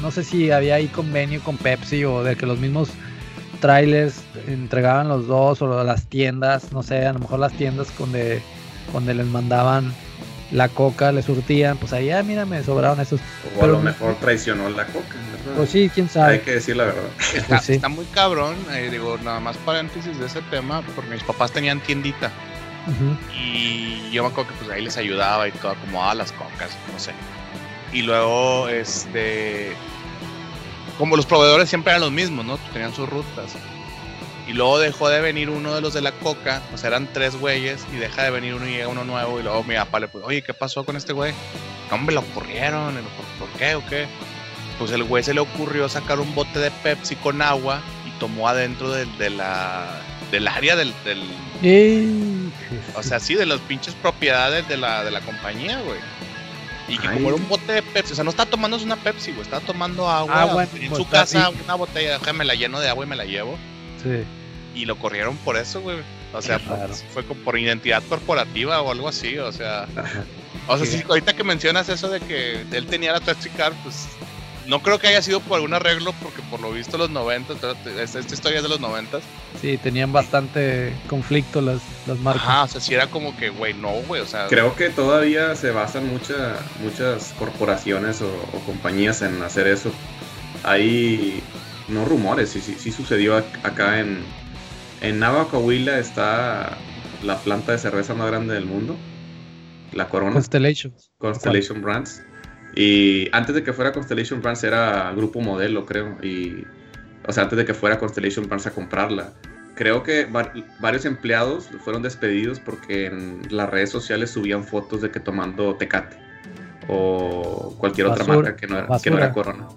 No 0.00 0.10
sé 0.12 0.22
si 0.24 0.50
había 0.52 0.76
ahí 0.76 0.86
convenio 0.86 1.40
con 1.42 1.56
Pepsi 1.56 2.04
o 2.04 2.22
de 2.22 2.36
que 2.36 2.46
los 2.46 2.58
mismos 2.58 2.90
trailers 3.62 4.16
entregaban 4.46 5.08
los 5.08 5.26
dos 5.26 5.62
o 5.62 5.82
las 5.84 6.04
tiendas, 6.06 6.70
no 6.72 6.82
sé, 6.82 7.06
a 7.06 7.14
lo 7.14 7.20
mejor 7.20 7.38
las 7.38 7.52
tiendas 7.54 7.88
donde, 7.98 8.42
donde 8.92 9.14
les 9.14 9.26
mandaban 9.26 9.94
la 10.50 10.68
coca, 10.68 11.12
le 11.12 11.22
surtían, 11.22 11.78
pues 11.78 11.94
ahí, 11.94 12.10
ah, 12.10 12.22
mira, 12.22 12.44
me 12.44 12.62
sobraron 12.62 13.00
esos. 13.00 13.20
O 13.20 13.60
pero- 13.60 13.64
a 13.64 13.68
lo 13.68 13.80
mejor 13.80 14.16
traicionó 14.20 14.68
la 14.68 14.84
coca. 14.84 15.14
¿verdad? 15.38 15.56
Pues 15.56 15.70
sí, 15.70 15.90
quién 15.94 16.06
Hay 16.06 16.12
sabe. 16.12 16.40
que 16.42 16.50
decir 16.52 16.76
la 16.76 16.84
verdad. 16.84 17.02
Está, 17.34 17.46
Pues 17.48 17.62
sí. 17.62 17.72
está 17.72 17.88
muy 17.88 18.04
cabrón. 18.06 18.54
eh, 18.72 18.88
digo, 18.90 19.16
nada 19.24 19.40
más 19.40 19.56
paréntesis 19.58 20.18
de 20.18 20.26
ese 20.26 20.42
tema, 20.50 20.82
porque 20.94 21.10
mis 21.10 21.22
papás 21.22 21.52
tenían 21.52 21.80
tiendita. 21.80 22.30
Y 23.34 24.10
yo 24.10 24.22
me 24.24 24.28
acuerdo 24.30 24.50
que 24.50 24.56
pues 24.64 24.70
ahí 24.70 24.82
les 24.82 24.96
ayudaba 24.96 25.48
y 25.48 25.52
todo, 25.52 25.72
acomodaba 25.72 26.14
las 26.14 26.32
cocas, 26.32 26.70
no 26.92 26.98
sé. 26.98 27.12
Y 27.92 28.02
luego, 28.02 28.68
este. 28.68 29.72
Como 30.98 31.16
los 31.16 31.26
proveedores 31.26 31.68
siempre 31.68 31.92
eran 31.92 32.02
los 32.02 32.12
mismos, 32.12 32.44
¿no? 32.44 32.58
Tenían 32.72 32.94
sus 32.94 33.08
rutas. 33.08 33.56
Y 34.46 34.52
luego 34.52 34.78
dejó 34.78 35.08
de 35.08 35.20
venir 35.20 35.50
uno 35.50 35.74
de 35.74 35.80
los 35.80 35.94
de 35.94 36.02
la 36.02 36.12
coca, 36.12 36.62
o 36.74 36.76
sea, 36.76 36.88
eran 36.88 37.08
tres 37.12 37.36
güeyes, 37.36 37.86
y 37.92 37.96
deja 37.96 38.24
de 38.24 38.30
venir 38.30 38.54
uno 38.54 38.66
y 38.68 38.72
llega 38.72 38.88
uno 38.88 39.04
nuevo. 39.04 39.38
Y 39.40 39.42
luego 39.42 39.62
mi 39.64 39.74
papá 39.76 40.00
le 40.00 40.08
puso, 40.08 40.26
oye, 40.26 40.42
¿qué 40.42 40.52
pasó 40.52 40.84
con 40.84 40.96
este 40.96 41.12
güey? 41.12 41.32
No, 41.90 41.96
hombre, 41.96 42.14
lo 42.14 42.22
lo, 42.22 42.28
¿Por, 42.30 43.26
por 43.38 43.58
qué 43.58 43.74
o 43.74 43.86
qué? 43.86 44.06
Pues 44.78 44.90
el 44.90 45.04
güey 45.04 45.22
se 45.22 45.34
le 45.34 45.40
ocurrió 45.40 45.88
sacar 45.88 46.18
un 46.18 46.34
bote 46.34 46.58
de 46.58 46.70
Pepsi 46.70 47.16
con 47.16 47.40
agua 47.40 47.80
y 48.06 48.18
tomó 48.18 48.48
adentro 48.48 48.90
del, 48.90 49.16
de 49.18 49.30
la, 49.30 50.00
del 50.30 50.48
área 50.48 50.74
del, 50.74 50.92
del, 51.04 51.22
o 52.96 53.02
sea, 53.02 53.20
sí, 53.20 53.34
de 53.34 53.46
las 53.46 53.60
pinches 53.60 53.94
propiedades 53.94 54.66
de 54.68 54.76
la, 54.76 55.04
de 55.04 55.10
la 55.10 55.20
compañía, 55.20 55.80
güey. 55.82 56.00
Y 56.92 56.98
que 56.98 57.08
Ay. 57.08 57.14
como 57.16 57.28
era 57.28 57.36
un 57.36 57.48
bote 57.48 57.72
de 57.72 57.82
Pepsi, 57.82 58.12
o 58.12 58.14
sea, 58.14 58.24
no 58.24 58.30
estaba 58.30 58.50
tomando 58.50 58.76
una 58.76 58.96
Pepsi, 58.96 59.30
güey, 59.32 59.42
estaba 59.42 59.64
tomando 59.64 60.08
agua. 60.08 60.42
Agua, 60.42 60.64
en 60.64 60.94
su 60.94 61.02
está- 61.02 61.20
casa, 61.20 61.50
y- 61.58 61.64
una 61.64 61.74
botella, 61.74 62.18
déjame 62.18 62.44
la 62.44 62.54
lleno 62.54 62.80
de 62.80 62.88
agua 62.88 63.04
y 63.04 63.08
me 63.08 63.16
la 63.16 63.24
llevo. 63.24 63.56
sí. 64.02 64.24
Y 64.74 64.86
lo 64.86 64.96
corrieron 64.96 65.36
por 65.36 65.58
eso, 65.58 65.82
güey. 65.82 65.98
O 66.32 66.40
sea, 66.40 66.58
pues, 66.58 67.04
fue 67.12 67.26
como 67.26 67.38
por 67.42 67.58
identidad 67.58 68.02
corporativa 68.08 68.80
o 68.80 68.90
algo 68.90 69.06
así, 69.06 69.36
o 69.36 69.52
sea. 69.52 69.82
Ajá. 69.94 70.24
O 70.66 70.78
sea, 70.78 70.86
Sí. 70.86 70.96
sí, 70.98 71.04
ahorita 71.06 71.34
que 71.34 71.44
mencionas 71.44 71.90
eso 71.90 72.08
de 72.08 72.20
que 72.20 72.64
él 72.72 72.86
tenía 72.86 73.12
la 73.12 73.20
Taxi 73.20 73.50
Car, 73.50 73.74
pues 73.82 74.06
no 74.72 74.80
creo 74.80 74.98
que 74.98 75.06
haya 75.06 75.20
sido 75.20 75.40
por 75.40 75.56
algún 75.56 75.74
arreglo, 75.74 76.14
porque 76.22 76.40
por 76.50 76.58
lo 76.60 76.72
visto 76.72 76.96
los 76.96 77.10
90, 77.10 77.52
esta, 77.52 77.72
esta 78.02 78.34
historia 78.34 78.56
es 78.56 78.62
de 78.62 78.70
los 78.70 78.80
90. 78.80 79.20
Sí, 79.60 79.76
tenían 79.76 80.12
bastante 80.12 80.96
conflicto 81.08 81.60
las, 81.60 81.82
las 82.06 82.18
marcas. 82.20 82.42
Ajá, 82.48 82.62
o 82.62 82.68
sea, 82.68 82.80
si 82.80 82.94
era 82.94 83.06
como 83.06 83.36
que, 83.36 83.50
güey, 83.50 83.74
no, 83.74 83.92
güey, 84.08 84.22
o 84.22 84.26
sea. 84.26 84.46
Creo 84.48 84.74
que 84.74 84.88
todavía 84.88 85.54
se 85.56 85.72
basan 85.72 86.08
mucha- 86.08 86.56
muchas 86.82 87.34
corporaciones 87.38 88.22
o, 88.22 88.28
o 88.28 88.58
compañías 88.64 89.20
en 89.20 89.42
hacer 89.42 89.66
eso. 89.66 89.92
Hay, 90.64 91.42
no 91.88 92.06
rumores, 92.06 92.48
sí, 92.48 92.60
sí, 92.62 92.74
sí 92.78 92.92
sucedió 92.92 93.36
ac- 93.38 93.64
acá 93.64 94.00
en, 94.00 94.22
en 95.02 95.18
Nava, 95.18 95.48
Coahuila 95.48 95.98
está 95.98 96.78
la 97.22 97.36
planta 97.36 97.72
de 97.72 97.78
cerveza 97.78 98.14
más 98.14 98.28
grande 98.28 98.54
del 98.54 98.64
mundo, 98.64 98.96
la 99.92 100.08
Corona, 100.08 100.32
Constellations. 100.32 101.10
Constellation 101.18 101.82
Brands. 101.82 102.22
Y 102.74 103.28
antes 103.32 103.54
de 103.54 103.62
que 103.62 103.72
fuera 103.72 103.92
Constellation 103.92 104.40
Brands 104.40 104.64
era 104.64 105.12
Grupo 105.12 105.40
Modelo, 105.40 105.84
creo. 105.86 106.16
Y, 106.22 106.64
o 107.26 107.32
sea, 107.32 107.44
antes 107.44 107.56
de 107.58 107.64
que 107.64 107.74
fuera 107.74 107.98
Constellation 107.98 108.46
Brands 108.48 108.66
a 108.66 108.70
comprarla. 108.70 109.32
Creo 109.74 110.02
que 110.02 110.26
va- 110.26 110.52
varios 110.80 111.04
empleados 111.06 111.68
fueron 111.84 112.02
despedidos 112.02 112.60
porque 112.60 113.06
en 113.06 113.40
las 113.50 113.68
redes 113.70 113.90
sociales 113.90 114.30
subían 114.30 114.64
fotos 114.64 115.00
de 115.00 115.10
que 115.10 115.18
tomando 115.20 115.74
Tecate 115.76 116.16
o 116.88 117.74
cualquier 117.78 118.08
otra 118.08 118.24
marca 118.24 118.56
que 118.56 118.66
no 118.66 118.78
era, 118.78 118.88
que 119.02 119.10
no 119.10 119.16
era. 119.18 119.32
Corona. 119.32 119.68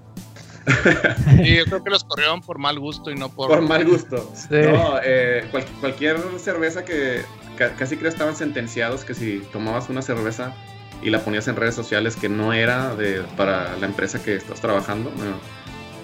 Sí, 1.43 1.55
yo 1.57 1.65
creo 1.65 1.84
que 1.84 1.89
los 1.91 2.03
corrieron 2.07 2.41
por 2.41 2.57
mal 2.57 2.80
gusto 2.80 3.11
y 3.11 3.15
no 3.15 3.30
por. 3.30 3.49
Por 3.49 3.61
mal 3.61 3.85
gusto. 3.85 4.31
Sí. 4.35 4.47
No, 4.51 4.99
eh, 5.03 5.45
cual- 5.51 5.65
cualquier 5.80 6.17
cerveza 6.39 6.84
que 6.84 7.22
ca- 7.57 7.73
casi 7.76 7.97
creo 7.97 8.09
estaban 8.09 8.35
sentenciados 8.35 9.05
que 9.05 9.13
si 9.13 9.39
tomabas 9.53 9.89
una 9.89 10.01
cerveza 10.01 10.53
y 11.01 11.09
la 11.09 11.19
ponías 11.19 11.47
en 11.47 11.55
redes 11.55 11.76
sociales 11.76 12.15
que 12.15 12.30
no 12.30 12.53
era 12.53 12.95
de 12.95 13.22
para 13.38 13.76
la 13.77 13.85
empresa 13.85 14.22
que 14.23 14.35
estás 14.35 14.59
trabajando, 14.61 15.11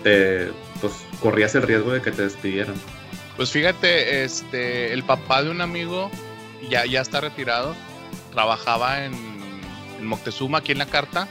te, 0.03 0.51
pues 0.79 0.93
corrías 1.21 1.53
el 1.55 1.63
riesgo 1.63 1.91
de 1.93 2.01
que 2.01 2.11
te 2.11 2.23
despidieran. 2.23 2.75
Pues 3.37 3.51
fíjate, 3.51 4.23
este, 4.23 4.93
el 4.93 5.03
papá 5.03 5.41
de 5.43 5.49
un 5.49 5.61
amigo 5.61 6.11
ya, 6.69 6.85
ya 6.85 7.01
está 7.01 7.21
retirado, 7.21 7.75
trabajaba 8.31 9.05
en, 9.05 9.13
en 9.99 10.05
Moctezuma, 10.05 10.59
aquí 10.59 10.71
en 10.73 10.77
la 10.79 10.85
carta, 10.85 11.27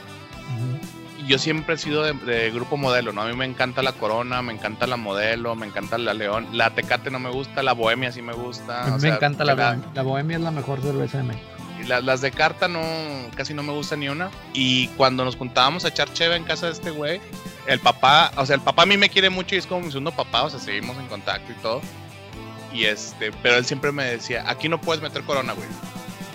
y 1.19 1.27
yo 1.27 1.37
siempre 1.37 1.75
he 1.75 1.77
sido 1.77 2.03
de, 2.03 2.13
de 2.13 2.49
grupo 2.51 2.75
modelo, 2.77 3.13
¿no? 3.13 3.21
A 3.21 3.27
mí 3.27 3.35
me 3.35 3.45
encanta 3.45 3.81
la 3.83 3.93
Corona, 3.93 4.41
me 4.41 4.51
encanta 4.53 4.87
la 4.87 4.97
Modelo, 4.97 5.55
me 5.55 5.67
encanta 5.67 5.97
la 5.97 6.13
León, 6.13 6.47
la 6.51 6.71
Tecate 6.71 7.11
no 7.11 7.19
me 7.19 7.29
gusta, 7.29 7.61
la 7.63 7.73
Bohemia 7.73 8.11
sí 8.11 8.21
me 8.23 8.33
gusta. 8.33 8.81
A 8.83 8.85
mí 8.87 8.91
o 8.91 8.93
me 8.95 8.99
sea, 9.01 9.15
encanta 9.15 9.45
la, 9.45 9.53
la- 9.55 9.67
bohemia. 9.69 9.87
La 9.93 10.01
bohemia 10.01 10.37
es 10.37 10.43
la 10.43 10.51
mejor 10.51 10.81
cerveza 10.81 11.19
de 11.19 11.23
México. 11.25 11.47
Y 11.81 11.87
la- 11.87 12.01
las 12.01 12.21
de 12.21 12.31
carta 12.31 12.67
no, 12.67 12.81
casi 13.35 13.53
no 13.53 13.63
me 13.63 13.71
gusta 13.73 13.95
ni 13.95 14.07
una. 14.09 14.29
Y 14.53 14.87
cuando 14.89 15.25
nos 15.25 15.35
juntábamos 15.35 15.85
a 15.85 15.89
echar 15.89 16.11
cheve 16.13 16.35
en 16.35 16.43
casa 16.43 16.67
de 16.67 16.73
este 16.73 16.91
güey, 16.91 17.19
el 17.67 17.79
papá, 17.79 18.31
o 18.37 18.45
sea, 18.45 18.55
el 18.55 18.61
papá 18.61 18.83
a 18.83 18.85
mí 18.85 18.97
me 18.97 19.09
quiere 19.09 19.29
mucho 19.29 19.55
y 19.55 19.59
es 19.59 19.67
como 19.67 19.81
mi 19.81 19.91
segundo 19.91 20.11
papá, 20.11 20.43
o 20.43 20.49
sea, 20.49 20.59
seguimos 20.59 20.97
en 20.97 21.07
contacto 21.07 21.51
y 21.51 21.55
todo. 21.55 21.81
Y 22.73 22.85
este, 22.85 23.31
pero 23.43 23.55
él 23.57 23.65
siempre 23.65 23.91
me 23.91 24.05
decía, 24.05 24.43
aquí 24.47 24.69
no 24.69 24.79
puedes 24.79 25.01
meter 25.03 25.23
corona, 25.23 25.53
güey. 25.53 25.67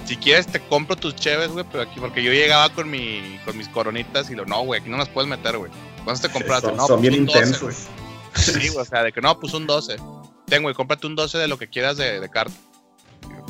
Si 0.05 0.17
quieres 0.17 0.47
te 0.47 0.61
compro 0.61 0.95
tus 0.95 1.17
cheves, 1.17 1.49
güey, 1.51 1.65
pero 1.71 1.83
aquí, 1.83 1.99
porque 1.99 2.23
yo 2.23 2.31
llegaba 2.33 2.69
con 2.69 2.89
mi, 2.91 3.41
con 3.45 3.57
mis 3.57 3.69
coronitas 3.69 4.31
y 4.31 4.35
lo, 4.35 4.45
no, 4.45 4.61
güey, 4.63 4.81
aquí 4.81 4.89
no 4.91 4.97
las 4.99 5.09
puedes 5.09 5.29
meter, 5.29 5.57
güey. 5.59 5.71
¿Cuántas 6.05 6.23
te 6.23 6.29
compraste? 6.29 6.69
Son, 6.69 6.77
no, 6.77 6.87
son 6.87 7.01
pues 7.01 7.11
bien 7.11 7.23
un 7.23 7.27
12, 7.27 7.39
intensos. 7.39 7.87
Sí, 8.35 8.69
güey, 8.69 8.79
o 8.79 8.85
sea, 8.85 9.03
de 9.03 9.13
que 9.13 9.21
no, 9.21 9.41
pues 9.41 9.55
un 9.55 9.67
12. 9.67 9.97
Ten, 10.45 10.63
güey, 10.63 10.75
cómprate 10.75 11.07
un 11.09 11.17
12 11.17 11.39
de 11.39 11.49
lo 11.49 11.59
que 11.59 11.69
quieras 11.69 11.97
de, 11.97 12.21
de 12.21 12.29
carta. 12.29 12.55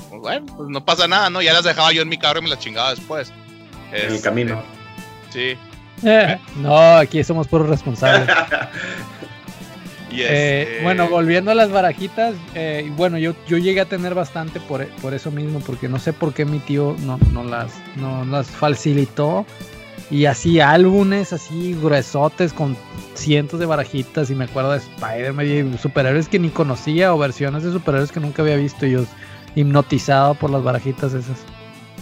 Pues, 0.09 0.21
bueno, 0.21 0.47
pues 0.57 0.69
no 0.69 0.85
pasa 0.85 1.07
nada, 1.09 1.31
¿no? 1.31 1.43
Ya 1.43 1.53
las 1.53 1.65
dejaba 1.65 1.93
yo 1.93 2.03
en 2.03 2.09
mi 2.09 2.19
carro 2.19 2.39
y 2.41 2.43
me 2.43 2.49
las 2.51 2.59
chingaba 2.59 2.91
después. 2.95 3.33
en 3.93 3.97
el 4.07 4.13
Este, 4.15 4.23
camino. 4.29 4.63
Sí. 5.33 5.57
Eh, 6.05 6.39
no, 6.57 6.77
aquí 6.97 7.23
somos 7.25 7.49
puros 7.49 7.69
responsables. 7.69 8.29
Eh, 10.19 10.63
este, 10.71 10.83
bueno, 10.83 11.11
volviendo 11.11 11.51
a 11.51 11.55
las 11.55 11.71
barajitas, 11.71 12.35
eh, 12.55 12.91
bueno, 12.97 13.19
yo, 13.19 13.35
yo 13.47 13.59
llegué 13.59 13.83
a 13.83 13.85
tener 13.85 14.15
bastante 14.15 14.61
por, 14.61 14.87
por 15.03 15.13
eso 15.13 15.31
mismo, 15.31 15.61
porque 15.61 15.89
no 15.91 15.99
sé 15.99 16.15
por 16.15 16.33
qué 16.33 16.47
mi 16.47 16.59
tío 16.59 16.97
no, 17.01 17.19
no, 17.33 17.45
las, 17.45 17.73
no 17.97 18.25
las 18.25 18.47
facilitó. 18.47 19.45
Y 20.11 20.25
así 20.27 20.61
álbumes 20.61 21.35
así 21.35 21.75
gruesotes 21.83 22.55
con 22.55 22.79
cientos 23.15 23.61
de 23.61 23.67
barajitas. 23.67 24.31
Y 24.31 24.35
me 24.35 24.45
acuerdo 24.45 24.73
de 24.73 24.79
Spider-Man 24.79 25.75
y 25.75 25.79
superhéroes 25.79 26.29
que 26.29 26.39
ni 26.39 26.49
conocía 26.49 27.13
o 27.13 27.19
versiones 27.19 27.65
de 27.65 27.73
superhéroes 27.73 28.11
que 28.13 28.21
nunca 28.21 28.41
había 28.41 28.57
visto. 28.57 28.87
Y 28.87 28.93
yo 28.93 29.05
hipnotizado 29.57 30.35
por 30.35 30.51
las 30.51 30.63
barajitas 30.63 31.13
esas. 31.15 31.39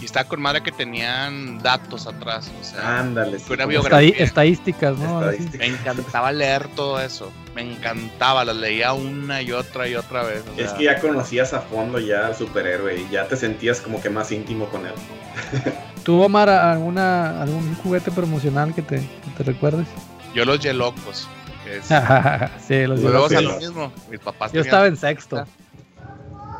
Y 0.01 0.05
está 0.05 0.25
con 0.25 0.41
madre 0.41 0.61
que 0.61 0.73
tenían 0.73 1.57
datos 1.59 2.05
atrás. 2.05 2.51
O 2.59 2.63
sea, 2.63 2.99
Ándale. 2.99 3.39
sí, 3.39 3.53
Una 3.53 3.65
biografía. 3.65 4.13
Estadísticas, 4.17 4.97
¿no? 4.97 5.21
Me 5.57 5.65
encantaba 5.67 6.31
leer 6.33 6.67
todo 6.75 6.99
eso. 6.99 7.31
Me 7.55 7.61
encantaba, 7.61 8.43
las 8.43 8.57
leía 8.57 8.91
una 8.91 9.41
y 9.41 9.53
otra 9.53 9.87
y 9.87 9.95
otra 9.95 10.23
vez. 10.23 10.43
o 10.55 10.61
Es 10.61 10.73
que 10.73 10.83
ya 10.83 10.99
conocías 10.99 11.53
a 11.53 11.61
fondo 11.61 11.97
ya 11.99 12.27
al 12.27 12.35
superhéroe 12.35 12.99
y 12.99 13.07
ya 13.09 13.25
te 13.27 13.37
sentías 13.37 13.79
como 13.79 14.01
que 14.01 14.09
más 14.09 14.31
íntimo 14.33 14.65
con 14.65 14.85
él. 14.85 14.93
¿Tú, 16.03 16.21
Omar, 16.21 16.49
alguna, 16.49 17.41
algún 17.41 17.73
juguete 17.75 18.11
promocional 18.11 18.75
que 18.75 18.81
te, 18.81 18.97
que 18.97 19.31
te 19.37 19.43
recuerdes? 19.43 19.87
Yo 20.35 20.43
los 20.43 20.59
yelocos. 20.59 21.27
es- 21.71 21.85
sí, 22.67 22.85
los 22.85 22.99
Yelocos. 23.01 23.31
a 23.33 23.41
lo 23.41 23.57
mismo. 23.57 23.93
Mis 24.11 24.19
papás 24.19 24.51
Yo 24.51 24.61
tenían- 24.61 24.65
estaba 24.67 24.87
en 24.87 24.97
sexto. 24.97 25.45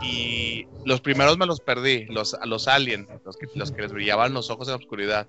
Y 0.05 0.67
los 0.85 1.01
primeros 1.01 1.37
me 1.37 1.45
los 1.45 1.59
perdí, 1.59 2.05
los, 2.05 2.37
los 2.45 2.67
Alien, 2.67 3.07
los 3.25 3.37
que, 3.37 3.47
los 3.55 3.71
que 3.71 3.81
les 3.81 3.91
brillaban 3.91 4.33
los 4.33 4.49
ojos 4.49 4.67
en 4.67 4.73
la 4.73 4.77
oscuridad. 4.77 5.27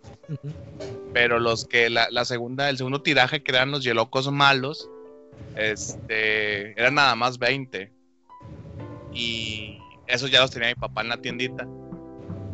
Pero 1.13 1.39
los 1.39 1.65
que 1.65 1.89
la, 1.89 2.09
la, 2.11 2.25
segunda, 2.25 2.69
el 2.69 2.77
segundo 2.77 3.03
tiraje 3.03 3.43
que 3.43 3.53
eran 3.53 3.71
los 3.71 3.85
Yelocos 3.85 4.31
malos, 4.31 4.91
este, 5.57 6.79
eran 6.79 6.95
nada 6.95 7.15
más 7.15 7.39
20. 7.39 7.93
Y 9.15 9.79
esos 10.07 10.31
ya 10.31 10.41
los 10.41 10.51
tenía 10.51 10.69
mi 10.69 10.75
papá 10.75 11.03
en 11.03 11.09
la 11.09 11.21
tiendita. 11.21 11.67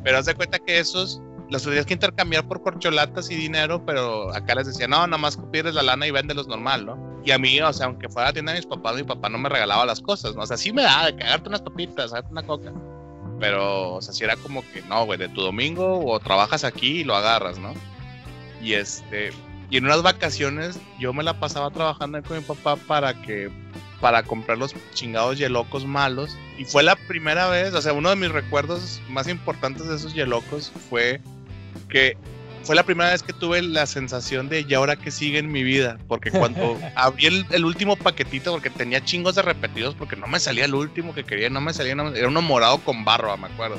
Pero 0.04 0.18
haz 0.18 0.26
de 0.26 0.34
cuenta 0.34 0.58
que 0.58 0.78
esos 0.78 1.20
los 1.50 1.62
tenías 1.62 1.84
que 1.84 1.94
intercambiar 1.94 2.48
por 2.48 2.62
corcholatas 2.62 3.30
y 3.30 3.36
dinero, 3.36 3.84
pero 3.84 4.32
acá 4.34 4.54
les 4.54 4.66
decía, 4.66 4.88
no, 4.88 5.06
nada 5.06 5.18
más 5.18 5.38
pierdes 5.52 5.74
la 5.74 5.82
lana 5.82 6.06
y 6.06 6.10
véndelos 6.10 6.48
normal, 6.48 6.86
¿no? 6.86 7.11
Y 7.24 7.30
a 7.30 7.38
mí, 7.38 7.60
o 7.60 7.72
sea, 7.72 7.86
aunque 7.86 8.08
fuera 8.08 8.28
a 8.28 8.30
la 8.30 8.32
tienda 8.32 8.52
de 8.52 8.58
mis 8.58 8.66
papás, 8.66 8.96
mi 8.96 9.04
papá 9.04 9.28
no 9.28 9.38
me 9.38 9.48
regalaba 9.48 9.86
las 9.86 10.00
cosas, 10.00 10.34
¿no? 10.34 10.42
O 10.42 10.46
sea, 10.46 10.56
sí 10.56 10.72
me 10.72 10.82
daba 10.82 11.06
de 11.06 11.16
cagarte 11.16 11.48
unas 11.48 11.62
papitas, 11.62 12.10
darte 12.10 12.30
una 12.32 12.42
coca. 12.42 12.72
Pero, 13.38 13.94
o 13.94 14.02
sea, 14.02 14.12
sí 14.12 14.24
era 14.24 14.36
como 14.36 14.62
que, 14.72 14.82
no, 14.82 15.04
güey, 15.04 15.18
de 15.18 15.28
tu 15.28 15.40
domingo 15.40 16.04
o 16.04 16.18
trabajas 16.20 16.64
aquí 16.64 17.00
y 17.00 17.04
lo 17.04 17.14
agarras, 17.14 17.58
¿no? 17.58 17.74
Y 18.60 18.74
este, 18.74 19.30
y 19.70 19.78
en 19.78 19.84
unas 19.84 20.02
vacaciones 20.02 20.78
yo 20.98 21.12
me 21.12 21.22
la 21.22 21.40
pasaba 21.40 21.70
trabajando 21.70 22.22
con 22.22 22.36
mi 22.36 22.42
papá 22.42 22.76
para 22.76 23.14
que 23.22 23.50
para 24.02 24.24
comprar 24.24 24.58
los 24.58 24.74
chingados 24.92 25.38
yelocos 25.38 25.86
malos. 25.86 26.36
Y 26.58 26.64
fue 26.64 26.82
la 26.82 26.96
primera 26.96 27.48
vez, 27.48 27.72
o 27.72 27.80
sea, 27.80 27.92
uno 27.92 28.10
de 28.10 28.16
mis 28.16 28.30
recuerdos 28.30 29.00
más 29.08 29.28
importantes 29.28 29.88
de 29.88 29.94
esos 29.94 30.12
yelocos 30.12 30.72
fue 30.90 31.20
que 31.88 32.16
fue 32.62 32.76
la 32.76 32.84
primera 32.84 33.10
vez 33.10 33.22
que 33.22 33.32
tuve 33.32 33.60
la 33.62 33.86
sensación 33.86 34.48
de 34.48 34.64
y 34.68 34.74
ahora 34.74 34.96
que 34.96 35.10
sigue 35.10 35.38
en 35.38 35.50
mi 35.50 35.62
vida, 35.62 35.98
porque 36.06 36.30
cuando 36.30 36.78
abrí 36.94 37.26
el, 37.50 37.64
último 37.64 37.96
paquetito, 37.96 38.52
porque 38.52 38.70
tenía 38.70 39.04
chingos 39.04 39.34
de 39.34 39.42
repetidos, 39.42 39.94
porque 39.94 40.16
no 40.16 40.26
me 40.26 40.38
salía 40.38 40.64
el 40.64 40.74
último 40.74 41.14
que 41.14 41.24
quería, 41.24 41.50
no 41.50 41.60
me 41.60 41.74
salía, 41.74 41.92
era 41.92 42.28
uno 42.28 42.42
morado 42.42 42.78
con 42.78 43.04
barro, 43.04 43.36
me 43.36 43.48
acuerdo. 43.48 43.78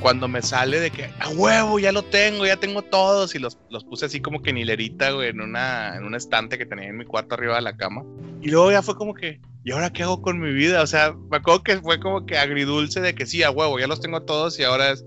Cuando 0.00 0.28
me 0.28 0.40
sale 0.40 0.80
de 0.80 0.90
que, 0.90 1.10
a 1.18 1.28
huevo, 1.28 1.78
ya 1.78 1.92
lo 1.92 2.02
tengo, 2.02 2.46
ya 2.46 2.56
tengo 2.56 2.80
todos, 2.82 3.34
y 3.34 3.38
los, 3.38 3.58
los 3.68 3.84
puse 3.84 4.06
así 4.06 4.20
como 4.20 4.40
que 4.40 4.50
en 4.50 4.58
hilerita, 4.58 5.10
güey, 5.10 5.28
en, 5.28 5.42
una, 5.42 5.96
en 5.96 6.04
un 6.04 6.14
estante 6.14 6.56
que 6.56 6.64
tenía 6.64 6.88
en 6.88 6.96
mi 6.96 7.04
cuarto 7.04 7.34
arriba 7.34 7.56
de 7.56 7.62
la 7.62 7.76
cama. 7.76 8.02
Y 8.40 8.48
luego 8.48 8.72
ya 8.72 8.80
fue 8.80 8.96
como 8.96 9.12
que, 9.12 9.40
¿y 9.62 9.72
ahora 9.72 9.92
qué 9.92 10.04
hago 10.04 10.22
con 10.22 10.40
mi 10.40 10.52
vida? 10.54 10.80
O 10.80 10.86
sea, 10.86 11.12
me 11.30 11.36
acuerdo 11.36 11.62
que 11.62 11.78
fue 11.80 12.00
como 12.00 12.24
que 12.24 12.38
agridulce 12.38 13.02
de 13.02 13.14
que 13.14 13.26
sí, 13.26 13.42
a 13.42 13.50
huevo, 13.50 13.78
ya 13.78 13.86
los 13.86 14.00
tengo 14.00 14.22
todos 14.22 14.58
y 14.58 14.64
ahora 14.64 14.90
es 14.92 15.04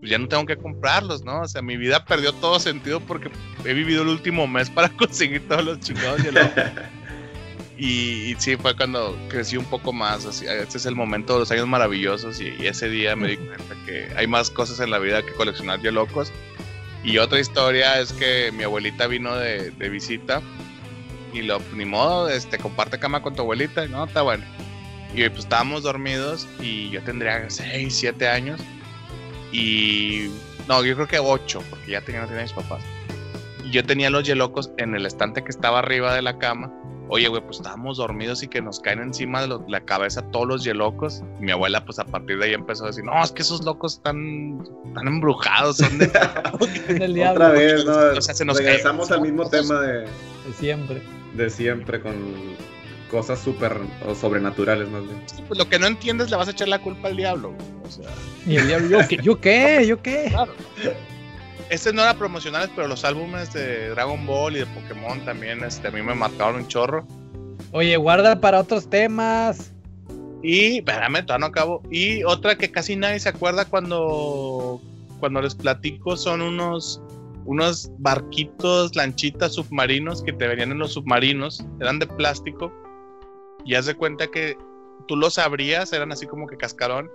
pues 0.00 0.10
ya 0.10 0.18
no 0.18 0.28
tengo 0.28 0.44
que 0.44 0.56
comprarlos, 0.56 1.24
¿no? 1.24 1.42
O 1.42 1.48
sea, 1.48 1.62
mi 1.62 1.76
vida 1.76 2.04
perdió 2.04 2.32
todo 2.32 2.60
sentido 2.60 3.00
porque 3.00 3.30
he 3.64 3.72
vivido 3.72 4.02
el 4.02 4.08
último 4.08 4.46
mes 4.46 4.68
para 4.70 4.88
conseguir 4.96 5.46
todos 5.48 5.64
los 5.64 5.80
chingados 5.80 6.20
y, 7.78 8.30
y, 8.30 8.36
sí, 8.38 8.56
fue 8.56 8.76
cuando 8.76 9.16
crecí 9.28 9.56
un 9.56 9.64
poco 9.64 9.92
más. 9.92 10.26
Así, 10.26 10.46
este 10.46 10.78
es 10.78 10.86
el 10.86 10.94
momento 10.94 11.34
de 11.34 11.40
los 11.40 11.50
años 11.50 11.66
maravillosos 11.66 12.40
y, 12.40 12.54
ese 12.66 12.88
día 12.88 13.16
me 13.16 13.28
di 13.28 13.36
cuenta 13.36 13.74
que 13.86 14.08
hay 14.16 14.26
más 14.26 14.50
cosas 14.50 14.80
en 14.80 14.90
la 14.90 14.98
vida 14.98 15.24
que 15.24 15.32
coleccionar 15.32 15.80
ya 15.80 15.90
locos. 15.90 16.32
Y 17.02 17.18
otra 17.18 17.38
historia 17.38 18.00
es 18.00 18.12
que 18.12 18.50
mi 18.52 18.64
abuelita 18.64 19.06
vino 19.06 19.36
de, 19.36 19.70
de 19.70 19.88
visita 19.88 20.42
y 21.32 21.42
lo, 21.42 21.60
ni 21.74 21.84
modo, 21.84 22.28
este, 22.28 22.58
comparte 22.58 22.98
cama 22.98 23.22
con 23.22 23.34
tu 23.34 23.42
abuelita, 23.42 23.86
¿no? 23.86 24.04
Está 24.04 24.22
bueno. 24.22 24.44
Y 25.14 25.28
pues 25.28 25.44
estábamos 25.44 25.84
dormidos 25.84 26.48
y 26.60 26.90
yo 26.90 27.02
tendría 27.02 27.48
6, 27.48 27.94
7 27.94 28.28
años 28.28 28.60
y 29.52 30.30
no, 30.68 30.84
yo 30.84 30.94
creo 30.94 31.06
que 31.06 31.18
ocho, 31.18 31.62
porque 31.70 31.92
ya 31.92 32.00
tenía, 32.00 32.22
no 32.22 32.26
tenía 32.26 32.42
mis 32.42 32.52
papás. 32.52 32.82
Y 33.64 33.70
yo 33.70 33.84
tenía 33.84 34.10
los 34.10 34.24
yelocos 34.24 34.70
en 34.78 34.94
el 34.94 35.06
estante 35.06 35.42
que 35.42 35.50
estaba 35.50 35.80
arriba 35.80 36.14
de 36.14 36.22
la 36.22 36.38
cama. 36.38 36.72
Oye, 37.08 37.28
güey, 37.28 37.40
pues 37.40 37.58
estábamos 37.58 37.98
dormidos 37.98 38.42
y 38.42 38.48
que 38.48 38.60
nos 38.60 38.80
caen 38.80 38.98
encima 38.98 39.46
de 39.46 39.56
la 39.68 39.80
cabeza 39.80 40.22
todos 40.32 40.48
los 40.48 40.64
yelocos. 40.64 41.22
mi 41.38 41.52
abuela, 41.52 41.84
pues 41.84 42.00
a 42.00 42.04
partir 42.04 42.38
de 42.38 42.46
ahí 42.46 42.54
empezó 42.54 42.84
a 42.84 42.88
decir: 42.88 43.04
No, 43.04 43.22
es 43.22 43.30
que 43.30 43.42
esos 43.42 43.64
locos 43.64 43.94
están, 43.94 44.66
están 44.86 45.06
embrujados, 45.06 45.76
son 45.76 45.98
de. 45.98 46.06
Otra 47.30 47.50
vez, 47.50 47.84
¿no? 47.84 47.92
O 48.16 48.20
sea, 48.20 48.34
se 48.34 48.44
nos 48.44 48.58
Regresamos 48.58 49.10
al 49.12 49.20
mismo 49.20 49.48
tema 49.48 49.80
de. 49.80 50.00
De 50.00 50.52
siempre. 50.58 51.00
De 51.34 51.48
siempre, 51.48 52.00
con 52.00 52.14
cosas 53.10 53.38
súper 53.38 53.80
sobrenaturales 54.18 54.88
más 54.88 55.02
bien. 55.02 55.22
pues 55.46 55.58
lo 55.58 55.68
que 55.68 55.78
no 55.78 55.86
entiendes 55.86 56.30
le 56.30 56.36
vas 56.36 56.48
a 56.48 56.50
echar 56.50 56.68
la 56.68 56.78
culpa 56.78 57.08
al 57.08 57.16
diablo. 57.16 57.54
O 57.86 57.90
sea. 57.90 58.08
Y 58.46 58.56
el 58.56 58.66
diablo, 58.68 58.88
¿yo, 58.88 59.08
qué? 59.08 59.16
¿yo 59.22 59.40
qué? 59.40 59.86
¿Yo 59.86 60.02
qué? 60.02 60.26
Claro. 60.30 60.52
Este 61.68 61.92
no 61.92 62.02
era 62.02 62.14
promocionales, 62.14 62.70
pero 62.76 62.86
los 62.86 63.04
álbumes 63.04 63.52
de 63.52 63.88
Dragon 63.90 64.24
Ball 64.24 64.56
y 64.56 64.60
de 64.60 64.66
Pokémon 64.66 65.24
también 65.24 65.64
este, 65.64 65.88
a 65.88 65.90
mí 65.90 66.00
me 66.00 66.14
marcaron 66.14 66.56
un 66.56 66.68
chorro. 66.68 67.06
Oye, 67.72 67.96
guarda 67.96 68.40
para 68.40 68.60
otros 68.60 68.88
temas. 68.88 69.72
Y, 70.42 70.78
espérame, 70.78 71.26
todavía 71.26 71.38
no 71.38 71.46
acabo. 71.46 71.82
Y 71.90 72.22
otra 72.22 72.56
que 72.56 72.70
casi 72.70 72.94
nadie 72.94 73.18
se 73.18 73.30
acuerda 73.30 73.64
cuando, 73.64 74.80
cuando 75.18 75.42
les 75.42 75.56
platico 75.56 76.16
son 76.16 76.40
unos, 76.40 77.02
unos 77.46 77.90
barquitos, 77.98 78.94
lanchitas 78.94 79.54
submarinos 79.54 80.22
que 80.22 80.32
te 80.32 80.46
venían 80.46 80.70
en 80.70 80.78
los 80.78 80.92
submarinos. 80.92 81.64
Eran 81.80 81.98
de 81.98 82.06
plástico 82.06 82.72
y 83.66 83.74
haz 83.74 83.86
de 83.86 83.94
cuenta 83.94 84.28
que 84.28 84.56
tú 85.08 85.16
los 85.16 85.38
abrías, 85.38 85.92
eran 85.92 86.12
así 86.12 86.26
como 86.26 86.46
que 86.46 86.56
cascarón, 86.56 87.10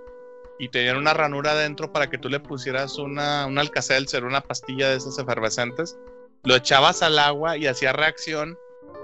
y 0.59 0.69
tenían 0.69 0.97
una 0.97 1.13
ranura 1.13 1.51
adentro 1.51 1.91
para 1.91 2.09
que 2.09 2.17
tú 2.17 2.29
le 2.29 2.39
pusieras 2.39 2.97
una, 2.97 3.47
un 3.47 3.57
alcacelser, 3.57 4.25
una 4.25 4.41
pastilla 4.41 4.89
de 4.89 4.97
esas 4.97 5.17
efervescentes. 5.17 5.97
Lo 6.43 6.55
echabas 6.55 7.01
al 7.01 7.17
agua 7.17 7.57
y 7.57 7.67
hacía 7.67 7.93
reacción, 7.93 8.57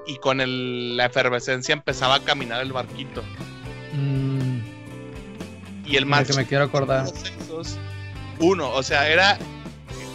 y 0.06 0.18
con 0.18 0.42
el, 0.42 0.98
la 0.98 1.06
efervescencia 1.06 1.74
empezaba 1.74 2.16
a 2.16 2.20
caminar 2.20 2.62
el 2.62 2.74
barquito. 2.74 3.24
Mm. 3.94 4.60
Y 5.86 5.96
el 5.96 6.06
más. 6.06 6.28
que 6.28 6.34
me 6.34 6.46
quiero 6.46 6.66
acordar. 6.66 7.08
uno, 8.40 8.72
o 8.72 8.84
sea, 8.84 9.10
era, 9.10 9.38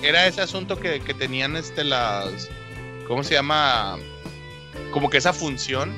era 0.02 0.26
ese 0.26 0.42
asunto 0.42 0.78
que, 0.78 1.00
que 1.00 1.14
tenían 1.14 1.56
este, 1.56 1.82
las. 1.82 2.48
¿Cómo 3.08 3.24
se 3.24 3.34
llama? 3.34 3.96
Como 4.92 5.10
que 5.10 5.16
esa 5.16 5.32
función 5.32 5.92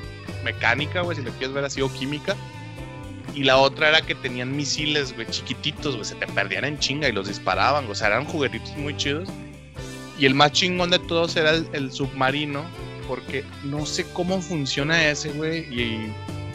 mecánica, 0.45 1.01
güey, 1.01 1.17
si 1.17 1.23
lo 1.23 1.31
quieres 1.31 1.53
ver 1.53 1.65
así, 1.65 1.81
o 1.81 1.91
química. 1.91 2.37
Y 3.33 3.43
la 3.43 3.57
otra 3.57 3.89
era 3.89 4.01
que 4.01 4.15
tenían 4.15 4.55
misiles, 4.55 5.13
güey, 5.13 5.27
chiquititos, 5.27 5.95
güey, 5.95 6.05
se 6.05 6.15
te 6.15 6.25
perdían 6.27 6.63
en 6.63 6.79
chinga 6.79 7.09
y 7.09 7.11
los 7.11 7.27
disparaban, 7.27 7.85
o 7.89 7.93
sea, 7.93 8.07
eran 8.07 8.23
juguetitos 8.23 8.77
muy 8.77 8.95
chidos. 8.95 9.27
Y 10.17 10.25
el 10.25 10.33
más 10.33 10.53
chingón 10.53 10.89
de 10.91 10.99
todos 10.99 11.35
era 11.35 11.51
el, 11.51 11.91
submarino, 11.91 12.63
porque 13.07 13.43
no 13.65 13.85
sé 13.85 14.05
cómo 14.13 14.41
funciona 14.41 15.09
ese, 15.09 15.31
güey, 15.31 15.65
y 15.69 16.13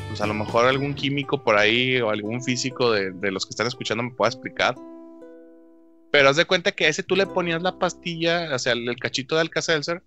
pues 0.08 0.22
a 0.22 0.26
lo 0.26 0.32
mejor 0.32 0.66
algún 0.66 0.94
químico 0.94 1.44
por 1.44 1.56
ahí 1.56 2.00
o 2.00 2.10
algún 2.10 2.42
físico 2.42 2.90
de, 2.92 3.12
los 3.30 3.44
que 3.44 3.50
están 3.50 3.66
escuchando 3.66 4.02
me 4.02 4.10
pueda 4.12 4.30
explicar. 4.30 4.74
Pero 6.10 6.30
haz 6.30 6.36
de 6.36 6.46
cuenta 6.46 6.72
que 6.72 6.86
a 6.86 6.88
ese 6.88 7.02
tú 7.02 7.14
le 7.14 7.26
ponías 7.26 7.62
la 7.62 7.78
pastilla, 7.78 8.54
o 8.54 8.58
sea, 8.58 8.72
el, 8.72 8.96
cachito 8.96 9.34
de 9.34 9.42
Alka-Seltzer, 9.42 10.02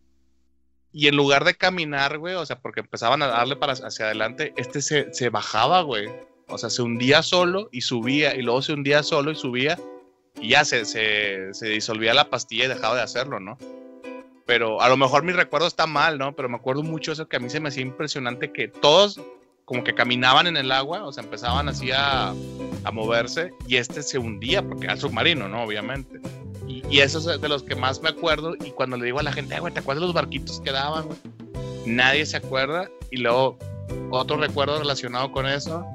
y 0.93 1.07
en 1.07 1.15
lugar 1.15 1.43
de 1.43 1.55
caminar, 1.55 2.19
güey, 2.19 2.35
o 2.35 2.45
sea, 2.45 2.59
porque 2.59 2.81
empezaban 2.81 3.23
a 3.23 3.27
darle 3.27 3.55
para 3.55 3.73
hacia 3.73 4.05
adelante, 4.05 4.53
este 4.57 4.81
se, 4.81 5.11
se 5.11 5.29
bajaba, 5.29 5.81
güey. 5.81 6.07
O 6.47 6.57
sea, 6.59 6.69
se 6.69 6.83
hundía 6.83 7.23
solo 7.23 7.67
y 7.71 7.81
subía, 7.81 8.35
y 8.35 8.43
luego 8.43 8.61
se 8.61 8.73
hundía 8.73 9.01
solo 9.01 9.31
y 9.31 9.35
subía, 9.35 9.79
y 10.39 10.49
ya 10.49 10.63
se, 10.63 10.85
se, 10.85 11.51
se 11.53 11.67
disolvía 11.67 12.13
la 12.13 12.29
pastilla 12.29 12.65
y 12.65 12.67
dejaba 12.67 12.95
de 12.95 13.01
hacerlo, 13.01 13.39
¿no? 13.39 13.57
Pero 14.45 14.81
a 14.81 14.89
lo 14.89 14.95
mejor 14.95 15.23
mi 15.23 15.31
recuerdo 15.31 15.65
está 15.65 15.87
mal, 15.87 16.19
¿no? 16.19 16.35
Pero 16.35 16.47
me 16.47 16.57
acuerdo 16.57 16.83
mucho 16.83 17.11
eso 17.11 17.27
que 17.27 17.37
a 17.37 17.39
mí 17.39 17.49
se 17.49 17.59
me 17.59 17.69
hacía 17.69 17.81
impresionante 17.81 18.51
que 18.51 18.67
todos 18.67 19.19
como 19.65 19.83
que 19.83 19.95
caminaban 19.95 20.45
en 20.45 20.57
el 20.57 20.71
agua, 20.71 21.05
o 21.05 21.11
sea, 21.11 21.23
empezaban 21.23 21.69
así 21.69 21.89
a, 21.91 22.35
a 22.83 22.91
moverse, 22.91 23.51
y 23.67 23.77
este 23.77 24.03
se 24.03 24.19
hundía, 24.19 24.61
porque 24.61 24.85
era 24.85 24.97
submarino, 24.97 25.47
¿no? 25.47 25.63
Obviamente. 25.63 26.19
Y, 26.67 26.99
eso 26.99 27.17
es 27.19 27.41
de 27.41 27.49
los 27.49 27.63
que 27.63 27.75
más 27.75 28.01
me 28.01 28.09
acuerdo. 28.09 28.55
Y 28.55 28.71
cuando 28.71 28.97
le 28.97 29.05
digo 29.05 29.19
a 29.19 29.23
la 29.23 29.33
gente, 29.33 29.59
güey, 29.59 29.73
¿te 29.73 29.79
acuerdas 29.79 30.01
de 30.01 30.07
los 30.07 30.15
barquitos 30.15 30.59
que 30.61 30.71
daban, 30.71 31.05
Nadie 31.85 32.25
se 32.25 32.37
acuerda. 32.37 32.89
Y 33.11 33.17
luego, 33.17 33.57
otro 34.11 34.37
recuerdo 34.37 34.79
relacionado 34.79 35.31
con 35.31 35.47
eso. 35.47 35.85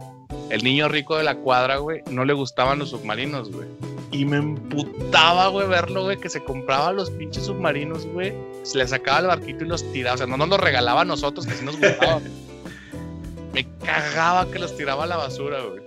El 0.51 0.63
niño 0.63 0.89
rico 0.89 1.17
de 1.17 1.25
la 1.25 1.37
cuadra, 1.37 1.79
güey, 1.79 2.03
no 2.11 2.25
le 2.25 2.33
gustaban 2.33 2.79
los 2.79 2.91
submarinos, 2.91 3.51
güey. 3.51 3.69
Y 4.11 4.25
me 4.25 4.39
emputaba, 4.39 5.49
güey, 5.49 5.67
verlo, 5.69 6.05
güey, 6.05 6.17
que 6.17 6.29
se 6.29 6.43
compraba 6.43 6.93
los 6.93 7.11
pinches 7.11 7.45
submarinos, 7.45 8.07
güey. 8.07 8.33
Se 8.63 8.79
le 8.79 8.89
sacaba 8.89 9.21
el 9.21 9.27
barquito 9.27 9.65
y 9.65 9.69
los 9.69 9.91
tiraba. 9.93 10.15
O 10.15 10.19
sea, 10.19 10.27
no 10.27 10.37
nos 10.37 10.49
los 10.49 10.61
regalaba 10.61 11.03
a 11.03 11.05
nosotros, 11.05 11.47
que 11.47 11.55
sí 11.55 11.65
nos 11.65 11.79
gustaba. 11.79 12.21
me 13.53 13.67
cagaba 13.85 14.51
que 14.51 14.59
los 14.59 14.77
tiraba 14.77 15.05
a 15.05 15.07
la 15.07 15.17
basura, 15.17 15.63
güey. 15.63 15.83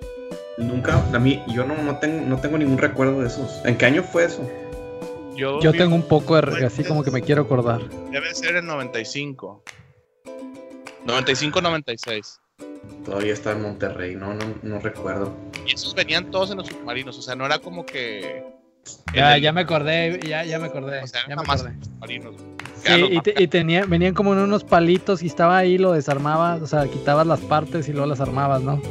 Nunca, 0.58 1.04
a 1.14 1.20
mí, 1.20 1.42
yo 1.48 1.66
no, 1.66 1.76
no, 1.82 1.98
tengo, 1.98 2.26
no 2.28 2.38
tengo 2.40 2.58
ningún 2.58 2.78
recuerdo 2.78 3.22
de 3.22 3.28
esos. 3.28 3.62
¿En 3.66 3.78
qué 3.78 3.86
año 3.86 4.04
fue 4.04 4.26
eso? 4.26 4.48
Yo, 5.36 5.60
tengo 5.72 5.96
un 5.96 6.08
poco 6.08 6.40
de, 6.40 6.66
así 6.66 6.84
como 6.84 7.04
que 7.04 7.12
me 7.12 7.22
quiero 7.22 7.44
acordar. 7.44 7.88
Debe 8.12 8.34
ser 8.34 8.56
el 8.56 8.66
95. 8.66 9.64
95-96. 11.06 12.40
Todavía 13.06 13.34
está 13.34 13.52
en 13.52 13.62
Monterrey, 13.62 14.16
no, 14.16 14.36
no, 14.62 14.80
recuerdo. 14.80 15.36
Y 15.66 15.74
esos 15.74 15.96
venían 15.96 16.30
todos 16.30 16.52
en 16.52 16.58
los 16.58 16.68
submarinos, 16.68 17.18
o 17.18 17.22
sea, 17.22 17.36
no 17.36 17.46
era 17.46 17.60
como 17.60 17.86
que. 17.86 18.44
Ya, 19.14 19.38
ya 19.38 19.52
me 19.52 19.62
acordé, 19.62 20.20
ya, 20.28 20.44
ya 20.44 20.60
me 20.60 20.68
acordé. 20.68 21.04
O 21.04 21.08
sea, 21.08 21.22
ya 21.28 21.36
me 21.36 21.42
acordé. 21.42 21.74
Sí, 22.84 23.20
y, 23.38 23.48
tenía, 23.48 23.86
venían 23.86 24.16
como 24.16 24.34
en 24.34 24.40
unos 24.40 24.64
palitos 24.64 25.22
y 25.22 25.28
estaba 25.28 25.58
ahí, 25.58 25.78
lo 25.78 25.92
desarmabas, 25.92 26.62
o 26.62 26.68
sea, 26.68 26.88
quitabas 26.88 27.28
las 27.28 27.40
partes 27.42 27.88
y 27.88 27.92
luego 27.92 28.08
las 28.08 28.20
armabas, 28.22 28.62
¿no? 28.62 28.82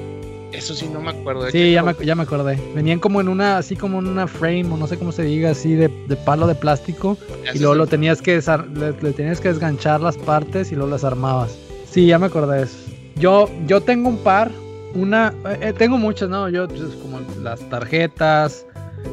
Eso 0.53 0.75
sí, 0.75 0.89
no 0.93 1.01
me 1.01 1.11
acuerdo. 1.11 1.45
De 1.45 1.53
Sí, 1.53 1.73
ya 1.73 1.83
me, 1.83 1.95
ya 2.05 2.15
me 2.15 2.23
acordé. 2.25 2.59
Venían 2.75 2.99
como 2.99 3.21
en 3.21 3.29
una, 3.29 3.59
así 3.59 3.77
como 3.77 3.99
en 4.01 4.07
una 4.09 4.27
frame, 4.27 4.65
o 4.73 4.77
no 4.77 4.87
sé 4.87 4.99
cómo 4.99 5.13
se 5.13 5.23
diga, 5.23 5.51
así 5.51 5.75
de, 5.75 5.89
de 6.09 6.17
palo 6.17 6.47
de 6.47 6.55
plástico. 6.55 7.17
Y 7.55 7.59
luego 7.59 7.75
lo 7.75 7.87
tenías 7.87 8.21
que 8.21 8.39
desar- 8.39 8.67
le, 8.75 8.93
le 9.01 9.13
tenías 9.13 9.41
que 9.41 9.49
desganchar 9.49 10.01
las 10.01 10.17
partes 10.17 10.73
y 10.73 10.75
luego 10.75 10.91
las 10.91 11.05
armabas. 11.05 11.57
Sí, 11.89 12.07
ya 12.07 12.19
me 12.19 12.27
acordé 12.27 12.59
de 12.59 12.63
eso. 12.65 12.77
Yo, 13.17 13.49
yo 13.67 13.81
tengo 13.81 14.09
un 14.09 14.19
par, 14.19 14.51
una, 14.95 15.33
eh, 15.49 15.59
eh, 15.69 15.73
tengo 15.73 15.99
muchas, 15.99 16.29
¿no? 16.29 16.49
Yo, 16.49 16.67
pues, 16.69 16.81
como 17.03 17.21
las 17.43 17.61
tarjetas, 17.69 18.67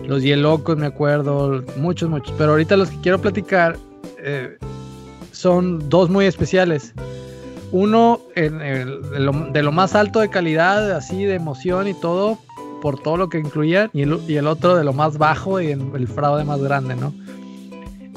los 0.08 0.24
hielocos, 0.24 0.78
me 0.78 0.86
acuerdo, 0.88 1.64
muchos, 1.78 2.10
muchos. 2.10 2.34
Pero 2.38 2.52
ahorita 2.52 2.78
los 2.78 2.90
que 2.90 3.00
quiero 3.02 3.20
platicar 3.20 3.78
eh, 4.20 4.58
son 5.32 5.88
dos 5.90 6.10
muy 6.10 6.26
especiales. 6.26 6.94
Uno 7.72 8.22
en 8.36 8.62
el- 8.62 9.02
de, 9.12 9.20
lo, 9.20 9.32
de 9.52 9.62
lo 9.64 9.72
más 9.72 9.94
alto 9.96 10.20
de 10.20 10.30
calidad, 10.30 10.92
así 10.92 11.26
de 11.26 11.36
emoción 11.36 11.88
y 11.88 11.94
todo, 11.94 12.38
por 12.82 13.00
todo 13.02 13.18
lo 13.18 13.30
que 13.30 13.40
incluían, 13.40 13.90
y 13.94 14.04
el, 14.04 14.20
y 14.28 14.36
el 14.36 14.48
otro 14.48 14.76
de 14.76 14.84
lo 14.84 14.94
más 14.94 15.18
bajo 15.18 15.60
y 15.60 15.72
el, 15.72 15.82
el 15.96 16.08
fraude 16.08 16.44
más 16.46 16.62
grande, 16.62 16.96
¿no? 16.96 17.14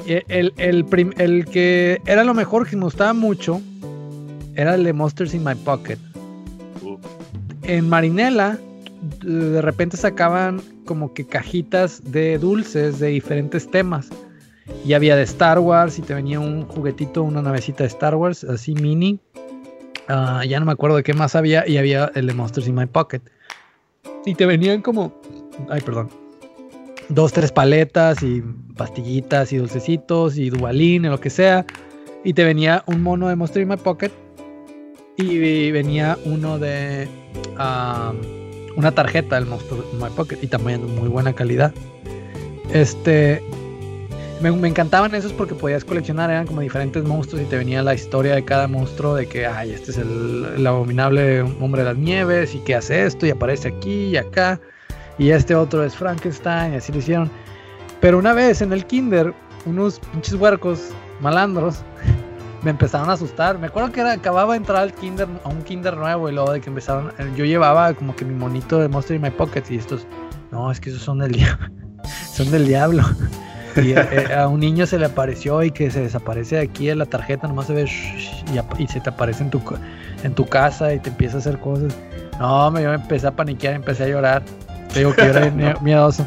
Y 0.05 0.19
El, 0.29 0.53
el, 0.57 0.85
prim- 0.85 1.13
el 1.17 1.45
que 1.45 2.01
era 2.05 2.23
lo 2.23 2.33
mejor, 2.33 2.67
que 2.67 2.75
me 2.75 2.83
gustaba 2.85 3.13
mucho, 3.13 3.61
era 4.55 4.75
el 4.75 4.83
de 4.83 4.93
Monsters 4.93 5.33
in 5.33 5.43
My 5.43 5.55
Pocket. 5.55 5.97
Uh, 6.81 6.97
En 7.63 7.87
Marinela, 7.89 8.57
de 9.23 9.61
repente 9.61 9.97
sacaban 9.97 10.61
como 10.85 11.13
que 11.13 11.25
cajitas 11.25 12.01
de 12.11 12.37
dulces 12.37 12.99
de 12.99 13.07
diferentes 13.07 13.69
temas. 13.69 14.09
Y 14.83 14.93
había 14.93 15.15
de 15.15 15.23
Star 15.23 15.59
Wars 15.59 15.99
y 15.99 16.01
te 16.01 16.13
venía 16.13 16.39
un 16.39 16.65
juguetito, 16.65 17.21
una 17.21 17.41
navecita 17.41 17.83
de 17.83 17.87
Star 17.87 18.15
Wars, 18.15 18.43
así 18.43 18.73
mini. 18.73 19.19
Ah, 20.07 20.43
ya 20.43 20.59
no 20.59 20.65
me 20.65 20.71
acuerdo 20.71 20.97
de 20.97 21.03
qué 21.03 21.13
más 21.13 21.35
había. 21.35 21.67
Y 21.67 21.77
había 21.77 22.11
el 22.15 22.25
de 22.27 22.33
Monsters 22.33 22.67
in 22.67 22.75
My 22.75 22.87
Pocket. 22.87 23.21
Y 24.25 24.35
te 24.35 24.45
venían 24.45 24.81
como... 24.81 25.13
Ay, 25.69 25.81
perdón. 25.81 26.09
Dos, 27.09 27.31
tres 27.31 27.51
paletas 27.51 28.23
y 28.23 28.41
pastillitas 28.75 29.53
y 29.53 29.57
dulcecitos 29.57 30.37
y 30.37 30.49
dubalín 30.49 31.05
y 31.05 31.09
lo 31.09 31.19
que 31.19 31.29
sea. 31.29 31.65
Y 32.23 32.33
te 32.33 32.43
venía 32.43 32.83
un 32.87 33.03
mono 33.03 33.27
de 33.27 33.35
Monster 33.35 33.61
in 33.61 33.69
My 33.69 33.77
Pocket. 33.77 34.11
Y 35.17 35.71
venía 35.71 36.17
uno 36.25 36.57
de... 36.57 37.07
una 38.75 38.91
tarjeta 38.91 39.35
del 39.35 39.45
Monster 39.45 39.77
in 39.93 39.99
My 39.99 40.09
Pocket. 40.15 40.39
Y 40.41 40.47
también 40.47 40.95
muy 40.95 41.07
buena 41.07 41.33
calidad. 41.33 41.71
Este... 42.73 43.43
Me, 44.41 44.67
encantaban 44.67 45.13
esos 45.13 45.33
porque 45.33 45.53
podías 45.53 45.85
coleccionar, 45.85 46.31
eran 46.31 46.47
como 46.47 46.61
diferentes 46.61 47.03
monstruos 47.03 47.43
y 47.43 47.45
te 47.45 47.57
venía 47.57 47.83
la 47.83 47.93
historia 47.93 48.33
de 48.33 48.43
cada 48.43 48.67
monstruo 48.67 49.13
de 49.15 49.27
que, 49.27 49.45
ay, 49.45 49.71
este 49.71 49.91
es 49.91 49.97
el, 49.97 50.47
el 50.57 50.67
abominable 50.67 51.41
hombre 51.41 51.83
de 51.83 51.89
las 51.89 51.97
nieves 51.97 52.55
y 52.55 52.59
que 52.59 52.73
hace 52.73 53.05
esto 53.05 53.27
y 53.27 53.29
aparece 53.29 53.67
aquí 53.67 54.05
y 54.05 54.17
acá 54.17 54.59
y 55.19 55.29
este 55.29 55.53
otro 55.53 55.83
es 55.83 55.95
Frankenstein 55.95 56.73
y 56.73 56.77
así 56.77 56.91
lo 56.91 56.97
hicieron. 56.97 57.29
Pero 57.99 58.17
una 58.17 58.33
vez 58.33 58.63
en 58.63 58.73
el 58.73 58.85
kinder, 58.85 59.33
unos 59.65 59.99
pinches 59.99 60.33
huercos 60.33 60.89
malandros 61.19 61.83
me 62.63 62.71
empezaron 62.71 63.09
a 63.09 63.13
asustar. 63.13 63.59
Me 63.59 63.67
acuerdo 63.67 63.91
que 63.91 64.01
era, 64.01 64.13
acababa 64.13 64.53
de 64.53 64.57
entrar 64.57 64.81
al 64.81 64.93
kinder, 64.93 65.27
a 65.43 65.49
un 65.49 65.61
kinder 65.61 65.95
nuevo 65.95 66.27
y 66.27 66.33
luego 66.33 66.51
de 66.51 66.61
que 66.61 66.69
empezaron, 66.69 67.11
yo 67.35 67.45
llevaba 67.45 67.93
como 67.93 68.15
que 68.15 68.25
mi 68.25 68.33
monito 68.33 68.79
de 68.79 68.87
Monster 68.87 69.15
in 69.15 69.21
My 69.21 69.29
Pocket 69.29 69.63
y 69.69 69.75
estos, 69.75 70.07
no, 70.51 70.71
es 70.71 70.79
que 70.79 70.89
esos 70.89 71.03
son 71.03 71.19
del 71.19 71.33
diablo, 71.33 71.67
son 72.33 72.49
del 72.49 72.65
diablo. 72.65 73.03
Y 73.77 73.93
eh, 73.93 74.33
a 74.35 74.47
un 74.47 74.59
niño 74.59 74.85
se 74.85 74.97
le 74.97 75.05
apareció 75.05 75.63
y 75.63 75.71
que 75.71 75.89
se 75.91 76.01
desaparece 76.01 76.55
de 76.55 76.61
aquí 76.61 76.89
en 76.89 76.99
la 76.99 77.05
tarjeta, 77.05 77.47
nomás 77.47 77.67
se 77.67 77.73
ve 77.73 77.85
shh, 77.85 78.43
y, 78.77 78.83
y 78.83 78.87
se 78.87 78.99
te 78.99 79.09
aparece 79.09 79.43
en 79.43 79.49
tu, 79.49 79.61
en 80.23 80.33
tu 80.33 80.45
casa 80.45 80.93
y 80.93 80.99
te 80.99 81.09
empieza 81.09 81.37
a 81.37 81.39
hacer 81.39 81.59
cosas. 81.59 81.93
No, 82.39 82.71
me, 82.71 82.81
yo 82.81 82.89
me 82.89 82.95
empecé 82.95 83.27
a 83.27 83.31
paniquear, 83.31 83.75
empecé 83.75 84.03
a 84.03 84.07
llorar. 84.07 84.43
Te 84.93 84.99
digo 84.99 85.13
que 85.13 85.25
yo 85.25 85.29
era 85.29 85.79
miedoso. 85.81 86.25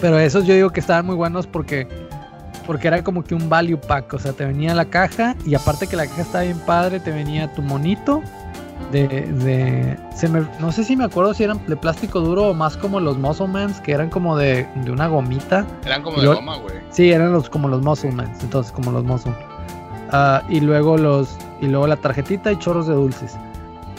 Pero 0.00 0.18
esos 0.18 0.46
yo 0.46 0.54
digo 0.54 0.70
que 0.70 0.80
estaban 0.80 1.06
muy 1.06 1.16
buenos 1.16 1.46
porque 1.46 1.88
porque 2.66 2.88
era 2.88 3.04
como 3.04 3.22
que 3.22 3.34
un 3.34 3.50
value 3.50 3.78
pack, 3.78 4.14
o 4.14 4.18
sea, 4.18 4.32
te 4.32 4.46
venía 4.46 4.74
la 4.74 4.86
caja 4.86 5.36
y 5.44 5.54
aparte 5.54 5.86
que 5.86 5.96
la 5.96 6.06
caja 6.06 6.22
estaba 6.22 6.44
bien 6.44 6.58
padre, 6.60 6.98
te 6.98 7.10
venía 7.10 7.52
tu 7.52 7.60
monito 7.60 8.22
de, 8.92 9.08
de 9.08 9.96
se 10.14 10.28
me- 10.28 10.46
no 10.60 10.70
sé 10.72 10.84
si 10.84 10.96
me 10.96 11.04
acuerdo 11.04 11.34
si 11.34 11.42
eran 11.44 11.60
de 11.66 11.76
plástico 11.76 12.20
duro 12.20 12.48
o 12.48 12.54
más 12.54 12.76
como 12.76 13.00
los 13.00 13.18
Muscle 13.18 13.48
Mans, 13.48 13.80
que 13.80 13.92
eran 13.92 14.10
como 14.10 14.36
de, 14.36 14.66
de 14.84 14.90
una 14.90 15.06
gomita. 15.08 15.66
Eran 15.84 16.02
como 16.02 16.18
Y 16.18 16.20
de 16.22 16.26
goma, 16.28 16.56
güey. 16.58 16.74
Sí, 16.90 17.10
eran 17.10 17.32
los 17.32 17.48
como 17.50 17.68
los 17.68 17.82
Muscle 17.82 18.12
Mans, 18.12 18.42
entonces 18.42 18.70
como 18.72 18.90
los 18.92 19.04
Muscle. 19.04 19.32
Ah, 20.12 20.42
y 20.48 20.60
luego 20.60 20.96
los 20.96 21.36
y 21.60 21.66
luego 21.66 21.86
la 21.86 21.96
tarjetita 21.96 22.52
y 22.52 22.58
chorros 22.58 22.86
de 22.86 22.94
dulces. 22.94 23.36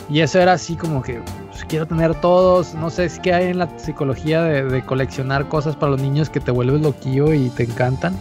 Y 0.07 0.19
eso 0.19 0.39
era 0.39 0.53
así 0.53 0.76
como 0.76 1.02
que 1.02 1.19
pues, 1.49 1.65
quiero 1.65 1.88
tener 1.88 2.14
todos, 2.22 2.76
no 2.76 2.91
sé, 2.91 3.06
es 3.06 3.19
que 3.19 3.34
hay 3.34 3.47
en 3.47 3.57
la 3.57 3.68
psicología 3.80 4.43
de, 4.43 4.64
de 4.64 4.81
coleccionar 4.85 5.47
cosas 5.49 5.76
para 5.76 5.93
los 5.93 6.02
niños 6.02 6.30
que 6.30 6.39
te 6.39 6.52
vuelves 6.52 6.81
loquillo 6.81 7.34
y 7.34 7.49
te 7.49 7.64
encantan. 7.64 8.14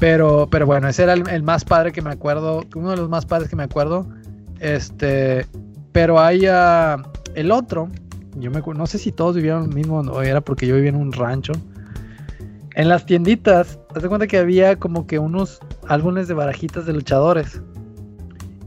Pero, 0.00 0.48
pero 0.50 0.66
bueno, 0.66 0.88
ese 0.88 1.02
era 1.04 1.12
el, 1.12 1.28
el 1.28 1.42
más 1.42 1.64
padre 1.64 1.92
que 1.92 2.02
me 2.02 2.10
acuerdo, 2.10 2.64
uno 2.74 2.90
de 2.90 2.96
los 2.96 3.08
más 3.08 3.26
padres 3.26 3.48
que 3.48 3.56
me 3.56 3.62
acuerdo. 3.64 4.06
Este, 4.60 5.46
pero 5.92 6.18
hay 6.20 6.46
ah, 6.46 7.02
el 7.34 7.50
otro, 7.50 7.88
yo 8.36 8.50
me 8.50 8.60
no 8.60 8.86
sé 8.86 8.98
si 8.98 9.12
todos 9.12 9.36
vivieron 9.36 9.64
el 9.64 9.74
mismo 9.74 10.00
o 10.00 10.22
era 10.22 10.40
porque 10.40 10.66
yo 10.66 10.74
vivía 10.74 10.90
en 10.90 10.96
un 10.96 11.12
rancho. 11.12 11.52
En 12.74 12.88
las 12.88 13.06
tienditas, 13.06 13.78
haz 13.94 14.02
de 14.02 14.08
cuenta 14.08 14.26
que 14.26 14.38
había 14.38 14.76
como 14.76 15.06
que 15.06 15.20
unos 15.20 15.60
álbumes 15.86 16.26
de 16.26 16.34
barajitas 16.34 16.86
de 16.86 16.92
luchadores. 16.92 17.60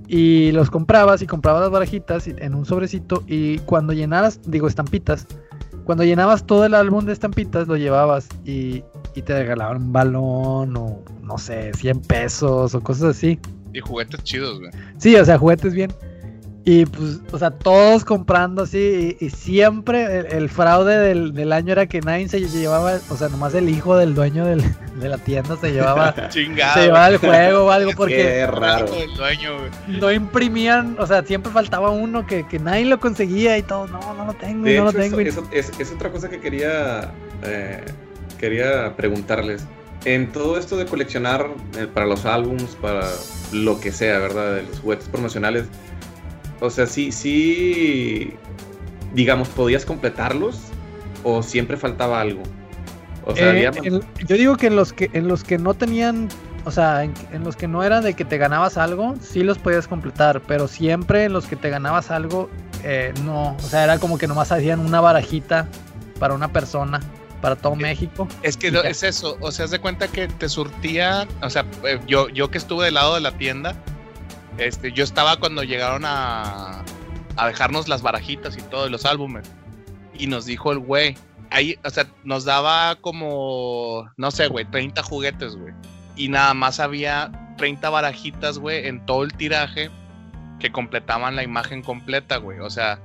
Y 0.08 0.54
los 0.54 0.70
comprabas 0.70 1.22
y 1.22 1.28
comprabas 1.28 1.64
las 1.64 1.72
barajitas 1.72 2.28
en 2.28 2.56
un 2.56 2.66
sobrecito 2.66 3.24
y 3.28 3.60
cuando 3.60 3.92
llenaras, 3.92 4.40
digo 4.46 4.70
estampitas, 4.70 5.28
cuando 5.84 6.06
llenabas 6.06 6.46
todo 6.46 6.66
el 6.66 6.74
álbum 6.74 7.06
de 7.06 7.12
estampitas 7.12 7.68
lo 7.68 7.76
llevabas 7.76 8.30
y, 8.46 8.84
y 9.16 9.22
te 9.22 9.38
regalaban 9.38 9.84
un 9.84 9.94
balón 9.94 10.78
o 10.78 11.02
no 11.24 11.38
sé, 11.38 11.74
100 11.74 12.02
pesos 12.02 12.74
o 12.74 12.82
cosas 12.82 13.18
así. 13.18 13.38
Y 13.78 13.80
juguetes 13.82 14.24
chidos, 14.24 14.60
güey. 14.60 14.72
Sí, 14.98 15.16
o 15.16 15.24
sea, 15.26 15.38
juguetes 15.38 15.74
bien. 15.74 15.92
Y 16.66 16.86
pues, 16.86 17.20
o 17.32 17.38
sea, 17.40 17.52
todos 17.52 18.04
comprando 18.04 18.64
así. 18.64 19.16
Y, 19.22 19.26
y 19.26 19.30
siempre 19.30 20.20
el, 20.20 20.26
el 20.26 20.50
fraude 20.50 20.98
del, 20.98 21.34
del 21.34 21.54
año 21.54 21.72
era 21.72 21.86
que 21.86 22.02
nadie 22.02 22.28
se 22.28 22.42
llevaba, 22.42 22.96
o 23.10 23.16
sea, 23.16 23.30
nomás 23.30 23.54
el 23.56 23.70
hijo 23.70 23.96
del 23.96 24.14
dueño 24.16 24.44
del- 24.46 24.64
de 25.00 25.08
la 25.08 25.18
tienda 25.18 25.56
se 25.62 25.72
llevaba, 25.72 26.14
Chingado. 26.30 26.74
se 26.74 26.82
llevaba 26.88 27.08
el 27.08 27.18
juego 27.20 27.66
o 27.68 27.72
algo 27.72 27.92
porque 27.96 28.16
Qué 28.18 28.48
raro. 28.48 28.88
Dueño, 29.16 29.52
no 29.88 30.12
imprimían, 30.12 30.98
o 31.00 31.06
sea, 31.08 31.24
siempre 31.24 31.52
faltaba 31.54 31.92
uno 31.92 32.26
que, 32.26 32.46
que 32.48 32.60
nadie 32.60 32.84
lo 32.86 33.00
conseguía 33.00 33.58
y 33.58 33.62
todo, 33.64 33.88
no, 33.88 34.14
no 34.16 34.26
lo 34.26 34.34
tengo, 34.34 34.66
De 34.66 34.78
no 34.80 34.86
lo 34.86 34.92
tengo. 34.94 35.22
y- 35.22 35.28
eso, 35.28 35.48
eso- 35.52 35.72
es, 35.74 35.80
es 35.80 35.92
otra 35.94 36.12
cosa 36.12 36.30
que 36.30 36.40
quería, 36.42 37.12
eh, 37.44 37.82
quería 38.40 38.94
preguntarles. 38.98 39.66
En 40.08 40.32
todo 40.32 40.58
esto 40.58 40.78
de 40.78 40.86
coleccionar 40.86 41.48
eh, 41.78 41.86
para 41.94 42.06
los 42.06 42.26
álbums, 42.26 42.76
para 42.82 43.06
lo 43.52 43.80
que 43.82 43.92
sea, 43.92 44.20
¿verdad? 44.20 44.56
De 44.56 44.64
los 44.64 44.80
juguetes 44.80 45.10
promocionales. 45.10 45.66
O 46.62 46.70
sea, 46.70 46.86
sí, 46.88 47.12
sí, 47.12 48.34
digamos, 49.14 49.50
¿podías 49.50 49.86
completarlos? 49.86 50.60
¿O 51.24 51.44
siempre 51.44 51.76
faltaba 51.76 52.22
algo? 52.22 52.42
O 53.26 53.36
sea, 53.36 53.54
Eh, 53.54 53.68
había- 53.68 53.82
en- 53.84 54.02
yo 54.26 54.38
digo 54.38 54.56
que 54.56 54.68
en 54.68 54.78
los 54.78 54.94
que 54.94 55.10
en 55.12 55.28
los 55.28 55.44
que 55.44 55.58
no 55.58 55.74
tenían, 55.74 56.30
o 56.64 56.72
sea, 56.72 57.04
en, 57.04 57.14
en 57.34 57.44
los 57.44 57.58
que 57.58 57.68
no 57.68 57.84
era 57.84 58.00
de 58.00 58.14
que 58.14 58.24
te 58.24 58.38
ganabas 58.38 58.78
algo, 58.78 59.16
sí 59.22 59.44
los 59.44 59.58
podías 59.58 59.88
completar, 59.90 60.42
pero 60.48 60.70
siempre 60.70 61.26
en 61.26 61.34
los 61.34 61.46
que 61.48 61.58
te 61.58 61.70
ganabas 61.70 62.12
algo, 62.12 62.50
eh, 62.86 63.14
no, 63.26 63.56
o 63.58 63.60
sea, 63.60 63.84
era 63.84 64.00
como 64.00 64.18
que 64.18 64.28
nomás 64.28 64.54
hacían 64.54 64.80
una 64.80 65.02
barajita 65.02 65.68
para 66.20 66.34
una 66.34 66.48
persona, 66.54 67.02
para 67.48 67.56
todo 67.62 67.76
México. 67.78 68.28
Es 68.44 68.58
que 68.58 68.68
Y 68.68 68.72
no- 68.72 68.84
ya. 68.84 68.90
es 68.90 69.04
eso, 69.04 69.38
o 69.40 69.52
sea, 69.54 69.64
haz 69.64 69.72
de 69.72 69.80
cuenta 69.80 70.10
que 70.10 70.28
te 70.28 70.50
surtían, 70.50 71.30
o 71.42 71.50
sea, 71.50 71.66
eh, 71.86 71.98
yo, 72.06 72.28
yo 72.28 72.52
que 72.52 72.58
estuve 72.58 72.84
del 72.86 72.96
lado 72.96 73.16
de 73.16 73.22
la 73.22 73.32
tienda, 73.32 73.74
este, 74.58 74.92
yo 74.92 75.06
estaba 75.06 75.38
cuando 75.38 75.64
llegaron 75.64 76.04
a, 76.06 76.84
a 77.38 77.48
dejarnos 77.48 77.88
las 77.88 78.02
barajitas 78.02 78.58
y 78.58 78.62
todo, 78.64 78.88
y 78.88 78.90
los 78.90 79.06
álbumes, 79.06 79.50
y 80.14 80.28
nos 80.28 80.46
dijo 80.46 80.74
el 80.74 80.80
güey, 80.80 81.16
ahí, 81.50 81.80
o 81.86 81.90
sea, 81.90 82.06
nos 82.26 82.44
daba 82.44 82.98
como, 83.00 84.12
no 84.18 84.30
sé, 84.32 84.50
güey, 84.50 84.66
30 84.66 85.02
juguetes, 85.04 85.56
güey, 85.56 85.74
y 86.18 86.28
nada 86.28 86.54
más 86.54 86.82
había 86.82 87.32
30 87.58 87.90
barajitas, 87.90 88.60
güey, 88.60 88.88
en 88.88 89.06
todo 89.06 89.24
el 89.24 89.32
tiraje 89.32 89.90
que 90.60 90.70
completaban 90.74 91.38
la 91.38 91.44
imagen 91.44 91.82
completa, 91.82 92.36
güey, 92.40 92.60
o 92.60 92.70
sea, 92.70 93.00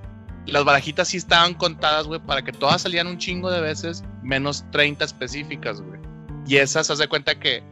las 0.47 0.65
barajitas 0.65 1.09
sí 1.09 1.17
estaban 1.17 1.55
contadas, 1.55 2.07
güey, 2.07 2.21
para 2.21 2.43
que 2.43 2.53
todas 2.53 2.83
salían 2.83 3.07
un 3.07 3.19
chingo 3.19 3.51
de 3.51 3.61
veces, 3.61 4.03
menos 4.23 4.65
30 4.73 5.05
específicas, 5.05 5.81
güey. 5.81 6.01
Y 6.47 6.57
esas, 6.57 6.91
haz 6.91 6.99
de 6.99 7.09
cuenta 7.09 7.39
que 7.39 7.63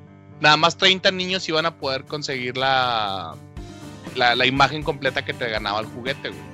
nada 0.40 0.56
más 0.56 0.76
30 0.76 1.10
niños 1.10 1.48
iban 1.48 1.66
a 1.66 1.76
poder 1.76 2.04
conseguir 2.04 2.56
la, 2.56 3.34
la, 4.14 4.34
la 4.36 4.46
imagen 4.46 4.82
completa 4.82 5.24
que 5.24 5.34
te 5.34 5.48
ganaba 5.48 5.80
el 5.80 5.86
juguete, 5.86 6.28
güey. 6.28 6.50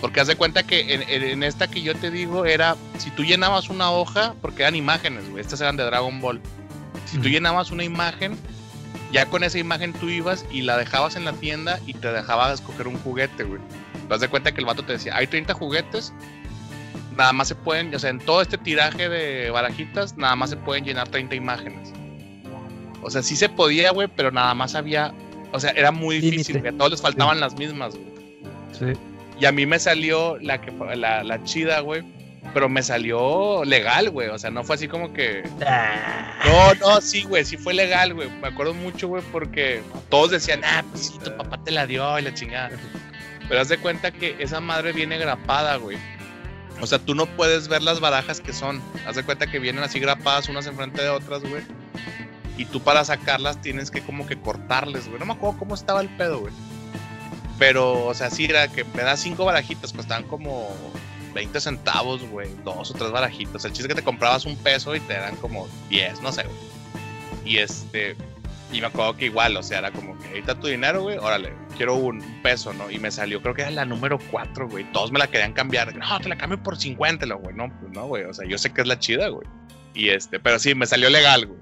Porque 0.00 0.20
haz 0.20 0.28
de 0.28 0.36
cuenta 0.36 0.62
que 0.62 0.94
en, 0.94 1.02
en- 1.08 1.42
esta 1.42 1.66
que 1.66 1.82
yo 1.82 1.92
te 1.96 2.12
digo 2.12 2.44
era, 2.44 2.76
si 2.98 3.10
tú 3.10 3.24
llenabas 3.24 3.68
una 3.68 3.90
hoja, 3.90 4.34
porque 4.40 4.62
eran 4.62 4.76
imágenes, 4.76 5.28
güey, 5.28 5.40
estas 5.40 5.60
eran 5.60 5.76
de 5.76 5.82
Dragon 5.84 6.20
Ball. 6.20 6.40
Si 7.06 7.18
tú 7.18 7.28
llenabas 7.28 7.72
una 7.72 7.82
imagen, 7.82 8.38
ya 9.10 9.26
con 9.26 9.42
esa 9.42 9.58
imagen 9.58 9.92
tú 9.94 10.08
ibas 10.08 10.44
y 10.52 10.62
la 10.62 10.76
dejabas 10.76 11.16
en 11.16 11.24
la 11.24 11.32
tienda 11.32 11.80
y 11.84 11.94
te 11.94 12.12
dejaba 12.12 12.52
escoger 12.52 12.86
un 12.86 12.96
juguete, 12.98 13.42
güey. 13.42 13.60
Das 14.08 14.20
de 14.20 14.28
cuenta 14.28 14.52
que 14.52 14.60
el 14.60 14.66
vato 14.66 14.84
te 14.84 14.92
decía, 14.92 15.16
hay 15.16 15.26
30 15.26 15.54
juguetes, 15.54 16.12
nada 17.16 17.32
más 17.32 17.48
se 17.48 17.54
pueden, 17.54 17.94
o 17.94 17.98
sea, 17.98 18.10
en 18.10 18.18
todo 18.18 18.40
este 18.40 18.56
tiraje 18.56 19.08
de 19.08 19.50
barajitas, 19.50 20.16
nada 20.16 20.36
más 20.36 20.50
se 20.50 20.56
pueden 20.56 20.84
llenar 20.84 21.08
30 21.08 21.34
imágenes. 21.34 21.92
O 23.02 23.10
sea, 23.10 23.22
sí 23.22 23.36
se 23.36 23.48
podía, 23.48 23.90
güey, 23.90 24.08
pero 24.08 24.30
nada 24.30 24.54
más 24.54 24.74
había, 24.74 25.12
o 25.52 25.60
sea, 25.60 25.70
era 25.70 25.92
muy 25.92 26.20
difícil, 26.20 26.62
que 26.62 26.68
a 26.68 26.72
todos 26.72 26.92
les 26.92 27.02
faltaban 27.02 27.40
las 27.40 27.56
mismas, 27.56 27.94
güey. 27.94 28.08
Sí. 28.72 28.98
Y 29.40 29.44
a 29.44 29.52
mí 29.52 29.66
me 29.66 29.78
salió 29.78 30.36
la 30.38 30.60
que 30.60 30.72
la, 30.96 31.22
la 31.22 31.44
chida, 31.44 31.80
güey. 31.80 32.02
Pero 32.54 32.68
me 32.68 32.82
salió 32.82 33.62
legal, 33.64 34.10
güey. 34.10 34.28
O 34.28 34.38
sea, 34.38 34.50
no 34.50 34.64
fue 34.64 34.76
así 34.76 34.88
como 34.88 35.12
que. 35.12 35.42
No, 36.44 36.74
no, 36.80 37.00
sí, 37.00 37.22
güey. 37.24 37.44
Sí 37.44 37.56
fue 37.56 37.74
legal, 37.74 38.14
güey. 38.14 38.30
Me 38.40 38.48
acuerdo 38.48 38.74
mucho, 38.74 39.06
güey, 39.08 39.22
porque 39.30 39.82
todos 40.08 40.30
decían, 40.30 40.62
ah, 40.64 40.82
pues 40.90 41.06
sí, 41.08 41.18
tu 41.22 41.36
papá 41.36 41.62
te 41.62 41.70
la 41.70 41.86
dio 41.86 42.18
y 42.18 42.22
la 42.22 42.32
chingada. 42.32 42.70
Pero 43.48 43.60
haz 43.60 43.68
de 43.68 43.78
cuenta 43.78 44.10
que 44.10 44.36
esa 44.38 44.60
madre 44.60 44.92
viene 44.92 45.18
grapada, 45.18 45.76
güey. 45.76 45.96
O 46.80 46.86
sea, 46.86 46.98
tú 46.98 47.14
no 47.14 47.26
puedes 47.26 47.68
ver 47.68 47.82
las 47.82 48.00
barajas 48.00 48.40
que 48.40 48.52
son. 48.52 48.82
Haz 49.06 49.16
de 49.16 49.24
cuenta 49.24 49.46
que 49.46 49.58
vienen 49.58 49.82
así 49.82 49.98
grapadas 49.98 50.48
unas 50.48 50.66
enfrente 50.66 51.02
de 51.02 51.08
otras, 51.08 51.42
güey. 51.42 51.62
Y 52.56 52.64
tú 52.66 52.80
para 52.80 53.04
sacarlas 53.04 53.60
tienes 53.60 53.90
que 53.90 54.00
como 54.02 54.26
que 54.26 54.38
cortarles, 54.38 55.06
güey. 55.06 55.18
No 55.18 55.26
me 55.26 55.32
acuerdo 55.32 55.58
cómo 55.58 55.74
estaba 55.74 56.00
el 56.00 56.08
pedo, 56.16 56.40
güey. 56.40 56.52
Pero, 57.58 58.06
o 58.06 58.14
sea, 58.14 58.30
sí 58.30 58.44
era 58.44 58.68
que 58.68 58.84
me 58.84 59.02
das 59.02 59.20
cinco 59.20 59.44
barajitas, 59.44 59.92
costaban 59.92 60.24
como 60.24 60.68
20 61.34 61.60
centavos, 61.60 62.22
güey. 62.28 62.48
Dos 62.64 62.90
o 62.90 62.94
tres 62.94 63.10
barajitas. 63.10 63.64
El 63.64 63.72
chiste 63.72 63.84
es 63.84 63.88
que 63.88 64.00
te 64.00 64.04
comprabas 64.04 64.44
un 64.44 64.56
peso 64.56 64.94
y 64.94 65.00
te 65.00 65.14
eran 65.14 65.36
como 65.36 65.68
10, 65.88 66.20
no 66.20 66.32
sé, 66.32 66.44
güey. 66.44 66.56
Y 67.44 67.58
este. 67.58 68.16
Y 68.70 68.80
me 68.80 68.88
acuerdo 68.88 69.16
que 69.16 69.26
igual, 69.26 69.56
o 69.56 69.62
sea, 69.62 69.78
era 69.78 69.90
como 69.90 70.18
que 70.18 70.28
ahí 70.28 70.38
está 70.40 70.54
tu 70.54 70.66
dinero, 70.66 71.02
güey. 71.02 71.16
Órale, 71.16 71.52
quiero 71.76 71.94
un 71.94 72.22
peso, 72.42 72.72
¿no? 72.74 72.90
Y 72.90 72.98
me 72.98 73.10
salió, 73.10 73.40
creo 73.40 73.54
que 73.54 73.62
era 73.62 73.70
la 73.70 73.84
número 73.84 74.18
4, 74.30 74.68
güey. 74.68 74.84
Todos 74.92 75.10
me 75.10 75.18
la 75.18 75.26
querían 75.26 75.52
cambiar. 75.52 75.96
No, 75.96 76.20
te 76.20 76.28
la 76.28 76.36
cambio 76.36 76.62
por 76.62 76.76
50, 76.76 77.24
lo, 77.26 77.38
güey. 77.38 77.56
No, 77.56 77.72
pues 77.80 77.92
no, 77.92 78.06
güey. 78.06 78.24
O 78.24 78.34
sea, 78.34 78.46
yo 78.46 78.58
sé 78.58 78.72
que 78.72 78.82
es 78.82 78.86
la 78.86 78.98
chida, 78.98 79.28
güey. 79.28 79.46
Y 79.94 80.10
este, 80.10 80.38
pero 80.38 80.58
sí, 80.58 80.74
me 80.74 80.86
salió 80.86 81.08
legal, 81.08 81.46
güey. 81.46 81.58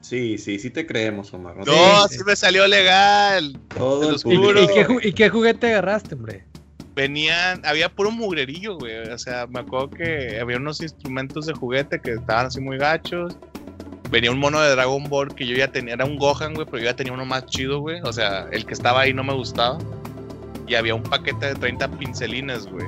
Sí, 0.00 0.38
sí, 0.38 0.58
sí 0.58 0.70
te 0.70 0.86
creemos, 0.86 1.32
Omar. 1.32 1.56
No, 1.58 2.08
sí. 2.08 2.16
sí 2.18 2.24
me 2.24 2.34
salió 2.34 2.66
legal. 2.66 3.58
todo 3.76 4.10
los 4.10 4.24
¿Y, 4.24 4.34
juro. 4.34 4.66
qué, 4.66 5.08
y 5.08 5.12
qué 5.12 5.28
juguete 5.28 5.68
agarraste, 5.68 6.14
hombre? 6.14 6.50
venían, 6.94 7.64
había 7.64 7.88
puro 7.88 8.10
mugrerillo, 8.10 8.78
güey. 8.78 9.08
O 9.08 9.18
sea, 9.18 9.46
me 9.46 9.60
acuerdo 9.60 9.90
que 9.90 10.38
había 10.40 10.56
unos 10.56 10.80
instrumentos 10.82 11.46
de 11.46 11.54
juguete 11.54 12.00
que 12.00 12.12
estaban 12.12 12.46
así 12.46 12.60
muy 12.60 12.78
gachos. 12.78 13.36
Venía 14.10 14.32
un 14.32 14.40
mono 14.40 14.60
de 14.60 14.70
Dragon 14.70 15.04
Ball 15.04 15.32
que 15.34 15.46
yo 15.46 15.56
ya 15.56 15.68
tenía, 15.68 15.94
era 15.94 16.04
un 16.04 16.16
Gohan, 16.16 16.54
güey, 16.54 16.66
pero 16.66 16.78
yo 16.78 16.84
ya 16.86 16.96
tenía 16.96 17.12
uno 17.12 17.24
más 17.24 17.46
chido, 17.46 17.78
güey. 17.78 18.00
O 18.02 18.12
sea, 18.12 18.48
el 18.50 18.66
que 18.66 18.74
estaba 18.74 19.02
ahí 19.02 19.14
no 19.14 19.22
me 19.22 19.32
gustaba. 19.32 19.78
Y 20.66 20.74
había 20.74 20.96
un 20.96 21.02
paquete 21.02 21.46
de 21.46 21.54
30 21.54 21.88
pincelines, 21.92 22.66
güey. 22.66 22.86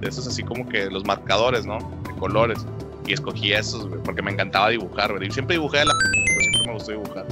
De 0.00 0.08
esos 0.08 0.26
así 0.26 0.42
como 0.42 0.68
que 0.68 0.90
los 0.90 1.04
marcadores, 1.06 1.64
¿no? 1.64 1.78
De 2.06 2.14
colores. 2.18 2.66
Y 3.06 3.14
escogí 3.14 3.54
esos, 3.54 3.88
güey, 3.88 4.02
porque 4.02 4.20
me 4.20 4.32
encantaba 4.32 4.68
dibujar, 4.68 5.12
güey. 5.12 5.28
Y 5.28 5.30
siempre 5.30 5.56
dibujé 5.56 5.78
de 5.78 5.86
la... 5.86 5.92
Pero 6.26 6.40
siempre 6.40 6.66
me 6.66 6.72
gustó 6.74 6.92
dibujar. 6.92 7.26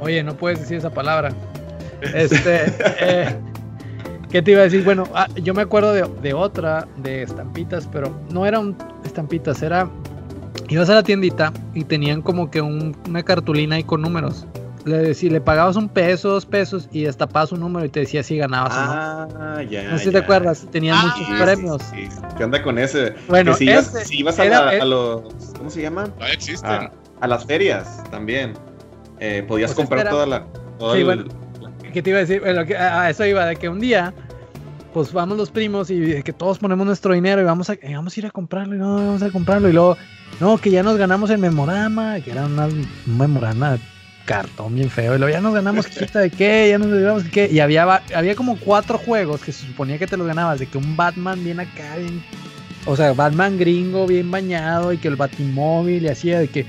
Oye, 0.00 0.22
no 0.22 0.36
puedes 0.36 0.60
decir 0.60 0.76
esa 0.76 0.90
palabra. 0.90 1.32
Este, 2.14 2.64
eh, 3.00 3.36
¿qué 4.30 4.42
te 4.42 4.50
iba 4.50 4.60
a 4.60 4.64
decir? 4.64 4.84
Bueno, 4.84 5.08
ah, 5.14 5.28
yo 5.36 5.54
me 5.54 5.62
acuerdo 5.62 5.94
de, 5.94 6.06
de 6.20 6.34
otra, 6.34 6.86
de 6.98 7.22
estampitas, 7.22 7.88
pero 7.90 8.14
no 8.30 8.44
eran 8.44 8.76
estampitas, 9.04 9.62
era... 9.62 9.88
Ibas 10.70 10.88
a 10.88 10.94
la 10.94 11.02
tiendita 11.02 11.52
y 11.74 11.84
tenían 11.84 12.22
como 12.22 12.50
que 12.50 12.60
un- 12.62 12.96
una 13.08 13.22
cartulina 13.22 13.76
ahí 13.76 13.82
con 13.84 14.02
números. 14.02 14.46
Le, 14.84 15.12
si 15.12 15.28
le 15.28 15.40
pagabas 15.42 15.76
un 15.76 15.88
peso, 15.90 16.30
dos 16.30 16.46
pesos 16.46 16.88
y 16.90 17.02
destapabas 17.02 17.52
un 17.52 17.60
número 17.60 17.84
y 17.84 17.90
te 17.90 18.00
decía 18.00 18.22
si 18.22 18.38
ganabas 18.38 18.72
o 18.72 18.80
no. 18.80 18.92
Ah, 18.92 19.62
ya. 19.68 19.82
No 19.90 19.98
sé 19.98 20.04
si 20.04 20.04
ya. 20.06 20.12
te 20.12 20.18
acuerdas, 20.24 20.66
tenían 20.70 20.96
Ah, 20.98 21.02
muchos 21.02 21.26
sí, 21.26 21.42
premios. 21.42 21.82
Sí, 21.92 22.06
sí. 22.10 22.18
¿Qué 22.38 22.44
onda 22.44 22.62
con 22.62 22.78
ese? 22.78 23.14
Bueno, 23.28 23.52
que 23.52 23.58
si 23.58 23.64
ibas, 23.64 23.86
si 24.06 24.18
ibas 24.20 24.38
a, 24.38 24.44
era- 24.46 24.64
la- 24.76 24.82
a 24.82 24.84
los. 24.86 25.22
¿Cómo 25.58 25.68
se 25.68 25.82
llaman? 25.82 26.12
Todavía 26.12 26.34
existen. 26.34 26.70
A, 26.70 26.92
a 27.20 27.26
las 27.26 27.44
ferias 27.44 28.02
también. 28.10 28.54
Eh, 29.18 29.44
podías 29.46 29.70
Pues 29.72 29.76
comprar 29.76 29.98
espera. 30.06 30.10
toda 30.12 30.26
la. 30.26 30.44
todo 30.78 30.94
Sí, 30.94 31.00
el- 31.00 31.04
bueno. 31.04 31.24
¿Qué 31.92 32.00
te 32.00 32.10
iba 32.10 32.18
a 32.18 32.20
decir? 32.20 32.40
Bueno, 32.40 32.64
que- 32.64 32.76
a 32.76 33.02
a 33.02 33.10
eso 33.10 33.26
iba, 33.26 33.44
de 33.44 33.56
que 33.56 33.68
un 33.68 33.80
día, 33.80 34.14
pues 34.92 35.12
vamos 35.12 35.38
los 35.38 35.50
primos 35.50 35.90
y 35.90 36.22
que 36.22 36.32
todos 36.32 36.58
ponemos 36.58 36.86
nuestro 36.86 37.14
dinero 37.14 37.40
y 37.40 37.44
vamos 37.44 37.70
a, 37.70 37.74
eh, 37.74 37.94
vamos 37.94 38.16
a 38.16 38.20
ir 38.20 38.26
a 38.26 38.30
comprarlo 38.30 38.74
y 38.74 38.78
no, 38.78 38.94
vamos 38.94 39.22
a 39.22 39.30
comprarlo 39.30 39.68
y 39.68 39.72
luego, 39.72 39.96
no, 40.40 40.58
que 40.58 40.70
ya 40.70 40.82
nos 40.82 40.96
ganamos 40.96 41.30
el 41.30 41.38
memorama, 41.38 42.20
que 42.20 42.32
era 42.32 42.46
una, 42.46 42.66
un 42.66 42.86
memorama 43.06 43.78
cartón 44.24 44.74
bien 44.74 44.90
feo 44.90 45.14
y 45.14 45.18
luego 45.18 45.32
ya 45.32 45.40
nos 45.40 45.54
ganamos 45.54 45.86
quita 45.98 46.20
de 46.20 46.30
qué, 46.30 46.68
ya 46.70 46.78
nos 46.78 46.88
ganamos 46.88 47.24
qué 47.24 47.48
y 47.50 47.60
había, 47.60 48.02
había 48.14 48.34
como 48.34 48.58
cuatro 48.58 48.98
juegos 48.98 49.40
que 49.40 49.52
se 49.52 49.66
suponía 49.66 49.98
que 49.98 50.06
te 50.06 50.16
los 50.16 50.26
ganabas, 50.26 50.58
de 50.58 50.66
que 50.66 50.78
un 50.78 50.96
Batman 50.96 51.42
bien 51.42 51.60
acá, 51.60 51.96
bien, 51.96 52.22
o 52.86 52.96
sea, 52.96 53.12
Batman 53.12 53.58
gringo 53.58 54.06
bien 54.06 54.30
bañado 54.30 54.92
y 54.92 54.98
que 54.98 55.08
el 55.08 55.16
Batimóvil 55.16 56.04
y 56.04 56.08
así, 56.08 56.30
de 56.30 56.48
que, 56.48 56.66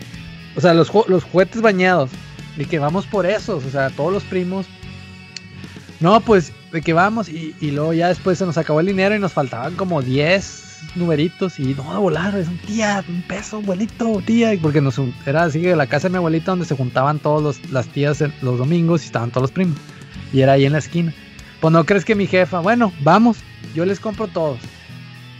o 0.56 0.62
sea, 0.62 0.74
los, 0.74 0.92
los 1.08 1.24
juguetes 1.24 1.62
bañados. 1.62 2.10
De 2.58 2.66
que 2.66 2.80
vamos 2.80 3.08
por 3.08 3.26
esos, 3.26 3.64
o 3.64 3.70
sea, 3.70 3.90
todos 3.92 4.12
los 4.12 4.24
primos. 4.24 4.66
No, 6.02 6.20
pues 6.20 6.52
de 6.72 6.82
que 6.82 6.94
vamos 6.94 7.30
y, 7.30 7.56
y 7.60 7.72
luego 7.72 7.94
ya 7.94 8.08
después 8.08 8.38
se 8.38 8.46
nos 8.46 8.58
acabó 8.58 8.80
el 8.80 8.88
dinero 8.88 9.16
y 9.16 9.20
nos 9.20 9.34
faltaban 9.34 9.76
como 9.76 10.02
10 10.02 10.72
numeritos 10.96 11.60
y 11.60 11.74
no, 11.76 12.02
volar, 12.02 12.36
es 12.38 12.48
un 12.48 12.58
tía, 12.58 13.04
un 13.08 13.22
peso, 13.24 13.58
abuelito, 13.58 14.22
tía, 14.26 14.52
porque 14.62 14.82
nos 14.82 15.00
era 15.26 15.44
así 15.44 15.60
de 15.60 15.76
la 15.76 15.88
casa 15.88 16.08
de 16.08 16.12
mi 16.12 16.18
abuelita 16.18 16.52
donde 16.52 16.66
se 16.66 16.76
juntaban 16.76 17.20
todas 17.20 17.60
las 17.72 17.88
tías 17.88 18.24
los 18.42 18.58
domingos 18.58 19.04
y 19.04 19.06
estaban 19.06 19.32
todos 19.32 19.44
los 19.44 19.52
primos. 19.52 19.78
Y 20.34 20.42
era 20.42 20.54
ahí 20.54 20.66
en 20.66 20.74
la 20.74 20.80
esquina. 20.80 21.14
Pues 21.60 21.72
no 21.72 21.86
crees 21.86 22.06
que 22.06 22.16
mi 22.16 22.28
jefa, 22.28 22.60
bueno, 22.60 22.92
vamos, 23.02 23.38
yo 23.76 23.86
les 23.86 24.00
compro 24.00 24.28
todos. 24.28 24.60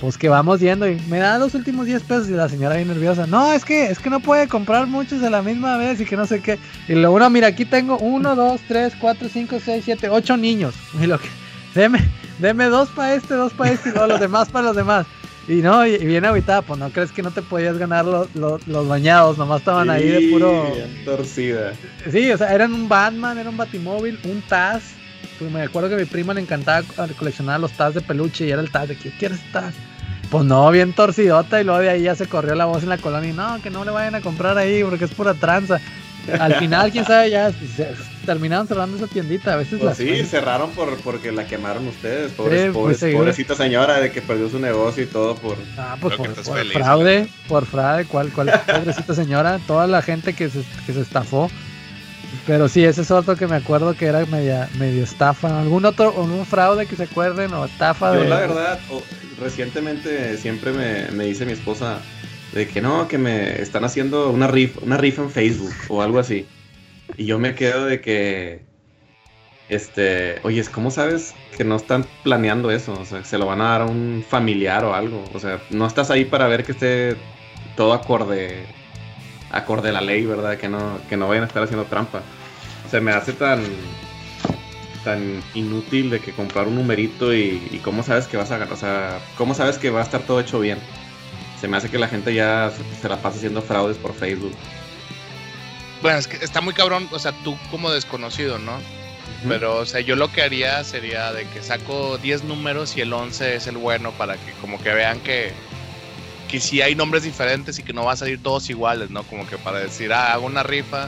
Pues 0.02 0.18
que 0.18 0.30
vamos 0.30 0.60
yendo 0.60 0.88
y 0.90 1.00
me 1.10 1.20
da 1.20 1.38
los 1.38 1.54
últimos 1.54 1.86
10 1.86 2.02
pesos 2.04 2.28
y 2.28 2.32
la 2.32 2.50
señora 2.50 2.76
bien 2.76 2.88
nerviosa. 2.88 3.28
No, 3.28 3.54
es 3.54 3.64
que 3.64 3.86
es 3.92 4.00
que 4.00 4.10
no 4.10 4.20
puede 4.20 4.48
comprar 4.48 4.88
muchos 4.88 5.22
a 5.22 5.30
la 5.30 5.44
misma 5.44 5.78
vez 5.78 6.02
y 6.02 6.06
que 6.06 6.18
no 6.18 6.26
sé 6.26 6.42
qué. 6.42 6.58
Y 6.88 6.94
luego, 6.96 7.20
no, 7.20 7.30
mira, 7.30 7.48
aquí 7.48 7.66
tengo 7.66 7.98
1, 8.00 8.36
2, 8.36 8.62
3, 8.68 8.94
4, 9.00 9.30
5, 9.32 9.58
6, 9.64 9.84
7, 9.86 10.10
8 10.10 10.38
niños. 10.38 10.74
Y 11.02 11.06
lo 11.06 11.20
que, 11.20 11.28
deme, 11.76 12.00
deme 12.40 12.66
dos 12.66 12.90
para 12.90 13.14
este, 13.14 13.36
dos 13.36 13.54
para 13.54 13.72
este 13.72 13.90
y 13.90 13.92
luego 13.92 14.08
los 14.08 14.20
demás 14.20 14.50
para 14.50 14.68
los 14.68 14.76
demás. 14.76 15.06
Y 15.48 15.56
no, 15.56 15.86
y, 15.86 15.92
y 15.96 16.06
bien 16.06 16.26
aguitada, 16.26 16.62
pues 16.64 16.80
no 16.80 16.90
crees 16.90 17.12
que 17.12 17.22
no 17.22 17.30
te 17.32 17.42
podías 17.44 17.78
ganar 17.78 18.06
los, 18.06 18.34
los, 18.36 18.66
los 18.68 18.88
bañados, 18.88 19.38
nomás 19.38 19.60
estaban 19.60 19.90
ahí 19.92 20.08
de 20.08 20.30
puro... 20.32 20.64
torcida. 21.06 21.74
Sí, 22.12 22.32
o 22.32 22.38
sea, 22.38 22.54
eran 22.54 22.74
un 22.74 22.88
Batman, 22.90 23.38
era 23.38 23.50
un 23.52 23.58
Batimóvil, 23.58 24.20
un 24.24 24.42
Taz. 24.44 24.82
Pues 25.38 25.52
me 25.52 25.62
acuerdo 25.62 25.90
que 25.90 25.96
a 25.96 25.98
mi 25.98 26.06
prima 26.06 26.34
le 26.36 26.42
encantaba 26.42 26.84
co- 26.84 27.08
coleccionar 27.18 27.60
los 27.60 27.72
Taz 27.74 27.94
de 27.96 28.02
peluche 28.02 28.46
y 28.48 28.52
era 28.52 28.62
el 28.62 28.72
Taz 28.72 28.88
de 28.90 28.96
que 28.98 29.10
quieres 29.12 29.40
Taz. 29.52 29.74
Pues 30.32 30.46
no, 30.46 30.72
bien 30.72 30.94
torcidota 30.94 31.60
y 31.62 31.64
luego 31.66 31.80
de 31.82 31.90
ahí 31.90 32.04
ya 32.04 32.16
se 32.16 32.26
corrió 32.26 32.56
la 32.56 32.66
voz 32.66 32.82
en 32.84 32.90
la 32.90 32.98
colonia 32.98 33.30
y 33.30 33.34
no, 33.34 33.62
que 33.62 33.70
no 33.70 33.84
le 33.86 33.92
vayan 33.92 34.16
a 34.16 34.22
comprar 34.22 34.58
ahí 34.58 34.82
porque 34.84 35.06
es 35.06 35.12
pura 35.12 35.34
tranza. 35.36 35.80
Al 36.40 36.54
final, 36.56 36.92
quién 36.92 37.04
sabe, 37.04 37.32
ya 37.32 37.52
se- 37.52 37.94
terminaron 38.26 38.68
cerrando 38.68 38.96
esa 38.96 39.08
tiendita. 39.08 39.54
A 39.54 39.56
veces 39.58 39.80
Pues 39.80 39.84
las 39.84 39.98
sí, 39.98 40.24
cerraron 40.26 40.70
por, 40.72 40.96
porque 41.02 41.32
la 41.32 41.48
quemaron 41.48 41.88
ustedes. 41.88 42.32
Pobres, 42.32 42.62
Sí, 42.62 42.70
pobres- 42.70 43.14
pobrecita 43.18 43.56
señora 43.56 44.00
de 44.00 44.12
que 44.12 44.22
perdió 44.22 44.48
su 44.48 44.60
negocio 44.60 45.04
y 45.04 45.08
todo 45.08 45.36
por. 45.36 45.58
Ah, 45.78 45.98
pues 46.00 46.16
por, 46.16 46.28
estás 46.30 46.48
por 46.48 46.60
feliz, 46.60 46.74
fraude, 46.74 47.28
por 47.50 47.66
fraude, 47.66 48.06
¿cuál, 48.06 48.30
cuál 48.32 48.52
pobrecita 48.68 49.14
señora? 49.16 49.60
Toda 49.68 49.88
la 49.88 50.02
gente 50.02 50.34
que 50.34 50.50
se, 50.50 50.64
que 50.86 50.94
se 50.94 51.02
estafó. 51.02 51.50
Pero 52.46 52.68
sí, 52.68 52.84
ese 52.84 53.02
es 53.02 53.12
otro 53.12 53.36
que 53.36 53.48
me 53.48 53.56
acuerdo 53.56 53.94
que 53.96 54.06
era 54.06 54.26
media, 54.26 54.70
medio 54.80 55.04
estafa. 55.04 55.62
¿Algún 55.62 55.86
otro, 55.86 56.10
algún 56.10 56.46
fraude 56.46 56.86
que 56.86 56.96
se 56.96 57.04
acuerden 57.04 57.54
o 57.54 57.66
estafa 57.66 58.14
Yo 58.14 58.22
de... 58.22 58.30
la 58.30 58.40
verdad, 58.40 58.80
recientemente 59.40 60.38
siempre 60.38 60.72
me, 60.72 61.12
me 61.12 61.26
dice 61.26 61.46
mi 61.46 61.52
esposa 61.52 62.00
de 62.54 62.68
que 62.68 62.82
no, 62.82 63.08
que 63.08 63.18
me 63.18 63.62
están 63.62 63.84
haciendo 63.84 64.30
una 64.30 64.48
rifa, 64.48 64.80
una 64.84 64.98
rifa 64.98 65.24
en 65.24 65.30
Facebook 65.30 65.74
o 65.90 66.02
algo 66.02 66.20
así. 66.20 66.46
Y 67.18 67.26
yo 67.26 67.40
me 67.40 67.56
quedo 67.56 67.86
de 67.86 68.02
que, 68.02 68.62
este, 69.70 70.40
oye, 70.44 70.64
¿cómo 70.72 70.92
sabes 70.92 71.34
que 71.58 71.64
no 71.64 71.76
están 71.76 72.06
planeando 72.24 72.72
eso? 72.72 72.94
O 72.94 73.06
sea, 73.06 73.24
se 73.24 73.38
lo 73.38 73.46
van 73.46 73.62
a 73.62 73.70
dar 73.70 73.82
a 73.82 73.86
un 73.86 74.24
familiar 74.28 74.84
o 74.86 74.94
algo. 74.94 75.24
O 75.34 75.40
sea, 75.40 75.62
no 75.70 75.86
estás 75.86 76.10
ahí 76.12 76.26
para 76.26 76.48
ver 76.48 76.64
que 76.64 76.72
esté 76.74 77.16
todo 77.76 77.94
acorde, 77.94 78.66
acorde 79.52 79.90
a 79.90 79.94
la 79.94 80.02
ley, 80.02 80.26
¿verdad? 80.26 80.58
Que 80.58 80.70
no, 80.70 81.00
que 81.10 81.18
no 81.18 81.28
vayan 81.28 81.44
a 81.44 81.48
estar 81.48 81.64
haciendo 81.64 81.86
trampa. 81.86 82.22
Se 82.90 83.00
me 83.00 83.12
hace 83.12 83.34
tan, 83.34 83.64
tan 85.04 85.42
inútil 85.54 86.10
de 86.10 86.20
que 86.20 86.32
comprar 86.34 86.68
un 86.68 86.76
numerito 86.76 87.34
y, 87.34 87.68
y 87.72 87.80
cómo 87.84 88.04
sabes 88.04 88.28
que 88.28 88.38
vas 88.38 88.52
a 88.52 88.58
ganar, 88.58 88.74
o 88.74 88.78
sea, 88.78 89.20
cómo 89.38 89.54
sabes 89.54 89.78
que 89.78 89.90
va 89.90 90.00
a 90.00 90.04
estar 90.04 90.22
todo 90.22 90.40
hecho 90.40 90.60
bien. 90.60 90.80
Se 91.60 91.68
me 91.68 91.78
hace 91.78 91.90
que 91.90 92.00
la 92.00 92.08
gente 92.08 92.34
ya 92.34 92.72
se, 92.76 93.02
se 93.02 93.08
la 93.08 93.18
pasa 93.18 93.38
haciendo 93.38 93.62
fraudes 93.62 93.98
por 93.98 94.14
Facebook. 94.14 94.54
Bueno, 96.02 96.18
es 96.18 96.28
que 96.28 96.44
está 96.44 96.62
muy 96.62 96.74
cabrón, 96.74 97.08
o 97.12 97.20
sea, 97.20 97.32
tú 97.44 97.56
como 97.70 97.92
desconocido, 97.92 98.58
¿no? 98.58 98.80
Pero, 99.48 99.78
o 99.78 99.86
sea, 99.86 100.02
yo 100.02 100.16
lo 100.16 100.32
que 100.32 100.44
haría 100.44 100.84
sería 100.84 101.32
de 101.32 101.48
que 101.48 101.64
saco 101.64 102.18
10 102.20 102.44
números 102.44 102.96
y 102.96 103.02
el 103.02 103.12
11 103.12 103.56
es 103.56 103.68
el 103.68 103.78
bueno 103.78 104.12
para 104.12 104.36
que 104.36 104.52
como 104.62 104.82
que 104.82 104.94
vean 104.94 105.20
que, 105.22 105.52
que 106.52 106.60
sí 106.60 106.82
hay 106.82 106.96
nombres 106.96 107.24
diferentes 107.24 107.80
y 107.80 107.84
que 107.84 107.94
no 107.94 108.04
va 108.04 108.12
a 108.14 108.16
salir 108.18 108.42
todos 108.44 108.70
iguales, 108.70 109.10
¿no? 109.10 109.24
Como 109.24 109.48
que 109.48 109.58
para 109.58 109.80
decir, 109.80 110.12
ah, 110.14 110.34
hago 110.34 110.46
una 110.46 110.64
rifa, 110.64 111.08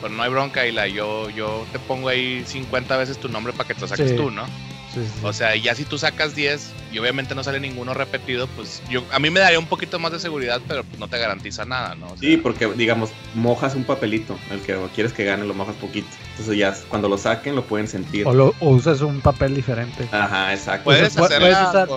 pero 0.00 0.14
no 0.14 0.22
hay 0.22 0.30
bronca 0.30 0.66
y 0.66 0.72
la 0.72 0.88
yo, 0.88 1.28
yo 1.30 1.64
te 1.72 1.78
pongo 1.78 2.08
ahí 2.08 2.42
50 2.46 2.96
veces 2.96 3.18
tu 3.18 3.28
nombre 3.28 3.52
para 3.52 3.68
que 3.68 3.74
te 3.74 3.82
lo 3.82 3.88
saques 3.88 4.10
Sí. 4.10 4.16
tú, 4.16 4.30
¿no? 4.30 4.46
Sí, 4.94 5.00
sí. 5.04 5.20
O 5.22 5.34
sea, 5.34 5.54
ya 5.54 5.74
si 5.74 5.84
tú 5.84 5.98
sacas 5.98 6.34
10 6.34 6.70
y 6.90 6.98
obviamente 6.98 7.34
no 7.34 7.44
sale 7.44 7.60
ninguno 7.60 7.92
repetido, 7.92 8.46
pues 8.46 8.82
yo 8.88 9.04
a 9.12 9.18
mí 9.18 9.28
me 9.28 9.38
daría 9.40 9.58
un 9.58 9.66
poquito 9.66 9.98
más 9.98 10.10
de 10.12 10.18
seguridad, 10.18 10.62
pero 10.66 10.82
pues 10.82 10.98
no 10.98 11.08
te 11.08 11.18
garantiza 11.18 11.66
nada, 11.66 11.94
¿no? 11.94 12.06
O 12.06 12.16
sea, 12.16 12.18
Sí, 12.20 12.38
porque 12.38 12.66
digamos, 12.74 13.10
mojas 13.34 13.74
un 13.74 13.84
papelito, 13.84 14.38
el 14.50 14.62
que 14.62 14.78
quieres 14.94 15.12
que 15.12 15.24
gane 15.24 15.44
lo 15.44 15.52
mojas 15.52 15.76
poquito. 15.76 16.08
Entonces 16.30 16.56
ya 16.56 16.74
cuando 16.88 17.10
lo 17.10 17.18
saquen 17.18 17.54
lo 17.54 17.66
pueden 17.66 17.86
sentir. 17.86 18.26
o, 18.26 18.32
lo, 18.32 18.54
o 18.60 18.70
usas 18.70 19.02
un 19.02 19.20
papel 19.20 19.54
diferente. 19.54 20.08
Ajá, 20.10 20.54
exacto. 20.54 20.84
puedes 20.84 21.14
hacerla 21.18 21.38
puedes 21.38 21.58
usar- 21.58 21.88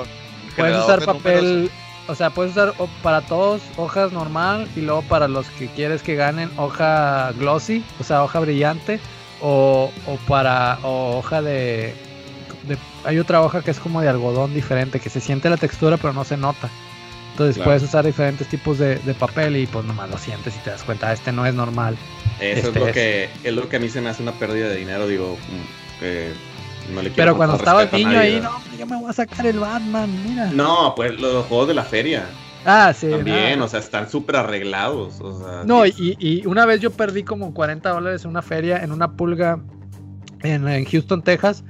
Puedes 0.57 0.77
usar 0.83 1.05
papel, 1.05 1.45
números. 1.45 1.71
O 2.07 2.15
sea, 2.15 2.29
puedes 2.31 2.51
usar 2.53 2.73
para 3.03 3.21
todos 3.21 3.61
hojas 3.77 4.11
normal 4.11 4.67
y 4.75 4.81
luego 4.81 5.01
para 5.03 5.27
los 5.27 5.47
que 5.51 5.67
quieres 5.67 6.03
que 6.03 6.15
ganen 6.15 6.49
hoja 6.57 7.31
glossy, 7.37 7.83
o 7.99 8.03
sea, 8.03 8.23
hoja 8.23 8.39
brillante, 8.39 8.99
o, 9.41 9.91
o 10.07 10.15
para 10.27 10.77
o 10.83 11.17
hoja 11.17 11.41
de, 11.41 11.93
de- 12.67 12.77
Hay 13.05 13.17
otra 13.19 13.41
hoja 13.41 13.61
que 13.63 13.71
es 13.71 13.79
como 13.79 14.01
de 14.01 14.09
algodón 14.09 14.53
diferente, 14.53 14.99
que 14.99 15.09
se 15.09 15.19
siente 15.21 15.49
la 15.49 15.57
textura 15.57 15.97
pero 15.97 16.13
no 16.13 16.23
se 16.25 16.37
nota. 16.37 16.69
Entonces 17.31 17.55
Claro. 17.55 17.69
puedes 17.69 17.83
usar 17.83 18.05
diferentes 18.05 18.47
tipos 18.47 18.77
de, 18.77 18.97
de 18.97 19.13
papel 19.13 19.55
y 19.57 19.65
pues 19.65 19.85
nomás 19.85 20.09
lo 20.09 20.17
sientes 20.17 20.53
y 20.55 20.59
te 20.59 20.69
das 20.69 20.83
cuenta, 20.83 21.07
"Ah, 21.09 21.13
este 21.13 21.31
no 21.31 21.45
es 21.45 21.53
normal. 21.55 21.95
Eso 22.39 22.67
Este 22.67 22.69
es 22.69 22.75
lo 22.75 22.87
es. 22.87 22.93
que 22.93 23.29
es 23.43 23.53
lo 23.53 23.69
que 23.69 23.77
a 23.77 23.79
mí 23.79 23.87
se 23.89 24.01
me 24.01 24.09
hace 24.09 24.21
una 24.21 24.33
pérdida 24.33 24.67
de 24.67 24.75
dinero, 24.75 25.07
digo, 25.07 25.37
mm, 25.37 25.99
que 26.01 26.33
no 26.89 27.01
le 27.01 27.09
quiero 27.11 27.15
Pero 27.15 27.37
cuando 27.37 27.55
estaba 27.55 27.83
el 27.83 27.91
niño 27.91 28.17
ahí, 28.19 28.39
no, 28.41 28.51
yo 28.77 28.85
me 28.87 28.97
voy 28.99 29.09
a 29.09 29.13
sacar 29.13 29.45
el 29.45 29.59
Batman, 29.59 30.09
mira. 30.27 30.45
No, 30.51 30.93
pues 30.95 31.19
los 31.19 31.45
juegos 31.45 31.67
de 31.67 31.73
la 31.73 31.83
feria 31.83 32.25
Ah, 32.65 32.93
sí. 32.95 33.09
también, 33.09 33.61
ah. 33.61 33.65
o 33.65 33.67
sea, 33.67 33.79
están 33.79 34.09
súper 34.09 34.35
arreglados, 34.35 35.19
o 35.21 35.39
sea, 35.39 35.63
No, 35.65 35.85
y, 35.85 36.15
y 36.19 36.45
una 36.45 36.65
vez 36.65 36.79
yo 36.79 36.91
perdí 36.91 37.23
como 37.23 37.53
40 37.53 37.89
dólares 37.89 38.23
en 38.23 38.29
una 38.31 38.41
feria, 38.41 38.83
en 38.83 38.91
una 38.91 39.11
pulga 39.13 39.59
en, 40.43 40.67
en 40.67 40.85
Houston, 40.85 41.21
Texas. 41.23 41.63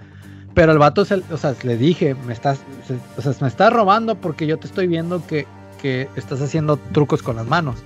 Pero 0.53 0.73
el 0.73 0.79
vato, 0.79 1.05
se- 1.05 1.23
o 1.31 1.37
sea, 1.37 1.55
le 1.63 1.77
dije, 1.77 2.13
me 2.27 2.33
estás, 2.33 2.59
se- 2.85 2.99
o 3.17 3.21
sea, 3.21 3.33
me 3.39 3.47
estás 3.47 3.71
robando 3.71 4.15
porque 4.15 4.45
yo 4.47 4.57
te 4.59 4.67
estoy 4.67 4.85
viendo 4.87 5.25
que, 5.25 5.47
que 5.81 6.09
estás 6.17 6.41
haciendo 6.41 6.75
trucos 6.91 7.23
con 7.23 7.37
las 7.37 7.45
manos. 7.47 7.77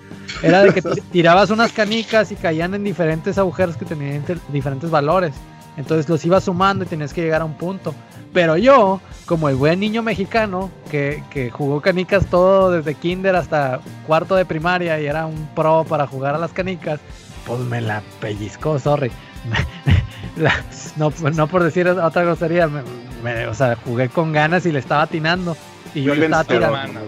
Era 0.42 0.64
de 0.64 0.74
que 0.74 0.82
ti- 0.82 1.02
tirabas 1.12 1.52
unas 1.52 1.72
canicas 1.72 2.32
y 2.32 2.36
caían 2.36 2.74
en 2.74 2.84
diferentes 2.84 3.38
agujeros 3.38 3.78
que 3.78 3.86
tenían 3.86 4.24
diferentes 4.52 4.90
valores. 4.90 5.34
Entonces 5.78 6.08
los 6.10 6.24
ibas 6.26 6.44
sumando 6.46 6.86
y 6.86 6.88
tenías 6.88 7.14
que 7.14 7.22
llegar 7.22 7.42
a 7.42 7.46
un 7.46 7.54
punto. 7.56 7.94
Pero 8.34 8.58
yo, 8.58 9.00
como 9.26 9.48
el 9.50 9.56
buen 9.56 9.80
niño 9.80 10.02
mexicano 10.04 10.70
que, 10.92 11.24
que 11.30 11.50
jugó 11.52 11.82
canicas 11.82 12.26
todo 12.28 12.72
desde 12.72 12.94
kinder 12.96 13.36
hasta 13.36 13.80
cuarto 14.08 14.36
de 14.36 14.46
primaria 14.46 15.00
y 15.00 15.06
era 15.06 15.26
un 15.26 15.48
pro 15.56 15.86
para 15.88 16.06
jugar 16.08 16.36
a 16.36 16.38
las 16.38 16.52
canicas, 16.52 17.00
pues 17.46 17.60
me 17.62 17.80
la 17.82 18.02
pellizcó, 18.20 18.78
sorry. 18.80 19.12
La- 20.38 20.64
no, 20.98 21.12
no 21.34 21.48
por 21.48 21.64
decir 21.64 21.88
otra 21.88 22.24
grosería, 22.24 22.68
me- 22.68 22.82
me- 23.24 23.48
o 23.48 23.54
sea, 23.54 23.78
jugué 23.86 24.10
con 24.10 24.34
ganas 24.34 24.66
y 24.66 24.72
le 24.72 24.80
estaba 24.80 25.04
atinando. 25.04 25.56
Y 25.94 26.04
yo 26.04 26.14
le 26.16 26.26
estaba 26.26 26.44
tirando, 26.44 26.78
hermano. 26.78 27.00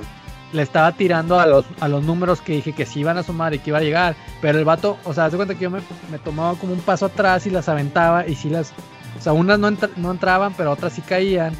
Le 0.53 0.61
estaba 0.61 0.91
tirando 0.94 1.40
a 1.40 1.45
los, 1.45 1.65
a 1.80 1.88
los 1.88 2.03
números 2.03 2.41
que 2.41 2.53
dije 2.53 2.72
que 2.74 2.86
sí 2.86 3.02
iban 3.02 3.18
a 3.18 3.24
sumar 3.24 3.53
y 3.53 3.60
que 3.60 3.69
iba 3.72 3.80
a 3.80 3.82
llegar. 3.82 4.15
Pero 4.41 4.57
el 4.60 4.65
vato, 4.65 4.98
o 5.03 5.14
sea, 5.14 5.26
hace 5.26 5.36
cuenta 5.36 5.56
que 5.56 5.64
yo 5.64 5.69
me, 5.69 5.80
me 6.11 6.19
tomaba 6.19 6.56
como 6.57 6.74
un 6.74 6.80
paso 6.80 7.06
atrás 7.07 7.45
y 7.48 7.49
las 7.49 7.68
aventaba 7.69 8.26
y 8.28 8.36
sí 8.36 8.49
las, 8.49 8.72
o 9.18 9.22
sea, 9.22 9.34
unas 9.34 9.60
no, 9.60 9.68
entra- 9.68 9.90
no 9.98 10.11
entraban, 10.11 10.53
pero 10.56 10.72
otras 10.72 10.94
sí 10.94 11.02
caían. 11.02 11.53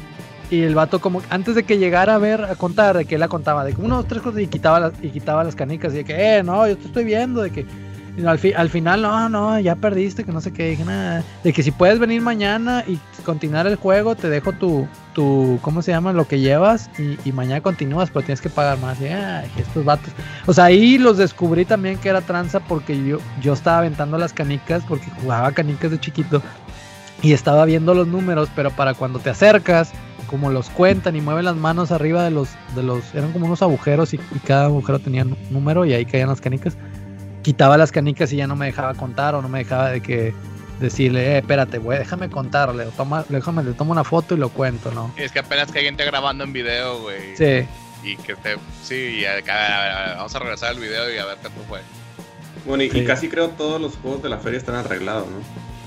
Y 0.50 0.62
el 0.62 0.74
vato 0.74 0.98
como 1.00 1.20
antes 1.28 1.54
de 1.54 1.64
que 1.64 1.76
llegara 1.76 2.14
a 2.14 2.18
ver, 2.18 2.42
a 2.44 2.54
contar, 2.54 2.96
de 2.96 3.04
que 3.04 3.16
él 3.16 3.20
la 3.20 3.28
contaba, 3.28 3.64
de 3.64 3.74
que 3.74 3.82
uno, 3.82 3.96
dos, 3.96 4.08
tres 4.08 4.22
cosas 4.22 4.40
y 4.40 4.46
quitaba 4.46 4.80
las, 4.80 4.92
y 5.02 5.10
quitaba 5.10 5.44
las 5.44 5.54
canicas. 5.54 5.92
Y 5.92 5.98
de 5.98 6.04
que, 6.04 6.38
eh, 6.38 6.42
no, 6.42 6.66
yo 6.66 6.78
te 6.78 6.86
estoy 6.86 7.04
viendo, 7.04 7.42
de 7.42 7.50
que 7.50 7.66
al, 8.26 8.38
fi- 8.38 8.52
al 8.52 8.70
final, 8.70 9.02
no, 9.02 9.28
no, 9.28 9.58
ya 9.60 9.76
perdiste, 9.76 10.24
que 10.24 10.32
no 10.32 10.40
sé 10.40 10.52
qué. 10.52 10.70
Dije, 10.70 10.84
nada, 10.84 11.22
de 11.44 11.52
que 11.52 11.62
si 11.62 11.70
puedes 11.70 11.98
venir 11.98 12.20
mañana 12.20 12.84
y 12.86 12.98
continuar 13.24 13.66
el 13.66 13.76
juego, 13.76 14.14
te 14.16 14.28
dejo 14.28 14.52
tu, 14.52 14.88
tu 15.14 15.58
¿cómo 15.62 15.82
se 15.82 15.92
llama? 15.92 16.12
Lo 16.12 16.26
que 16.26 16.40
llevas 16.40 16.90
y, 16.98 17.32
mañana 17.32 17.60
continúas, 17.60 18.10
pero 18.10 18.24
tienes 18.24 18.40
que 18.40 18.48
pagar 18.48 18.78
más. 18.78 18.98
Estos 19.56 19.84
vatos. 19.84 20.12
O 20.46 20.52
sea, 20.52 20.64
ahí 20.64 20.98
los 20.98 21.18
descubrí 21.18 21.64
también 21.64 21.98
que 21.98 22.08
era 22.08 22.20
tranza 22.20 22.60
porque 22.60 23.04
yo, 23.04 23.18
yo 23.42 23.52
estaba 23.52 23.78
aventando 23.78 24.18
las 24.18 24.32
canicas, 24.32 24.82
porque 24.88 25.06
jugaba 25.22 25.52
canicas 25.52 25.90
de 25.90 26.00
chiquito 26.00 26.42
y 27.22 27.32
estaba 27.32 27.64
viendo 27.64 27.94
los 27.94 28.06
números, 28.06 28.48
pero 28.54 28.70
para 28.70 28.94
cuando 28.94 29.18
te 29.18 29.30
acercas, 29.30 29.90
como 30.28 30.50
los 30.50 30.68
cuentan 30.70 31.16
y 31.16 31.20
mueven 31.20 31.46
las 31.46 31.56
manos 31.56 31.90
arriba 31.90 32.22
de 32.22 32.30
los, 32.30 32.50
de 32.76 32.82
los, 32.82 33.14
eran 33.14 33.32
como 33.32 33.46
unos 33.46 33.62
agujeros 33.62 34.12
y, 34.14 34.16
y 34.34 34.38
cada 34.46 34.66
agujero 34.66 34.98
tenía 34.98 35.22
un 35.24 35.36
número 35.50 35.84
y 35.84 35.94
ahí 35.94 36.04
caían 36.04 36.28
las 36.28 36.40
canicas 36.40 36.76
quitaba 37.48 37.78
las 37.78 37.92
canicas 37.92 38.30
y 38.34 38.36
ya 38.36 38.46
no 38.46 38.56
me 38.56 38.66
dejaba 38.66 38.92
contar 38.92 39.34
o 39.34 39.40
no 39.40 39.48
me 39.48 39.60
dejaba 39.60 39.88
de 39.88 40.02
que 40.02 40.34
decirle, 40.80 41.32
eh, 41.32 41.38
espérate, 41.38 41.78
güey, 41.78 41.98
déjame 41.98 42.28
contarle, 42.28 42.84
o 42.84 42.90
toma, 42.90 43.24
déjame, 43.30 43.64
le 43.64 43.72
tomo 43.72 43.92
una 43.92 44.04
foto 44.04 44.34
y 44.34 44.36
lo 44.38 44.50
cuento, 44.50 44.90
¿no? 44.90 45.10
Es 45.16 45.32
que 45.32 45.38
apenas 45.38 45.72
que 45.72 45.78
hay 45.78 45.86
gente 45.86 46.04
grabando 46.04 46.44
en 46.44 46.52
video, 46.52 47.00
güey. 47.00 47.34
Sí, 47.38 47.66
Y 48.04 48.16
que 48.18 48.34
te. 48.34 48.56
Sí, 48.84 49.20
y 49.20 49.24
a- 49.24 49.32
a 49.32 49.34
ver, 49.36 49.50
a 49.50 50.14
vamos 50.18 50.34
a 50.36 50.38
regresar 50.40 50.68
al 50.72 50.78
video 50.78 51.10
y 51.10 51.16
a 51.16 51.24
ver 51.24 51.38
qué 51.42 51.48
fue. 51.66 51.80
Bueno, 52.66 52.82
y, 52.82 53.04
casi 53.06 53.30
creo 53.30 53.48
todos 53.48 53.80
los 53.80 53.96
juegos 53.96 54.22
de 54.22 54.28
la 54.28 54.36
feria 54.36 54.58
están 54.58 54.74
arreglados, 54.74 55.26
¿no? 55.28 55.38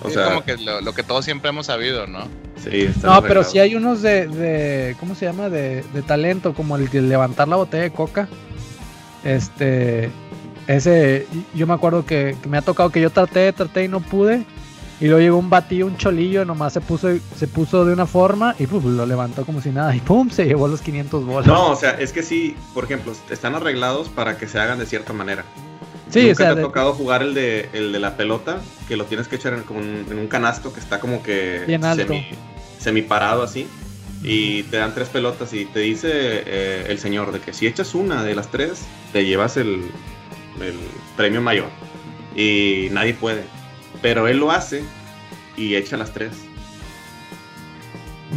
O 0.04 0.08
es 0.08 0.16
sea, 0.16 0.26
como 0.26 0.44
que 0.44 0.58
lo, 0.58 0.82
lo 0.82 0.94
que 0.96 1.04
todos 1.04 1.24
siempre 1.24 1.50
hemos 1.50 1.68
sabido, 1.68 2.08
¿no? 2.08 2.24
sí, 2.58 2.86
están 2.86 3.12
no, 3.14 3.22
pero 3.22 3.44
sí 3.44 3.60
hay 3.60 3.76
unos 3.76 4.02
de, 4.02 4.26
de 4.28 4.96
¿cómo 5.00 5.14
se 5.14 5.26
llama? 5.26 5.50
De, 5.50 5.84
de 5.94 6.02
talento, 6.02 6.56
como 6.56 6.76
el 6.76 6.90
de 6.90 7.04
levantar 7.04 7.48
la 7.48 7.56
botella 7.58 7.84
de 7.84 7.92
coca. 7.92 8.28
Este, 9.24 10.10
ese, 10.68 11.28
yo 11.54 11.68
me 11.68 11.74
acuerdo 11.74 12.06
que, 12.06 12.36
que 12.42 12.50
me 12.50 12.58
ha 12.58 12.62
tocado 12.62 12.90
que 12.90 13.02
yo 13.02 13.10
traté, 13.10 13.52
traté 13.54 13.84
y 13.84 13.88
no 13.88 14.00
pude. 14.00 14.46
Y 15.00 15.06
luego 15.06 15.20
llegó 15.20 15.38
un 15.40 15.50
batillo, 15.50 15.88
un 15.88 15.98
cholillo, 15.98 16.46
nomás 16.46 16.74
se 16.74 16.82
puso, 16.82 17.10
se 17.36 17.48
puso 17.48 17.86
de 17.86 17.94
una 17.94 18.06
forma 18.06 18.54
y 18.60 18.68
pues, 18.68 18.84
lo 18.86 19.04
levantó 19.08 19.46
como 19.48 19.60
si 19.60 19.70
nada. 19.72 19.96
Y 19.96 20.00
pum, 20.00 20.30
se 20.30 20.46
llevó 20.46 20.68
los 20.68 20.82
500 20.82 21.26
bolas. 21.26 21.48
No, 21.48 21.72
o 21.72 21.76
sea, 21.76 21.92
es 22.00 22.14
que 22.14 22.22
sí, 22.22 22.56
por 22.76 22.84
ejemplo, 22.84 23.12
están 23.32 23.56
arreglados 23.56 24.10
para 24.10 24.38
que 24.38 24.48
se 24.48 24.60
hagan 24.60 24.78
de 24.78 24.86
cierta 24.86 25.12
manera. 25.12 25.44
sí, 26.12 26.20
Nunca 26.28 26.32
o 26.34 26.36
sea, 26.36 26.46
te 26.46 26.52
ha 26.52 26.56
de- 26.56 26.62
tocado 26.62 26.94
jugar 26.94 27.24
el 27.24 27.34
de, 27.34 27.68
el 27.74 27.92
de 27.92 28.00
la 28.00 28.16
pelota, 28.16 28.60
que 28.88 28.96
lo 28.96 29.06
tienes 29.06 29.28
que 29.28 29.38
echar 29.38 29.54
en, 29.54 29.64
como 29.64 29.80
un, 29.80 30.06
en 30.12 30.20
un 30.20 30.28
canasto 30.28 30.72
que 30.72 30.80
está 30.80 31.00
como 31.00 31.24
que 31.24 31.64
Bien 31.66 31.84
alto. 31.84 32.04
semi, 32.06 32.28
semiparado 32.80 33.42
así. 33.42 33.68
Y 34.24 34.62
te 34.64 34.78
dan 34.78 34.94
tres 34.94 35.10
pelotas 35.10 35.52
y 35.54 35.66
te 35.66 35.80
dice 35.80 36.10
eh, 36.14 36.86
el 36.90 37.00
señor 37.00 37.32
de 37.32 37.40
que 37.40 37.54
si 37.54 37.66
echas 37.66 37.96
una 37.96 38.24
de 38.24 38.36
las 38.36 38.52
tres, 38.52 38.84
te 39.14 39.26
llevas 39.26 39.58
el, 39.58 39.90
el 40.60 40.78
premio 41.16 41.42
mayor. 41.42 41.70
Y 42.36 42.88
nadie 42.92 43.14
puede. 43.14 43.44
Pero 44.02 44.28
él 44.28 44.38
lo 44.38 44.52
hace 44.52 44.84
y 45.58 45.76
echa 45.76 45.98
las 45.98 46.12
tres. 46.14 46.32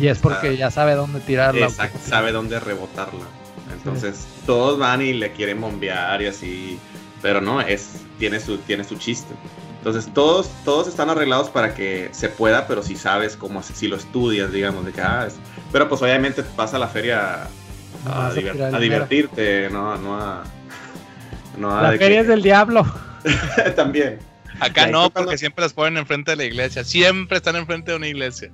Y 0.00 0.08
es 0.08 0.18
porque 0.18 0.56
ya 0.56 0.70
sabe 0.70 0.94
dónde 0.94 1.20
tirarla. 1.20 1.66
Exacto, 1.66 1.98
sabe 2.04 2.32
dónde 2.32 2.58
rebotarla. 2.58 3.24
Entonces, 3.72 4.26
todos 4.46 4.78
van 4.78 5.02
y 5.02 5.12
le 5.12 5.32
quieren 5.32 5.60
bombear 5.60 6.20
y 6.22 6.26
así, 6.26 6.78
pero 7.22 7.40
no, 7.40 7.60
es 7.60 7.92
tiene 8.18 8.40
su 8.40 8.58
tiene 8.58 8.84
su 8.84 8.96
chiste. 8.96 9.34
Entonces, 9.78 10.12
todos 10.12 10.50
todos 10.64 10.88
están 10.88 11.10
arreglados 11.10 11.48
para 11.50 11.74
que 11.74 12.08
se 12.12 12.28
pueda, 12.28 12.66
pero 12.66 12.82
si 12.82 12.96
sabes 12.96 13.36
cómo 13.36 13.62
si 13.62 13.86
lo 13.86 13.96
estudias, 13.96 14.50
digamos, 14.52 14.84
de 14.84 14.92
que 14.92 15.00
ah, 15.00 15.26
es- 15.28 15.36
pero 15.70 15.88
pues 15.88 16.02
obviamente 16.02 16.42
vas 16.56 16.74
a 16.74 16.78
la 16.78 16.88
feria 16.88 17.44
a, 18.06 18.08
a 18.08 18.26
a 18.28 18.32
dinero. 18.34 18.78
divertirte, 18.80 19.68
no 19.70 19.96
no 19.96 20.18
a 20.20 20.42
no 21.58 21.80
La 21.80 21.90
de 21.92 21.98
feria 21.98 22.16
que- 22.18 22.22
es 22.22 22.28
del 22.28 22.42
diablo. 22.42 22.84
también. 23.76 24.18
Acá 24.60 24.86
no, 24.86 25.10
cuando- 25.10 25.12
porque 25.14 25.38
siempre 25.38 25.62
las 25.62 25.72
ponen 25.72 25.96
enfrente 25.98 26.32
de 26.32 26.36
la 26.36 26.44
iglesia. 26.44 26.84
Siempre 26.84 27.38
están 27.38 27.56
enfrente 27.56 27.90
de 27.92 27.96
una 27.96 28.06
iglesia. 28.08 28.50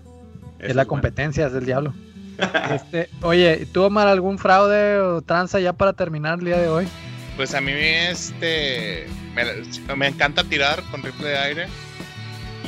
Es 0.59 0.67
Eso 0.67 0.69
la 0.69 0.73
bueno. 0.85 0.89
competencia, 0.89 1.47
es 1.47 1.53
del 1.53 1.67
diablo. 1.67 1.95
Este, 2.75 3.11
oye, 3.21 3.67
¿tú 3.71 3.83
Omar 3.83 4.09
algún 4.09 4.39
fraude 4.39 4.99
o 4.99 5.21
tranza 5.21 5.61
ya 5.61 5.75
para 5.75 5.93
terminar 5.93 6.39
el 6.39 6.47
día 6.47 6.57
de 6.59 6.69
hoy? 6.69 6.89
Pues 7.37 7.55
a 7.55 7.61
mí 7.61 7.73
este 7.75 9.07
me, 9.35 9.95
me 9.97 10.07
encanta 10.09 10.45
tirar 10.45 10.83
con 10.91 11.03
rifle 11.03 11.29
de 11.29 11.39
aire 11.39 11.67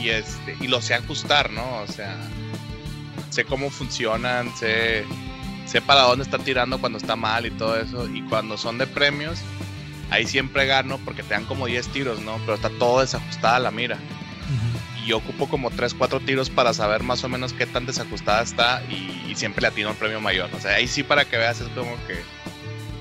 y 0.00 0.10
este 0.10 0.56
y 0.60 0.68
lo 0.68 0.80
sé 0.82 0.92
ajustar, 0.94 1.50
¿no? 1.50 1.78
O 1.78 1.86
sea, 1.86 2.14
sé 3.30 3.44
cómo 3.44 3.70
funcionan, 3.70 4.54
sé 4.56 5.04
sé 5.66 5.80
para 5.80 6.02
dónde 6.02 6.24
están 6.24 6.42
tirando 6.42 6.78
cuando 6.78 6.98
está 6.98 7.16
mal 7.16 7.46
y 7.46 7.50
todo 7.50 7.76
eso 7.80 8.06
y 8.08 8.22
cuando 8.28 8.58
son 8.58 8.76
de 8.78 8.86
premios 8.86 9.38
ahí 10.12 10.26
siempre 10.26 10.66
gano 10.66 10.98
porque 10.98 11.22
te 11.22 11.30
dan 11.30 11.46
como 11.46 11.66
10 11.66 11.88
tiros, 11.88 12.20
¿no? 12.20 12.36
Pero 12.40 12.54
está 12.54 12.68
todo 12.70 13.00
desajustada 13.00 13.58
la 13.58 13.70
mira. 13.70 13.98
Y 15.02 15.08
yo 15.08 15.16
ocupo 15.16 15.48
como 15.48 15.70
3, 15.70 15.94
4 15.94 16.20
tiros 16.20 16.50
para 16.50 16.72
saber 16.74 17.02
más 17.02 17.24
o 17.24 17.28
menos 17.28 17.52
qué 17.52 17.66
tan 17.66 17.86
desajustada 17.86 18.42
está 18.42 18.82
y, 18.88 19.30
y 19.30 19.34
siempre 19.34 19.62
le 19.62 19.68
atino 19.68 19.90
un 19.90 19.96
premio 19.96 20.20
mayor. 20.20 20.50
O 20.54 20.60
sea, 20.60 20.74
ahí 20.74 20.86
sí 20.86 21.02
para 21.02 21.24
que 21.24 21.38
veas 21.38 21.60
es 21.60 21.68
como 21.68 21.96
que 22.06 22.22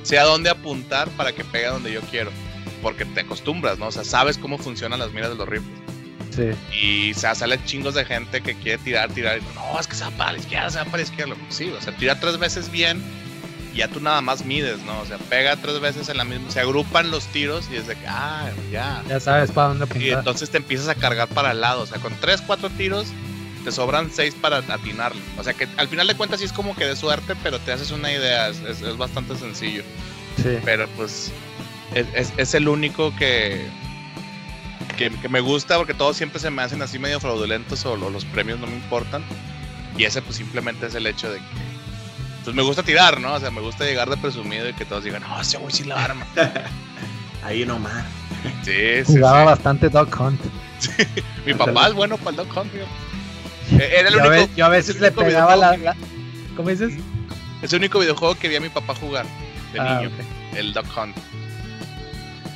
sé 0.04 0.18
a 0.18 0.24
dónde 0.24 0.50
apuntar 0.50 1.10
para 1.10 1.34
que 1.34 1.44
pegue 1.44 1.68
donde 1.68 1.92
yo 1.92 2.02
quiero. 2.02 2.32
Porque 2.82 3.06
te 3.06 3.20
acostumbras, 3.20 3.78
¿no? 3.78 3.88
O 3.88 3.92
sea, 3.92 4.04
sabes 4.04 4.38
cómo 4.38 4.58
funcionan 4.58 5.00
las 5.00 5.12
miras 5.12 5.30
de 5.30 5.36
los 5.36 5.48
rifles. 5.48 5.80
Sí. 6.32 6.50
Y 6.74 7.12
o 7.12 7.16
sea, 7.16 7.36
sale 7.36 7.64
chingos 7.66 7.94
de 7.94 8.06
gente 8.06 8.42
que 8.42 8.56
quiere 8.56 8.78
tirar, 8.80 9.12
tirar. 9.12 9.38
Y 9.38 9.42
no, 9.54 9.80
es 9.80 9.86
que 9.86 9.96
se 9.96 10.06
va 10.06 10.12
para 10.12 10.32
la 10.32 10.38
izquierda, 10.40 10.70
se 10.70 10.78
va 10.80 10.86
para 10.86 10.98
la 10.98 11.04
izquierda. 11.04 11.36
Sí, 11.50 11.70
o 11.78 11.82
sea, 11.82 11.96
tira 11.98 12.20
tres 12.20 12.40
veces 12.40 12.72
bien 12.72 13.04
ya 13.78 13.88
tú 13.88 14.00
nada 14.02 14.22
más 14.22 14.44
mides, 14.46 14.80
¿no? 14.84 15.00
O 15.00 15.06
sea, 15.06 15.18
pega 15.18 15.56
tres 15.56 15.80
veces 15.80 16.10
en 16.10 16.18
la 16.18 16.24
misma. 16.26 16.52
Se 16.52 16.60
agrupan 16.60 17.10
los 17.12 17.26
tiros 17.28 17.66
y 17.72 17.76
es 17.78 17.88
de 17.88 17.96
que, 17.96 18.06
ah, 18.08 18.50
ya. 18.72 19.02
Ya 19.08 19.20
sabes 19.20 19.52
para 19.52 19.70
dónde 19.70 19.86
Y 19.86 19.90
apuntar. 19.90 20.20
entonces 20.20 20.50
te 20.50 20.58
empiezas 20.58 20.88
a 20.90 20.96
cargar 20.96 21.28
para 21.30 21.52
el 21.52 21.62
lado. 21.62 21.82
O 21.82 21.86
sea, 21.86 22.00
con 22.00 22.14
3, 22.20 22.42
4 22.46 22.70
tiros 22.72 23.08
te 23.64 23.72
sobran 23.72 24.10
seis 24.12 24.34
para 24.40 24.58
atinarle. 24.58 25.22
O 25.38 25.44
sea 25.44 25.54
que 25.54 25.68
al 25.78 25.88
final 25.88 26.08
de 26.08 26.16
cuentas 26.16 26.40
sí 26.40 26.46
es 26.46 26.52
como 26.54 26.76
que 26.76 26.86
de 26.86 26.96
suerte, 26.96 27.36
pero 27.44 27.60
te 27.60 27.72
haces 27.72 27.92
una 27.92 28.12
idea, 28.12 28.50
es, 28.50 28.60
es- 28.62 28.82
es 28.82 28.98
bastante 28.98 29.36
sencillo. 29.36 29.84
Sí. 30.42 30.58
Pero 30.66 30.88
pues 30.98 31.32
es, 31.94 32.34
es- 32.38 32.54
el 32.56 32.68
único 32.68 33.16
que, 33.18 33.64
que, 34.98 35.10
que 35.12 35.30
me 35.30 35.40
gusta 35.40 35.78
porque 35.78 35.94
todos 35.94 36.18
siempre 36.18 36.40
se 36.40 36.50
me 36.50 36.62
hacen 36.62 36.82
así 36.82 37.00
medio 37.00 37.20
fraudulentos 37.20 37.86
o, 37.86 37.96
lo- 37.96 38.10
los 38.10 38.26
premios 38.26 38.60
no 38.60 38.68
me 38.68 38.74
importan. 38.76 39.24
Y 39.98 40.06
ese 40.06 40.22
pues 40.22 40.38
simplemente 40.38 40.88
es 40.88 40.96
el 40.96 41.06
hecho 41.06 41.30
de 41.32 41.38
que 41.38 41.44
pues 42.44 42.56
me 42.56 42.62
gusta 42.64 42.84
tirar, 42.84 43.20
¿no? 43.20 43.34
O 43.34 43.40
sea, 43.40 43.52
me 43.52 43.62
gusta 43.62 43.86
llegar 43.86 44.10
de 44.10 44.18
presumido 44.18 44.68
y 44.70 44.74
que 44.74 44.86
todos 44.86 45.04
digan, 45.04 45.22
no, 45.22 45.40
ese 45.42 45.58
güey 45.58 45.72
sí 45.74 45.84
la 45.84 46.04
arma. 46.04 46.26
Ahí 47.44 47.66
nomás. 47.66 48.04
Sí, 48.64 48.72
sí, 49.06 49.14
Jugaba 49.14 49.42
sí. 49.42 49.46
bastante 49.46 49.90
Dog 49.90 50.10
Hunt. 50.20 50.40
Mi 51.46 51.54
papá 51.54 51.88
es 51.88 51.94
bueno 51.94 52.18
para 52.18 52.32
el 52.32 52.36
Duck 52.38 52.58
Hunt. 52.58 52.72
Eh, 52.74 53.94
Era 54.00 54.10
el 54.10 54.16
yo, 54.16 54.22
a 54.24 54.28
único, 54.28 54.48
ve- 54.48 54.50
yo 54.56 54.66
a 54.66 54.70
veces 54.70 55.00
le 55.00 55.12
pegaba 55.12 55.56
la, 55.56 55.72
videojuego 55.72 56.00
la- 56.02 56.56
¿Cómo 56.56 56.70
dices? 56.70 56.94
Es 57.62 57.72
el 57.74 57.80
único 57.80 58.00
videojuego 58.00 58.36
que 58.36 58.50
vi 58.50 58.56
a 58.56 58.60
mi 58.62 58.70
papá 58.70 58.96
jugar 58.96 59.26
de 59.74 59.80
Ah, 59.80 60.02
niño, 60.02 60.12
el 60.56 60.74
Duck 60.74 60.86
Hunt. 60.98 61.16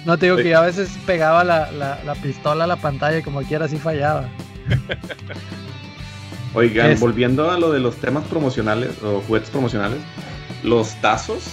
No 0.06 0.18
te 0.18 0.26
digo 0.28 0.38
Sí. 0.38 0.44
que 0.44 0.50
yo 0.50 0.58
a 0.60 0.62
veces 0.66 0.90
pegaba 1.06 1.44
la, 1.44 1.72
la, 1.72 2.00
la 2.04 2.16
pistola 2.16 2.64
a 2.66 2.68
la 2.68 2.76
pantalla 2.76 3.18
y 3.20 3.24
como 3.24 3.42
quiera 3.44 3.66
así 3.66 3.78
fallaba. 3.78 4.28
Oigan, 6.56 6.92
Es- 6.92 7.00
volviendo 7.00 7.52
a 7.52 7.60
lo 7.60 7.72
de 7.72 7.80
los 7.80 7.96
temas 7.98 8.24
promocionales 8.26 8.92
o 9.04 9.22
juguetes 9.22 9.50
promocionales, 9.50 10.00
los 10.64 11.00
tazos. 11.02 11.44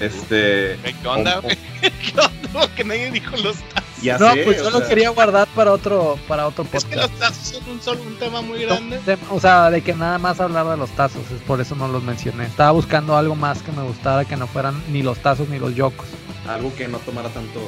Este. 0.00 0.76
¿Qué 1.00 1.08
onda, 1.08 1.38
güey? 1.38 1.56
¿Qué 1.80 2.10
onda? 2.20 2.48
Porque 2.52 2.84
nadie 2.84 3.10
dijo 3.12 3.36
los 3.36 3.56
tazos. 3.56 4.02
Ya 4.02 4.18
no, 4.18 4.32
sé, 4.32 4.42
pues 4.42 4.56
yo 4.60 4.70
lo 4.70 4.78
sea, 4.80 4.88
quería 4.88 5.10
guardar 5.10 5.46
para 5.54 5.70
otro, 5.72 6.18
para 6.26 6.48
otro 6.48 6.64
Es 6.72 6.84
que 6.84 6.96
podcast. 6.96 7.10
los 7.12 7.20
tazos 7.20 7.46
son 7.46 7.70
un, 7.70 7.80
solo, 7.80 8.02
un 8.02 8.16
tema 8.16 8.40
muy 8.42 8.62
grande. 8.62 8.98
De- 9.06 9.16
O 9.30 9.38
sea, 9.38 9.70
de 9.70 9.80
que 9.82 9.94
nada 9.94 10.18
más 10.18 10.40
hablar 10.40 10.66
de 10.66 10.76
los 10.76 10.90
tazos, 10.90 11.22
es 11.30 11.40
por 11.42 11.60
eso 11.60 11.76
no 11.76 11.86
los 11.86 12.02
mencioné. 12.02 12.46
Estaba 12.46 12.72
buscando 12.72 13.16
algo 13.16 13.36
más 13.36 13.62
que 13.62 13.70
me 13.70 13.82
gustara, 13.82 14.24
que 14.24 14.36
no 14.36 14.48
fueran 14.48 14.82
ni 14.90 15.02
los 15.02 15.18
tazos 15.18 15.48
ni 15.48 15.60
los 15.60 15.76
yocos. 15.76 16.08
Algo 16.48 16.74
que 16.74 16.88
no 16.88 16.98
tomara 16.98 17.28
tanto, 17.28 17.60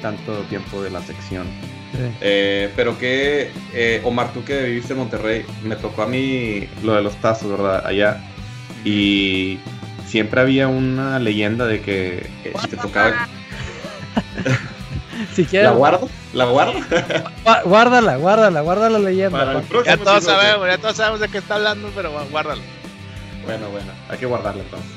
tanto 0.00 0.34
tiempo 0.48 0.82
de 0.82 0.90
la 0.90 1.02
sección. 1.02 1.48
Sí. 1.92 1.98
Eh, 2.20 2.70
pero 2.76 2.96
que, 2.98 3.50
eh, 3.74 4.00
Omar, 4.04 4.32
tú 4.32 4.44
que 4.44 4.62
viviste 4.64 4.92
en 4.92 5.00
Monterrey, 5.00 5.44
me 5.64 5.76
tocó 5.76 6.02
a 6.02 6.06
mí 6.06 6.68
lo 6.82 6.94
de 6.94 7.02
los 7.02 7.16
tazos, 7.16 7.50
¿verdad? 7.50 7.84
Allá. 7.86 8.22
Y 8.84 9.58
siempre 10.06 10.40
había 10.40 10.68
una 10.68 11.18
leyenda 11.18 11.66
de 11.66 11.80
que 11.82 12.30
eh, 12.44 12.52
si 12.62 12.68
te 12.68 12.76
tocaba. 12.76 13.28
Si 15.34 15.44
quieres, 15.44 15.68
¿La 15.70 15.76
guardo? 15.76 16.08
¿La 16.32 16.44
guardo? 16.46 16.72
gua- 17.44 17.62
guárdala, 17.64 18.16
guárdala, 18.16 18.60
guarda 18.62 18.88
la 18.88 18.98
leyenda. 18.98 19.38
Para 19.38 19.52
el 19.52 19.58
pa- 19.62 19.68
próximo 19.68 19.96
Ya 19.96 20.02
todos 20.02 20.24
sabemos, 20.24 20.66
ya 20.66 20.78
todos 20.78 20.96
sabemos 20.96 21.20
de 21.20 21.28
qué 21.28 21.38
está 21.38 21.54
hablando, 21.56 21.90
pero 21.94 22.10
guárdalo. 22.30 22.62
Bueno, 23.44 23.68
bueno, 23.68 23.92
hay 24.08 24.16
que 24.18 24.26
guardarla 24.26 24.62
entonces. 24.62 24.88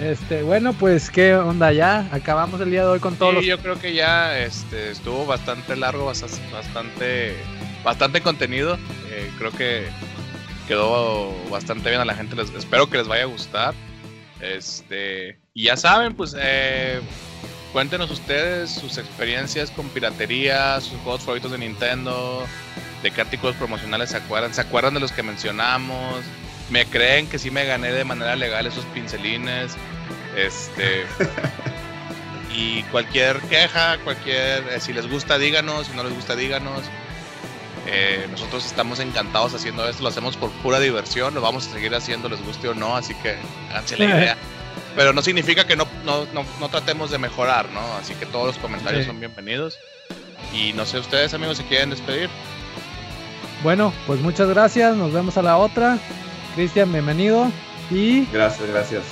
Este, 0.00 0.42
bueno, 0.42 0.72
pues 0.72 1.08
qué 1.10 1.34
onda 1.36 1.72
ya. 1.72 2.08
Acabamos 2.10 2.60
el 2.60 2.70
día 2.70 2.82
de 2.82 2.88
hoy 2.88 2.98
con 3.00 3.14
todos 3.16 3.30
Sí, 3.32 3.36
los 3.36 3.46
yo 3.46 3.58
creo 3.58 3.78
que 3.78 3.94
ya 3.94 4.38
este, 4.40 4.90
estuvo 4.90 5.24
bastante 5.24 5.76
largo, 5.76 6.06
bas- 6.10 6.38
bastante, 6.52 7.36
bastante 7.84 8.20
contenido. 8.20 8.76
Eh, 9.10 9.30
creo 9.38 9.52
que 9.52 9.86
quedó 10.66 11.32
bastante 11.48 11.90
bien 11.90 12.00
a 12.00 12.04
la 12.04 12.14
gente. 12.14 12.34
Les, 12.34 12.50
espero 12.50 12.90
que 12.90 12.98
les 12.98 13.06
vaya 13.06 13.22
a 13.22 13.26
gustar. 13.26 13.74
Este, 14.40 15.38
y 15.54 15.64
ya 15.64 15.76
saben, 15.76 16.14
pues 16.14 16.34
eh, 16.38 17.00
cuéntenos 17.72 18.10
ustedes 18.10 18.70
sus 18.70 18.98
experiencias 18.98 19.70
con 19.70 19.88
piratería, 19.90 20.80
sus 20.80 20.98
juegos 21.00 21.22
favoritos 21.22 21.52
de 21.52 21.58
Nintendo, 21.58 22.44
de 23.02 23.10
qué 23.12 23.20
artículos 23.20 23.54
promocionales 23.56 24.10
se 24.10 24.16
acuerdan, 24.16 24.52
se 24.52 24.60
acuerdan 24.60 24.94
de 24.94 25.00
los 25.00 25.12
que 25.12 25.22
mencionamos. 25.22 26.16
Me 26.70 26.86
creen 26.86 27.26
que 27.28 27.38
sí 27.38 27.50
me 27.50 27.64
gané 27.64 27.92
de 27.92 28.04
manera 28.04 28.36
legal 28.36 28.66
esos 28.66 28.84
pincelines. 28.86 29.72
Este. 30.36 31.04
Y 32.56 32.84
cualquier 32.84 33.40
queja, 33.40 33.98
cualquier. 34.04 34.62
eh, 34.68 34.78
si 34.80 34.92
les 34.92 35.10
gusta, 35.10 35.38
díganos. 35.38 35.88
Si 35.88 35.92
no 35.96 36.04
les 36.04 36.14
gusta, 36.14 36.36
díganos. 36.36 36.82
Eh, 37.86 38.28
nosotros 38.30 38.64
estamos 38.64 39.00
encantados 39.00 39.52
haciendo 39.54 39.88
esto. 39.88 40.04
Lo 40.04 40.08
hacemos 40.08 40.36
por 40.36 40.50
pura 40.62 40.78
diversión. 40.78 41.34
Lo 41.34 41.40
vamos 41.40 41.66
a 41.66 41.72
seguir 41.72 41.92
haciendo, 41.96 42.28
les 42.28 42.40
guste 42.44 42.68
o 42.68 42.74
no. 42.74 42.96
Así 42.96 43.12
que 43.16 43.34
háganse 43.70 43.96
la 43.96 44.04
idea. 44.04 44.36
Pero 44.96 45.12
no 45.12 45.20
significa 45.22 45.66
que 45.66 45.74
no, 45.74 45.88
no, 46.04 46.26
no, 46.32 46.44
no 46.60 46.68
tratemos 46.68 47.10
de 47.10 47.18
mejorar, 47.18 47.68
¿no? 47.70 47.80
Así 48.00 48.14
que 48.14 48.24
todos 48.26 48.46
los 48.46 48.58
comentarios 48.58 49.02
Sí. 49.02 49.08
son 49.08 49.18
bienvenidos. 49.18 49.76
Y 50.52 50.72
no 50.74 50.86
sé, 50.86 51.00
ustedes, 51.00 51.34
amigos, 51.34 51.58
si 51.58 51.64
quieren 51.64 51.90
despedir. 51.90 52.30
Bueno, 53.64 53.92
pues 54.06 54.20
muchas 54.20 54.48
gracias. 54.48 54.94
Nos 54.94 55.12
vemos 55.12 55.36
a 55.38 55.42
la 55.42 55.56
otra. 55.56 55.98
Cristian, 56.54 56.92
bienvenido. 56.92 57.50
Y 57.90 58.26
Gracias, 58.26 58.68
gracias. 58.68 59.02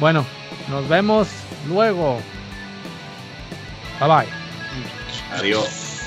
bueno, 0.00 0.24
nos 0.68 0.88
vemos 0.88 1.28
luego. 1.68 2.20
Bye 4.00 4.08
bye. 4.08 4.28
Adiós. 5.38 6.02